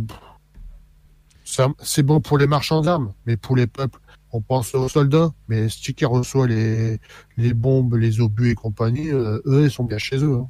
c'est 1.80 2.02
bon 2.02 2.20
pour 2.20 2.38
les 2.38 2.46
marchands 2.46 2.80
d'armes, 2.82 3.12
mais 3.24 3.36
pour 3.36 3.56
les 3.56 3.66
peuples, 3.66 4.00
on 4.32 4.40
pense 4.40 4.74
aux 4.74 4.88
soldats. 4.88 5.30
Mais 5.48 5.68
ceux 5.68 5.92
qui 5.92 6.04
reçoit 6.04 6.46
les, 6.46 6.98
les 7.36 7.54
bombes, 7.54 7.94
les 7.94 8.20
obus 8.20 8.50
et 8.50 8.54
compagnie, 8.54 9.10
euh, 9.10 9.40
eux, 9.46 9.64
ils 9.64 9.70
sont 9.70 9.84
bien 9.84 9.98
chez 9.98 10.18
eux. 10.18 10.34
hein. 10.40 10.48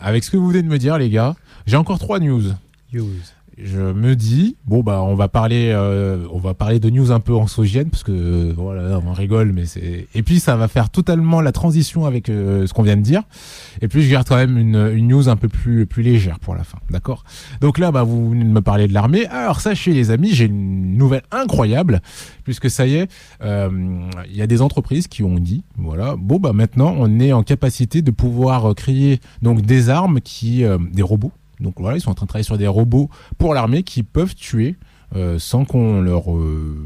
Avec 0.00 0.24
ce 0.24 0.30
que 0.32 0.36
vous 0.36 0.48
venez 0.48 0.62
de 0.62 0.68
me 0.68 0.76
dire, 0.78 0.98
les 0.98 1.08
gars, 1.08 1.36
j'ai 1.66 1.76
encore 1.76 1.98
trois 2.00 2.18
news. 2.18 2.42
Use. 2.92 3.32
Je 3.56 3.78
me 3.78 4.16
dis, 4.16 4.56
bon 4.66 4.82
bah 4.82 5.02
on 5.02 5.14
va 5.14 5.28
parler, 5.28 5.70
euh, 5.72 6.26
on 6.32 6.38
va 6.38 6.54
parler 6.54 6.80
de 6.80 6.90
news 6.90 7.12
un 7.12 7.20
peu 7.20 7.34
anxiogènes 7.34 7.88
parce 7.88 8.02
que 8.02 8.10
euh, 8.10 8.52
voilà, 8.56 9.00
on 9.06 9.12
rigole, 9.12 9.52
mais 9.52 9.64
c'est. 9.64 10.08
Et 10.12 10.22
puis 10.24 10.40
ça 10.40 10.56
va 10.56 10.66
faire 10.66 10.90
totalement 10.90 11.40
la 11.40 11.52
transition 11.52 12.04
avec 12.04 12.28
euh, 12.28 12.66
ce 12.66 12.72
qu'on 12.72 12.82
vient 12.82 12.96
de 12.96 13.02
dire. 13.02 13.22
Et 13.80 13.86
puis 13.86 14.02
je 14.02 14.10
garde 14.10 14.26
quand 14.26 14.36
même 14.36 14.58
une, 14.58 14.90
une 14.94 15.06
news 15.06 15.28
un 15.28 15.36
peu 15.36 15.48
plus 15.48 15.86
plus 15.86 16.02
légère 16.02 16.40
pour 16.40 16.56
la 16.56 16.64
fin, 16.64 16.78
d'accord? 16.90 17.22
Donc 17.60 17.78
là, 17.78 17.92
bah 17.92 18.02
vous 18.02 18.30
venez 18.30 18.44
de 18.44 18.48
me 18.48 18.60
parler 18.60 18.88
de 18.88 18.92
l'armée. 18.92 19.26
Alors 19.26 19.60
sachez 19.60 19.92
les 19.92 20.10
amis, 20.10 20.30
j'ai 20.32 20.46
une 20.46 20.96
nouvelle 20.96 21.22
incroyable 21.30 22.00
puisque 22.42 22.68
ça 22.68 22.86
y 22.86 22.96
est, 22.96 23.10
euh, 23.42 23.70
il 24.28 24.36
y 24.36 24.42
a 24.42 24.48
des 24.48 24.62
entreprises 24.62 25.06
qui 25.06 25.22
ont 25.22 25.38
dit, 25.38 25.62
voilà, 25.76 26.16
bon 26.18 26.40
bah 26.40 26.52
maintenant 26.52 26.92
on 26.98 27.20
est 27.20 27.32
en 27.32 27.44
capacité 27.44 28.02
de 28.02 28.10
pouvoir 28.10 28.70
euh, 28.70 28.74
créer 28.74 29.20
donc 29.42 29.62
des 29.62 29.90
armes 29.90 30.20
qui, 30.20 30.64
des 30.92 31.02
robots. 31.02 31.32
Donc 31.64 31.74
voilà, 31.78 31.96
ils 31.96 32.00
sont 32.00 32.10
en 32.10 32.14
train 32.14 32.26
de 32.26 32.28
travailler 32.28 32.44
sur 32.44 32.58
des 32.58 32.68
robots 32.68 33.10
pour 33.38 33.54
l'armée 33.54 33.82
qui 33.82 34.04
peuvent 34.04 34.36
tuer 34.36 34.76
euh, 35.16 35.38
sans 35.38 35.64
qu'on 35.64 36.00
leur 36.00 36.32
euh, 36.32 36.76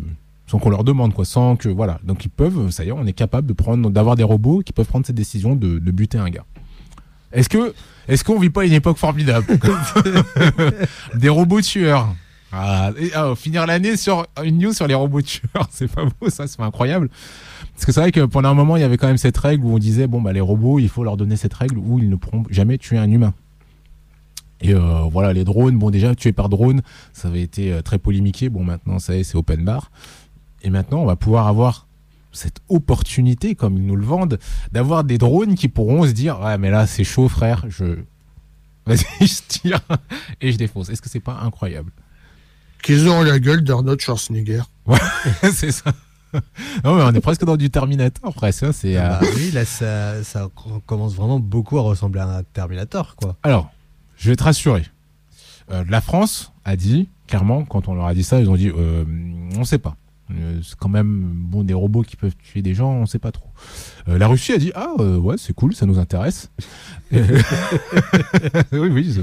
sans 0.46 0.58
qu'on 0.58 0.70
leur 0.70 0.84
demande 0.84 1.12
quoi, 1.12 1.24
sans 1.24 1.56
que 1.56 1.68
voilà. 1.68 2.00
Donc 2.04 2.24
ils 2.24 2.30
peuvent, 2.30 2.70
ça 2.70 2.84
y 2.84 2.88
est, 2.88 2.92
on 2.92 3.04
est 3.06 3.12
capable 3.12 3.46
de 3.46 3.52
prendre 3.52 3.90
d'avoir 3.90 4.16
des 4.16 4.22
robots 4.22 4.62
qui 4.64 4.72
peuvent 4.72 4.86
prendre 4.86 5.04
cette 5.04 5.16
décision 5.16 5.54
de, 5.54 5.78
buter 5.90 6.16
un 6.16 6.30
gars. 6.30 6.44
Est-ce 7.32 7.48
que 7.48 7.74
est-ce 8.06 8.24
qu'on 8.24 8.38
vit 8.38 8.48
pas 8.48 8.64
une 8.64 8.72
époque 8.72 8.96
formidable? 8.96 9.46
Des 11.14 11.28
robots 11.28 11.60
tueurs. 11.60 12.14
Ah, 12.50 12.92
ah, 13.14 13.34
finir 13.36 13.66
l'année 13.66 13.98
sur 13.98 14.26
une 14.42 14.56
news 14.56 14.72
sur 14.72 14.86
les 14.86 14.94
robots 14.94 15.20
tueurs, 15.20 15.68
c'est 15.70 15.92
pas 15.92 16.04
beau 16.04 16.30
ça, 16.30 16.46
c'est 16.46 16.62
incroyable. 16.62 17.10
Parce 17.74 17.84
que 17.84 17.92
c'est 17.92 18.00
vrai 18.00 18.12
que 18.12 18.24
pendant 18.24 18.48
un 18.48 18.54
moment, 18.54 18.76
il 18.76 18.80
y 18.80 18.84
avait 18.84 18.96
quand 18.96 19.08
même 19.08 19.18
cette 19.18 19.36
règle 19.36 19.66
où 19.66 19.74
on 19.74 19.78
disait 19.78 20.06
bon 20.06 20.22
bah 20.22 20.32
les 20.32 20.40
robots, 20.40 20.78
il 20.78 20.88
faut 20.88 21.04
leur 21.04 21.18
donner 21.18 21.36
cette 21.36 21.52
règle 21.52 21.76
où 21.76 21.98
ils 21.98 22.08
ne 22.08 22.16
pourront 22.16 22.44
jamais 22.48 22.78
tuer 22.78 22.96
un 22.96 23.10
humain. 23.10 23.34
Et 24.60 24.74
euh, 24.74 25.02
voilà, 25.10 25.32
les 25.32 25.44
drones, 25.44 25.78
bon 25.78 25.90
déjà 25.90 26.14
tuer 26.14 26.32
par 26.32 26.48
drone, 26.48 26.82
ça 27.12 27.28
avait 27.28 27.42
été 27.42 27.72
euh, 27.72 27.82
très 27.82 27.98
polémiqué. 27.98 28.48
Bon 28.48 28.64
maintenant, 28.64 28.98
ça 28.98 29.14
y 29.14 29.20
est, 29.20 29.24
c'est 29.24 29.36
open 29.36 29.64
bar. 29.64 29.90
Et 30.62 30.70
maintenant, 30.70 30.98
on 31.02 31.06
va 31.06 31.16
pouvoir 31.16 31.46
avoir 31.46 31.86
cette 32.32 32.58
opportunité, 32.68 33.54
comme 33.54 33.76
ils 33.76 33.86
nous 33.86 33.96
le 33.96 34.04
vendent, 34.04 34.38
d'avoir 34.72 35.04
des 35.04 35.16
drones 35.18 35.54
qui 35.54 35.68
pourront 35.68 36.04
se 36.06 36.10
dire 36.12 36.40
ouais 36.40 36.58
mais 36.58 36.70
là 36.70 36.86
c'est 36.86 37.02
chaud 37.04 37.28
frère, 37.28 37.64
je 37.68 37.84
vas-y 38.86 39.04
je 39.26 39.40
tire 39.48 39.80
et 40.40 40.52
je 40.52 40.58
défonce. 40.58 40.88
Est-ce 40.90 41.00
que 41.02 41.08
c'est 41.08 41.20
pas 41.20 41.38
incroyable? 41.42 41.90
Qu'ils 42.82 43.08
ont 43.08 43.22
la 43.22 43.38
gueule 43.40 43.62
d'Arnold 43.64 44.00
Schwarzenegger. 44.00 44.62
C'est 45.52 45.72
ça. 45.72 45.92
Non 46.84 46.94
mais 46.96 47.02
on 47.02 47.12
est 47.12 47.20
presque 47.20 47.44
dans 47.44 47.56
du 47.56 47.70
Terminator 47.70 48.28
après 48.28 48.52
ça 48.52 48.72
c'est. 48.72 48.96
euh, 48.96 49.08
Ah 49.10 49.18
bah 49.20 49.26
oui, 49.34 49.50
là, 49.50 49.64
ça, 49.64 50.22
ça 50.22 50.48
commence 50.86 51.14
vraiment 51.14 51.40
beaucoup 51.40 51.78
à 51.78 51.82
ressembler 51.82 52.20
à 52.20 52.28
un 52.28 52.42
Terminator, 52.42 53.16
quoi. 53.16 53.36
Alors, 53.42 53.70
je 54.18 54.30
vais 54.30 54.36
te 54.36 54.44
rassurer. 54.44 54.84
Euh, 55.70 55.84
la 55.88 56.00
France 56.00 56.52
a 56.64 56.76
dit, 56.76 57.08
clairement, 57.26 57.64
quand 57.64 57.88
on 57.88 57.94
leur 57.94 58.06
a 58.06 58.14
dit 58.14 58.24
ça, 58.24 58.40
ils 58.40 58.50
ont 58.50 58.56
dit, 58.56 58.68
euh, 58.68 59.04
on 59.56 59.64
sait 59.64 59.78
pas. 59.78 59.96
Euh, 60.30 60.60
c'est 60.62 60.76
quand 60.78 60.90
même 60.90 61.22
bon 61.34 61.62
des 61.64 61.72
robots 61.72 62.02
qui 62.02 62.16
peuvent 62.16 62.34
tuer 62.36 62.60
des 62.60 62.74
gens, 62.74 62.90
on 62.92 63.06
sait 63.06 63.18
pas 63.18 63.32
trop. 63.32 63.48
Euh, 64.08 64.18
la 64.18 64.26
Russie 64.26 64.52
a 64.52 64.58
dit, 64.58 64.72
ah 64.74 64.90
euh, 65.00 65.16
ouais, 65.16 65.36
c'est 65.38 65.54
cool, 65.54 65.74
ça 65.74 65.86
nous 65.86 65.98
intéresse. 65.98 66.50
oui, 67.12 67.18
oui. 68.72 69.16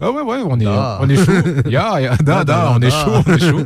Ah 0.00 0.10
ouais, 0.10 0.22
ouais, 0.22 0.38
on 0.44 0.58
est, 0.58 0.64
Da. 0.64 0.98
on 1.00 1.08
est 1.08 1.16
chaud. 1.24 1.68
Ya, 1.70 2.00
ya, 2.00 2.16
da, 2.20 2.44
Da, 2.44 2.72
on 2.76 2.80
est 2.80 2.90
chaud, 2.90 3.22
on 3.24 3.32
est 3.34 3.38
chaud. 3.38 3.60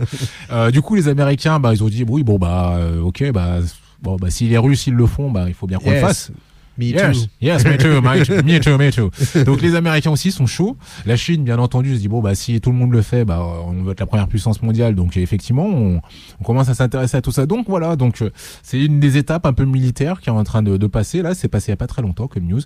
Euh, 0.51 0.71
du 0.71 0.83
coup, 0.83 0.95
les 0.97 1.09
Américains, 1.09 1.59
bah, 1.61 1.73
ils 1.73 1.83
ont 1.83 1.89
dit, 1.89 2.05
oui, 2.07 2.23
bon, 2.23 2.39
bah, 2.39 2.79
ok, 3.03 3.31
bah, 3.33 3.59
bon, 4.03 4.17
bah, 4.17 4.29
si 4.29 4.47
les 4.49 4.59
Russes 4.59 4.87
ils 4.87 4.95
le 4.95 5.07
font, 5.07 5.31
bah, 5.31 5.47
il 5.49 5.55
faut 5.55 5.67
bien 5.67 5.79
qu'on 5.79 5.91
le 5.91 6.01
fasse. 6.01 6.31
Me 6.79 6.85
Yes, 6.87 7.23
too. 7.23 7.29
yes, 7.41 7.65
me 7.65 7.77
too, 7.79 8.01
me 8.03 8.59
too, 8.61 8.77
me 8.79 8.91
too. 8.91 9.45
Donc 9.45 9.63
les 9.63 9.75
Américains 9.75 10.11
aussi 10.11 10.31
sont 10.31 10.47
chauds. 10.47 10.77
La 11.07 11.17
Chine, 11.17 11.43
bien 11.45 11.59
entendu, 11.59 11.95
se 11.95 12.01
dit 12.01 12.09
bon 12.09 12.21
bah 12.21 12.35
si 12.35 12.61
tout 12.61 12.71
le 12.71 12.77
monde 12.77 12.93
le 12.93 13.03
fait, 13.03 13.25
bah 13.25 13.41
on 13.67 13.83
veut 13.83 13.93
être 13.93 14.01
la 14.01 14.07
première 14.07 14.29
puissance 14.29 14.63
mondiale. 14.63 14.95
Donc 14.95 15.17
effectivement, 15.17 15.67
on, 15.67 16.01
on 16.41 16.45
commence 16.45 16.69
à 16.69 16.75
s'intéresser 16.75 17.17
à 17.17 17.23
tout 17.23 17.33
ça. 17.33 17.47
Donc 17.47 17.67
voilà, 17.69 17.97
donc 17.97 18.21
euh, 18.23 18.31
c'est 18.63 18.85
une 18.85 19.01
des 19.01 19.17
étapes 19.17 19.47
un 19.47 19.53
peu 19.53 19.65
militaires 19.65 20.21
qui 20.21 20.29
est 20.29 20.33
en 20.33 20.45
train 20.45 20.63
de, 20.63 20.77
de 20.77 20.87
passer. 20.87 21.23
Là, 21.23 21.35
c'est 21.35 21.49
passé 21.49 21.69
il 21.69 21.73
y 21.73 21.75
a 21.75 21.77
pas 21.79 21.87
très 21.87 22.03
longtemps 22.03 22.29
comme 22.29 22.45
news. 22.45 22.61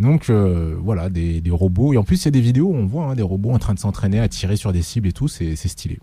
Donc 0.00 0.28
euh, 0.30 0.74
voilà, 0.82 1.08
des, 1.08 1.40
des 1.40 1.50
robots. 1.50 1.92
Et 1.92 1.96
en 1.96 2.04
plus, 2.04 2.22
il 2.22 2.24
y 2.24 2.28
a 2.28 2.32
des 2.32 2.40
vidéos 2.40 2.66
où 2.68 2.74
on 2.74 2.86
voit 2.86 3.04
hein, 3.06 3.14
des 3.14 3.22
robots 3.22 3.50
en 3.52 3.58
train 3.58 3.74
de 3.74 3.78
s'entraîner 3.78 4.18
à 4.20 4.28
tirer 4.28 4.56
sur 4.56 4.72
des 4.72 4.82
cibles 4.82 5.08
et 5.08 5.12
tout. 5.12 5.28
C'est 5.28 5.54
c'est 5.56 5.68
stylé. 5.68 5.98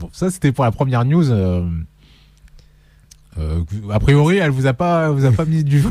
Bon, 0.00 0.08
ça 0.12 0.30
c'était 0.30 0.52
pour 0.52 0.64
la 0.64 0.72
première 0.72 1.04
news. 1.04 1.30
euh, 1.30 1.66
euh, 3.38 3.60
a 3.90 3.98
priori, 4.00 4.36
elle 4.38 4.50
vous 4.50 4.66
a 4.66 4.72
pas, 4.74 5.10
vous 5.10 5.24
a 5.24 5.32
pas 5.32 5.44
mis 5.44 5.64
du 5.64 5.82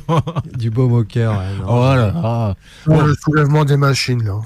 Du 0.58 0.70
baume 0.70 0.92
au 0.92 1.04
cœur. 1.04 1.38
ouais, 1.38 1.58
non. 1.58 1.64
Oh 1.68 1.94
là 1.94 2.12
là. 2.12 2.54
Pour 2.84 3.02
Le 3.02 3.14
soulèvement 3.14 3.64
des 3.64 3.76
machines, 3.76 4.22
là. 4.22 4.40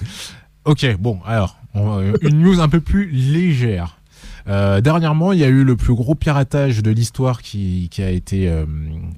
Ok, 0.64 0.86
bon, 0.98 1.18
alors, 1.24 1.56
on- 1.74 2.00
euh, 2.00 2.12
une 2.22 2.40
news 2.40 2.60
un 2.60 2.68
peu 2.68 2.80
plus 2.80 3.08
légère. 3.10 3.96
Euh, 4.48 4.80
dernièrement, 4.80 5.32
il 5.32 5.38
y 5.38 5.44
a 5.44 5.48
eu 5.48 5.64
le 5.64 5.76
plus 5.76 5.94
gros 5.94 6.14
piratage 6.14 6.82
de 6.82 6.90
l'histoire 6.90 7.42
qui, 7.42 7.88
qui 7.90 8.02
a 8.02 8.10
été 8.10 8.48
euh, 8.48 8.64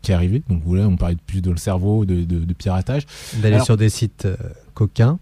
qui 0.03 0.11
est 0.13 0.15
arrivé. 0.15 0.43
Donc 0.49 0.63
voilà, 0.67 0.87
on 0.89 0.97
parlait 0.97 1.17
plus 1.27 1.41
de 1.41 1.51
le 1.51 1.57
cerveau, 1.57 2.05
de, 2.05 2.25
de, 2.25 2.41
de 2.41 2.53
piratage. 2.55 3.07
D'aller 3.41 3.61
sur 3.61 3.77
des 3.77 3.89
sites 3.89 4.27
coquins. 4.75 5.19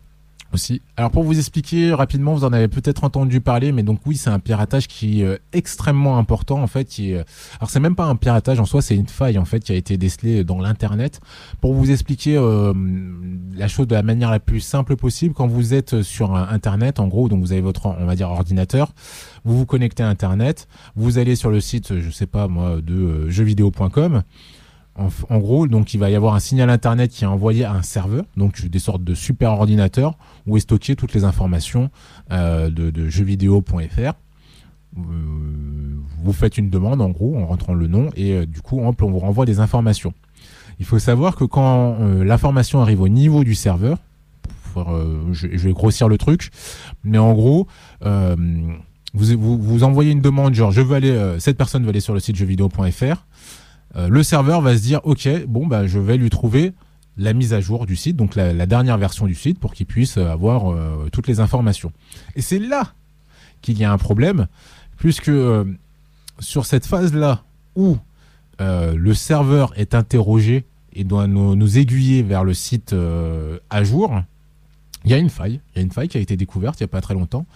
Aussi. 0.53 0.82
Alors 0.96 1.11
pour 1.11 1.22
vous 1.22 1.38
expliquer 1.38 1.92
rapidement, 1.92 2.34
vous 2.34 2.44
en 2.44 2.53
avez 2.53 2.68
peut-être 2.68 3.05
entendu 3.05 3.40
parler, 3.40 3.72
mais 3.72 3.82
donc 3.82 4.01
oui, 4.07 4.16
c'est 4.16 4.30
un 4.30 4.38
piratage 4.38 4.86
qui 4.88 5.22
est 5.22 5.24
euh, 5.24 5.38
extrêmement 5.53 6.18
important 6.18 6.62
en 6.62 6.66
fait. 6.66 6.84
Qui 6.84 7.12
est... 7.12 7.16
Euh, 7.16 7.24
alors 7.59 7.70
c'est 7.70 7.80
même 7.80 7.94
pas 7.94 8.05
un 8.05 8.16
piratage 8.16 8.61
en 8.61 8.64
soi, 8.64 8.82
c'est 8.82 8.96
une 8.96 9.09
faille 9.09 9.38
en 9.38 9.44
fait 9.44 9.61
qui 9.61 9.72
a 9.72 9.74
été 9.74 9.96
décelée 9.96 10.44
dans 10.44 10.61
l'internet. 10.61 11.20
Pour 11.61 11.74
vous 11.74 11.90
expliquer 11.90 12.36
euh, 12.36 12.72
la 13.55 13.68
chose 13.68 13.86
de 13.86 13.94
la 13.94 14.03
manière 14.03 14.30
la 14.30 14.40
plus 14.40 14.61
simple 14.61 14.96
possible, 14.96 15.34
quand 15.34 15.46
vous 15.46 15.74
êtes 15.74 16.03
sur 16.03 16.34
internet, 16.34 17.01
en 17.01 17.09
gros, 17.09 17.28
donc 17.28 17.40
vous 17.40 17.53
avez 17.53 17.61
votre 17.61 17.86
on 17.86 18.07
va 18.07 18.14
dire 18.14 18.30
ordinateur, 18.30 18.92
vous 19.44 19.57
vous 19.59 19.66
connectez 19.66 20.03
à 20.03 20.09
internet, 20.09 20.68
vous 20.96 21.18
allez 21.18 21.36
sur 21.36 21.51
le 21.51 21.61
site, 21.61 21.98
je 21.98 22.11
sais 22.11 22.26
pas 22.26 22.48
moi, 22.48 22.80
de 22.80 23.28
jeuxvideo.com 23.28 24.22
en, 25.28 25.38
gros, 25.38 25.66
donc 25.66 25.94
il 25.94 26.01
va 26.01 26.11
y 26.11 26.14
avoir 26.14 26.34
un 26.34 26.40
signal 26.40 26.70
internet 26.70 27.11
qui 27.11 27.24
est 27.24 27.26
envoyé 27.26 27.64
à 27.64 27.72
un 27.72 27.82
serveur, 27.82 28.24
donc 28.36 28.64
des 28.64 28.78
sortes 28.78 29.05
de 29.05 29.14
super 29.14 29.53
ordinateurs 29.53 30.14
où 30.46 30.57
est 30.57 30.61
stocké 30.61 30.96
toutes 30.96 31.14
les 31.14 31.24
informations 31.24 31.90
euh, 32.32 32.70
de, 32.70 33.09
jeuxvideo.fr. 33.09 33.98
Euh, 33.98 35.03
vous 36.22 36.32
faites 36.32 36.59
une 36.59 36.68
demande 36.68 37.01
en 37.01 37.11
gros 37.11 37.38
en 37.38 37.46
rentrant 37.46 37.74
le 37.74 37.86
nom 37.86 38.11
et 38.16 38.32
euh, 38.32 38.46
du 38.46 38.61
coup 38.61 38.80
on, 38.80 38.90
vous 38.90 39.18
renvoie 39.18 39.46
des 39.46 39.61
informations. 39.61 40.12
Il 40.78 40.86
faut 40.86 40.98
savoir 40.98 41.36
que 41.36 41.44
quand 41.44 41.98
l'information 42.22 42.80
arrive 42.80 43.03
au 43.03 43.09
niveau 43.09 43.44
du 43.44 43.55
serveur, 43.55 43.98
je, 44.74 45.46
vais 45.46 45.72
grossir 45.72 46.09
le 46.09 46.16
truc, 46.16 46.51
mais 47.05 47.18
en 47.18 47.34
gros, 47.34 47.66
vous, 48.03 49.59
vous, 49.59 49.82
envoyez 49.82 50.11
une 50.11 50.22
demande 50.22 50.55
genre 50.55 50.70
je 50.72 50.80
veux 50.80 50.96
aller, 50.96 51.36
cette 51.38 51.59
personne 51.59 51.82
veut 51.82 51.90
aller 51.90 52.01
sur 52.01 52.14
le 52.14 52.20
site 52.20 52.36
jeuxvideo.fr 52.36 53.26
euh, 53.97 54.09
le 54.09 54.22
serveur 54.22 54.61
va 54.61 54.76
se 54.76 54.82
dire 54.82 55.01
ok 55.05 55.28
bon 55.47 55.66
bah 55.66 55.86
je 55.86 55.99
vais 55.99 56.16
lui 56.16 56.30
trouver 56.30 56.72
la 57.16 57.32
mise 57.32 57.53
à 57.53 57.61
jour 57.61 57.86
du 57.86 57.97
site, 57.97 58.16
donc 58.16 58.34
la, 58.34 58.66
dernière 58.66 58.97
version 58.97 59.26
du 59.26 59.34
site 59.34 59.59
pour 59.59 59.74
qu'il 59.74 59.84
puisse 59.84 60.16
avoir 60.16 60.72
euh, 60.72 61.09
toutes 61.12 61.26
les 61.26 61.41
informations. 61.41 61.93
Et 62.34 62.41
c'est 62.41 62.59
là 62.59 62.95
qu'il 63.61 63.78
y 63.78 63.84
a 63.84 63.93
un 63.93 63.99
problème, 63.99 64.47
puisque 64.97 65.28
euh, 65.28 65.64
sur 66.38 66.64
cette 66.64 66.86
phase-là 66.86 67.43
où 67.76 67.99
le 68.59 69.14
serveur 69.14 69.72
est 69.76 69.95
interrogé 69.95 70.66
et 70.93 71.05
doit 71.05 71.26
nous, 71.26 71.57
nous 71.57 71.78
aiguiller 71.78 72.22
vers 72.22 72.45
le 72.45 72.53
site 72.53 72.95
à 73.70 73.84
jour, 73.84 74.20
il 75.05 75.11
y 75.11 75.14
a 75.14 75.16
une 75.16 75.30
faille, 75.30 75.61
il 75.74 75.78
y 75.78 75.80
a 75.80 75.82
une 75.82 75.91
faille 75.91 76.09
qui 76.09 76.18
a 76.18 76.20
été 76.20 76.36
découverte 76.36 76.78
il 76.78 76.82
n'y 76.82 76.84
a 76.84 76.88
pas 76.88 77.01
très 77.01 77.14
longtemps, 77.14 77.47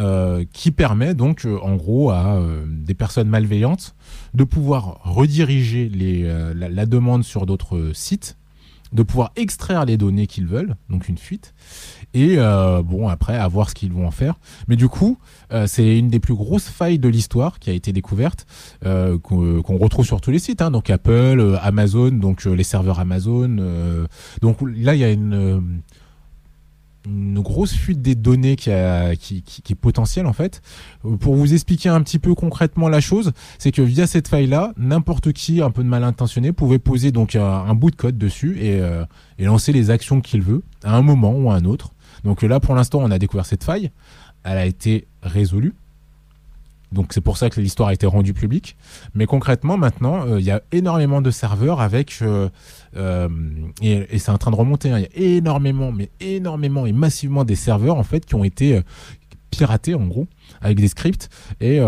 euh, 0.00 0.44
qui 0.52 0.72
permet 0.72 1.14
donc 1.14 1.46
euh, 1.46 1.56
en 1.62 1.76
gros 1.76 2.10
à 2.10 2.34
euh, 2.34 2.64
des 2.66 2.94
personnes 2.94 3.28
malveillantes 3.28 3.94
de 4.34 4.42
pouvoir 4.42 4.98
rediriger 5.04 5.88
les, 5.88 6.24
la, 6.52 6.86
demande 6.86 7.22
sur 7.22 7.46
d'autres 7.46 7.92
sites, 7.94 8.36
de 8.92 9.04
pouvoir 9.04 9.30
extraire 9.36 9.84
les 9.84 9.96
données 9.96 10.26
qu'ils 10.26 10.48
veulent, 10.48 10.74
donc 10.90 11.08
une 11.08 11.16
fuite, 11.16 11.54
et 12.12 12.36
bon 12.84 13.08
après 13.08 13.36
à 13.36 13.46
voir 13.46 13.70
ce 13.70 13.76
qu'ils 13.76 13.92
vont 13.92 14.08
en 14.08 14.10
faire. 14.10 14.34
Mais 14.66 14.74
du 14.74 14.88
coup, 14.88 15.18
c'est 15.66 15.96
une 15.96 16.08
des 16.08 16.18
plus 16.18 16.34
grosses 16.34 16.68
failles 16.68 16.98
de 16.98 17.08
l'histoire 17.08 17.60
qui 17.60 17.70
a 17.70 17.72
été 17.72 17.92
découverte, 17.92 18.46
qu'on 18.82 19.78
retrouve 19.78 20.04
sur 20.04 20.20
tous 20.20 20.32
les 20.32 20.40
sites, 20.40 20.60
hein, 20.60 20.72
donc 20.72 20.90
Apple, 20.90 21.56
Amazon, 21.62 22.10
donc 22.10 22.44
les 22.44 22.64
serveurs 22.64 22.98
Amazon. 22.98 24.06
donc 24.42 24.58
là 24.62 24.96
il 24.96 25.00
y 25.00 25.04
a 25.04 25.12
une 25.12 25.82
une 27.06 27.40
grosse 27.40 27.74
fuite 27.74 28.02
des 28.02 28.14
données 28.14 28.56
qui, 28.56 28.70
est 28.70 29.74
potentielle 29.74 30.26
en 30.26 30.32
fait. 30.32 30.62
Pour 31.20 31.34
vous 31.34 31.52
expliquer 31.52 31.88
un 31.88 32.02
petit 32.02 32.18
peu 32.18 32.34
concrètement 32.34 32.88
la 32.88 33.00
chose, 33.00 33.32
c'est 33.58 33.72
que 33.72 33.82
via 33.82 34.06
cette 34.06 34.28
faille-là, 34.28 34.72
n'importe 34.76 35.32
qui, 35.32 35.60
un 35.60 35.70
peu 35.70 35.82
de 35.82 35.88
mal 35.88 36.04
intentionné, 36.04 36.52
pouvait 36.52 36.78
poser 36.78 37.12
donc 37.12 37.36
un, 37.36 37.74
bout 37.74 37.90
de 37.90 37.96
code 37.96 38.18
dessus 38.18 38.58
et, 38.60 38.80
euh, 38.80 39.04
et 39.38 39.44
lancer 39.44 39.72
les 39.72 39.90
actions 39.90 40.20
qu'il 40.20 40.42
veut 40.42 40.62
à 40.82 40.96
un 40.96 41.02
moment 41.02 41.32
ou 41.32 41.50
à 41.50 41.54
un 41.54 41.64
autre. 41.64 41.92
Donc 42.24 42.42
là, 42.42 42.60
pour 42.60 42.74
l'instant, 42.74 43.00
on 43.02 43.10
a 43.10 43.18
découvert 43.18 43.46
cette 43.46 43.64
faille. 43.64 43.90
Elle 44.44 44.58
a 44.58 44.66
été 44.66 45.06
résolue. 45.22 45.74
Donc 46.92 47.12
c'est 47.12 47.20
pour 47.20 47.36
ça 47.36 47.50
que 47.50 47.60
l'histoire 47.60 47.88
a 47.88 47.94
été 47.94 48.06
rendue 48.06 48.34
publique. 48.34 48.76
Mais 49.14 49.26
concrètement, 49.26 49.76
maintenant, 49.76 50.26
euh, 50.26 50.40
il 50.40 50.46
y 50.46 50.50
a 50.50 50.62
énormément 50.72 51.20
de 51.20 51.30
serveurs 51.30 51.80
avec 51.80 52.18
euh, 52.22 52.48
euh, 52.96 53.28
et, 53.82 54.18
c'est 54.18 54.30
en 54.30 54.38
train 54.38 54.50
de 54.50 54.56
remonter. 54.56 54.90
Hein. 54.90 54.98
Il 54.98 55.02
y 55.02 55.06
a 55.06 55.36
énormément, 55.36 55.92
mais 55.92 56.10
énormément 56.20 56.86
et 56.86 56.92
massivement 56.92 57.44
des 57.44 57.56
serveurs 57.56 57.96
en 57.96 58.04
fait 58.04 58.24
qui 58.24 58.34
ont 58.34 58.44
été 58.44 58.80
piratés 59.54 59.94
en 59.94 60.06
gros 60.06 60.26
avec 60.60 60.78
des 60.78 60.88
scripts 60.88 61.28
et 61.60 61.80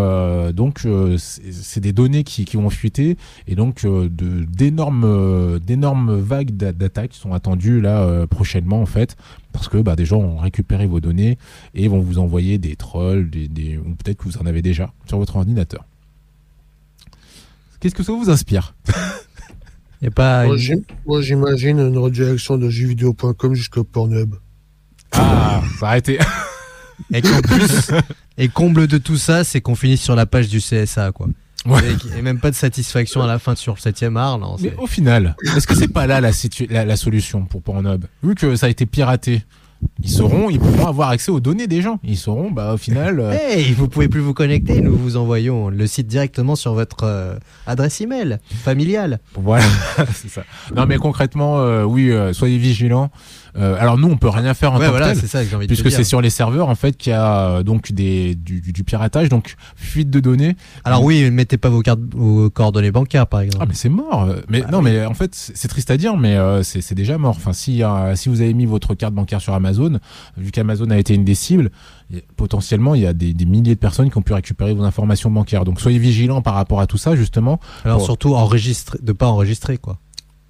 donc 0.52 0.86
c'est 1.18 1.80
des 1.80 1.92
données 1.92 2.24
qui, 2.24 2.44
qui 2.44 2.56
ont 2.56 2.70
fuité 2.70 3.16
et 3.46 3.54
donc 3.54 3.82
de 3.84 4.08
d'énormes 4.44 5.58
d'énormes 5.60 6.18
vagues 6.18 6.52
d'attaques 6.52 7.14
sont 7.14 7.32
attendues 7.32 7.80
là 7.80 8.26
prochainement 8.26 8.80
en 8.80 8.86
fait 8.86 9.16
parce 9.56 9.68
que 9.68 9.78
bah, 9.78 9.96
des 9.96 10.04
gens 10.04 10.18
ont 10.18 10.36
récupéré 10.36 10.86
vos 10.86 11.00
données 11.00 11.38
et 11.74 11.88
vont 11.88 12.00
vous 12.00 12.18
envoyer 12.18 12.58
des 12.58 12.76
trolls, 12.76 13.30
des, 13.30 13.78
ou 13.78 13.94
peut-être 13.94 14.18
que 14.18 14.24
vous 14.24 14.36
en 14.36 14.44
avez 14.44 14.60
déjà 14.60 14.92
sur 15.06 15.18
votre 15.18 15.36
ordinateur. 15.36 15.84
Qu'est-ce 17.80 17.94
que 17.94 18.02
ça 18.02 18.12
vous 18.12 18.30
inspire? 18.30 18.74
Y 20.02 20.08
a 20.08 20.10
pas 20.10 20.46
Moi, 21.06 21.22
j'imagine 21.22 21.78
une 21.78 21.96
redirection 21.96 22.58
de 22.58 22.68
jeuxvideo.com 22.68 23.54
jusqu'au 23.54 23.82
Pornhub. 23.82 24.34
Ah, 25.12 25.62
ça 27.10 27.16
a 27.16 27.18
été. 27.18 27.28
et, 28.38 28.48
comble 28.48 28.86
de 28.86 28.98
tout 28.98 29.16
ça, 29.16 29.44
c'est 29.44 29.60
qu'on 29.60 29.74
finisse 29.74 30.02
sur 30.02 30.16
la 30.16 30.26
page 30.26 30.48
du 30.48 30.58
CSA, 30.58 31.12
quoi. 31.12 31.28
Et, 32.16 32.22
même 32.22 32.38
pas 32.38 32.50
de 32.50 32.56
satisfaction 32.56 33.22
à 33.22 33.26
la 33.26 33.38
fin 33.38 33.54
sur 33.56 33.74
le 33.74 33.80
7ème 33.80 34.16
art. 34.16 34.38
Non, 34.38 34.56
Mais 34.60 34.74
au 34.78 34.86
final, 34.86 35.34
est-ce 35.56 35.66
que 35.66 35.74
c'est 35.74 35.88
pas 35.88 36.06
là 36.06 36.20
la, 36.20 36.84
la, 36.84 36.96
solution 36.96 37.44
pour 37.44 37.62
Pornhub? 37.62 38.04
Vu 38.22 38.34
que 38.34 38.54
ça 38.54 38.66
a 38.66 38.68
été 38.68 38.86
piraté, 38.86 39.42
ils 40.02 40.10
sauront, 40.10 40.50
ils 40.50 40.58
pourront 40.58 40.86
avoir 40.86 41.08
accès 41.10 41.30
aux 41.30 41.40
données 41.40 41.66
des 41.66 41.80
gens. 41.80 41.98
Ils 42.04 42.16
sauront, 42.16 42.50
bah 42.50 42.74
au 42.74 42.76
final. 42.76 43.20
Euh... 43.20 43.32
Hey, 43.46 43.72
vous 43.72 43.88
pouvez 43.88 44.08
plus 44.08 44.20
vous 44.20 44.34
connecter. 44.34 44.80
Nous 44.80 44.96
vous 44.96 45.16
envoyons 45.16 45.68
le 45.68 45.86
site 45.86 46.06
directement 46.06 46.56
sur 46.56 46.74
votre 46.74 47.04
euh, 47.04 47.38
adresse 47.66 48.00
email 48.00 48.38
familiale. 48.62 49.20
Voilà, 49.34 49.64
c'est 50.14 50.28
ça. 50.28 50.44
Non, 50.74 50.86
mais 50.86 50.96
concrètement, 50.96 51.60
euh, 51.60 51.84
oui, 51.84 52.10
euh, 52.10 52.32
soyez 52.32 52.58
vigilants. 52.58 53.10
Euh, 53.58 53.76
alors 53.78 53.96
nous, 53.98 54.08
on 54.08 54.16
peut 54.16 54.28
rien 54.28 54.54
faire 54.54 54.72
en 54.72 54.78
tant 54.78 54.92
que 54.92 54.98
tel, 54.98 55.16
ça 55.28 55.44
que 55.44 55.54
envie 55.54 55.66
puisque 55.66 55.90
c'est 55.90 56.04
sur 56.04 56.20
les 56.20 56.30
serveurs 56.30 56.68
en 56.68 56.74
fait 56.74 56.96
qu'il 56.96 57.10
y 57.10 57.14
a 57.14 57.48
euh, 57.48 57.62
donc 57.62 57.92
des 57.92 58.34
du, 58.34 58.60
du, 58.60 58.84
piratage, 58.84 59.28
donc 59.28 59.56
fuite 59.76 60.10
de 60.10 60.20
données. 60.20 60.56
Alors 60.84 61.02
oui, 61.02 61.30
mettez 61.30 61.56
pas 61.56 61.68
vos 61.68 61.80
cartes, 61.80 62.00
vos 62.14 62.50
coordonnées 62.50 62.90
bancaires 62.90 63.26
par 63.26 63.40
exemple. 63.40 63.64
Ah 63.64 63.66
mais 63.68 63.74
c'est 63.74 63.88
mort. 63.88 64.28
Mais 64.48 64.60
bah 64.60 64.68
non, 64.72 64.82
mais 64.82 65.04
en 65.04 65.14
fait 65.14 65.30
c'est 65.34 65.68
triste 65.68 65.90
à 65.90 65.96
dire, 65.96 66.16
mais 66.16 66.36
euh, 66.36 66.62
c'est 66.62 66.94
déjà 66.94 67.18
mort. 67.18 67.36
Enfin 67.36 67.52
si 67.52 67.82
si 68.14 68.28
vous 68.28 68.40
avez 68.40 68.54
mis 68.54 68.66
votre 68.66 68.94
carte 68.94 69.14
bancaire 69.14 69.40
sur 69.40 69.54
Amazon, 69.54 69.98
vu 70.36 70.50
qu'Amazon 70.50 70.90
a 70.90 70.98
été 70.98 71.14
une 71.14 71.24
des 71.24 71.34
cibles, 71.34 71.70
potentiellement 72.36 72.94
il 72.94 73.02
y 73.02 73.06
a 73.06 73.12
des, 73.12 73.32
des, 73.32 73.44
milliers 73.46 73.74
de 73.74 73.80
personnes 73.80 74.10
qui 74.10 74.18
ont 74.18 74.22
pu 74.22 74.32
récupérer 74.32 74.74
vos 74.74 74.84
informations 74.84 75.30
bancaires. 75.30 75.64
Donc 75.64 75.80
soyez 75.80 75.98
vigilants 75.98 76.42
par 76.42 76.54
rapport 76.54 76.80
à 76.80 76.86
tout 76.86 76.98
ça 76.98 77.16
justement. 77.16 77.58
Alors 77.84 78.02
surtout 78.02 78.34
enregistrer, 78.34 78.98
de 79.02 79.12
pas 79.12 79.26
enregistrer 79.26 79.78
quoi. 79.78 79.98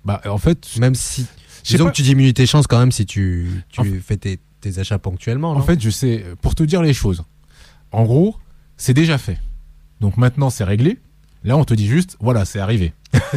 Bah 0.04 0.20
en 0.28 0.38
fait, 0.38 0.68
même 0.78 0.94
si 0.94 1.26
Disons 1.66 1.86
que 1.86 1.92
tu 1.92 2.02
diminues 2.02 2.34
tes 2.34 2.46
chances 2.46 2.66
quand 2.66 2.78
même 2.78 2.92
si 2.92 3.06
tu, 3.06 3.48
tu 3.68 4.00
fais 4.00 4.16
tes, 4.16 4.38
tes, 4.60 4.78
achats 4.78 4.98
ponctuellement. 4.98 5.50
En 5.50 5.62
fait, 5.62 5.80
je 5.80 5.90
sais, 5.90 6.24
pour 6.40 6.54
te 6.54 6.62
dire 6.62 6.82
les 6.82 6.94
choses, 6.94 7.24
en 7.92 8.04
gros, 8.04 8.36
c'est 8.76 8.94
déjà 8.94 9.18
fait. 9.18 9.38
Donc 10.00 10.16
maintenant, 10.16 10.50
c'est 10.50 10.64
réglé. 10.64 10.98
Là, 11.44 11.56
on 11.56 11.64
te 11.64 11.74
dit 11.74 11.86
juste, 11.86 12.16
voilà, 12.20 12.44
c'est 12.44 12.58
arrivé. 12.58 12.92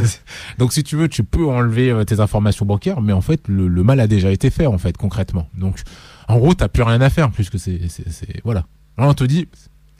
Donc 0.58 0.74
si 0.74 0.84
tu 0.84 0.96
veux, 0.96 1.08
tu 1.08 1.24
peux 1.24 1.48
enlever 1.48 1.92
euh, 1.92 2.04
tes 2.04 2.20
informations 2.20 2.66
bancaires, 2.66 3.02
mais 3.02 3.14
en 3.14 3.22
fait, 3.22 3.48
le, 3.48 3.70
mal 3.84 4.00
a 4.00 4.08
déjà 4.08 4.32
été 4.32 4.50
fait, 4.50 4.66
en 4.66 4.80
fait, 4.80 4.98
concrètement. 4.98 5.48
Donc, 5.56 5.80
en 6.28 6.40
gros, 6.40 6.54
t'as 6.56 6.70
plus 6.70 6.84
rien 6.84 7.02
à 7.02 7.10
faire, 7.10 7.30
puisque 7.32 7.60
c'est, 7.60 7.80
c'est, 7.88 8.42
voilà. 8.44 8.66
Là, 8.98 9.08
on 9.08 9.14
te 9.14 9.24
dit, 9.24 9.48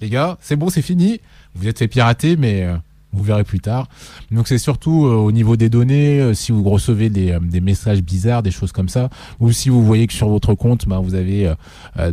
les 0.02 0.10
gars, 0.10 0.38
c'est 0.42 0.56
bon, 0.56 0.70
c'est 0.70 0.82
fini. 0.82 1.22
Vous 1.54 1.68
êtes 1.68 1.78
fait 1.78 1.88
pirater, 1.88 2.36
mais 2.36 2.64
euh, 2.64 2.78
vous 3.12 3.24
verrez 3.24 3.44
plus 3.44 3.60
tard. 3.60 3.88
Donc 4.32 4.48
c'est 4.48 4.58
surtout 4.58 5.06
euh, 5.06 5.16
au 5.16 5.32
niveau 5.32 5.58
des 5.58 5.70
données, 5.70 6.20
euh, 6.20 6.34
si 6.34 6.52
vous 6.52 6.64
recevez 6.64 7.10
des, 7.10 7.32
euh, 7.32 7.40
des, 7.40 7.62
messages 7.62 8.02
bizarres, 8.02 8.44
des 8.44 8.52
choses 8.52 8.72
comme 8.72 8.90
ça, 8.90 9.10
ou 9.40 9.52
si 9.52 9.70
vous 9.70 9.84
voyez 9.84 10.08
que 10.08 10.14
sur 10.14 10.30
votre 10.30 10.54
compte, 10.54 10.88
bah, 10.88 11.00
vous 11.00 11.16
avez 11.16 11.54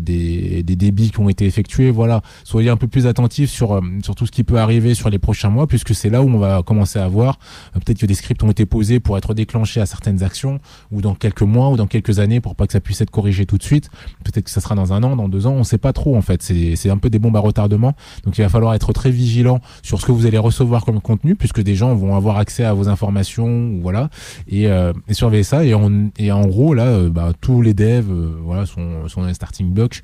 des, 0.01 0.63
des, 0.63 0.77
débits 0.77 1.11
qui 1.11 1.21
ont 1.21 1.29
été 1.29 1.47
effectués, 1.47 1.91
voilà, 1.91 2.23
soyez 2.45 2.71
un 2.71 2.77
peu 2.77 2.87
plus 2.87 3.07
attentifs 3.07 3.51
sur, 3.51 3.81
sur 4.03 4.15
tout 4.15 4.27
ce 4.27 4.33
qui 4.33 4.45
peut 4.45 4.59
arriver 4.59 4.95
sur 4.95 5.11
les 5.11 5.19
prochains 5.19 5.51
mois, 5.51 5.67
puisque 5.67 5.95
c'est 5.95 6.11
là 6.11 6.23
où 6.23 6.29
on 6.29 6.39
va 6.39 6.63
commencer 6.63 6.99
à 6.99 7.09
voir 7.09 7.39
peut-être 7.73 7.99
que 7.99 8.07
des 8.07 8.15
scripts 8.15 8.43
ont 8.43 8.51
été 8.51 8.67
posés 8.67 9.01
pour 9.01 9.17
être 9.17 9.35
déclenchés 9.35 9.81
à 9.81 9.87
certaines 9.87 10.23
actions, 10.23 10.61
ou 10.91 11.01
dans 11.01 11.15
quelques 11.15 11.43
mois, 11.43 11.71
ou 11.71 11.77
dans 11.77 11.87
quelques 11.87 12.19
années, 12.19 12.41
pour 12.41 12.55
pas 12.55 12.67
que 12.67 12.73
ça 12.73 12.81
puisse 12.81 13.01
être 13.01 13.11
corrigé 13.11 13.47
tout 13.47 13.59
de 13.59 13.63
suite. 13.63 13.91
Peut-être 14.25 14.45
que 14.45 14.51
ça 14.51 14.61
sera 14.61 14.75
dans 14.75 14.93
un 14.93 15.03
an, 15.03 15.17
dans 15.17 15.29
deux 15.29 15.47
ans, 15.47 15.53
on 15.53 15.65
sait 15.65 15.79
pas 15.79 15.93
trop 15.93 16.17
en 16.17 16.23
fait. 16.23 16.43
C'est 16.43 16.91
un 16.91 16.99
peu 16.99 17.11
des 17.11 17.19
bombes 17.19 17.37
à 17.37 17.41
retardement, 17.41 17.93
donc 18.25 18.39
il 18.39 18.43
va 18.43 18.49
falloir 18.49 18.75
être 18.75 18.93
très 18.93 19.11
vigilant 19.11 19.61
sur 19.83 20.01
ce 20.01 20.07
que 20.07 20.13
vous 20.13 20.27
allez 20.27 20.39
recevoir 20.39 20.86
comme 20.87 21.01
contenu 21.01 21.35
puisque 21.35 21.61
des 21.61 21.75
gens 21.75 21.95
vont 21.95 22.15
avoir 22.17 22.39
accès 22.39 22.65
à 22.65 22.73
vos 22.73 22.89
informations 22.89 23.79
voilà 23.83 24.09
et, 24.49 24.69
euh, 24.69 24.93
et 25.09 25.15
surveiller 25.15 25.43
ça 25.43 25.65
et 25.65 25.75
en, 25.75 26.09
et 26.17 26.33
en 26.33 26.47
gros 26.47 26.73
là 26.73 26.87
euh, 26.87 27.11
bah, 27.11 27.33
tous 27.41 27.61
les 27.61 27.75
devs 27.75 28.11
euh, 28.11 28.39
voilà 28.43 28.65
sont, 28.65 29.09
sont 29.09 29.21
dans 29.21 29.27
les 29.27 29.35
starting 29.35 29.71
blocks 29.73 30.01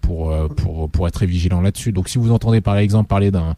pour, 0.00 0.32
pour, 0.56 0.90
pour 0.90 1.08
être 1.08 1.14
très 1.14 1.26
vigilants 1.26 1.62
là-dessus 1.62 1.92
donc 1.92 2.08
si 2.08 2.18
vous 2.18 2.30
entendez 2.30 2.60
par 2.60 2.76
exemple 2.76 3.08
parler 3.08 3.30
d'un 3.30 3.56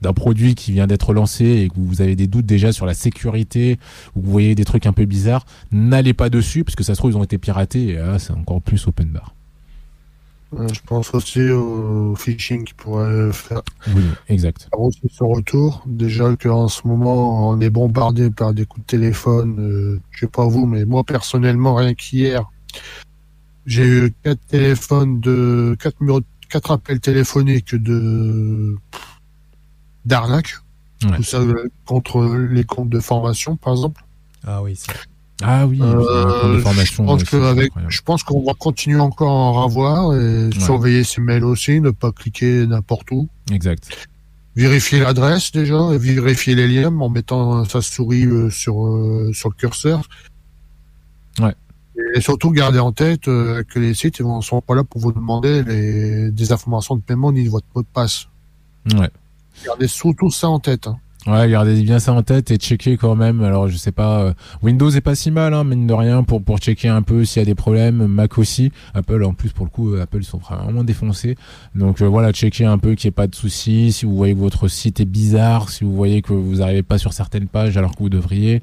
d'un 0.00 0.14
produit 0.14 0.54
qui 0.54 0.72
vient 0.72 0.86
d'être 0.86 1.12
lancé 1.12 1.44
et 1.44 1.68
que 1.68 1.74
vous 1.76 2.00
avez 2.00 2.16
des 2.16 2.26
doutes 2.26 2.46
déjà 2.46 2.72
sur 2.72 2.86
la 2.86 2.94
sécurité 2.94 3.78
ou 4.16 4.20
que 4.20 4.24
vous 4.24 4.32
voyez 4.32 4.54
des 4.54 4.64
trucs 4.64 4.86
un 4.86 4.94
peu 4.94 5.04
bizarres, 5.04 5.44
n'allez 5.72 6.14
pas 6.14 6.30
dessus 6.30 6.64
parce 6.64 6.74
que 6.74 6.82
ça 6.82 6.94
se 6.94 7.00
trouve 7.00 7.10
ils 7.10 7.18
ont 7.18 7.22
été 7.22 7.36
piratés 7.36 7.88
et 7.88 7.92
là 7.96 8.18
c'est 8.18 8.32
encore 8.32 8.62
plus 8.62 8.86
open 8.86 9.08
bar. 9.08 9.34
Euh, 10.58 10.66
je 10.72 10.80
pense 10.84 11.14
aussi 11.14 11.48
au 11.48 12.14
phishing 12.16 12.64
qui 12.64 12.74
pourrait 12.74 13.32
faire 13.32 13.62
Oui, 13.94 14.02
exact. 14.28 14.68
aussi 14.72 15.02
son 15.12 15.28
retour. 15.28 15.84
Déjà 15.86 16.34
qu'en 16.36 16.66
ce 16.66 16.86
moment, 16.88 17.50
on 17.50 17.60
est 17.60 17.70
bombardé 17.70 18.30
par 18.30 18.52
des 18.52 18.66
coups 18.66 18.84
de 18.84 18.90
téléphone. 18.90 19.56
Euh, 19.60 20.00
je 20.10 20.20
sais 20.20 20.26
pas 20.26 20.46
vous, 20.46 20.66
mais 20.66 20.84
moi 20.84 21.04
personnellement, 21.04 21.76
rien 21.76 21.94
qu'hier, 21.94 22.50
j'ai 23.64 23.86
eu 23.86 24.14
quatre 24.24 24.44
téléphones 24.48 25.20
de 25.20 25.76
quatre 25.78 25.98
quatre 26.48 26.72
appels 26.72 27.00
téléphoniques 27.00 27.74
de 27.76 28.76
d'arnaque. 30.04 30.54
Ouais. 31.04 31.16
Tout 31.16 31.22
ça 31.22 31.38
euh, 31.38 31.70
contre 31.86 32.26
les 32.50 32.64
comptes 32.64 32.90
de 32.90 33.00
formation, 33.00 33.56
par 33.56 33.72
exemple. 33.74 34.04
Ah 34.44 34.62
oui, 34.62 34.74
c'est 34.76 34.92
Ah 35.42 35.66
oui, 35.66 35.80
Euh, 35.82 36.56
de 36.56 36.60
formation. 36.60 37.18
je 37.18 37.24
pense 37.24 37.56
ouais, 37.56 37.70
je 37.88 38.24
qu'on 38.24 38.44
va 38.44 38.52
continuer 38.54 39.00
encore 39.00 39.30
à 39.30 39.60
en 39.60 39.64
avoir 39.64 40.14
et 40.14 40.50
surveiller 40.58 41.04
ses 41.04 41.20
mails 41.20 41.44
aussi, 41.44 41.80
ne 41.80 41.90
pas 41.90 42.12
cliquer 42.12 42.66
n'importe 42.66 43.10
où. 43.10 43.28
Exact. 43.50 44.08
Vérifier 44.56 44.98
l'adresse 45.00 45.52
déjà, 45.52 45.78
et 45.92 45.98
vérifier 45.98 46.54
les 46.54 46.68
liens 46.68 46.94
en 47.00 47.08
mettant 47.08 47.64
sa 47.64 47.80
souris 47.80 48.24
euh, 48.26 48.50
sur 48.50 48.84
euh, 48.86 49.30
sur 49.32 49.48
le 49.48 49.54
curseur. 49.54 50.02
Ouais. 51.40 51.54
Et 52.14 52.20
surtout 52.20 52.50
garder 52.50 52.78
en 52.80 52.92
tête 52.92 53.28
euh, 53.28 53.62
que 53.62 53.78
les 53.78 53.94
sites 53.94 54.20
ne 54.20 54.40
sont 54.40 54.60
pas 54.60 54.74
là 54.74 54.84
pour 54.84 55.00
vous 55.00 55.12
demander 55.12 55.62
les, 55.62 56.30
des 56.30 56.52
informations 56.52 56.96
de 56.96 57.02
paiement 57.02 57.30
ni 57.32 57.46
votre 57.46 57.66
mot 57.74 57.82
de 57.82 57.86
passe. 57.92 58.26
Ouais. 58.94 59.10
Gardez 59.64 59.86
surtout 59.86 60.30
ça 60.30 60.48
en 60.48 60.58
tête. 60.58 60.86
hein. 60.86 60.98
Ouais, 61.26 61.50
gardez 61.50 61.82
bien 61.82 61.98
ça 61.98 62.14
en 62.14 62.22
tête 62.22 62.50
et 62.50 62.56
checker 62.56 62.96
quand 62.96 63.14
même. 63.14 63.42
Alors, 63.42 63.68
je 63.68 63.76
sais 63.76 63.92
pas, 63.92 64.22
euh, 64.22 64.32
Windows 64.62 64.88
est 64.88 65.02
pas 65.02 65.14
si 65.14 65.30
mal, 65.30 65.52
hein, 65.52 65.64
mine 65.64 65.86
de 65.86 65.92
rien, 65.92 66.22
pour 66.22 66.42
pour 66.42 66.58
checker 66.58 66.88
un 66.88 67.02
peu 67.02 67.26
s'il 67.26 67.40
y 67.40 67.42
a 67.42 67.44
des 67.44 67.54
problèmes. 67.54 68.06
Mac 68.06 68.38
aussi. 68.38 68.72
Apple, 68.94 69.22
en 69.24 69.34
plus, 69.34 69.50
pour 69.50 69.66
le 69.66 69.70
coup, 69.70 69.92
euh, 69.92 70.02
Apple 70.02 70.22
sont 70.22 70.38
vraiment 70.38 70.82
défoncés. 70.82 71.36
Donc 71.74 72.00
euh, 72.00 72.06
voilà, 72.06 72.32
checker 72.32 72.64
un 72.64 72.78
peu 72.78 72.94
qu'il 72.94 73.08
n'y 73.08 73.10
ait 73.10 73.12
pas 73.12 73.26
de 73.26 73.34
soucis. 73.34 73.92
Si 73.92 74.06
vous 74.06 74.16
voyez 74.16 74.34
que 74.34 74.38
votre 74.38 74.66
site 74.68 75.00
est 75.00 75.04
bizarre, 75.04 75.68
si 75.68 75.84
vous 75.84 75.94
voyez 75.94 76.22
que 76.22 76.32
vous 76.32 76.56
n'arrivez 76.56 76.82
pas 76.82 76.96
sur 76.96 77.12
certaines 77.12 77.48
pages 77.48 77.76
alors 77.76 77.94
que 77.94 77.98
vous 77.98 78.08
devriez. 78.08 78.62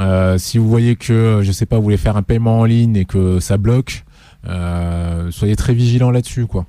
Euh, 0.00 0.38
si 0.38 0.58
vous 0.58 0.68
voyez 0.68 0.96
que, 0.96 1.40
je 1.42 1.52
sais 1.52 1.66
pas, 1.66 1.76
vous 1.76 1.82
voulez 1.82 1.96
faire 1.96 2.16
un 2.16 2.22
paiement 2.22 2.60
en 2.60 2.64
ligne 2.64 2.96
et 2.96 3.04
que 3.04 3.38
ça 3.40 3.56
bloque, 3.58 4.04
euh, 4.48 5.30
soyez 5.30 5.56
très 5.56 5.74
vigilant 5.74 6.10
là-dessus, 6.10 6.46
quoi. 6.46 6.66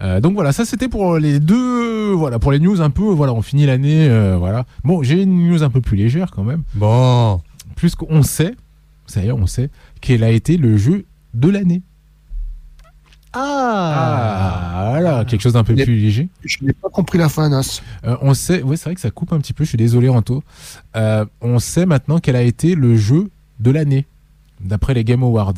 Euh, 0.00 0.20
donc 0.20 0.34
voilà, 0.34 0.52
ça 0.52 0.64
c'était 0.64 0.88
pour 0.88 1.18
les 1.18 1.40
deux, 1.40 2.12
voilà, 2.12 2.38
pour 2.38 2.52
les 2.52 2.58
news 2.58 2.80
un 2.80 2.90
peu, 2.90 3.04
voilà, 3.04 3.32
on 3.32 3.42
finit 3.42 3.66
l'année, 3.66 4.08
euh, 4.08 4.36
voilà. 4.36 4.66
Bon, 4.84 5.02
j'ai 5.02 5.22
une 5.22 5.48
news 5.48 5.62
un 5.62 5.70
peu 5.70 5.80
plus 5.80 5.96
légère 5.96 6.30
quand 6.30 6.44
même, 6.44 6.62
bon. 6.74 7.40
puisqu'on 7.76 8.22
sait, 8.22 8.54
ça 9.06 9.22
y 9.22 9.28
est, 9.28 9.32
on 9.32 9.46
sait 9.46 9.70
quel 10.00 10.22
a 10.22 10.30
été 10.30 10.56
le 10.56 10.76
jeu 10.76 11.06
de 11.34 11.48
l'année. 11.48 11.82
Ah, 13.38 14.88
voilà, 14.92 15.24
quelque 15.26 15.42
chose 15.42 15.52
d'un 15.52 15.64
peu 15.64 15.74
plus 15.74 15.96
léger. 15.96 16.28
Je 16.44 16.58
n'ai 16.62 16.72
pas 16.72 16.88
compris 16.88 17.18
la 17.18 17.28
fin, 17.28 17.48
Nas. 17.50 17.82
Euh, 18.04 18.16
on 18.22 18.32
sait, 18.32 18.62
ouais, 18.62 18.76
c'est 18.76 18.84
vrai 18.84 18.94
que 18.94 19.00
ça 19.00 19.10
coupe 19.10 19.32
un 19.32 19.38
petit 19.38 19.52
peu. 19.52 19.64
Je 19.64 19.70
suis 19.70 19.78
désolé, 19.78 20.08
Ranto. 20.08 20.42
Euh, 20.96 21.26
on 21.42 21.58
sait 21.58 21.84
maintenant 21.84 22.18
quel 22.18 22.36
a 22.36 22.42
été 22.42 22.74
le 22.74 22.96
jeu 22.96 23.30
de 23.60 23.70
l'année, 23.70 24.06
d'après 24.60 24.94
les 24.94 25.04
Game 25.04 25.22
Awards. 25.22 25.54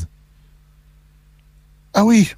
Ah 1.94 2.04
oui, 2.04 2.32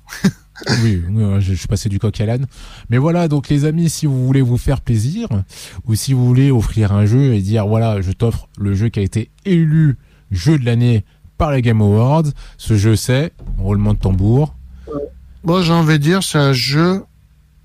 Oui, 0.83 1.03
je, 1.41 1.55
suis 1.55 1.69
passé 1.69 1.89
du 1.89 1.99
coq 1.99 2.21
à 2.21 2.27
l'âne. 2.27 2.47
Mais 2.89 2.99
voilà, 2.99 3.29
donc 3.29 3.49
les 3.49 3.65
amis, 3.65 3.89
si 3.89 4.07
vous 4.07 4.27
voulez 4.27 4.43
vous 4.43 4.59
faire 4.59 4.81
plaisir, 4.81 5.29
ou 5.87 5.95
si 5.95 6.13
vous 6.13 6.27
voulez 6.27 6.51
offrir 6.51 6.93
un 6.93 7.07
jeu 7.07 7.35
et 7.35 7.41
dire, 7.41 7.67
voilà, 7.67 8.01
je 8.01 8.13
t'offre 8.13 8.49
le 8.59 8.75
jeu 8.75 8.89
qui 8.89 9.01
a 9.01 9.03
été 9.03 9.31
élu 9.45 9.97
jeu 10.31 10.59
de 10.59 10.65
l'année 10.65 11.05
par 11.39 11.53
les 11.53 11.63
Game 11.63 11.81
Awards, 11.81 12.25
ce 12.59 12.77
jeu 12.77 12.97
c'est, 12.97 13.33
roulement 13.59 13.95
de 13.95 13.99
tambour, 13.99 14.55
moi 15.43 15.63
j'ai 15.63 15.73
envie 15.73 15.95
de 15.95 16.03
dire 16.03 16.23
c'est 16.23 16.39
un 16.39 16.53
jeu 16.53 17.03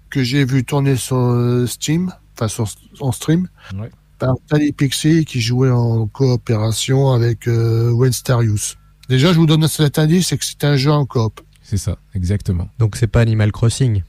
que 0.10 0.24
j'ai 0.24 0.46
vu 0.46 0.64
tourner 0.64 0.96
sur 0.96 1.18
euh, 1.18 1.68
Steam, 1.68 2.12
enfin 2.34 2.48
sur 2.48 2.66
en 3.02 3.12
stream, 3.12 3.50
Ouais. 3.78 3.90
par 4.18 4.36
Tally 4.48 4.72
Pixie 4.72 5.26
qui 5.26 5.42
jouait 5.42 5.72
en 5.72 6.08
coopération 6.08 7.12
avec 7.12 7.48
euh, 7.48 7.92
Wenstarius. 7.92 8.78
Déjà, 9.10 9.34
je 9.34 9.38
vous 9.38 9.46
donne 9.46 9.68
cet 9.68 10.00
indice, 10.00 10.28
c'est 10.28 10.38
que 10.38 10.46
c'est 10.46 10.64
un 10.64 10.78
jeu 10.78 10.92
en 10.92 11.06
coop. 11.06 11.42
C'est 11.68 11.78
ça, 11.78 11.98
exactement. 12.14 12.70
Donc 12.80 12.96
c'est 12.96 13.08
pas 13.08 13.22
Animal 13.22 13.52
Crossing. 13.52 14.04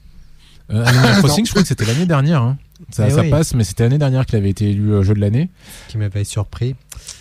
Euh, 0.71 0.85
Animal 0.85 1.17
Crossing, 1.19 1.45
je 1.45 1.49
crois 1.51 1.63
que 1.63 1.67
c'était 1.67 1.85
l'année 1.85 2.05
dernière. 2.05 2.41
Hein. 2.43 2.57
Ça, 2.91 3.07
Eh 3.07 3.11
ça 3.11 3.21
oui. 3.21 3.29
passe, 3.31 3.53
mais 3.55 3.63
c'était 3.63 3.83
l'année 3.83 3.97
dernière 3.97 4.25
qu'il 4.27 4.37
avait 4.37 4.51
été 4.51 4.69
élu 4.69 4.91
euh, 4.93 5.01
jeu 5.03 5.13
de 5.15 5.19
l'année. 5.19 5.49
qui 5.87 5.97
m'avait 5.97 6.23
surpris. 6.23 6.75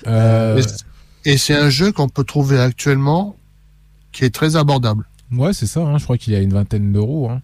Euh, 0.07 0.62
Et 1.24 1.39
c'est 1.39 1.55
un 1.57 1.70
jeu 1.70 1.91
qu'on 1.93 2.09
peut 2.09 2.24
trouver 2.24 2.59
actuellement 2.61 3.37
qui 4.12 4.24
est 4.24 4.34
très 4.34 4.57
abordable. 4.57 5.05
ouais, 5.32 5.53
c'est 5.53 5.66
ça. 5.66 5.80
Hein, 5.80 5.97
je 5.99 6.05
crois 6.05 6.18
qu'il 6.18 6.32
y 6.32 6.37
a 6.37 6.41
une 6.41 6.53
vingtaine 6.53 6.93
d'euros. 6.93 7.30
Hein. 7.30 7.41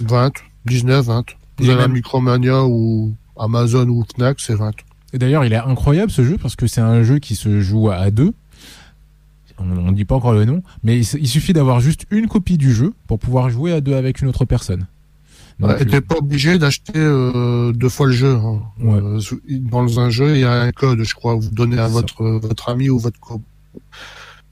20, 0.00 0.32
19, 0.66 1.04
20. 1.06 1.24
Vous 1.58 1.68
avez 1.70 1.74
un 1.82 1.82
même- 1.88 1.92
Micromania 1.92 2.64
ou 2.64 3.14
Amazon 3.38 3.86
ou 3.88 4.04
Fnac, 4.14 4.40
c'est 4.40 4.54
20. 4.54 4.72
Et 5.12 5.18
d'ailleurs, 5.18 5.44
il 5.44 5.52
est 5.52 5.56
incroyable 5.56 6.10
ce 6.10 6.24
jeu 6.24 6.38
parce 6.40 6.56
que 6.56 6.66
c'est 6.66 6.80
un 6.80 7.02
jeu 7.04 7.18
qui 7.20 7.36
se 7.36 7.60
joue 7.60 7.90
à 7.90 8.10
deux. 8.10 8.32
On 9.58 9.64
ne 9.64 9.92
dit 9.92 10.04
pas 10.04 10.16
encore 10.16 10.32
le 10.32 10.44
nom, 10.44 10.62
mais 10.82 10.98
il, 10.98 11.28
suffit 11.28 11.52
d'avoir 11.52 11.80
juste 11.80 12.06
une 12.10 12.26
copie 12.26 12.58
du 12.58 12.72
jeu 12.72 12.92
pour 13.06 13.18
pouvoir 13.18 13.50
jouer 13.50 13.72
à 13.72 13.80
deux 13.80 13.94
avec 13.94 14.20
une 14.20 14.28
autre 14.28 14.44
personne. 14.44 14.86
Ouais, 15.60 15.84
T'es 15.84 16.00
pas 16.00 16.16
obligé 16.16 16.58
d'acheter 16.58 16.92
euh, 16.96 17.72
deux 17.72 17.88
fois 17.88 18.06
le 18.06 18.12
jeu. 18.12 18.34
hein. 18.34 18.62
Ouais. 18.80 18.98
Euh, 19.00 19.20
dans 19.48 20.00
un 20.00 20.10
jeu, 20.10 20.34
il 20.34 20.40
y 20.40 20.44
a 20.44 20.60
un 20.62 20.72
code, 20.72 21.02
je 21.04 21.14
crois, 21.14 21.36
vous 21.36 21.50
donnez 21.50 21.78
à 21.78 21.86
votre 21.86 22.24
votre 22.24 22.68
ami 22.68 22.90
ou 22.90 22.98
votre 22.98 23.20
co- 23.20 23.40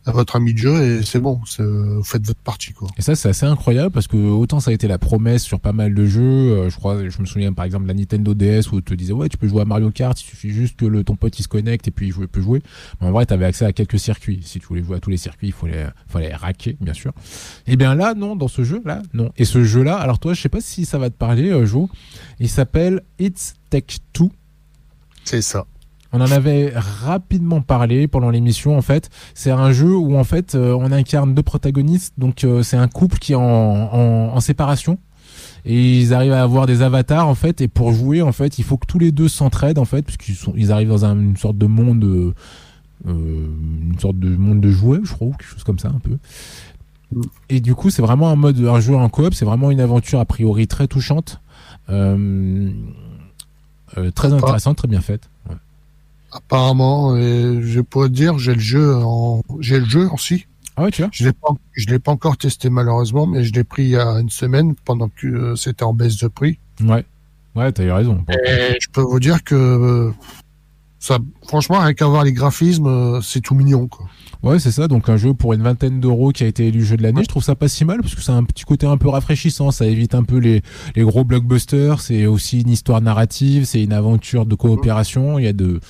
à 0.04 0.10
votre 0.10 0.34
ami 0.36 0.52
de 0.52 0.58
jeu 0.58 0.82
et 0.82 1.02
c'est 1.04 1.20
bon, 1.20 1.40
c'est- 1.46 1.62
vous 1.62 2.02
faites 2.02 2.26
votre 2.26 2.40
partie 2.40 2.72
quoi. 2.72 2.88
Et 2.98 3.02
ça, 3.02 3.14
c'est 3.14 3.28
assez 3.28 3.46
incroyable 3.46 3.90
parce 3.92 4.08
que 4.08 4.16
autant 4.16 4.58
ça 4.58 4.72
a 4.72 4.74
été 4.74 4.88
la 4.88 4.98
promesse 4.98 5.44
sur 5.44 5.60
pas 5.60 5.72
mal 5.72 5.94
de 5.94 6.06
jeux. 6.06 6.20
euh, 6.22 6.70
je 6.70 6.76
crois, 6.76 7.08
je 7.08 7.20
me 7.20 7.24
souviens 7.26 7.52
par 7.52 7.64
exemple 7.64 7.84
de 7.84 7.88
la 7.88 7.94
Nintendo 7.94 8.34
DS 8.34 8.72
où 8.72 8.76
on 8.78 8.80
te 8.80 8.94
disait 8.94 9.12
ouais, 9.12 9.28
tu 9.28 9.36
peux 9.36 9.46
jouer 9.46 9.62
à 9.62 9.64
Mario 9.64 9.90
Kart, 9.92 10.20
il 10.20 10.24
suffit 10.24 10.50
juste 10.50 10.76
que 10.76 10.86
le, 10.86 11.04
ton 11.04 11.14
pote 11.14 11.38
il 11.38 11.42
se 11.42 11.48
connecte 11.48 11.86
et 11.86 11.90
puis 11.92 12.08
il 12.08 12.28
peut 12.28 12.40
jouer. 12.42 12.62
Mais 13.00 13.06
en 13.06 13.12
vrai, 13.12 13.26
tu 13.26 13.32
avais 13.34 13.44
accès 13.44 13.64
à 13.64 13.72
quelques 13.72 13.98
circuits. 14.00 14.40
Si 14.42 14.58
tu 14.58 14.66
voulais 14.66 14.82
jouer 14.82 14.96
à 14.96 15.00
tous 15.00 15.10
les 15.10 15.16
circuits, 15.16 15.48
il 15.48 15.52
fallait, 15.52 15.86
fallait 16.08 16.34
raquer, 16.34 16.76
bien 16.80 16.94
sûr. 16.94 17.12
Et 17.68 17.76
bien 17.76 17.94
là, 17.94 18.14
non, 18.14 18.34
dans 18.34 18.48
ce 18.48 18.64
jeu 18.64 18.82
là, 18.84 19.02
non. 19.14 19.30
Et 19.36 19.44
ce 19.44 19.62
jeu 19.62 19.82
là, 19.84 19.96
alors 19.96 20.18
toi, 20.18 20.34
je 20.34 20.40
sais 20.42 20.48
pas 20.48 20.60
si 20.60 20.84
ça 20.84 20.98
va 20.98 21.10
te 21.10 21.16
parler, 21.16 21.50
euh, 21.50 21.64
Jo. 21.64 21.88
Il 22.40 22.48
s'appelle 22.48 23.02
It's 23.20 23.54
Tech 23.70 23.84
2. 24.14 24.24
C'est 25.24 25.42
ça. 25.42 25.64
On 26.12 26.20
en 26.20 26.30
avait 26.30 26.72
rapidement 26.76 27.62
parlé 27.62 28.06
pendant 28.06 28.30
l'émission 28.30 28.76
en 28.76 28.82
fait. 28.82 29.08
C'est 29.34 29.50
un 29.50 29.72
jeu 29.72 29.94
où 29.96 30.16
en 30.16 30.24
fait 30.24 30.54
euh, 30.54 30.74
on 30.78 30.92
incarne 30.92 31.34
deux 31.34 31.42
protagonistes. 31.42 32.12
Donc 32.18 32.44
euh, 32.44 32.62
c'est 32.62 32.76
un 32.76 32.88
couple 32.88 33.18
qui 33.18 33.32
est 33.32 33.36
en, 33.36 33.42
en, 33.42 34.34
en 34.36 34.40
séparation 34.40 34.98
et 35.64 36.00
ils 36.00 36.12
arrivent 36.12 36.32
à 36.32 36.42
avoir 36.42 36.66
des 36.66 36.82
avatars 36.82 37.26
en 37.28 37.34
fait. 37.34 37.60
Et 37.62 37.68
pour 37.68 37.92
jouer 37.92 38.20
en 38.20 38.32
fait, 38.32 38.58
il 38.58 38.64
faut 38.64 38.76
que 38.76 38.86
tous 38.86 38.98
les 38.98 39.10
deux 39.12 39.28
s'entraident 39.28 39.78
en 39.78 39.84
fait 39.86 40.02
puisqu'ils 40.02 40.34
sont 40.34 40.52
ils 40.56 40.70
arrivent 40.70 40.88
dans 40.90 41.04
un- 41.06 41.18
une 41.18 41.36
sorte 41.38 41.56
de 41.56 41.66
monde, 41.66 42.04
euh, 42.04 42.34
une 43.06 43.98
sorte 43.98 44.18
de 44.18 44.36
monde 44.36 44.60
de 44.60 44.70
jouets, 44.70 45.00
je 45.02 45.12
crois, 45.12 45.28
ou 45.28 45.30
quelque 45.32 45.44
chose 45.48 45.64
comme 45.64 45.78
ça 45.78 45.88
un 45.88 45.98
peu. 45.98 46.18
Et 47.50 47.60
du 47.60 47.74
coup, 47.74 47.90
c'est 47.90 48.00
vraiment 48.02 48.28
un 48.30 48.36
mode, 48.36 48.58
un 48.60 48.80
jeu 48.80 48.94
en 48.96 49.08
coop. 49.08 49.34
C'est 49.34 49.44
vraiment 49.44 49.70
une 49.70 49.80
aventure 49.80 50.18
a 50.20 50.24
priori 50.24 50.66
très 50.66 50.86
touchante, 50.88 51.40
euh, 51.90 52.70
euh, 53.98 54.10
très 54.10 54.28
intéressante, 54.32 54.76
très 54.78 54.88
bien 54.88 55.00
faite. 55.02 55.28
Apparemment, 56.32 57.14
je 57.16 57.80
pourrais 57.80 58.08
te 58.08 58.14
dire, 58.14 58.38
j'ai 58.38 58.54
le 58.54 58.60
jeu 58.60 58.96
en 58.96 59.42
j'ai 59.60 59.78
le 59.78 59.84
jeu 59.84 60.08
aussi. 60.12 60.46
Ah 60.76 60.84
ouais, 60.84 60.90
tu 60.90 61.02
vois 61.02 61.10
Je 61.12 61.24
l'ai 61.24 61.32
pas 61.32 61.50
je 61.72 61.86
l'ai 61.88 61.98
pas 61.98 62.12
encore 62.12 62.36
testé 62.36 62.70
malheureusement, 62.70 63.26
mais 63.26 63.44
je 63.44 63.52
l'ai 63.52 63.64
pris 63.64 63.84
il 63.84 63.90
y 63.90 63.96
a 63.96 64.20
une 64.20 64.30
semaine 64.30 64.74
pendant 64.84 65.08
que 65.08 65.26
euh, 65.26 65.56
c'était 65.56 65.84
en 65.84 65.92
baisse 65.92 66.16
de 66.18 66.28
prix. 66.28 66.58
Ouais. 66.82 67.04
Ouais, 67.54 67.70
t'as 67.72 67.84
eu 67.84 67.90
raison. 67.90 68.24
Et 68.30 68.78
je 68.80 68.88
peux 68.90 69.02
vous 69.02 69.20
dire 69.20 69.44
que 69.44 69.54
euh, 69.54 70.10
ça, 70.98 71.18
franchement, 71.46 71.80
rien 71.80 71.92
qu'à 71.92 72.06
voir 72.06 72.24
les 72.24 72.32
graphismes, 72.32 72.86
euh, 72.86 73.20
c'est 73.20 73.40
tout 73.40 73.54
mignon, 73.54 73.88
quoi. 73.88 74.06
Ouais, 74.42 74.58
c'est 74.58 74.70
ça. 74.70 74.88
Donc 74.88 75.10
un 75.10 75.18
jeu 75.18 75.34
pour 75.34 75.52
une 75.52 75.62
vingtaine 75.62 76.00
d'euros 76.00 76.32
qui 76.32 76.44
a 76.44 76.46
été 76.46 76.68
élu 76.68 76.84
jeu 76.84 76.96
de 76.96 77.02
l'année. 77.02 77.22
Je 77.22 77.28
trouve 77.28 77.44
ça 77.44 77.54
pas 77.54 77.68
si 77.68 77.84
mal 77.84 78.00
parce 78.00 78.14
que 78.14 78.22
c'est 78.22 78.32
un 78.32 78.42
petit 78.42 78.64
côté 78.64 78.86
un 78.86 78.96
peu 78.96 79.08
rafraîchissant. 79.08 79.70
Ça 79.70 79.86
évite 79.86 80.14
un 80.14 80.24
peu 80.24 80.38
les, 80.38 80.62
les 80.96 81.02
gros 81.02 81.22
blockbusters. 81.22 82.00
C'est 82.00 82.26
aussi 82.26 82.62
une 82.62 82.70
histoire 82.70 83.02
narrative. 83.02 83.66
C'est 83.66 83.82
une 83.84 83.92
aventure 83.92 84.46
de 84.46 84.54
coopération. 84.54 85.38
Il 85.38 85.44
y 85.44 85.48
a 85.48 85.52
de 85.52 85.80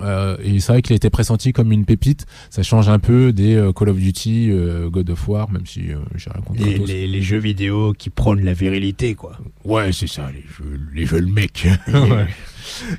euh, 0.00 0.36
et 0.42 0.58
c'est 0.60 0.72
vrai 0.72 0.82
qu'il 0.82 0.92
a 0.92 0.96
été 0.96 1.10
pressenti 1.10 1.52
comme 1.52 1.70
une 1.72 1.84
pépite. 1.84 2.26
Ça 2.50 2.62
change 2.62 2.88
un 2.88 2.98
peu 2.98 3.32
des 3.32 3.54
euh, 3.54 3.72
Call 3.72 3.88
of 3.90 3.96
Duty, 3.98 4.48
euh, 4.50 4.90
God 4.90 5.10
of 5.10 5.28
War, 5.28 5.50
même 5.50 5.66
si 5.66 5.92
euh, 5.92 5.98
j'ai 6.16 6.30
rien 6.30 6.42
contre 6.42 6.62
Les, 6.64 6.78
les- 6.78 7.06
les 7.06 7.22
jeux 7.22 7.38
vidéo 7.38 7.92
qui 7.96 8.10
prônent 8.10 8.44
la 8.44 8.52
virilité, 8.54 9.14
quoi. 9.14 9.38
Ouais, 9.64 9.92
c'est 9.92 10.06
ça, 10.08 10.30
les 10.32 10.42
jeux, 10.42 10.80
les 10.94 11.06
jeux 11.06 11.20
le 11.20 11.26
mec. 11.32 11.66
Ouais. 11.92 12.26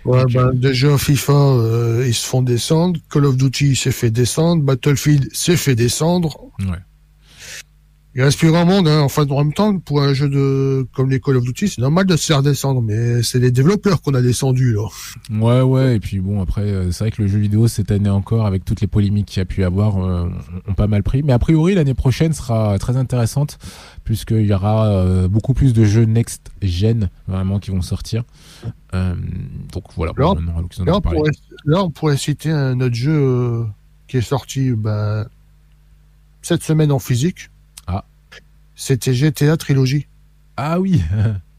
Ouais, 0.05 0.23
ben, 0.31 0.51
déjà, 0.53 0.95
FIFA, 0.95 1.33
euh, 1.33 2.03
ils 2.07 2.13
se 2.13 2.25
font 2.27 2.43
descendre. 2.43 2.99
Call 3.09 3.25
of 3.25 3.35
Duty 3.35 3.75
s'est 3.75 3.91
fait 3.91 4.11
descendre. 4.11 4.61
Battlefield 4.63 5.27
s'est 5.33 5.57
fait 5.57 5.73
descendre. 5.75 6.37
Ouais. 6.59 6.77
Il 8.17 8.23
reste 8.23 8.39
plus 8.39 8.49
grand 8.49 8.65
monde, 8.65 8.87
hein. 8.87 9.01
Enfin, 9.01 9.27
en 9.29 9.43
même 9.43 9.51
temps, 9.51 9.77
pour 9.77 10.01
un 10.01 10.13
jeu 10.13 10.29
de, 10.29 10.87
comme 10.93 11.09
les 11.09 11.19
Call 11.19 11.35
of 11.35 11.43
Duty, 11.43 11.67
c'est 11.67 11.81
normal 11.81 12.05
de 12.05 12.15
se 12.15 12.25
faire 12.25 12.41
descendre, 12.41 12.81
mais 12.81 13.21
c'est 13.23 13.39
les 13.39 13.51
développeurs 13.51 14.01
qu'on 14.01 14.13
a 14.13 14.21
descendu, 14.21 14.73
là. 14.73 14.87
Ouais, 15.29 15.59
ouais, 15.59 15.97
et 15.97 15.99
puis 15.99 16.21
bon, 16.21 16.41
après, 16.41 16.61
euh, 16.61 16.91
c'est 16.93 17.03
vrai 17.03 17.11
que 17.11 17.21
le 17.21 17.27
jeu 17.27 17.39
vidéo, 17.39 17.67
cette 17.67 17.91
année 17.91 18.09
encore, 18.09 18.45
avec 18.45 18.63
toutes 18.63 18.79
les 18.79 18.87
polémiques 18.87 19.25
qu'il 19.25 19.39
y 19.39 19.41
a 19.41 19.45
pu 19.45 19.65
avoir, 19.65 19.97
euh, 19.97 20.29
ont 20.65 20.73
pas 20.73 20.87
mal 20.87 21.03
pris. 21.03 21.23
Mais 21.23 21.33
a 21.33 21.39
priori, 21.39 21.75
l'année 21.75 21.93
prochaine 21.93 22.31
sera 22.31 22.79
très 22.79 22.95
intéressante, 22.95 23.57
puisqu'il 24.05 24.45
y 24.45 24.53
aura 24.53 24.87
euh, 24.87 25.27
beaucoup 25.27 25.53
plus 25.53 25.73
de 25.73 25.83
jeux 25.83 26.05
next-gen, 26.05 27.09
vraiment, 27.27 27.59
qui 27.59 27.71
vont 27.71 27.81
sortir. 27.81 28.23
Euh, 28.93 29.13
donc 29.73 29.83
voilà, 29.97 30.13
Là, 30.15 30.27
on 30.29 30.85
Là, 30.85 31.01
pourrait, 31.01 31.31
là, 31.65 31.83
on 31.83 31.89
pourrait 31.89 32.15
citer 32.15 32.49
un 32.49 32.79
autre 32.79 32.95
jeu 32.95 33.65
qui 34.07 34.15
est 34.15 34.21
sorti 34.21 34.71
ben, 34.71 35.27
cette 36.41 36.63
semaine 36.63 36.93
en 36.93 36.99
physique. 36.99 37.49
Ah. 38.75 38.77
C'était 38.77 39.13
GTA 39.13 39.57
Trilogy. 39.57 40.07
Ah 40.57 40.79
oui 40.79 41.01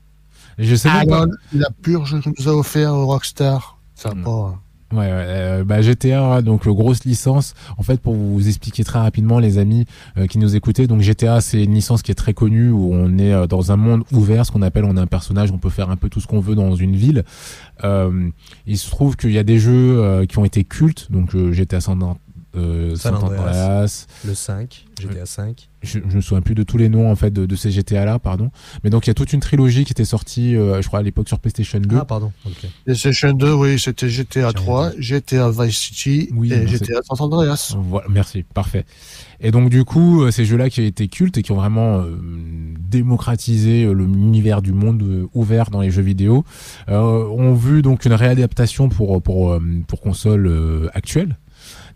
Je 0.59 0.74
sais 0.74 0.90
même 0.90 1.06
pas. 1.06 1.26
La 1.52 1.68
purge 1.82 2.20
que 2.22 2.30
nous 2.38 2.48
a 2.48 2.52
offert 2.52 2.94
Rockstar. 2.94 3.78
Ça 3.94 4.10
va 4.10 4.14
pas. 4.22 4.60
Ouais, 4.93 4.98
ouais, 4.98 5.06
euh, 5.10 5.64
bah, 5.64 5.82
GTA, 5.82 6.43
donc 6.43 6.66
euh, 6.66 6.72
grosse 6.72 7.05
licence. 7.05 7.55
En 7.76 7.82
fait, 7.82 8.01
pour 8.01 8.14
vous 8.14 8.47
expliquer 8.47 8.84
très 8.84 9.01
rapidement, 9.01 9.40
les 9.40 9.59
amis 9.59 9.84
euh, 10.16 10.28
qui 10.28 10.38
nous 10.38 10.55
écoutaient, 10.55 10.86
donc 10.86 11.01
GTA, 11.01 11.40
c'est 11.40 11.64
une 11.64 11.74
licence 11.74 12.02
qui 12.02 12.12
est 12.12 12.16
très 12.16 12.34
connue 12.34 12.70
où 12.70 12.94
on 12.94 13.18
est 13.18 13.32
euh, 13.32 13.47
dans 13.48 13.72
un 13.72 13.76
monde 13.76 14.05
ouvert, 14.12 14.47
ce 14.47 14.52
qu'on 14.52 14.62
appelle, 14.62 14.84
on 14.84 14.97
est 14.97 15.01
un 15.01 15.09
personnage, 15.09 15.51
on 15.51 15.59
peut 15.59 15.70
faire 15.70 15.90
un 15.90 15.97
peu 15.97 16.09
tout 16.09 16.20
ce 16.20 16.28
qu'on 16.28 16.38
veut 16.38 16.55
dans 16.55 16.76
une 16.76 16.94
ville. 16.94 17.24
Euh, 17.82 18.30
il 18.66 18.78
se 18.78 18.88
trouve 18.88 19.16
qu'il 19.16 19.32
y 19.32 19.38
a 19.38 19.43
des 19.43 19.59
jeux 19.59 19.98
euh, 19.98 20.24
qui 20.24 20.38
ont 20.38 20.44
été 20.44 20.62
cultes, 20.62 21.10
donc 21.10 21.34
euh, 21.34 21.51
GTA 21.52 21.80
San, 21.80 22.01
euh, 22.55 22.94
San 22.94 23.14
San 23.14 23.24
Andreas. 23.24 23.40
Andreas. 23.40 24.06
Le 24.24 24.34
5, 24.34 24.86
GTA 25.01 25.26
5. 25.26 25.68
Je, 25.87 26.01
je 26.09 26.17
me 26.17 26.21
souviens 26.21 26.43
plus 26.43 26.55
de 26.55 26.63
tous 26.63 26.77
les 26.77 26.89
noms 26.89 27.11
en 27.11 27.17
fait 27.17 27.31
de, 27.31 27.47
de 27.47 27.57
ces 27.57 27.71
GTA 27.71 28.05
là, 28.05 28.19
pardon. 28.19 28.51
Mais 28.85 28.91
donc 28.91 29.07
il 29.07 29.11
y 29.11 29.13
a 29.13 29.15
toute 29.15 29.33
une 29.33 29.41
trilogie 29.41 29.85
qui 29.85 29.93
était 29.93 30.05
sortie, 30.05 30.57
euh, 30.57 30.83
je 30.83 30.87
crois 30.87 30.99
à 30.99 31.03
l'époque 31.03 31.29
sur 31.29 31.39
PlayStation 31.39 31.79
2. 31.81 31.97
Ah, 31.99 32.05
pardon. 32.05 32.33
PlayStation 32.85 33.33
2, 33.33 33.53
oui, 33.55 33.79
c'était 33.79 34.09
GTA 34.09 34.49
J'ai 34.49 34.55
3, 34.55 34.91
GTA 34.99 35.51
Vice 35.51 35.79
City 35.79 36.29
Oui, 36.35 36.53
et 36.53 36.61
non, 36.61 36.67
GTA 36.67 37.01
San 37.03 37.17
Andreas. 37.21 37.75
Voilà, 37.79 38.07
merci, 38.11 38.43
parfait. 38.43 38.85
Et 39.41 39.51
donc 39.51 39.71
du 39.71 39.85
coup, 39.85 40.23
euh, 40.23 40.31
ces 40.31 40.45
jeux-là 40.45 40.71
qui 40.71 40.81
ont 40.81 40.85
été 40.85 41.09
cultes 41.09 41.39
et 41.39 41.43
qui 41.43 41.53
ont 41.53 41.57
vraiment 41.57 42.01
euh, 42.01 42.17
démocratisé 42.79 43.87
l'univers 43.93 44.63
du 44.63 44.73
monde 44.73 45.03
euh, 45.03 45.27
ouvert 45.35 45.71
dans 45.71 45.81
les 45.81 45.91
jeux 45.91 46.03
vidéo, 46.03 46.45
euh, 46.89 47.25
ont 47.29 47.55
vu 47.55 47.83
donc 47.83 48.05
une 48.05 48.13
réadaptation 48.13 48.89
pour 48.89 49.23
pour 49.23 49.59
pour 49.87 50.01
console 50.01 50.47
euh, 50.47 50.89
actuelle. 50.95 51.37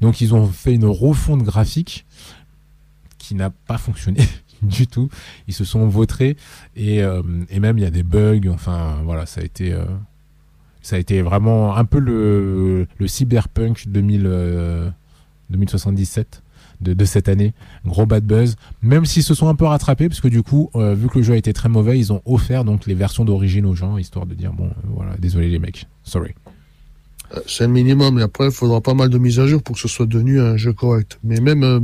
Donc 0.01 0.21
ils 0.21 0.35
ont 0.35 0.47
fait 0.47 0.75
une 0.75 0.87
refonte 0.87 1.43
graphique 1.43 2.07
n'a 3.35 3.51
pas 3.51 3.79
fonctionné 3.79 4.21
du 4.63 4.87
tout. 4.87 5.09
Ils 5.49 5.55
se 5.55 5.65
sont 5.65 5.87
vautrés 5.89 6.37
et 6.77 7.03
euh, 7.03 7.23
et 7.49 7.61
même 7.61 7.79
il 7.79 7.83
y 7.83 7.87
a 7.87 7.91
des 7.91 8.03
bugs. 8.03 8.49
Enfin 8.53 9.01
voilà, 9.05 9.27
ça 9.27 9.41
a 9.41 9.45
été 9.45 9.73
euh, 9.73 9.85
ça 10.83 10.97
a 10.97 10.99
été 10.99 11.23
vraiment 11.23 11.77
un 11.77 11.85
peu 11.85 11.99
le 11.99 12.87
cyberpunk 13.07 13.89
2000 13.89 14.23
euh, 14.27 14.91
2077 15.51 16.43
de, 16.81 16.95
de 16.95 17.05
cette 17.05 17.29
année. 17.29 17.53
Gros 17.85 18.07
bad 18.07 18.25
buzz. 18.25 18.57
Même 18.83 19.05
s'ils 19.05 19.23
se 19.23 19.35
sont 19.35 19.49
un 19.49 19.55
peu 19.55 19.67
rattrapés, 19.67 20.09
parce 20.09 20.21
que 20.21 20.29
du 20.29 20.43
coup, 20.43 20.71
euh, 20.75 20.95
vu 20.95 21.09
que 21.09 21.19
le 21.19 21.25
jeu 21.25 21.35
a 21.35 21.37
été 21.37 21.53
très 21.53 21.69
mauvais, 21.69 21.99
ils 21.99 22.13
ont 22.13 22.23
offert 22.25 22.65
donc 22.65 22.87
les 22.87 22.95
versions 22.95 23.25
d'origine 23.25 23.67
aux 23.67 23.75
gens, 23.75 23.99
histoire 23.99 24.27
de 24.27 24.35
dire 24.35 24.53
bon, 24.53 24.67
euh, 24.67 24.89
voilà, 24.95 25.17
désolé 25.19 25.49
les 25.49 25.59
mecs, 25.59 25.87
sorry. 26.05 26.35
Euh, 27.37 27.41
C'est 27.47 27.67
le 27.67 27.73
minimum. 27.73 28.19
Et 28.19 28.23
après, 28.23 28.47
il 28.47 28.53
faudra 28.53 28.81
pas 28.81 28.95
mal 28.95 29.09
de 29.09 29.19
mises 29.19 29.39
à 29.39 29.47
jour 29.47 29.63
pour 29.63 29.77
que 29.77 29.81
ce 29.81 29.89
soit 29.89 30.07
devenu 30.07 30.41
un 30.41 30.57
jeu 30.57 30.73
correct. 30.73 31.19
Mais 31.23 31.41
même 31.41 31.63
euh, 31.63 31.81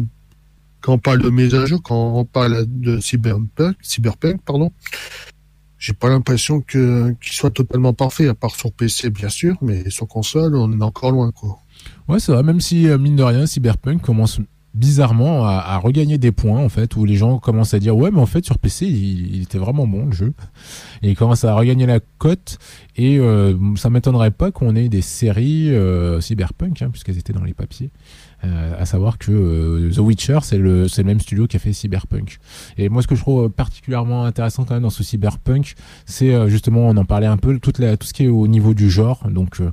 quand 0.86 0.92
on 0.92 0.98
parle 0.98 1.20
de 1.20 1.30
mise 1.30 1.52
à 1.52 1.66
jour, 1.66 1.82
quand 1.82 2.14
on 2.14 2.24
parle 2.24 2.64
de 2.68 3.00
cyberpunk, 3.00 3.74
cyberpunk 3.82 4.40
pardon, 4.44 4.70
j'ai 5.78 5.94
pas 5.94 6.08
l'impression 6.08 6.60
qu'il 6.60 7.16
soit 7.22 7.50
totalement 7.50 7.92
parfait, 7.92 8.28
à 8.28 8.34
part 8.34 8.54
sur 8.54 8.70
PC 8.70 9.10
bien 9.10 9.28
sûr, 9.28 9.56
mais 9.62 9.90
sur 9.90 10.06
console, 10.06 10.54
on 10.54 10.70
est 10.78 10.82
encore 10.84 11.10
loin 11.10 11.32
quoi. 11.32 11.58
Ouais, 12.06 12.20
c'est 12.20 12.30
vrai, 12.30 12.44
même 12.44 12.60
si, 12.60 12.88
euh, 12.88 12.98
mine 12.98 13.16
de 13.16 13.24
rien, 13.24 13.46
Cyberpunk 13.46 14.00
commence 14.00 14.38
bizarrement 14.74 15.44
à, 15.44 15.76
regagner 15.78 16.18
des 16.18 16.30
points, 16.30 16.62
en 16.62 16.68
fait, 16.68 16.94
où 16.94 17.04
les 17.04 17.16
gens 17.16 17.38
commencent 17.38 17.74
à 17.74 17.80
dire, 17.80 17.96
ouais, 17.96 18.12
mais 18.12 18.20
en 18.20 18.26
fait, 18.26 18.44
sur 18.44 18.58
PC, 18.58 18.86
il, 18.86 19.34
il 19.34 19.42
était 19.42 19.58
vraiment 19.58 19.88
bon, 19.88 20.06
le 20.06 20.12
jeu. 20.12 20.34
Et 21.02 21.10
il 21.10 21.16
commence 21.16 21.44
à 21.44 21.54
regagner 21.54 21.86
la 21.86 21.98
cote, 22.18 22.58
et 22.94 23.18
euh, 23.18 23.56
ça 23.74 23.90
m'étonnerait 23.90 24.30
pas 24.30 24.52
qu'on 24.52 24.76
ait 24.76 24.88
des 24.88 25.02
séries 25.02 25.74
euh, 25.74 26.20
Cyberpunk, 26.20 26.82
hein, 26.82 26.90
puisqu'elles 26.90 27.18
étaient 27.18 27.32
dans 27.32 27.44
les 27.44 27.54
papiers. 27.54 27.90
Euh, 28.44 28.74
à 28.78 28.84
savoir 28.84 29.16
que 29.16 29.32
euh, 29.32 29.90
The 29.90 29.98
Witcher, 29.98 30.40
c'est 30.42 30.58
le, 30.58 30.88
c'est 30.88 31.02
le 31.02 31.06
même 31.06 31.20
studio 31.20 31.46
qui 31.46 31.56
a 31.56 31.58
fait 31.58 31.72
Cyberpunk. 31.72 32.38
Et 32.76 32.90
moi, 32.90 33.00
ce 33.00 33.06
que 33.06 33.14
je 33.14 33.22
trouve 33.22 33.48
particulièrement 33.48 34.24
intéressant 34.26 34.64
quand 34.64 34.74
même 34.74 34.82
dans 34.82 34.90
ce 34.90 35.02
Cyberpunk, 35.02 35.74
c'est 36.04 36.34
euh, 36.34 36.46
justement, 36.48 36.86
on 36.86 36.96
en 36.98 37.04
parlait 37.06 37.26
un 37.26 37.38
peu, 37.38 37.58
toute 37.58 37.78
la, 37.78 37.96
tout 37.96 38.06
ce 38.06 38.12
qui 38.12 38.24
est 38.24 38.28
au 38.28 38.46
niveau 38.46 38.74
du 38.74 38.90
genre, 38.90 39.26
donc 39.30 39.60
euh, 39.60 39.72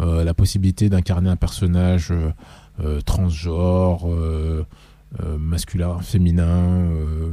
euh, 0.00 0.22
la 0.22 0.32
possibilité 0.32 0.88
d'incarner 0.88 1.28
un 1.28 1.36
personnage 1.36 2.12
euh, 2.12 2.30
euh, 2.84 3.00
transgenre, 3.00 4.08
euh, 4.08 4.64
euh, 5.20 5.36
masculin, 5.36 5.98
féminin. 5.98 6.46
euh, 6.46 7.30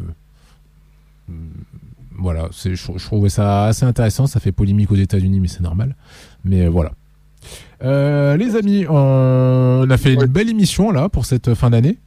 mm, 1.29 1.33
voilà, 2.17 2.49
je, 2.51 2.73
je 2.73 3.05
trouvais 3.05 3.29
ça 3.29 3.65
assez 3.65 3.85
intéressant. 3.85 4.25
Ça 4.25 4.39
fait 4.39 4.51
polémique 4.53 4.91
aux 4.91 4.95
États-Unis, 4.95 5.39
mais 5.41 5.47
c'est 5.47 5.61
normal. 5.61 5.95
Mais 6.43 6.65
euh, 6.65 6.69
voilà. 6.69 6.93
Euh, 7.83 8.37
les 8.37 8.55
amis, 8.55 8.85
on 8.87 9.85
a 9.89 9.97
fait 9.97 10.13
une 10.13 10.25
belle 10.25 10.49
émission 10.49 10.91
là 10.91 11.09
pour 11.09 11.25
cette 11.25 11.53
fin 11.53 11.69
d'année. 11.69 11.97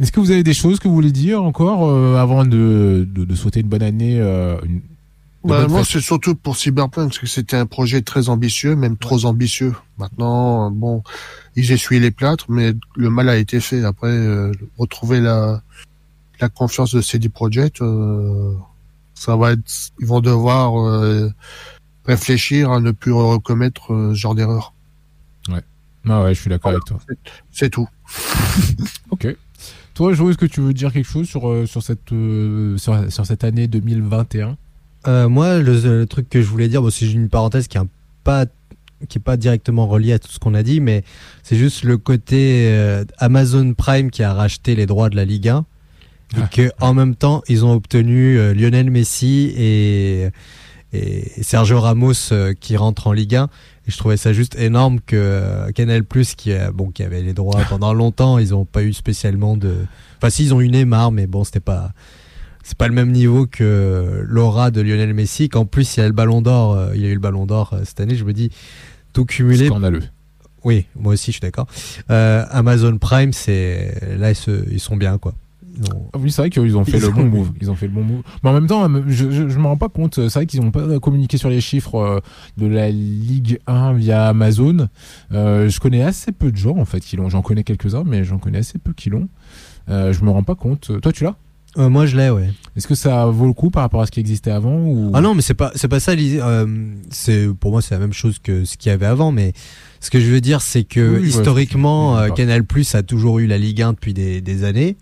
Est-ce 0.00 0.12
que 0.12 0.20
vous 0.20 0.30
avez 0.30 0.44
des 0.44 0.54
choses 0.54 0.78
que 0.78 0.86
vous 0.86 0.94
voulez 0.94 1.12
dire 1.12 1.42
encore 1.42 1.88
euh, 1.88 2.16
avant 2.16 2.44
de, 2.44 3.06
de, 3.12 3.24
de 3.24 3.34
souhaiter 3.34 3.60
une 3.60 3.68
bonne 3.68 3.82
année 3.82 4.20
euh, 4.20 4.56
une, 4.64 4.80
Bah, 5.44 5.66
moi, 5.66 5.82
c'est 5.84 6.00
surtout 6.00 6.36
pour 6.36 6.56
Cyberpunk, 6.56 7.08
parce 7.08 7.18
que 7.18 7.26
c'était 7.26 7.56
un 7.56 7.66
projet 7.66 8.02
très 8.02 8.28
ambitieux, 8.28 8.76
même 8.76 8.96
trop 8.96 9.24
ambitieux. 9.24 9.74
Maintenant, 9.98 10.66
euh, 10.66 10.70
bon, 10.70 11.02
ils 11.56 11.72
essuient 11.72 11.98
les 11.98 12.12
plâtres, 12.12 12.46
mais 12.48 12.74
le 12.94 13.10
mal 13.10 13.28
a 13.28 13.36
été 13.36 13.58
fait. 13.58 13.84
Après, 13.84 14.08
euh, 14.08 14.52
retrouver 14.76 15.20
la, 15.20 15.62
la 16.40 16.48
confiance 16.48 16.94
de 16.94 17.00
CD 17.00 17.28
Projekt, 17.28 17.82
euh, 17.82 18.52
ça 19.14 19.34
va 19.34 19.52
être, 19.52 19.90
ils 19.98 20.06
vont 20.06 20.20
devoir 20.20 20.78
euh, 20.78 21.28
réfléchir 22.08 22.72
à 22.72 22.80
ne 22.80 22.90
plus 22.90 23.12
recommettre 23.12 23.92
euh, 23.94 24.14
ce 24.14 24.18
genre 24.18 24.34
d'erreur. 24.34 24.72
Ah 26.10 26.22
ouais, 26.22 26.32
je 26.34 26.40
suis 26.40 26.48
d'accord 26.48 26.70
avec 26.70 26.84
toi. 26.84 26.98
C'est 27.52 27.68
tout. 27.70 27.86
Ok. 29.10 29.26
Toi, 29.94 30.14
Jo, 30.14 30.30
est-ce 30.30 30.38
que 30.38 30.46
tu 30.46 30.60
veux 30.60 30.72
dire 30.72 30.92
quelque 30.92 31.08
chose 31.10 31.26
sur, 31.28 31.48
euh, 31.50 31.66
sur, 31.66 31.82
cette, 31.82 32.12
euh, 32.12 32.78
sur, 32.78 33.12
sur 33.12 33.26
cette 33.26 33.44
année 33.44 33.66
2021 33.66 34.56
Euh, 35.06 35.28
moi, 35.28 35.58
le, 35.58 35.80
le 35.98 36.06
truc 36.06 36.30
que 36.30 36.40
je 36.40 36.46
voulais 36.46 36.68
dire, 36.68 36.80
bon, 36.82 36.88
c'est 36.90 37.10
une 37.10 37.28
parenthèse 37.28 37.68
qui 37.68 37.76
est 37.76 37.80
un 37.80 37.88
pas 38.24 38.46
qui 39.08 39.18
est 39.18 39.20
pas 39.22 39.36
directement 39.36 39.86
reliée 39.86 40.12
à 40.14 40.18
tout 40.18 40.30
ce 40.30 40.38
qu'on 40.38 40.54
a 40.54 40.62
dit, 40.62 40.80
mais 40.80 41.04
c'est 41.42 41.56
juste 41.56 41.84
le 41.84 41.98
côté 41.98 42.68
euh, 42.68 43.04
Amazon 43.18 43.74
Prime 43.74 44.10
qui 44.10 44.22
a 44.22 44.32
racheté 44.32 44.74
les 44.76 44.86
droits 44.86 45.08
de 45.10 45.16
la 45.16 45.24
Ligue 45.24 45.48
1 45.48 45.58
et 46.36 46.40
Ah. 46.42 46.48
que 46.50 46.70
en 46.80 46.94
même 46.94 47.14
temps 47.14 47.42
ils 47.48 47.64
ont 47.64 47.72
obtenu 47.74 48.38
euh, 48.38 48.54
Lionel 48.54 48.90
Messi 48.90 49.52
et, 49.56 50.28
et 50.92 51.30
Sergio 51.42 51.80
Ramos 51.80 52.32
euh, 52.32 52.54
qui 52.58 52.76
rentrent 52.76 53.06
en 53.08 53.12
Ligue 53.12 53.36
1. 53.36 53.44
Et 53.86 53.90
je 53.90 53.96
trouvais 53.98 54.16
ça 54.16 54.32
juste 54.32 54.54
énorme 54.58 55.00
que 55.00 55.16
euh, 55.16 55.70
Canal 55.72 56.04
Plus 56.04 56.34
qui 56.34 56.52
a, 56.52 56.70
bon 56.72 56.90
qui 56.90 57.02
avait 57.02 57.22
les 57.22 57.32
droits 57.34 57.60
pendant 57.68 57.92
longtemps, 57.94 58.38
ils 58.38 58.54
ont 58.54 58.64
pas 58.64 58.82
eu 58.82 58.92
spécialement 58.92 59.56
de. 59.56 59.74
Enfin, 60.18 60.30
si 60.30 60.44
ils 60.44 60.54
ont 60.54 60.60
eu 60.60 60.68
Neymar, 60.68 61.10
mais 61.12 61.26
bon, 61.26 61.44
c'était 61.44 61.60
pas 61.60 61.92
c'est 62.64 62.76
pas 62.76 62.88
le 62.88 62.94
même 62.94 63.12
niveau 63.12 63.46
que 63.46 64.22
l'aura 64.26 64.70
de 64.70 64.80
Lionel 64.82 65.14
Messi. 65.14 65.48
Qu'en 65.48 65.64
plus, 65.64 65.96
il 65.96 66.00
y 66.00 66.02
a 66.02 66.06
le 66.06 66.12
Ballon 66.12 66.42
d'Or, 66.42 66.74
euh, 66.74 66.92
il 66.94 67.04
a 67.04 67.08
eu 67.08 67.14
le 67.14 67.20
Ballon 67.20 67.46
d'Or 67.46 67.70
euh, 67.72 67.80
cette 67.84 68.00
année. 68.00 68.14
Je 68.14 68.24
me 68.24 68.32
dis 68.34 68.50
tout 69.14 69.24
cumulé. 69.24 69.66
Scandaleux. 69.66 70.02
Oui, 70.64 70.86
moi 70.96 71.14
aussi, 71.14 71.26
je 71.26 71.36
suis 71.36 71.40
d'accord. 71.40 71.66
Euh, 72.10 72.44
Amazon 72.50 72.98
Prime, 72.98 73.32
c'est 73.32 73.94
là 74.18 74.30
ils, 74.30 74.34
se- 74.36 74.68
ils 74.70 74.80
sont 74.80 74.96
bien 74.96 75.16
quoi. 75.16 75.32
Ont- 75.94 76.10
Ah 76.12 76.18
Oui, 76.20 76.30
c'est 76.30 76.42
vrai 76.42 76.50
qu'ils 76.50 76.76
ont 76.76 76.84
fait 76.84 76.98
Ils 76.98 77.00
le 77.00 77.08
ont- 77.08 77.12
bon 77.12 77.24
move. 77.24 77.50
Ils 77.60 77.70
ont 77.70 77.74
fait 77.74 77.86
le 77.86 77.92
bon 77.92 78.02
move. 78.02 78.22
Mais 78.42 78.50
en 78.50 78.52
même 78.52 78.66
temps, 78.66 78.88
je, 79.06 79.30
je, 79.30 79.48
je 79.48 79.58
me 79.58 79.66
rends 79.66 79.76
pas 79.76 79.88
compte. 79.88 80.14
C'est 80.16 80.34
vrai 80.34 80.46
qu'ils 80.46 80.60
n'ont 80.60 80.70
pas 80.70 80.98
communiqué 81.00 81.36
sur 81.38 81.48
les 81.50 81.60
chiffres 81.60 81.94
euh, 81.96 82.20
de 82.56 82.66
la 82.66 82.90
Ligue 82.90 83.58
1 83.66 83.92
via 83.94 84.26
Amazon. 84.28 84.88
Euh, 85.32 85.68
je 85.68 85.80
connais 85.80 86.02
assez 86.02 86.32
peu 86.32 86.50
de 86.52 86.56
gens 86.56 86.76
en 86.78 86.84
fait 86.84 87.00
qui 87.00 87.16
l'ont. 87.16 87.28
J'en 87.28 87.42
connais 87.42 87.64
quelques-uns, 87.64 88.04
mais 88.04 88.24
j'en 88.24 88.38
connais 88.38 88.58
assez 88.58 88.78
peu 88.78 88.92
qui 88.92 89.10
l'ont. 89.10 89.28
Euh, 89.88 90.12
je 90.12 90.22
me 90.24 90.30
rends 90.30 90.42
pas 90.42 90.54
compte. 90.54 90.90
Toi, 91.00 91.12
tu 91.12 91.24
l'as? 91.24 91.36
Euh, 91.76 91.90
moi, 91.90 92.06
je 92.06 92.16
l'ai, 92.16 92.30
ouais. 92.30 92.50
Est-ce 92.76 92.88
que 92.88 92.94
ça 92.94 93.26
vaut 93.26 93.46
le 93.46 93.52
coup 93.52 93.70
par 93.70 93.82
rapport 93.82 94.00
à 94.00 94.06
ce 94.06 94.10
qui 94.10 94.20
existait 94.20 94.50
avant 94.50 94.78
ou... 94.80 95.12
Ah 95.14 95.20
non, 95.20 95.34
mais 95.34 95.42
c'est 95.42 95.54
pas 95.54 95.70
c'est 95.74 95.86
pas 95.86 96.00
ça. 96.00 96.12
Euh, 96.12 96.66
c'est 97.10 97.46
pour 97.60 97.70
moi 97.70 97.82
c'est 97.82 97.94
la 97.94 98.00
même 98.00 98.12
chose 98.14 98.38
que 98.38 98.64
ce 98.64 98.76
qu'il 98.78 98.90
y 98.90 98.92
avait 98.92 99.06
avant, 99.06 99.32
mais 99.32 99.52
ce 100.00 100.10
que 100.10 100.18
je 100.18 100.26
veux 100.30 100.40
dire 100.40 100.62
c'est 100.62 100.84
que 100.84 101.00
Oui, 101.00 101.06
oui, 101.16 101.22
ouais, 101.22 101.28
historiquement 101.28 102.18
euh, 102.18 102.30
Canal 102.30 102.64
Plus 102.64 102.94
a 102.94 103.02
toujours 103.02 103.38
eu 103.38 103.46
la 103.46 103.58
Ligue 103.58 103.82
1 103.82 103.92
depuis 103.92 104.14
des, 104.14 104.40
des 104.40 104.64
années, 104.64 104.96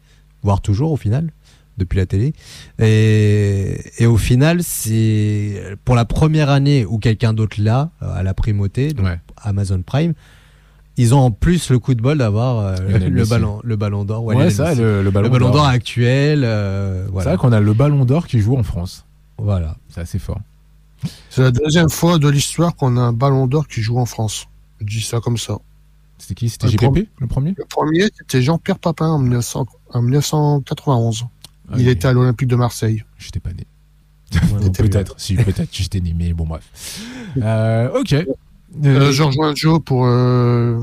voire 0.46 0.60
toujours 0.60 0.92
au 0.92 0.96
final 0.96 1.30
depuis 1.76 1.98
la 1.98 2.06
télé. 2.06 2.32
Et, 2.78 3.80
et 3.98 4.06
au 4.06 4.16
final 4.16 4.62
c'est 4.62 5.76
pour 5.84 5.94
la 5.94 6.04
première 6.04 6.48
année 6.50 6.86
où 6.86 6.98
quelqu'un 6.98 7.32
d'autre 7.34 7.56
l'a 7.60 7.90
euh, 8.02 8.14
à 8.14 8.22
la 8.22 8.32
primauté, 8.32 8.92
donc 8.92 9.06
Ouais. 9.06 9.20
Amazon 9.42 9.82
Prime. 9.82 10.14
ils 10.96 11.14
ont 11.14 11.18
en 11.18 11.30
plus 11.30 11.70
le 11.70 11.78
coup 11.78 11.94
de 11.94 12.00
bol 12.00 12.16
d'avoir 12.18 12.58
euh, 12.60 12.76
le 13.10 13.24
ballon, 13.26 13.60
le 13.62 13.76
ballon 13.76 14.04
d'or. 14.04 14.24
Ouais, 14.24 14.48
ça, 14.50 14.74
le, 14.74 15.02
le 15.02 15.10
ballon, 15.10 15.26
le 15.28 15.32
ballon 15.32 15.46
d'or. 15.48 15.54
d'or 15.56 15.66
actuel. 15.66 16.44
euh, 16.44 17.06
C'est 17.18 17.24
vrai 17.24 17.36
qu'on 17.36 17.52
a 17.52 17.60
le 17.60 17.74
ballon 17.74 18.04
d'or 18.06 18.26
qui 18.26 18.38
joue 18.40 18.56
en 18.56 18.62
France. 18.62 19.04
voilà. 19.38 19.76
C'est 19.90 20.00
assez 20.00 20.18
fort. 20.18 20.40
C'est 21.28 21.42
la 21.42 21.50
deuxième 21.50 21.90
fois 21.90 22.18
de 22.18 22.28
l'histoire 22.28 22.74
qu'on 22.74 22.96
a 22.96 23.00
un 23.00 23.12
ballon 23.12 23.46
d'or 23.46 23.68
qui 23.68 23.82
joue 23.82 23.98
en 23.98 24.06
France. 24.06 24.48
Je 24.80 24.86
dis 24.86 25.02
ça 25.02 25.20
comme 25.20 25.36
ça. 25.36 25.58
C'était 26.18 26.34
qui? 26.34 26.48
C'était 26.48 26.66
Le 26.68 26.72
JPP, 26.72 27.08
le 27.20 27.26
premier? 27.26 27.54
Le 27.58 27.64
premier, 27.66 28.04
c'était 28.16 28.40
Jean-Pierre 28.40 28.78
Papin 28.78 29.08
en, 29.08 29.18
1900 29.18 29.66
en 29.90 30.02
1991. 30.02 31.26
Ah 31.68 31.74
Il 31.78 31.86
oui, 31.86 31.88
était 31.90 32.08
à 32.08 32.12
l'Olympique 32.12 32.48
de 32.48 32.56
Marseille. 32.56 33.04
J'étais 33.18 33.40
pas 33.40 33.52
né. 33.52 33.66
Peut-être, 34.76 35.14
si, 35.18 35.36
peut-être, 35.36 35.68
j'étais 35.72 36.00
né, 36.00 36.14
mais 36.16 36.32
bon, 36.32 36.46
bref. 36.46 37.00
Euh, 37.36 37.88
ok. 38.00 38.12
Euh, 38.12 38.24
Euh, 38.84 39.12
je 39.12 39.22
rejoins 39.22 39.54
Joe 39.54 39.80
pour 39.82 40.06
euh, 40.06 40.80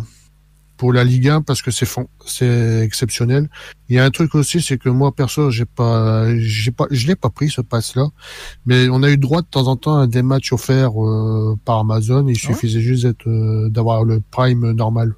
pour 0.77 0.93
la 0.93 1.03
Ligue 1.03 1.27
1 1.27 1.41
parce 1.41 1.61
que 1.61 1.69
c'est 1.69 1.87
c'est 2.25 2.79
exceptionnel. 2.79 3.49
Il 3.89 3.95
y 3.95 3.99
a 3.99 4.05
un 4.05 4.09
truc 4.09 4.33
aussi, 4.35 4.61
c'est 4.61 4.77
que 4.77 4.89
moi 4.89 5.13
perso, 5.13 5.51
j'ai 5.51 5.65
pas 5.65 6.25
j'ai 6.39 6.71
pas 6.71 6.87
je 6.89 7.07
l'ai 7.07 7.15
pas 7.15 7.29
pris 7.29 7.49
ce 7.49 7.61
pass 7.61 7.95
là, 7.95 8.07
mais 8.65 8.87
on 8.89 9.03
a 9.03 9.09
eu 9.09 9.17
droit 9.17 9.41
de 9.41 9.47
temps 9.47 9.67
en 9.67 9.75
temps 9.75 9.99
à 9.99 10.07
des 10.07 10.23
matchs 10.23 10.53
offerts 10.53 10.93
par 11.65 11.79
Amazon. 11.79 12.27
Il 12.27 12.37
Ah 12.37 12.47
suffisait 12.47 12.81
juste 12.81 13.07
d'avoir 13.25 14.05
le 14.05 14.21
Prime 14.31 14.71
normal. 14.71 15.09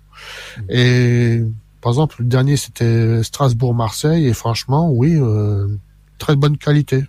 Mmh. 0.57 0.61
Et 0.69 1.43
par 1.85 1.91
exemple, 1.91 2.15
le 2.17 2.25
dernier 2.25 2.57
c'était 2.57 3.21
Strasbourg-Marseille 3.21 4.25
et 4.25 4.33
franchement, 4.33 4.89
oui, 4.91 5.17
euh, 5.19 5.67
très 6.17 6.35
bonne 6.35 6.57
qualité. 6.57 7.03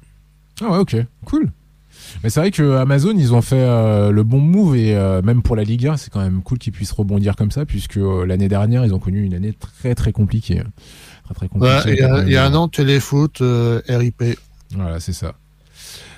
Ah 0.61 0.71
ouais, 0.71 0.77
ok, 0.77 0.97
cool. 1.25 1.51
Mais 2.23 2.29
c'est 2.29 2.41
vrai 2.41 2.51
que 2.51 2.77
Amazon, 2.77 3.15
ils 3.17 3.33
ont 3.33 3.41
fait 3.41 3.57
euh, 3.59 4.11
le 4.11 4.23
bon 4.23 4.39
move 4.39 4.77
et 4.77 4.95
euh, 4.95 5.23
même 5.23 5.41
pour 5.41 5.57
la 5.57 5.65
Ligue 5.65 5.87
1, 5.87 5.97
c'est 5.97 6.11
quand 6.13 6.21
même 6.21 6.43
cool 6.43 6.59
qu'ils 6.59 6.75
puissent 6.75 6.93
rebondir 6.93 7.37
comme 7.37 7.51
ça, 7.51 7.65
puisque 7.65 7.97
euh, 7.97 8.27
l'année 8.27 8.49
dernière, 8.49 8.85
ils 8.85 8.93
ont 8.93 8.99
connu 8.99 9.23
une 9.25 9.33
année 9.33 9.55
très 9.55 9.95
très 9.95 10.13
compliquée. 10.13 10.63
Très 11.25 11.35
très 11.35 11.47
Ouais, 11.47 11.49
compliquée. 11.49 11.93
Il 11.95 11.99
y, 11.99 12.03
a- 12.03 12.23
il 12.25 12.33
y 12.33 12.37
a 12.37 12.45
un 12.45 12.55
an, 12.55 12.69
Téléfoot, 12.69 13.39
RIP. 13.89 14.23
Voilà, 14.75 15.01
c'est 15.01 15.15
ça. 15.15 15.37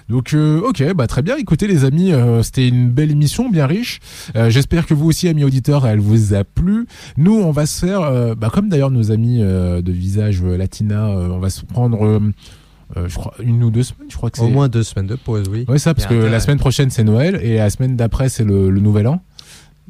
Donc 0.09 0.32
euh, 0.32 0.60
ok, 0.60 0.94
bah 0.94 1.06
très 1.06 1.22
bien. 1.22 1.36
Écoutez 1.36 1.66
les 1.66 1.85
amis, 1.85 2.12
euh, 2.12 2.43
c'était 2.43 2.66
une 2.66 2.89
belle 2.90 3.10
émission, 3.10 3.51
bien 3.51 3.66
riche. 3.66 4.01
Euh, 4.36 4.48
J'espère 4.51 4.86
que 4.86 4.94
vous 4.94 5.06
aussi, 5.06 5.28
amis 5.28 5.44
auditeurs, 5.44 5.86
elle 5.86 6.01
vous 6.01 6.35
a 6.35 6.44
plu. 6.44 6.86
Nous, 7.16 7.35
on 7.39 7.51
va 7.51 7.66
se 7.66 7.85
faire, 7.85 8.01
euh, 8.02 8.35
bah, 8.35 8.48
comme 8.52 8.68
d'ailleurs 8.68 8.90
nos 8.90 9.10
amis 9.10 9.39
euh, 9.43 9.82
de 9.82 9.93
visage 9.93 10.43
euh, 10.43 10.56
latina, 10.56 11.09
euh, 11.09 11.28
on 11.30 11.39
va 11.39 11.51
se 11.51 11.64
prendre, 11.64 12.02
euh, 12.06 13.06
je 13.06 13.14
crois, 13.16 13.35
une 13.43 13.62
ou 13.62 13.70
deux 13.70 13.82
semaines. 13.82 14.09
Je 14.10 14.16
crois 14.16 14.30
que 14.30 14.39
c'est 14.39 14.44
Au 14.44 14.48
moins 14.48 14.68
deux 14.68 14.82
semaines 14.82 15.09
de 15.09 15.16
pause, 15.16 15.48
oui. 15.52 15.66
Ouais, 15.68 15.78
ça, 15.78 15.93
parce 15.93 16.06
que 16.06 16.14
la 16.14 16.40
semaine 16.40 16.59
prochaine 16.59 16.89
c'est 16.89 17.05
Noël 17.05 17.39
et 17.43 17.56
la 17.56 17.68
semaine 17.68 17.97
d'après 17.97 18.30
c'est 18.30 18.44
le, 18.44 18.70
le 18.70 18.80
Nouvel 18.80 19.09
An. 19.09 19.22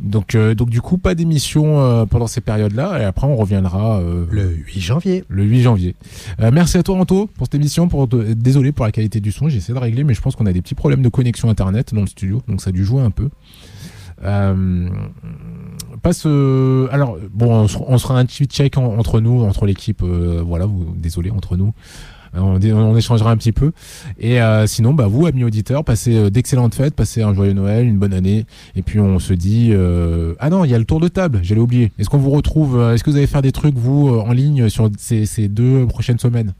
Donc, 0.01 0.35
euh, 0.37 0.55
donc 0.55 0.71
du 0.71 0.81
coup, 0.81 0.97
pas 0.97 1.15
d'émission 1.17 1.81
euh, 1.81 2.07
pendant 2.07 2.29
ces 2.29 2.41
périodes-là 2.41 3.01
et 3.01 3.05
après 3.05 3.27
on 3.27 3.35
reviendra 3.35 3.99
euh, 3.99 4.27
Le 4.31 4.49
8 4.51 4.81
janvier. 4.81 5.25
le 5.29 5.43
8 5.43 5.63
janvier. 5.63 5.97
Euh, 6.41 6.51
merci 6.53 6.79
à 6.79 6.83
toi 6.85 6.97
Anto 6.97 7.27
pour 7.27 7.47
cette 7.47 7.57
émission. 7.57 7.89
Pour 7.89 8.09
te- 8.09 8.33
désolé 8.33 8.71
pour 8.71 8.85
la 8.87 8.93
qualité 8.93 9.19
du 9.21 9.33
son, 9.33 9.49
j'ai 9.49 9.59
essayé 9.59 9.75
de 9.75 9.79
régler, 9.81 10.05
mais 10.05 10.15
je 10.15 10.21
pense 10.21 10.37
qu'on 10.37 10.47
a 10.47 10.53
des 10.53 10.63
petits 10.63 10.77
problèmes 10.77 11.03
de 11.03 11.09
connexion 11.09 11.51
internet 11.51 11.93
dans 11.95 12.03
le 12.03 12.07
studio, 12.07 12.43
donc 12.47 12.61
ça 12.61 12.71
a 12.71 12.73
dû 12.73 12.85
jouer 12.85 13.03
un 13.03 13.11
peu. 13.11 13.29
Euh, 14.25 14.89
passe. 16.03 16.25
euh, 16.27 16.89
alors 16.93 17.19
bon, 17.33 17.53
on, 17.63 17.69
se- 17.69 17.79
on 17.87 17.99
sera 17.99 18.19
un 18.19 18.25
petit 18.25 18.45
check 18.47 18.77
en- 18.79 18.99
entre 18.99 19.21
nous, 19.21 19.43
entre 19.43 19.67
l'équipe. 19.67 20.03
euh, 20.03 20.43
voilà, 20.47 20.67
vous, 20.67 20.87
désolé 20.97 21.31
entre 21.31 21.57
nous. 21.57 21.73
Euh, 22.35 22.41
On, 22.75 22.97
échangera 22.97 23.31
un 23.31 23.37
petit 23.37 23.53
peu. 23.53 23.73
Et 24.19 24.41
euh, 24.41 24.67
sinon, 24.67 24.95
bah 24.95 25.07
vous, 25.07 25.27
amis 25.27 25.45
auditeurs, 25.45 25.85
passez 25.85 26.17
euh, 26.17 26.31
d'excellentes 26.31 26.75
fêtes, 26.75 26.95
passez 26.95 27.23
un 27.23 27.35
joyeux 27.35 27.53
Noël, 27.53 27.87
une 27.87 27.99
bonne 27.99 28.13
année. 28.15 28.45
Et 28.77 28.83
puis 28.83 29.01
on 29.01 29.19
se 29.19 29.33
dit, 29.33 29.71
euh, 29.73 30.35
ah 30.39 30.51
non, 30.51 30.65
il 30.65 30.71
y 30.71 30.75
a 30.75 30.79
le 30.79 30.85
tour 30.85 31.01
de 31.01 31.09
table. 31.09 31.41
J'allais 31.43 31.61
oublier. 31.61 31.93
Est-ce 31.99 32.09
qu'on 32.11 32.19
vous 32.19 32.31
retrouve 32.31 32.81
Est-ce 32.81 33.03
que 33.05 33.11
vous 33.11 33.17
allez 33.17 33.27
faire 33.27 33.43
des 33.43 33.53
trucs 33.53 33.75
vous 33.77 34.09
en 34.09 34.33
ligne 34.33 34.69
sur 34.69 34.91
ces, 34.99 35.27
ces 35.27 35.49
deux 35.49 35.87
prochaines 35.87 36.19
semaines? 36.19 36.55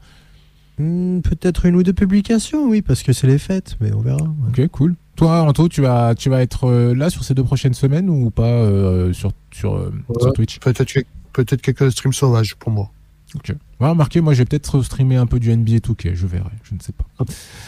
Hmm, 0.77 1.19
Peut-être 1.21 1.65
une 1.65 1.75
ou 1.75 1.83
deux 1.83 1.93
publications, 1.93 2.67
oui, 2.69 2.81
parce 2.81 3.03
que 3.03 3.11
c'est 3.13 3.27
les 3.27 3.37
fêtes, 3.37 3.75
mais 3.81 3.91
on 3.93 3.99
verra. 3.99 4.23
Ok, 4.47 4.65
cool. 4.69 4.95
Toi, 5.17 5.41
Anto, 5.41 5.67
tu 5.67 5.81
vas, 5.81 6.15
tu 6.15 6.29
vas 6.29 6.41
être 6.41 6.69
euh, 6.69 6.95
là 6.95 7.09
sur 7.09 7.25
ces 7.25 7.33
deux 7.33 7.43
prochaines 7.43 7.73
semaines 7.73 8.09
ou 8.09 8.29
pas 8.29 8.43
euh, 8.43 9.11
sur, 9.11 9.31
sur, 9.51 9.75
euh, 9.75 9.91
Ouais. 10.07 10.15
sur 10.21 10.31
Twitch? 10.31 10.59
Peut-être 10.59 10.85
que- 10.93 11.01
peut-être 11.33 11.61
quelques 11.61 11.91
streams 11.91 12.13
sauvages 12.13 12.55
pour 12.55 12.71
moi. 12.71 12.89
Ok. 13.35 13.53
Ouais, 13.79 13.89
remarquez, 13.89 14.21
moi, 14.21 14.33
je 14.33 14.39
vais 14.39 14.45
peut-être 14.45 14.81
streamer 14.81 15.17
un 15.17 15.25
peu 15.25 15.39
du 15.39 15.55
NBA 15.55 15.77
2K. 15.77 16.13
Je 16.15 16.27
verrai. 16.27 16.51
Je 16.63 16.73
ne 16.73 16.79
sais 16.79 16.93
pas. 16.93 17.05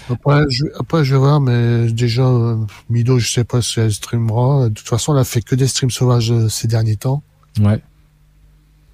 Après, 0.10 0.44
je, 0.50 0.66
après, 0.80 1.06
je 1.06 1.14
vais 1.14 1.20
voir, 1.20 1.40
mais 1.40 1.92
déjà, 1.92 2.26
euh, 2.26 2.58
Mido, 2.90 3.20
je 3.20 3.32
sais 3.32 3.44
pas 3.44 3.62
si 3.62 3.80
elle 3.80 3.94
streamera. 3.94 4.70
De 4.70 4.74
toute 4.74 4.88
façon, 4.88 5.14
elle 5.14 5.20
a 5.20 5.24
fait 5.24 5.42
que 5.42 5.56
des 5.56 5.68
streams 5.68 5.92
sauvages 5.92 6.32
euh, 6.32 6.50
ces 6.50 6.68
derniers 6.68 6.96
temps. 6.96 7.22
Ouais. 7.60 7.82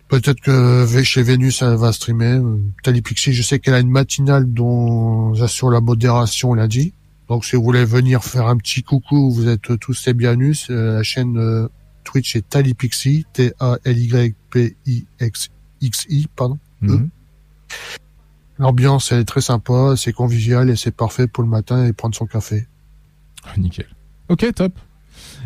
Peut-être 0.10 0.39
que 0.41 0.85
chez 1.03 1.23
Vénus, 1.23 1.61
elle 1.61 1.76
va 1.76 1.91
streamer. 1.91 2.38
Euh, 2.38 2.57
Talipixie, 2.84 3.34
je 3.34 3.41
sais 3.41 3.60
qu'elle 3.60 3.73
a 3.73 3.80
une 3.80 3.89
matinale 3.89 4.52
dont 4.52 5.34
j'assure 5.34 5.69
la 5.69 5.81
modération 5.81 6.53
lundi. 6.53 6.94
Donc, 7.30 7.45
si 7.45 7.56
vous 7.56 7.64
voulez 7.64 7.85
venir 7.85 8.23
faire 8.23 8.48
un 8.48 8.57
petit 8.57 8.84
coucou, 8.84 9.31
vous 9.31 9.48
êtes 9.48 9.77
tous 9.80 10.06
les 10.06 10.14
bienvenus. 10.14 10.69
La 10.69 11.03
chaîne 11.03 11.69
Twitch 12.07 12.35
est 12.38 12.48
Talipixie, 12.48 13.26
T-A-L-Y-P-I-X-I, 13.34 14.31
pardon. 16.35 16.57
Mhm. 16.81 17.09
L'ambiance, 18.59 19.11
elle 19.11 19.19
est 19.19 19.25
très 19.25 19.41
sympa, 19.41 19.93
c'est 19.95 20.13
convivial 20.13 20.69
et 20.69 20.75
c'est 20.75 20.95
parfait 20.95 21.27
pour 21.27 21.43
le 21.43 21.49
matin 21.49 21.85
et 21.85 21.93
prendre 21.93 22.15
son 22.15 22.25
café. 22.25 22.65
Ah, 23.43 23.57
Nickel. 23.57 23.87
Ok, 24.29 24.51
top. 24.53 24.73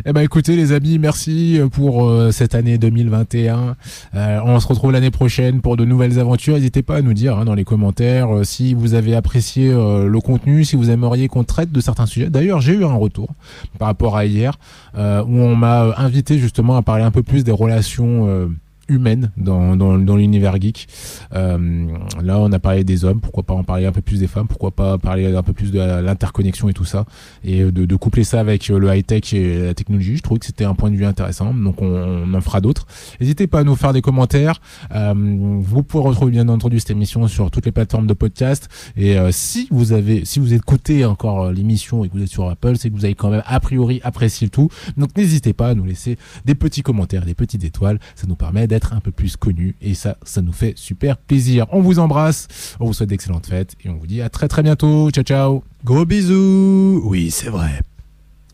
Eh 0.06 0.14
ben 0.14 0.22
écoutez 0.22 0.56
les 0.56 0.72
amis, 0.72 0.98
merci 0.98 1.60
pour 1.72 2.06
euh, 2.06 2.32
cette 2.32 2.56
année 2.56 2.78
2021. 2.78 3.76
Euh, 4.16 4.40
on 4.44 4.60
se 4.60 4.68
retrouve 4.68 4.92
l'année 4.92 5.12
prochaine 5.12 5.62
pour 5.62 5.78
de 5.78 5.86
nouvelles 5.86 6.20
aventures. 6.20 6.56
N'hésitez 6.56 6.82
pas 6.82 6.98
à 6.98 7.02
nous 7.02 7.14
dire 7.14 7.38
hein, 7.38 7.46
dans 7.46 7.54
les 7.54 7.64
commentaires 7.64 8.36
euh, 8.36 8.44
si 8.44 8.74
vous 8.74 8.94
avez 8.94 9.16
apprécié 9.16 9.72
euh, 9.72 10.08
le 10.08 10.20
contenu, 10.20 10.66
si 10.66 10.76
vous 10.76 10.90
aimeriez 10.90 11.28
qu'on 11.28 11.44
traite 11.44 11.72
de 11.72 11.80
certains 11.82 12.06
sujets. 12.06 12.30
D'ailleurs, 12.30 12.62
j'ai 12.62 12.74
eu 12.74 12.84
un 12.84 12.94
retour 12.94 13.30
par 13.78 13.88
rapport 13.88 14.18
à 14.18 14.26
hier 14.26 14.58
euh, 14.98 15.24
où 15.24 15.40
on 15.40 15.56
m'a 15.56 15.84
euh, 15.84 15.94
invité 15.98 16.40
justement 16.40 16.78
à 16.78 16.82
parler 16.82 17.04
un 17.04 17.12
peu 17.12 17.24
plus 17.24 17.44
des 17.44 17.52
relations 17.52 18.50
humaines 18.92 19.32
dans, 19.38 19.76
dans, 19.76 19.98
dans 19.98 20.16
l'univers 20.16 20.60
geek. 20.62 20.88
Euh, 21.34 21.88
là, 22.22 22.40
on 22.40 22.52
a 22.52 22.60
parlé 22.60 22.84
des 22.84 23.06
hommes, 23.06 23.22
pourquoi 23.22 23.44
pas 23.44 23.54
en 23.54 23.64
parler 23.64 23.86
un 23.86 23.92
peu 23.92 24.02
plus 24.02 24.20
des 24.20 24.28
femmes, 24.28 24.48
pourquoi 24.48 24.72
pas 24.72 24.98
parler 24.98 25.34
un 25.34 25.44
peu 25.44 25.54
plus 25.54 25.72
de 25.72 25.80
l'interconnexion 25.80 26.70
et 26.70 26.74
tout 26.74 26.86
ça 26.86 27.06
et 27.44 27.64
de, 27.64 27.86
de 27.86 27.96
coupler 27.96 28.24
ça 28.24 28.40
avec 28.40 28.70
euh, 28.70 28.78
le 28.78 28.94
high-tech 28.94 29.34
et 29.34 29.66
la 29.68 29.74
technologie. 29.74 30.18
Je 30.18 30.24
trouve 30.24 30.40
que 30.40 30.46
c'était 30.46 30.66
un 30.66 30.76
point 30.76 30.92
de 30.92 30.96
vue 30.96 31.06
intéressant, 31.06 31.54
donc 31.54 31.82
on, 31.82 31.88
on 31.88 32.34
en 32.34 32.42
fera 32.42 32.62
d'autres. 32.62 32.86
N'hésitez 33.20 33.48
pas 33.48 33.60
à 33.60 33.64
nous 33.64 33.76
faire 33.76 33.94
des 33.94 34.02
commentaires. 34.02 34.60
Euh, 34.94 35.14
vous 35.16 35.84
pouvez 35.84 36.04
retrouver 36.04 36.32
bien 36.32 36.50
entendu 36.50 36.80
cette 36.80 36.92
émission 36.92 37.28
sur 37.28 37.52
toutes 37.52 37.66
les 37.66 37.72
plateformes 37.72 38.08
de 38.08 38.14
podcast. 38.14 38.68
Et 38.98 39.18
euh, 39.18 39.30
si 39.32 39.68
vous 39.72 39.94
avez, 39.94 40.26
si 40.26 40.40
vous 40.40 40.54
écoutez 40.54 41.06
encore 41.06 41.46
euh, 41.46 41.54
l'émission 41.54 42.04
et 42.04 42.10
que 42.10 42.14
vous 42.14 42.24
êtes 42.24 42.30
sur 42.30 42.50
Apple, 42.50 42.76
c'est 42.78 42.90
que 42.90 42.96
vous 42.96 43.06
avez 43.06 43.16
quand 43.16 43.30
même 43.30 43.44
a 43.46 43.60
priori 43.60 44.02
apprécié 44.04 44.48
le 44.48 44.52
tout. 44.52 44.70
Donc 44.98 45.16
n'hésitez 45.16 45.54
pas 45.54 45.70
à 45.70 45.76
nous 45.76 45.86
laisser 45.86 46.18
des 46.46 46.56
petits 46.56 46.82
commentaires, 46.82 47.26
des 47.26 47.36
petites 47.36 47.64
étoiles. 47.64 48.00
Ça 48.16 48.26
nous 48.28 48.36
permet 48.36 48.68
d'être 48.68 48.81
un 48.92 49.00
peu 49.00 49.12
plus 49.12 49.38
connus 49.38 49.76
et 49.82 49.94
ça, 49.94 50.18
ça 50.24 50.42
nous 50.42 50.52
fait 50.54 50.74
super 50.76 51.18
plaisir. 51.18 51.66
On 51.72 51.82
vous 51.82 52.00
embrasse, 52.00 52.48
on 52.80 52.86
vous 52.86 52.94
souhaite 52.94 53.10
d'excellentes 53.10 53.48
fêtes 53.48 53.76
et 53.84 53.90
on 53.90 53.96
vous 53.96 54.08
dit 54.08 54.22
à 54.22 54.30
très 54.30 54.48
très 54.48 54.64
bientôt. 54.64 55.10
Ciao 55.12 55.24
ciao. 55.24 55.64
Gros 55.84 56.06
bisous 56.06 57.02
Oui, 57.06 57.32
c'est 57.32 57.50
vrai. 57.50 57.82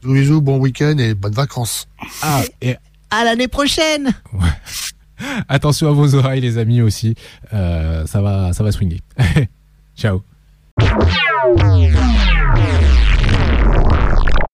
Bisous, 0.01 0.13
bisous, 0.13 0.41
bon 0.41 0.57
week-end 0.57 0.97
et 0.97 1.13
bonnes 1.13 1.33
vacances. 1.33 1.87
Ah, 2.21 2.41
et 2.61 2.75
À 3.09 3.23
l'année 3.23 3.47
prochaine 3.47 4.11
attention 5.49 5.89
à 5.89 5.91
vos 5.91 6.15
oreilles, 6.15 6.41
les 6.41 6.57
amis 6.57 6.81
aussi. 6.81 7.15
Euh, 7.53 8.05
ça 8.05 8.21
va, 8.21 8.53
ça 8.53 8.63
va 8.63 8.71
swinguer. 8.71 9.01
Ciao. 9.97 10.21